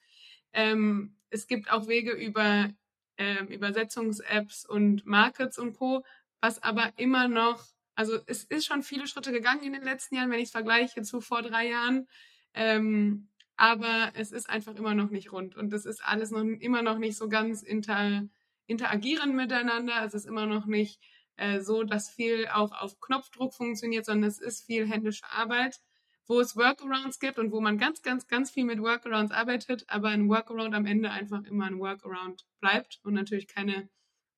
Ähm, 0.53 1.17
es 1.31 1.49
gibt 1.49 1.71
auch 1.73 1.89
Wege 1.89 2.13
über 2.13 2.71
ähm, 3.19 3.49
Übersetzungs-Apps 3.49 4.67
und 4.67 5.05
Markets 5.05 5.59
und 5.59 5.75
Co., 5.77 6.05
was 6.41 6.63
aber 6.63 6.93
immer 6.97 7.29
noch, 7.29 7.65
also 8.01 8.19
es 8.25 8.45
ist 8.45 8.65
schon 8.65 8.83
viele 8.83 9.07
Schritte 9.07 9.31
gegangen 9.31 9.63
in 9.63 9.75
den 9.75 9.83
letzten 9.83 10.15
Jahren, 10.15 10.31
wenn 10.31 10.39
ich 10.39 10.47
es 10.47 10.53
vergleiche 10.53 11.03
zu 11.03 11.21
vor 11.21 11.43
drei 11.43 11.69
Jahren. 11.69 12.09
Ähm, 12.55 13.29
aber 13.57 14.13
es 14.15 14.33
ist 14.33 14.49
einfach 14.49 14.75
immer 14.77 14.95
noch 14.95 15.11
nicht 15.11 15.33
rund 15.33 15.55
und 15.55 15.71
es 15.75 15.85
ist 15.85 16.03
alles 16.03 16.31
noch 16.31 16.41
immer 16.41 16.81
noch 16.81 16.97
nicht 16.97 17.19
so 17.19 17.29
ganz 17.29 17.61
inter, 17.61 18.27
interagieren 18.67 19.37
miteinander. 19.37 20.03
Es 20.03 20.15
ist 20.15 20.25
immer 20.25 20.47
noch 20.47 20.65
nicht 20.65 20.99
äh, 21.37 21.61
so, 21.61 21.83
dass 21.83 22.09
viel 22.09 22.49
auch 22.49 22.73
auf 22.73 22.99
Knopfdruck 23.01 23.53
funktioniert, 23.53 24.07
sondern 24.07 24.31
es 24.31 24.41
ist 24.41 24.65
viel 24.65 24.89
händische 24.89 25.31
Arbeit, 25.31 25.79
wo 26.27 26.41
es 26.41 26.57
Workarounds 26.57 27.19
gibt 27.19 27.39
und 27.39 27.53
wo 27.53 27.61
man 27.61 27.77
ganz, 27.77 28.01
ganz, 28.01 28.27
ganz 28.27 28.51
viel 28.51 28.65
mit 28.65 28.81
Workarounds 28.81 29.31
arbeitet, 29.31 29.85
aber 29.89 30.09
ein 30.09 30.27
Workaround 30.31 30.75
am 30.75 30.87
Ende 30.87 31.11
einfach 31.11 31.45
immer 31.45 31.67
ein 31.67 31.79
Workaround 31.79 32.47
bleibt 32.61 32.99
und 33.03 33.13
natürlich 33.13 33.47
keine 33.47 33.91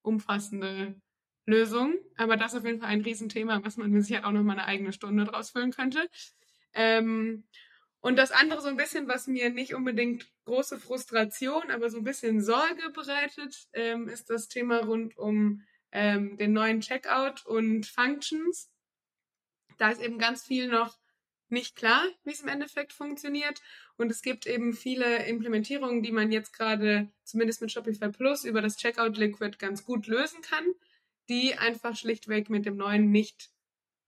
umfassende 0.03 1.01
Lösung. 1.47 1.95
Aber 2.17 2.37
das 2.37 2.53
ist 2.53 2.61
auf 2.61 2.65
jeden 2.65 2.81
Fall 2.81 2.91
ein 2.91 3.03
Riesenthema, 3.03 3.65
was 3.65 3.77
man 3.77 3.91
mit 3.91 4.05
Sicherheit 4.05 4.25
auch 4.25 4.33
noch 4.33 4.43
mal 4.43 4.53
eine 4.53 4.67
eigene 4.67 4.93
Stunde 4.93 5.25
draus 5.25 5.51
füllen 5.51 5.73
könnte. 5.73 6.09
Ähm, 6.75 7.45
und 8.01 8.17
das 8.17 8.33
andere 8.33 8.61
so 8.61 8.69
ein 8.69 8.77
bisschen, 8.77 9.07
was 9.07 9.29
mir 9.29 9.51
nicht 9.51 9.75
unbedingt 9.75 10.29
große 10.45 10.79
Frustration, 10.79 11.71
aber 11.71 11.89
so 11.89 11.99
ein 11.99 12.05
bisschen 12.05 12.43
Sorge 12.43 12.91
bereitet, 12.93 13.69
ähm, 13.73 14.09
ist 14.09 14.29
das 14.29 14.49
Thema 14.49 14.85
rund 14.85 15.17
um 15.17 15.63
ähm, 15.93 16.37
den 16.37 16.53
neuen 16.53 16.81
Checkout 16.81 17.47
und 17.47 17.87
Functions. 17.87 18.71
Da 19.79 19.91
ist 19.91 20.01
eben 20.01 20.19
ganz 20.19 20.43
viel 20.45 20.69
noch 20.69 20.99
nicht 21.49 21.77
klar, 21.77 22.03
wie 22.25 22.33
es 22.33 22.41
im 22.41 22.49
Endeffekt 22.49 22.93
funktioniert. 22.93 23.61
Und 23.97 24.11
es 24.11 24.23
gibt 24.23 24.47
eben 24.47 24.73
viele 24.73 25.27
Implementierungen, 25.27 26.03
die 26.03 26.13
man 26.13 26.33
jetzt 26.33 26.53
gerade 26.53 27.13
zumindest 27.25 27.61
mit 27.61 27.71
Shopify 27.71 28.09
Plus 28.09 28.45
über 28.45 28.63
das 28.63 28.79
Checkout 28.79 29.17
Liquid 29.17 29.59
ganz 29.59 29.85
gut 29.85 30.09
lösen 30.09 30.41
kann, 30.41 30.65
die 31.33 31.55
einfach 31.55 31.97
schlichtweg 31.97 32.51
mit 32.51 32.67
dem 32.67 32.77
neuen 32.77 33.11
nicht 33.11 33.49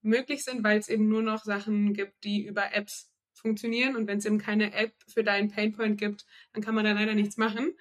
möglich 0.03 0.45
sind, 0.45 0.63
weil 0.63 0.79
es 0.79 0.91
eben 0.91 1.09
nur 1.09 1.23
noch 1.23 1.43
Sachen 1.43 1.95
gibt, 1.95 2.23
die 2.23 2.47
über 2.47 2.75
Apps 2.75 3.11
funktionieren. 3.33 3.97
Und 3.97 4.07
wenn 4.07 4.19
es 4.19 4.27
eben 4.27 4.39
keine 4.39 4.75
App 4.75 4.93
für 5.09 5.25
deinen 5.25 5.49
Painpoint 5.49 5.99
gibt, 5.99 6.27
dann 6.53 6.63
kann 6.63 6.75
man 6.75 6.85
da 6.85 6.93
leider 6.93 7.15
nichts 7.15 7.39
machen. 7.39 7.73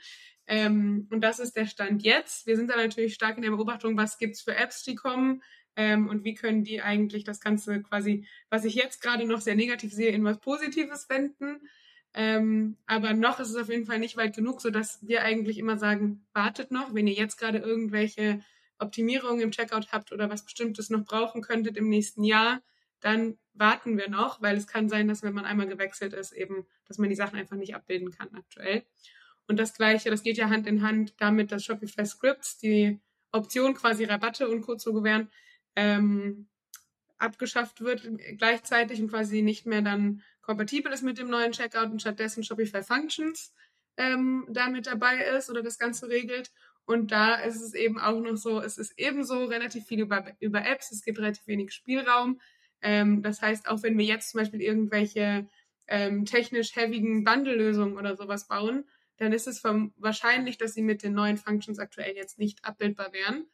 Ähm, 0.48 1.08
und 1.12 1.22
das 1.22 1.40
ist 1.40 1.58
der 1.58 1.66
Stand 1.66 2.04
jetzt. 2.04 2.48
Wir 2.48 2.56
sind 2.56 2.70
da 2.70 2.78
natürlich 2.78 3.16
stark 3.16 3.36
in 3.36 3.44
der 3.44 3.52
Beobachtung, 3.52 3.98
was 3.98 4.18
gibt 4.18 4.36
es 4.36 4.42
für 4.42 4.56
Apps, 4.56 4.84
die 4.84 4.96
kommen 4.96 5.44
ähm, 5.76 6.08
und 6.08 6.24
wie 6.24 6.36
können 6.36 6.64
die 6.64 6.82
eigentlich 6.82 7.26
das 7.26 7.42
Ganze 7.42 7.82
quasi, 7.82 8.26
was 8.50 8.64
ich 8.64 8.76
jetzt 8.76 9.02
gerade 9.02 9.26
noch 9.26 9.42
sehr 9.42 9.56
negativ 9.56 9.92
sehe, 9.92 10.12
in 10.12 10.24
was 10.24 10.40
Positives 10.40 11.10
wenden. 11.10 11.68
Ähm, 12.14 12.78
aber 12.86 13.14
noch 13.14 13.42
ist 13.42 13.50
es 13.50 13.56
auf 13.58 13.70
jeden 13.70 13.86
Fall 13.86 14.00
nicht 14.00 14.16
weit 14.16 14.36
genug, 14.36 14.62
sodass 14.62 15.00
wir 15.02 15.24
eigentlich 15.24 15.58
immer 15.58 15.78
sagen, 15.78 16.26
wartet 16.34 16.72
noch, 16.72 16.94
wenn 16.94 17.08
ihr 17.08 17.16
jetzt 17.16 17.38
gerade 17.38 17.58
irgendwelche 17.58 18.42
Optimierungen 18.84 19.42
im 19.42 19.52
Checkout 19.52 19.92
habt 19.92 20.12
oder 20.12 20.30
was 20.30 20.44
Bestimmtes 20.44 20.90
noch 20.90 21.04
brauchen 21.04 21.42
könntet 21.42 21.78
im 21.78 21.90
nächsten 21.90 22.24
Jahr, 22.24 22.62
dann 23.00 23.38
warten 23.54 23.98
wir 23.98 24.10
noch, 24.10 24.42
weil 24.42 24.56
es 24.56 24.68
kann 24.68 24.90
sein, 24.90 25.08
dass 25.08 25.24
wenn 25.24 25.34
man 25.34 25.46
einmal 25.46 25.68
gewechselt 25.68 26.14
ist, 26.14 26.32
eben, 26.32 26.66
dass 26.88 26.98
man 26.98 27.10
die 27.10 27.16
Sachen 27.16 27.38
einfach 27.38 27.58
nicht 27.58 27.76
abbilden 27.76 28.12
kann 28.12 28.34
aktuell. 28.34 28.84
Und 29.48 29.58
das 29.58 29.74
Gleiche, 29.74 30.10
das 30.10 30.24
geht 30.24 30.38
ja 30.38 30.50
Hand 30.50 30.68
in 30.68 30.82
Hand 30.82 31.14
damit, 31.18 31.52
dass 31.52 31.66
Shopify 31.66 32.06
Scripts 32.06 32.58
die 32.58 33.00
Option 33.32 33.74
quasi 33.74 34.06
Rabatte 34.06 34.48
und 34.48 34.62
Co. 34.62 34.76
zu 34.76 34.94
gewähren, 34.94 35.30
ähm, 35.76 36.48
abgeschafft 37.18 37.82
wird 37.82 38.08
gleichzeitig 38.38 39.02
und 39.02 39.10
quasi 39.10 39.42
nicht 39.42 39.66
mehr 39.66 39.82
dann 39.82 40.22
kompatibel 40.42 40.92
ist 40.92 41.04
mit 41.04 41.18
dem 41.18 41.30
neuen 41.30 41.52
Checkout 41.52 41.90
und 41.90 42.02
stattdessen 42.02 42.44
Shopify 42.44 42.84
Functions 42.84 43.54
ähm, 43.98 44.46
da 44.50 44.70
mit 44.70 44.88
dabei 44.88 45.24
ist 45.38 45.50
oder 45.50 45.62
das 45.62 45.78
Ganze 45.78 46.10
regelt. 46.10 46.52
Und 46.86 47.12
da 47.12 47.36
ist 47.36 47.62
es 47.62 47.74
eben 47.74 48.00
auch 48.00 48.20
noch 48.20 48.36
so, 48.36 48.60
es 48.60 48.78
ist 48.78 48.94
ebenso 48.98 49.46
relativ 49.46 49.86
viel 49.86 50.02
über, 50.02 50.26
über 50.40 50.66
Apps, 50.66 50.92
es 50.92 51.04
gibt 51.04 51.20
relativ 51.20 51.48
wenig 51.48 51.72
Spielraum. 51.72 52.42
Ähm, 52.82 53.22
das 53.22 53.42
heißt, 53.42 53.70
auch 53.70 53.84
wenn 53.84 53.98
wir 53.98 54.06
jetzt 54.06 54.32
zum 54.32 54.40
Beispiel 54.40 54.62
irgendwelche 54.62 55.48
ähm, 55.88 56.26
technisch 56.26 56.76
heavigen 56.76 57.24
Bundle-Lösungen 57.24 57.98
oder 57.98 58.16
sowas 58.18 58.48
bauen, 58.48 58.86
dann 59.18 59.32
ist 59.32 59.48
es 59.48 59.64
wahrscheinlich, 59.64 60.58
dass 60.58 60.74
sie 60.74 60.82
mit 60.82 61.04
den 61.04 61.14
neuen 61.14 61.38
Functions 61.38 61.80
aktuell 61.80 62.16
jetzt 62.16 62.40
nicht 62.40 62.66
abbildbar 62.66 63.14
wären. 63.14 63.46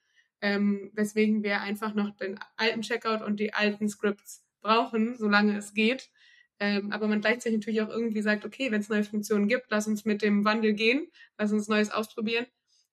Ähm, 0.41 0.89
weswegen 0.93 1.43
wir 1.43 1.61
einfach 1.61 1.93
noch 1.93 2.15
den 2.15 2.39
alten 2.55 2.81
Checkout 2.81 3.21
und 3.21 3.39
die 3.39 3.53
alten 3.53 3.89
Scripts 3.89 4.45
brauchen, 4.61 5.17
solange 5.17 5.57
es 5.57 5.73
geht. 5.73 6.09
Ähm, 6.59 6.91
aber 6.91 7.07
man 7.07 7.21
gleichzeitig 7.21 7.59
natürlich 7.59 7.81
auch 7.81 7.89
irgendwie 7.89 8.21
sagt, 8.21 8.45
okay, 8.45 8.71
wenn 8.71 8.81
es 8.81 8.89
neue 8.89 9.03
Funktionen 9.03 9.47
gibt, 9.47 9.67
lass 9.69 9.87
uns 9.87 10.05
mit 10.05 10.21
dem 10.21 10.45
Wandel 10.45 10.73
gehen, 10.73 11.07
lass 11.37 11.51
uns 11.51 11.67
Neues 11.67 11.91
ausprobieren. 11.91 12.45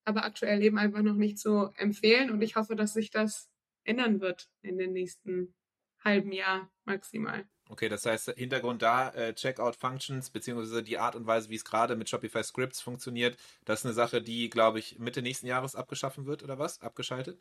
Aber 0.07 0.25
aktuell 0.25 0.63
eben 0.63 0.79
einfach 0.79 1.03
noch 1.03 1.17
nicht 1.17 1.39
so 1.39 1.71
empfehlen. 1.77 2.31
Und 2.31 2.41
ich 2.41 2.57
hoffe, 2.57 2.77
dass 2.77 2.95
sich 2.95 3.11
das 3.11 3.51
ändern 3.85 4.21
wird 4.21 4.49
in 4.63 4.79
den 4.79 4.93
nächsten 4.93 5.55
halben 6.03 6.33
Jahr 6.33 6.71
maximal. 6.85 7.45
Okay, 7.69 7.89
das 7.89 8.07
heißt, 8.07 8.31
Hintergrund 8.37 8.81
da, 8.81 9.11
äh, 9.11 9.35
Checkout 9.35 9.75
Functions, 9.75 10.31
beziehungsweise 10.31 10.83
die 10.83 10.99
Art 10.99 11.17
und 11.17 11.27
Weise, 11.27 11.51
wie 11.51 11.57
es 11.57 11.65
gerade 11.65 11.97
mit 11.97 12.09
Shopify 12.09 12.45
Scripts 12.45 12.81
funktioniert, 12.81 13.37
das 13.65 13.81
ist 13.81 13.87
eine 13.87 13.95
Sache, 13.95 14.23
die, 14.23 14.49
glaube 14.49 14.79
ich, 14.79 14.99
Mitte 15.01 15.21
nächsten 15.21 15.49
Jahres 15.49 15.75
abgeschaffen 15.75 16.27
wird, 16.27 16.45
oder 16.45 16.59
was? 16.59 16.81
Abgeschaltet? 16.81 17.41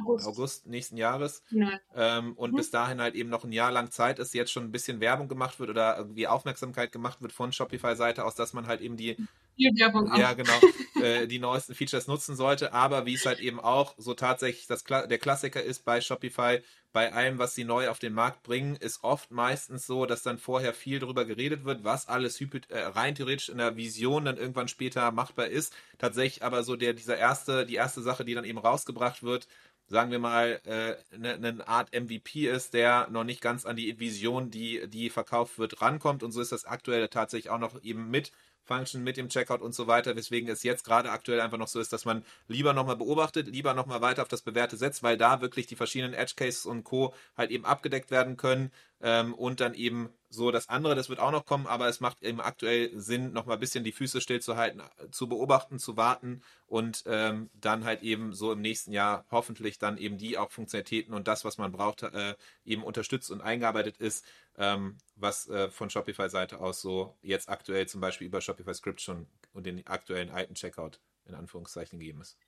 August, 0.00 0.26
August 0.26 0.66
nächsten 0.66 0.96
Jahres. 0.96 1.42
Ja. 1.50 1.80
Ähm, 1.94 2.34
und 2.34 2.52
mhm. 2.52 2.56
bis 2.56 2.70
dahin 2.70 3.00
halt 3.00 3.14
eben 3.14 3.30
noch 3.30 3.44
ein 3.44 3.52
Jahr 3.52 3.72
lang 3.72 3.90
Zeit 3.90 4.18
ist, 4.18 4.34
jetzt 4.34 4.52
schon 4.52 4.64
ein 4.64 4.72
bisschen 4.72 5.00
Werbung 5.00 5.28
gemacht 5.28 5.58
wird 5.58 5.70
oder 5.70 5.96
irgendwie 5.96 6.26
Aufmerksamkeit 6.26 6.92
gemacht 6.92 7.22
wird 7.22 7.32
von 7.32 7.52
Shopify-Seite 7.52 8.24
aus, 8.24 8.34
dass 8.34 8.52
man 8.52 8.66
halt 8.66 8.80
eben 8.80 8.96
die 8.96 9.16
Werbung 9.56 10.10
auch. 10.10 10.18
Ja, 10.18 10.32
genau. 10.32 10.58
äh, 11.00 11.26
die 11.26 11.38
neuesten 11.38 11.74
Features 11.74 12.06
nutzen 12.06 12.36
sollte. 12.36 12.72
Aber 12.72 13.06
wie 13.06 13.14
es 13.14 13.26
halt 13.26 13.40
eben 13.40 13.60
auch 13.60 13.94
so 13.98 14.14
tatsächlich 14.14 14.66
das, 14.66 14.84
der 14.84 15.18
Klassiker 15.18 15.62
ist 15.62 15.84
bei 15.84 16.00
Shopify, 16.00 16.60
bei 16.92 17.12
allem, 17.12 17.38
was 17.38 17.54
sie 17.54 17.64
neu 17.64 17.88
auf 17.88 17.98
den 17.98 18.14
Markt 18.14 18.44
bringen, 18.44 18.76
ist 18.76 19.02
oft 19.02 19.32
meistens 19.32 19.86
so, 19.86 20.06
dass 20.06 20.22
dann 20.22 20.38
vorher 20.38 20.72
viel 20.72 21.00
darüber 21.00 21.24
geredet 21.24 21.64
wird, 21.64 21.82
was 21.82 22.08
alles 22.08 22.40
äh, 22.40 22.78
rein 22.78 23.16
theoretisch 23.16 23.48
in 23.48 23.58
der 23.58 23.76
Vision 23.76 24.24
dann 24.24 24.36
irgendwann 24.36 24.68
später 24.68 25.10
machbar 25.10 25.48
ist. 25.48 25.74
Tatsächlich 25.98 26.44
aber 26.44 26.62
so 26.62 26.76
der, 26.76 26.92
dieser 26.92 27.16
erste, 27.18 27.66
die 27.66 27.74
erste 27.74 28.00
Sache, 28.00 28.24
die 28.24 28.34
dann 28.34 28.44
eben 28.44 28.58
rausgebracht 28.58 29.24
wird, 29.24 29.48
sagen 29.88 30.10
wir 30.10 30.18
mal, 30.18 30.60
äh, 30.64 30.94
eine, 31.14 31.34
eine 31.34 31.68
Art 31.68 31.92
MVP 31.92 32.48
ist, 32.48 32.74
der 32.74 33.08
noch 33.10 33.24
nicht 33.24 33.40
ganz 33.40 33.66
an 33.66 33.76
die 33.76 33.98
Vision, 33.98 34.50
die, 34.50 34.88
die 34.88 35.10
verkauft 35.10 35.58
wird, 35.58 35.82
rankommt. 35.82 36.22
Und 36.22 36.32
so 36.32 36.40
ist 36.40 36.52
das 36.52 36.64
aktuell 36.64 37.08
tatsächlich 37.08 37.50
auch 37.50 37.58
noch 37.58 37.82
eben 37.82 38.10
mit 38.10 38.32
Function, 38.64 39.02
mit 39.02 39.16
dem 39.16 39.28
Checkout 39.28 39.60
und 39.60 39.74
so 39.74 39.86
weiter, 39.86 40.16
weswegen 40.16 40.48
es 40.48 40.62
jetzt 40.62 40.84
gerade 40.84 41.10
aktuell 41.10 41.40
einfach 41.40 41.58
noch 41.58 41.68
so 41.68 41.80
ist, 41.80 41.92
dass 41.92 42.04
man 42.04 42.24
lieber 42.48 42.72
nochmal 42.72 42.96
beobachtet, 42.96 43.48
lieber 43.48 43.74
nochmal 43.74 44.00
weiter 44.00 44.22
auf 44.22 44.28
das 44.28 44.42
Bewährte 44.42 44.76
setzt, 44.76 45.02
weil 45.02 45.16
da 45.16 45.40
wirklich 45.40 45.66
die 45.66 45.76
verschiedenen 45.76 46.14
Edge 46.14 46.34
Cases 46.36 46.66
und 46.66 46.84
Co. 46.84 47.14
halt 47.36 47.50
eben 47.50 47.64
abgedeckt 47.64 48.10
werden 48.10 48.36
können 48.36 48.70
Ähm, 49.06 49.34
und 49.34 49.60
dann 49.60 49.74
eben 49.74 50.08
so 50.30 50.50
das 50.50 50.70
andere, 50.70 50.94
das 50.94 51.10
wird 51.10 51.20
auch 51.20 51.30
noch 51.30 51.44
kommen, 51.44 51.66
aber 51.66 51.88
es 51.88 52.00
macht 52.00 52.22
eben 52.22 52.40
aktuell 52.40 52.90
Sinn, 52.98 53.34
noch 53.34 53.44
mal 53.44 53.52
ein 53.52 53.60
bisschen 53.60 53.84
die 53.84 53.92
Füße 53.92 54.22
stillzuhalten, 54.22 54.80
zu 55.10 55.28
beobachten, 55.28 55.78
zu 55.78 55.98
warten 55.98 56.40
und 56.66 57.02
ähm, 57.04 57.50
dann 57.52 57.84
halt 57.84 58.02
eben 58.02 58.32
so 58.32 58.50
im 58.50 58.62
nächsten 58.62 58.92
Jahr 58.92 59.26
hoffentlich 59.30 59.78
dann 59.78 59.98
eben 59.98 60.16
die 60.16 60.38
auch 60.38 60.50
Funktionalitäten 60.50 61.12
und 61.12 61.28
das, 61.28 61.44
was 61.44 61.58
man 61.58 61.70
braucht, 61.70 62.02
äh, 62.02 62.34
eben 62.64 62.82
unterstützt 62.82 63.30
und 63.30 63.42
eingearbeitet 63.42 63.98
ist, 63.98 64.24
ähm, 64.56 64.96
was 65.16 65.50
äh, 65.50 65.68
von 65.68 65.90
Shopify-Seite 65.90 66.58
aus 66.58 66.80
so 66.80 67.14
jetzt 67.20 67.50
aktuell 67.50 67.86
zum 67.86 68.00
Beispiel 68.00 68.26
über 68.26 68.40
Shopify 68.40 68.72
Script 68.72 69.02
schon 69.02 69.26
und 69.52 69.66
den 69.66 69.86
aktuellen 69.86 70.30
alten 70.30 70.54
Checkout 70.54 70.98
in 71.26 71.34
Anführungszeichen 71.34 71.98
gegeben 71.98 72.22
ist. 72.22 72.38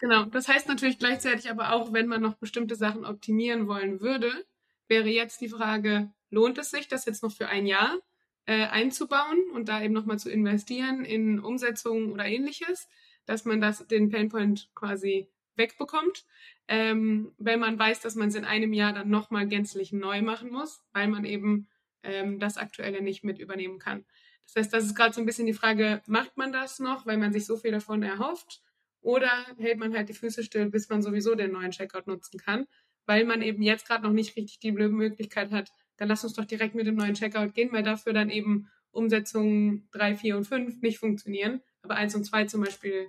Genau, 0.00 0.24
das 0.24 0.48
heißt 0.48 0.68
natürlich 0.68 0.98
gleichzeitig 0.98 1.50
aber 1.50 1.72
auch, 1.72 1.94
wenn 1.94 2.08
man 2.08 2.20
noch 2.20 2.34
bestimmte 2.34 2.76
Sachen 2.76 3.06
optimieren 3.06 3.68
wollen 3.68 4.02
würde, 4.02 4.44
wäre 4.88 5.08
jetzt 5.08 5.40
die 5.40 5.48
Frage, 5.48 6.12
lohnt 6.30 6.58
es 6.58 6.70
sich, 6.70 6.88
das 6.88 7.04
jetzt 7.04 7.22
noch 7.22 7.32
für 7.32 7.48
ein 7.48 7.66
Jahr 7.66 7.98
äh, 8.46 8.66
einzubauen 8.66 9.50
und 9.52 9.68
da 9.68 9.82
eben 9.82 9.94
nochmal 9.94 10.18
zu 10.18 10.30
investieren 10.30 11.04
in 11.04 11.40
Umsetzungen 11.40 12.12
oder 12.12 12.26
ähnliches, 12.26 12.88
dass 13.26 13.44
man 13.44 13.60
das, 13.60 13.86
den 13.86 14.10
Painpoint 14.10 14.70
quasi 14.74 15.28
wegbekommt, 15.56 16.26
ähm, 16.68 17.32
wenn 17.38 17.60
man 17.60 17.78
weiß, 17.78 18.00
dass 18.00 18.16
man 18.16 18.28
es 18.28 18.34
in 18.34 18.44
einem 18.44 18.72
Jahr 18.72 18.92
dann 18.92 19.08
nochmal 19.08 19.46
gänzlich 19.46 19.92
neu 19.92 20.22
machen 20.22 20.50
muss, 20.50 20.82
weil 20.92 21.08
man 21.08 21.24
eben 21.24 21.68
ähm, 22.02 22.38
das 22.38 22.56
Aktuelle 22.56 23.02
nicht 23.02 23.24
mit 23.24 23.38
übernehmen 23.38 23.78
kann. 23.78 24.04
Das 24.46 24.56
heißt, 24.56 24.72
das 24.72 24.84
ist 24.84 24.94
gerade 24.94 25.14
so 25.14 25.20
ein 25.20 25.26
bisschen 25.26 25.46
die 25.46 25.54
Frage, 25.54 26.02
macht 26.06 26.36
man 26.36 26.52
das 26.52 26.78
noch, 26.78 27.06
weil 27.06 27.16
man 27.16 27.32
sich 27.32 27.46
so 27.46 27.56
viel 27.56 27.70
davon 27.70 28.02
erhofft? 28.02 28.62
Oder 29.00 29.30
hält 29.58 29.78
man 29.78 29.94
halt 29.94 30.08
die 30.08 30.14
Füße 30.14 30.42
still, 30.42 30.70
bis 30.70 30.88
man 30.88 31.02
sowieso 31.02 31.34
den 31.34 31.52
neuen 31.52 31.72
Checkout 31.72 32.06
nutzen 32.06 32.38
kann, 32.38 32.66
weil 33.06 33.24
man 33.24 33.42
eben 33.42 33.62
jetzt 33.62 33.86
gerade 33.86 34.04
noch 34.04 34.12
nicht 34.12 34.36
richtig 34.36 34.58
die 34.58 34.72
Möglichkeit 34.72 35.50
hat, 35.50 35.70
dann 35.96 36.08
lass 36.08 36.24
uns 36.24 36.34
doch 36.34 36.44
direkt 36.44 36.74
mit 36.74 36.86
dem 36.86 36.96
neuen 36.96 37.14
Checkout 37.14 37.54
gehen, 37.54 37.72
weil 37.72 37.82
dafür 37.82 38.12
dann 38.12 38.30
eben 38.30 38.68
Umsetzungen 38.90 39.88
3, 39.92 40.16
4 40.16 40.36
und 40.36 40.44
5 40.44 40.82
nicht 40.82 40.98
funktionieren, 40.98 41.60
aber 41.82 41.96
1 41.96 42.14
und 42.14 42.24
2 42.24 42.44
zum 42.46 42.62
Beispiel 42.62 43.08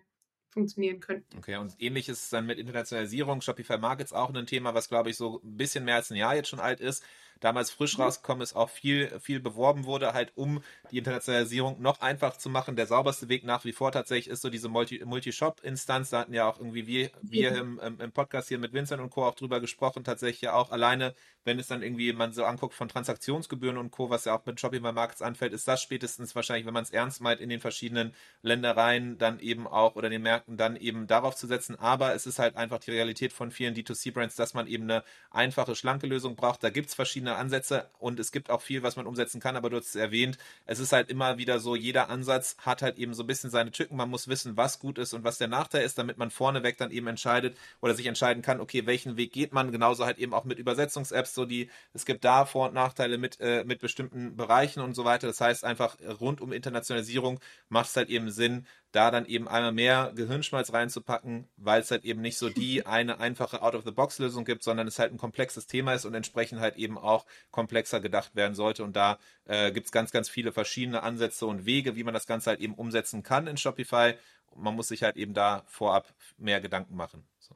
funktionieren 0.50 1.00
könnten. 1.00 1.38
Okay, 1.38 1.58
und 1.58 1.76
ähnlich 1.80 2.08
ist 2.08 2.24
es 2.24 2.30
dann 2.30 2.46
mit 2.46 2.60
Internationalisierung. 2.60 3.42
Shopify 3.42 3.78
Markets 3.78 4.14
auch 4.14 4.34
ein 4.34 4.46
Thema, 4.46 4.74
was 4.74 4.88
glaube 4.88 5.10
ich 5.10 5.18
so 5.18 5.42
ein 5.44 5.58
bisschen 5.58 5.84
mehr 5.84 5.96
als 5.96 6.10
ein 6.12 6.16
Jahr 6.16 6.36
jetzt 6.36 6.50
schon 6.50 6.60
alt 6.60 6.80
ist 6.80 7.04
damals 7.40 7.72
frisch 7.72 7.98
mhm. 7.98 8.04
rausgekommen 8.04 8.42
ist, 8.42 8.56
auch 8.56 8.70
viel, 8.70 9.20
viel 9.20 9.40
beworben 9.40 9.86
wurde, 9.86 10.14
halt 10.14 10.32
um 10.36 10.62
die 10.92 10.98
Internationalisierung 10.98 11.82
noch 11.82 12.02
einfach 12.02 12.38
zu 12.38 12.50
machen. 12.50 12.76
Der 12.76 12.88
sauberste 12.88 13.30
Weg 13.30 13.44
nach 13.44 13.66
wie 13.66 13.72
vor 13.72 13.92
tatsächlich 13.92 14.30
ist 14.30 14.42
so 14.42 14.50
diese 14.50 14.70
Multi-Shop-Instanz. 14.70 16.10
da 16.10 16.20
hatten 16.20 16.34
ja 16.34 16.48
auch 16.50 16.60
irgendwie 16.60 16.88
wir, 16.88 17.12
wir 17.22 17.56
im, 17.56 17.80
im, 17.80 18.12
Podcast 18.12 18.48
hier 18.48 18.60
mit 18.60 18.74
Vincent 18.74 19.02
und 19.02 19.10
Co. 19.10 19.26
auch 19.26 19.36
drüber 19.36 19.60
gesprochen, 19.60 20.04
tatsächlich 20.04 20.42
ja 20.42 20.54
auch 20.54 20.72
alleine, 20.72 21.14
wenn 21.44 21.60
es 21.60 21.68
dann 21.68 21.84
irgendwie 21.84 22.14
man 22.14 22.34
so 22.34 22.46
anguckt 22.46 22.74
von 22.74 22.90
Transaktionsgebühren 22.90 23.78
und 23.78 23.92
Co., 23.92 24.10
was 24.10 24.26
ja 24.26 24.36
auch 24.36 24.46
mit 24.46 24.60
Shopify 24.60 24.92
Markets 24.92 25.22
anfällt, 25.22 25.54
ist 25.54 25.68
das 25.68 25.82
spätestens 25.82 26.36
wahrscheinlich, 26.36 26.66
wenn 26.66 26.74
man 26.74 26.84
es 26.84 26.92
ernst 26.92 27.22
meint, 27.22 27.42
in 27.42 27.50
den 27.50 27.60
verschiedenen 27.60 28.14
Ländereien 28.42 29.18
dann 29.18 29.40
eben 29.40 29.68
auch 29.68 29.96
oder 29.96 30.10
den 30.10 30.22
Märkten 30.22 30.58
dann 30.58 30.76
eben 30.76 31.08
darauf 31.08 31.36
zu 31.36 31.48
setzen. 31.48 31.78
Aber 31.78 32.14
es 32.16 32.26
ist 32.26 32.40
halt 32.40 32.56
einfach 32.56 32.80
die 32.80 32.92
Realität 32.92 33.34
von 33.34 33.52
vielen 33.52 33.76
D2C-Brands, 33.76 34.36
dass 34.36 34.54
man 34.54 34.68
eben 34.68 34.84
eine 34.84 35.04
einfache, 35.30 35.76
schlanke 35.76 36.08
Lösung 36.08 36.36
braucht. 36.36 36.64
Da 36.64 36.70
gibt 36.70 36.90
es 36.90 36.96
verschiedene 36.96 37.25
verschiedene 37.26 37.36
Ansätze 37.36 37.90
und 38.00 38.20
es 38.20 38.32
gibt 38.32 38.50
auch 38.50 38.62
viel, 38.62 38.84
was 38.84 38.96
man 38.96 39.08
umsetzen 39.08 39.40
kann, 39.40 39.56
aber 39.56 39.70
du 39.70 39.78
hast 39.78 39.88
es 39.90 39.96
erwähnt, 39.96 40.38
es 40.66 40.80
ist 40.80 40.92
halt 40.92 41.10
immer 41.10 41.38
wieder 41.38 41.60
so, 41.60 41.76
jeder 41.76 42.10
Ansatz 42.10 42.56
hat 42.60 42.82
halt 42.82 42.98
eben 42.98 43.14
so 43.14 43.24
ein 43.24 43.28
bisschen 43.28 43.50
seine 43.50 43.72
Tücken. 43.72 43.96
Man 43.98 44.10
muss 44.10 44.28
wissen, 44.28 44.58
was 44.58 44.80
gut 44.80 44.98
ist 44.98 45.14
und 45.14 45.24
was 45.24 45.38
der 45.38 45.48
Nachteil 45.48 45.84
ist, 45.84 45.98
damit 45.98 46.18
man 46.18 46.32
vorneweg 46.32 46.78
dann 46.78 46.92
eben 46.92 47.08
entscheidet 47.08 47.58
oder 47.82 47.94
sich 47.96 48.06
entscheiden 48.06 48.44
kann, 48.44 48.62
okay, 48.62 48.86
welchen 48.86 49.18
Weg 49.18 49.32
geht 49.34 49.54
man. 49.54 49.72
Genauso 49.72 50.06
halt 50.06 50.18
eben 50.20 50.34
auch 50.34 50.46
mit 50.46 50.60
Übersetzungs-Apps, 50.60 51.34
so 51.34 51.46
die, 51.46 51.70
es 51.94 52.06
gibt 52.06 52.24
da 52.24 52.46
Vor- 52.46 52.68
und 52.68 52.74
Nachteile 52.74 53.18
mit, 53.18 53.40
äh, 53.40 53.64
mit 53.66 53.80
bestimmten 53.80 54.36
Bereichen 54.36 54.82
und 54.82 54.96
so 54.96 55.06
weiter. 55.06 55.28
Das 55.28 55.42
heißt 55.42 55.64
einfach, 55.64 55.98
rund 56.20 56.42
um 56.42 56.52
Internationalisierung 56.54 57.40
macht 57.70 57.90
es 57.90 57.96
halt 57.96 58.10
eben 58.10 58.30
Sinn, 58.30 58.66
da 58.96 59.12
dann 59.12 59.26
eben 59.26 59.48
einmal 59.48 59.74
mehr 59.74 60.14
Gehirnschmalz 60.16 60.72
reinzupacken, 60.72 61.48
weil 61.58 61.82
es 61.82 61.92
halt 61.92 62.06
eben 62.06 62.22
nicht 62.22 62.38
so 62.38 62.50
die 62.50 62.86
eine 62.86 63.20
einfache 63.20 63.62
Out-of-the-Box-Lösung 63.62 64.46
gibt, 64.46 64.64
sondern 64.64 64.88
es 64.88 65.00
halt 65.00 65.12
ein 65.12 65.18
komplexes 65.18 65.68
Thema 65.68 65.94
ist 65.94 66.06
und 66.06 66.14
entsprechend 66.14 66.62
halt 66.62 66.78
eben 66.78 66.98
auch 66.98 67.26
komplexer 67.52 68.00
gedacht 68.00 68.36
werden 68.36 68.56
sollte. 68.56 68.84
Und 68.84 68.96
da 68.96 69.20
äh, 69.46 69.72
gibt 69.72 69.88
es 69.88 69.92
ganz, 69.92 70.12
ganz 70.12 70.30
viele 70.30 70.52
verschiedene 70.52 71.04
Ansätze 71.04 71.46
und 71.46 71.66
Wege, 71.66 71.96
wie 71.96 72.04
man 72.04 72.14
das 72.14 72.26
Ganze 72.26 72.52
halt 72.52 72.62
eben 72.62 72.74
umsetzen 72.74 73.22
kann 73.22 73.48
in 73.48 73.58
Shopify. 73.58 74.14
Man 74.56 74.76
muss 74.76 74.88
sich 74.88 75.04
halt 75.04 75.18
eben 75.18 75.34
da 75.34 75.64
vorab 75.68 76.14
mehr 76.38 76.62
Gedanken 76.62 76.96
machen. 76.96 77.28
So. 77.40 77.56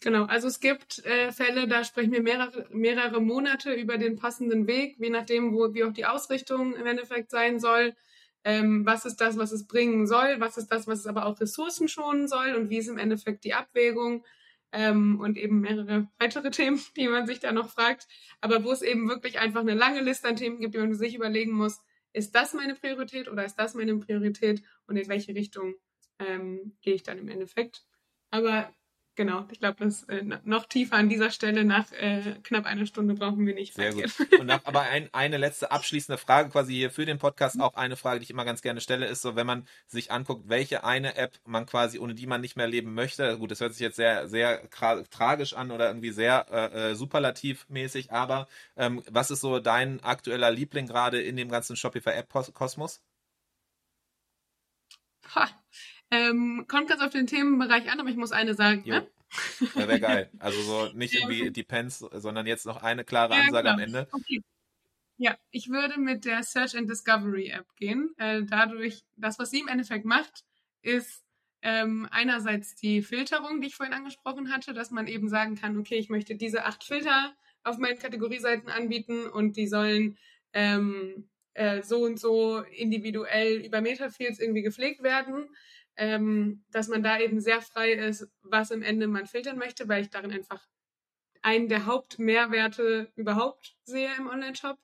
Genau, 0.00 0.26
also 0.26 0.46
es 0.46 0.60
gibt 0.60 1.04
äh, 1.04 1.32
Fälle, 1.32 1.66
da 1.66 1.82
sprechen 1.82 2.12
wir 2.12 2.22
mehrere, 2.22 2.66
mehrere 2.70 3.20
Monate 3.20 3.72
über 3.72 3.98
den 3.98 4.16
passenden 4.16 4.68
Weg, 4.68 4.96
je 5.00 5.10
nachdem, 5.10 5.52
wo, 5.52 5.74
wie 5.74 5.82
auch 5.82 5.92
die 5.92 6.06
Ausrichtung 6.06 6.76
im 6.76 6.86
Endeffekt 6.86 7.30
sein 7.30 7.58
soll 7.58 7.96
ähm, 8.46 8.86
was 8.86 9.04
ist 9.04 9.16
das, 9.16 9.36
was 9.36 9.50
es 9.50 9.66
bringen 9.66 10.06
soll, 10.06 10.38
was 10.38 10.56
ist 10.56 10.68
das, 10.68 10.86
was 10.86 11.00
es 11.00 11.06
aber 11.08 11.26
auch 11.26 11.40
Ressourcen 11.40 11.88
schonen 11.88 12.28
soll? 12.28 12.54
Und 12.54 12.70
wie 12.70 12.78
ist 12.78 12.86
im 12.86 12.96
Endeffekt 12.96 13.42
die 13.42 13.54
Abwägung? 13.54 14.24
Ähm, 14.70 15.18
und 15.18 15.36
eben 15.36 15.60
mehrere 15.60 16.06
weitere 16.20 16.50
Themen, 16.52 16.80
die 16.96 17.08
man 17.08 17.26
sich 17.26 17.40
da 17.40 17.50
noch 17.50 17.70
fragt, 17.70 18.06
aber 18.40 18.62
wo 18.62 18.70
es 18.70 18.82
eben 18.82 19.08
wirklich 19.08 19.40
einfach 19.40 19.62
eine 19.62 19.74
lange 19.74 20.00
Liste 20.00 20.28
an 20.28 20.36
Themen 20.36 20.60
gibt, 20.60 20.74
die 20.74 20.78
man 20.78 20.94
sich 20.94 21.16
überlegen 21.16 21.52
muss, 21.52 21.80
ist 22.12 22.36
das 22.36 22.54
meine 22.54 22.76
Priorität 22.76 23.28
oder 23.28 23.44
ist 23.44 23.56
das 23.56 23.74
meine 23.74 23.96
Priorität? 23.96 24.62
Und 24.86 24.96
in 24.96 25.08
welche 25.08 25.34
Richtung 25.34 25.74
ähm, 26.20 26.76
gehe 26.82 26.94
ich 26.94 27.02
dann 27.02 27.18
im 27.18 27.28
Endeffekt. 27.28 27.84
Aber 28.30 28.72
Genau, 29.16 29.46
ich 29.50 29.60
glaube, 29.60 29.82
das 29.82 30.02
äh, 30.04 30.22
noch 30.44 30.66
tiefer 30.66 30.96
an 30.96 31.08
dieser 31.08 31.30
Stelle 31.30 31.64
nach 31.64 31.90
äh, 31.92 32.36
knapp 32.42 32.66
einer 32.66 32.84
Stunde 32.84 33.14
brauchen 33.14 33.46
wir 33.46 33.54
nicht. 33.54 33.72
Sehr 33.72 33.94
gut. 33.94 34.12
Und 34.38 34.44
nach, 34.44 34.60
aber 34.64 34.82
ein, 34.82 35.08
eine 35.12 35.38
letzte 35.38 35.70
abschließende 35.70 36.18
Frage 36.18 36.50
quasi 36.50 36.74
hier 36.74 36.90
für 36.90 37.06
den 37.06 37.18
Podcast, 37.18 37.58
auch 37.58 37.74
eine 37.74 37.96
Frage, 37.96 38.20
die 38.20 38.24
ich 38.24 38.30
immer 38.30 38.44
ganz 38.44 38.60
gerne 38.60 38.82
stelle, 38.82 39.06
ist 39.06 39.22
so, 39.22 39.34
wenn 39.34 39.46
man 39.46 39.66
sich 39.86 40.12
anguckt, 40.12 40.50
welche 40.50 40.84
eine 40.84 41.16
App 41.16 41.40
man 41.46 41.64
quasi, 41.64 41.98
ohne 41.98 42.14
die 42.14 42.26
man 42.26 42.42
nicht 42.42 42.56
mehr 42.56 42.66
leben 42.66 42.92
möchte. 42.92 43.38
Gut, 43.38 43.50
das 43.50 43.60
hört 43.60 43.72
sich 43.72 43.80
jetzt 43.80 43.96
sehr, 43.96 44.28
sehr 44.28 44.68
tragisch 44.68 45.54
an 45.54 45.70
oder 45.70 45.86
irgendwie 45.88 46.10
sehr 46.10 46.46
äh, 46.50 46.90
äh 46.90 46.94
superlativmäßig, 46.94 48.12
aber 48.12 48.48
ähm, 48.76 49.02
was 49.08 49.30
ist 49.30 49.40
so 49.40 49.60
dein 49.60 50.04
aktueller 50.04 50.50
Liebling 50.50 50.86
gerade 50.86 51.22
in 51.22 51.36
dem 51.36 51.48
ganzen 51.48 51.74
Shopify 51.74 52.10
App-Kosmos? 52.10 53.00
Ha. 55.34 55.48
Ähm, 56.10 56.66
kommt 56.68 56.88
ganz 56.88 57.02
auf 57.02 57.10
den 57.10 57.26
Themenbereich 57.26 57.90
an, 57.90 58.00
aber 58.00 58.08
ich 58.08 58.16
muss 58.16 58.32
eine 58.32 58.54
sagen. 58.54 58.82
Jo. 58.84 58.94
Ne? 58.96 59.06
Ja, 59.74 59.88
wäre 59.88 60.00
geil. 60.00 60.30
Also 60.38 60.60
so 60.62 60.92
nicht 60.94 61.14
irgendwie 61.14 61.50
Depends, 61.50 61.98
sondern 61.98 62.46
jetzt 62.46 62.66
noch 62.66 62.82
eine 62.82 63.04
klare 63.04 63.34
Ansage 63.34 63.68
ja, 63.68 63.74
am 63.74 63.80
Ende. 63.80 64.08
Okay. 64.12 64.42
Ja, 65.18 65.36
ich 65.50 65.70
würde 65.70 65.98
mit 65.98 66.24
der 66.24 66.42
Search 66.42 66.76
and 66.76 66.90
Discovery 66.90 67.48
App 67.48 67.66
gehen. 67.76 68.14
Äh, 68.18 68.42
dadurch, 68.44 69.02
das, 69.16 69.38
was 69.38 69.50
sie 69.50 69.60
im 69.60 69.68
Endeffekt 69.68 70.04
macht, 70.04 70.44
ist 70.82 71.24
ähm, 71.62 72.06
einerseits 72.10 72.74
die 72.74 73.02
Filterung, 73.02 73.60
die 73.60 73.68
ich 73.68 73.76
vorhin 73.76 73.94
angesprochen 73.94 74.52
hatte, 74.52 74.74
dass 74.74 74.90
man 74.90 75.06
eben 75.06 75.28
sagen 75.28 75.56
kann, 75.56 75.78
okay, 75.78 75.96
ich 75.96 76.10
möchte 76.10 76.36
diese 76.36 76.64
acht 76.66 76.84
Filter 76.84 77.34
auf 77.64 77.78
meinen 77.78 77.98
Kategorieseiten 77.98 78.68
anbieten 78.68 79.26
und 79.26 79.56
die 79.56 79.66
sollen 79.66 80.18
ähm, 80.52 81.28
äh, 81.54 81.82
so 81.82 82.04
und 82.04 82.20
so 82.20 82.60
individuell 82.60 83.64
über 83.64 83.80
Metafields 83.80 84.38
irgendwie 84.38 84.62
gepflegt 84.62 85.02
werden 85.02 85.48
ähm, 85.96 86.64
dass 86.70 86.88
man 86.88 87.02
da 87.02 87.18
eben 87.18 87.40
sehr 87.40 87.60
frei 87.60 87.92
ist, 87.92 88.28
was 88.42 88.70
im 88.70 88.82
Ende 88.82 89.06
man 89.06 89.26
filtern 89.26 89.58
möchte, 89.58 89.88
weil 89.88 90.02
ich 90.02 90.10
darin 90.10 90.32
einfach 90.32 90.66
einen 91.42 91.68
der 91.68 91.86
Hauptmehrwerte 91.86 93.12
überhaupt 93.14 93.76
sehe 93.84 94.10
im 94.18 94.28
Online-Shop. 94.28 94.78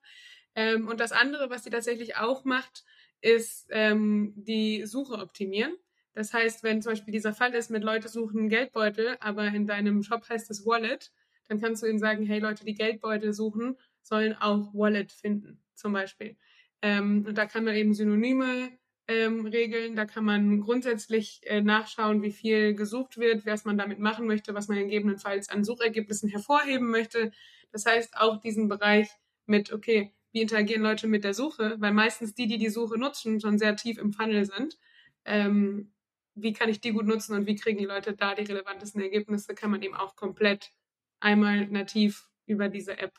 Ähm, 0.54 0.88
und 0.88 1.00
das 1.00 1.12
andere, 1.12 1.50
was 1.50 1.64
sie 1.64 1.70
tatsächlich 1.70 2.16
auch 2.16 2.44
macht, 2.44 2.84
ist 3.20 3.66
ähm, 3.70 4.32
die 4.36 4.84
Suche 4.86 5.14
optimieren. 5.14 5.74
Das 6.14 6.32
heißt, 6.32 6.62
wenn 6.62 6.82
zum 6.82 6.92
Beispiel 6.92 7.12
dieser 7.12 7.32
Fall 7.32 7.54
ist, 7.54 7.70
mit 7.70 7.82
Leute 7.84 8.08
suchen 8.08 8.48
Geldbeutel, 8.48 9.16
aber 9.20 9.46
in 9.46 9.66
deinem 9.66 10.02
Shop 10.02 10.28
heißt 10.28 10.50
es 10.50 10.66
Wallet, 10.66 11.10
dann 11.48 11.60
kannst 11.60 11.82
du 11.82 11.86
ihnen 11.86 11.98
sagen, 11.98 12.24
hey 12.26 12.38
Leute, 12.38 12.64
die 12.64 12.74
Geldbeutel 12.74 13.32
suchen, 13.32 13.76
sollen 14.02 14.34
auch 14.34 14.74
Wallet 14.74 15.12
finden, 15.12 15.62
zum 15.74 15.92
Beispiel. 15.92 16.36
Ähm, 16.82 17.24
und 17.26 17.38
da 17.38 17.46
kann 17.46 17.64
man 17.64 17.74
eben 17.74 17.94
Synonyme 17.94 18.70
ähm, 19.08 19.46
Regeln. 19.46 19.96
Da 19.96 20.04
kann 20.04 20.24
man 20.24 20.60
grundsätzlich 20.60 21.40
äh, 21.44 21.60
nachschauen, 21.60 22.22
wie 22.22 22.32
viel 22.32 22.74
gesucht 22.74 23.18
wird, 23.18 23.46
was 23.46 23.64
man 23.64 23.78
damit 23.78 23.98
machen 23.98 24.26
möchte, 24.26 24.54
was 24.54 24.68
man 24.68 24.78
gegebenenfalls 24.78 25.48
an 25.48 25.64
Suchergebnissen 25.64 26.28
hervorheben 26.28 26.90
möchte. 26.90 27.32
Das 27.72 27.86
heißt, 27.86 28.16
auch 28.16 28.38
diesen 28.40 28.68
Bereich 28.68 29.08
mit, 29.46 29.72
okay, 29.72 30.12
wie 30.32 30.42
interagieren 30.42 30.82
Leute 30.82 31.06
mit 31.06 31.24
der 31.24 31.34
Suche, 31.34 31.76
weil 31.78 31.92
meistens 31.92 32.34
die, 32.34 32.46
die 32.46 32.58
die 32.58 32.70
Suche 32.70 32.98
nutzen, 32.98 33.40
schon 33.40 33.58
sehr 33.58 33.76
tief 33.76 33.98
im 33.98 34.12
Funnel 34.12 34.46
sind. 34.46 34.78
Ähm, 35.24 35.92
wie 36.34 36.52
kann 36.52 36.70
ich 36.70 36.80
die 36.80 36.92
gut 36.92 37.06
nutzen 37.06 37.34
und 37.34 37.46
wie 37.46 37.56
kriegen 37.56 37.78
die 37.78 37.84
Leute 37.84 38.14
da 38.14 38.34
die 38.34 38.44
relevantesten 38.44 39.02
Ergebnisse, 39.02 39.54
kann 39.54 39.70
man 39.70 39.82
eben 39.82 39.94
auch 39.94 40.16
komplett 40.16 40.72
einmal 41.20 41.66
nativ 41.66 42.28
über 42.46 42.68
diese 42.68 42.98
App 42.98 43.12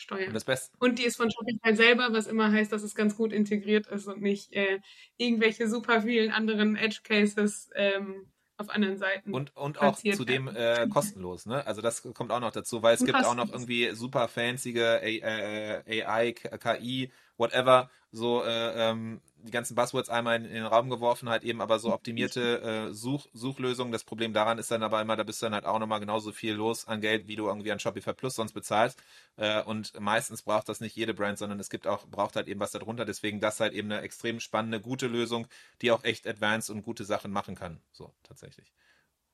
steuern. 0.00 0.28
Und, 0.28 0.34
das 0.34 0.44
Beste. 0.44 0.76
und 0.78 0.98
die 0.98 1.04
ist 1.04 1.16
von 1.16 1.30
Shopify 1.30 1.74
selber, 1.74 2.08
was 2.12 2.26
immer 2.26 2.50
heißt, 2.50 2.72
dass 2.72 2.82
es 2.82 2.94
ganz 2.94 3.16
gut 3.16 3.32
integriert 3.32 3.86
ist 3.86 4.06
und 4.06 4.20
nicht 4.22 4.52
äh, 4.52 4.80
irgendwelche 5.16 5.68
super 5.68 6.02
vielen 6.02 6.30
anderen 6.30 6.76
Edge 6.76 7.00
Cases 7.02 7.70
ähm, 7.74 8.26
auf 8.56 8.68
anderen 8.70 8.98
Seiten. 8.98 9.32
Und, 9.32 9.56
und 9.56 9.80
auch 9.80 9.96
zudem 9.98 10.48
äh, 10.48 10.86
kostenlos, 10.92 11.46
ne? 11.46 11.66
Also 11.66 11.80
das 11.80 12.02
kommt 12.14 12.30
auch 12.30 12.40
noch 12.40 12.52
dazu, 12.52 12.82
weil 12.82 12.94
es 12.94 13.04
gibt 13.04 13.16
auch 13.16 13.34
noch 13.34 13.50
irgendwie 13.50 13.90
super 13.94 14.28
fancy 14.28 14.78
AI, 14.78 16.32
KI, 16.32 17.10
whatever, 17.36 17.90
so 18.12 18.44
äh, 18.44 18.90
ähm, 18.90 19.20
die 19.44 19.50
ganzen 19.50 19.74
Buzzwords 19.74 20.08
einmal 20.08 20.36
in, 20.36 20.44
in, 20.44 20.54
den 20.54 20.66
Raum 20.66 20.90
geworfen, 20.90 21.28
halt 21.28 21.44
eben 21.44 21.60
aber 21.60 21.78
so 21.78 21.92
optimierte 21.92 22.88
äh, 22.90 22.94
Such, 22.94 23.28
Suchlösungen. 23.32 23.92
Das 23.92 24.04
Problem 24.04 24.32
daran 24.32 24.58
ist 24.58 24.70
dann 24.70 24.82
aber 24.82 25.00
immer, 25.00 25.16
da 25.16 25.22
bist 25.22 25.40
du 25.42 25.46
dann 25.46 25.54
halt 25.54 25.66
auch 25.66 25.78
nochmal 25.78 26.00
genauso 26.00 26.32
viel 26.32 26.54
los 26.54 26.86
an 26.86 27.00
Geld, 27.00 27.28
wie 27.28 27.36
du 27.36 27.46
irgendwie 27.46 27.72
an 27.72 27.78
Shopify 27.78 28.12
Plus 28.12 28.34
sonst 28.34 28.52
bezahlst. 28.52 29.02
Äh, 29.36 29.62
und 29.62 29.98
meistens 30.00 30.42
braucht 30.42 30.68
das 30.68 30.80
nicht 30.80 30.96
jede 30.96 31.14
Brand, 31.14 31.38
sondern 31.38 31.60
es 31.60 31.70
gibt 31.70 31.86
auch, 31.86 32.06
braucht 32.06 32.36
halt 32.36 32.48
eben 32.48 32.60
was 32.60 32.72
darunter. 32.72 33.04
Deswegen 33.04 33.40
das 33.40 33.60
halt 33.60 33.72
eben 33.72 33.90
eine 33.90 34.02
extrem 34.02 34.40
spannende, 34.40 34.80
gute 34.80 35.06
Lösung, 35.06 35.46
die 35.82 35.90
auch 35.90 36.04
echt 36.04 36.26
advanced 36.26 36.70
und 36.70 36.82
gute 36.82 37.04
Sachen 37.04 37.32
machen 37.32 37.54
kann. 37.54 37.80
So, 37.92 38.12
tatsächlich. 38.22 38.72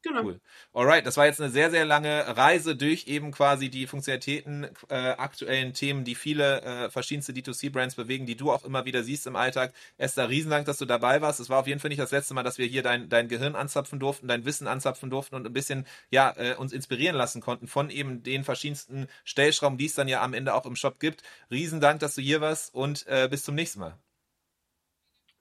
Genau. 0.02 0.22
Cool. 0.22 0.40
Alright, 0.72 1.04
das 1.04 1.16
war 1.16 1.26
jetzt 1.26 1.40
eine 1.40 1.50
sehr, 1.50 1.70
sehr 1.70 1.84
lange 1.84 2.36
Reise 2.36 2.76
durch 2.76 3.08
eben 3.08 3.32
quasi 3.32 3.70
die 3.70 3.88
Funktionalitäten, 3.88 4.68
äh, 4.88 4.94
aktuellen 4.94 5.72
Themen, 5.72 6.04
die 6.04 6.14
viele 6.14 6.62
äh, 6.62 6.90
verschiedenste 6.90 7.32
D2C-Brands 7.32 7.96
bewegen, 7.96 8.24
die 8.24 8.36
du 8.36 8.52
auch 8.52 8.64
immer 8.64 8.84
wieder 8.84 9.02
siehst 9.02 9.26
im 9.26 9.34
Alltag. 9.34 9.72
Esther, 9.96 10.28
Riesendank, 10.28 10.66
dass 10.66 10.78
du 10.78 10.84
dabei 10.84 11.22
warst. 11.22 11.40
Es 11.40 11.50
war 11.50 11.58
auf 11.58 11.66
jeden 11.66 11.80
Fall 11.80 11.88
nicht 11.88 12.00
das 12.00 12.12
letzte 12.12 12.34
Mal, 12.34 12.44
dass 12.44 12.58
wir 12.58 12.66
hier 12.66 12.84
dein, 12.84 13.08
dein 13.08 13.26
Gehirn 13.26 13.56
anzapfen 13.56 13.98
durften, 13.98 14.28
dein 14.28 14.44
Wissen 14.44 14.68
anzapfen 14.68 15.10
durften 15.10 15.34
und 15.34 15.44
ein 15.44 15.52
bisschen, 15.52 15.86
ja, 16.10 16.32
äh, 16.36 16.54
uns 16.54 16.72
inspirieren 16.72 17.16
lassen 17.16 17.40
konnten 17.40 17.66
von 17.66 17.90
eben 17.90 18.22
den 18.22 18.44
verschiedensten 18.44 19.08
Stellschrauben, 19.24 19.76
die 19.78 19.86
es 19.86 19.94
dann 19.94 20.06
ja 20.08 20.22
am 20.22 20.34
Ende 20.34 20.54
auch 20.54 20.66
im 20.66 20.76
Shop 20.76 21.00
gibt. 21.00 21.22
Riesendank, 21.50 21.98
dass 22.00 22.14
du 22.14 22.22
hier 22.22 22.40
warst 22.40 22.72
und 22.74 23.06
äh, 23.08 23.26
bis 23.28 23.42
zum 23.44 23.56
nächsten 23.56 23.80
Mal. 23.80 23.98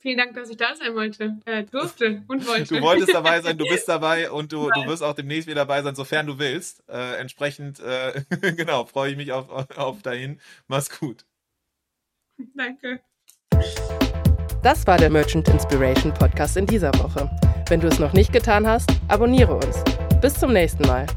Vielen 0.06 0.20
Dank, 0.20 0.36
dass 0.36 0.52
ich 0.52 0.58
da 0.58 0.76
sein 0.76 0.94
wollte, 0.94 1.36
äh, 1.46 1.64
durfte 1.64 2.22
und 2.28 2.46
wollte. 2.46 2.76
Du 2.76 2.82
wolltest 2.84 3.12
dabei 3.12 3.42
sein, 3.42 3.58
du 3.58 3.66
bist 3.66 3.88
dabei 3.90 4.30
und 4.30 4.52
du, 4.52 4.70
du 4.70 4.86
wirst 4.86 5.02
auch 5.02 5.16
demnächst 5.16 5.48
wieder 5.48 5.62
dabei 5.62 5.82
sein, 5.82 5.96
sofern 5.96 6.28
du 6.28 6.38
willst. 6.38 6.88
Äh, 6.88 7.16
entsprechend, 7.16 7.80
äh, 7.80 8.22
genau, 8.56 8.86
freue 8.86 9.10
ich 9.10 9.18
mich 9.18 9.32
auf, 9.32 9.50
auf 9.76 10.04
dahin. 10.04 10.40
Mach's 10.68 11.00
gut. 11.00 11.26
Danke. 12.54 13.00
Das 14.62 14.86
war 14.86 15.00
der 15.00 15.10
Merchant 15.10 15.50
Inspiration 15.50 16.14
Podcast 16.14 16.56
in 16.56 16.68
dieser 16.68 16.94
Woche. 17.00 17.28
Wenn 17.68 17.80
du 17.80 17.88
es 17.88 17.98
noch 17.98 18.14
nicht 18.14 18.32
getan 18.32 18.68
hast, 18.68 18.88
abonniere 19.08 19.56
uns. 19.56 19.84
Bis 20.22 20.36
zum 20.36 20.54
nächsten 20.54 20.86
Mal. 20.86 21.08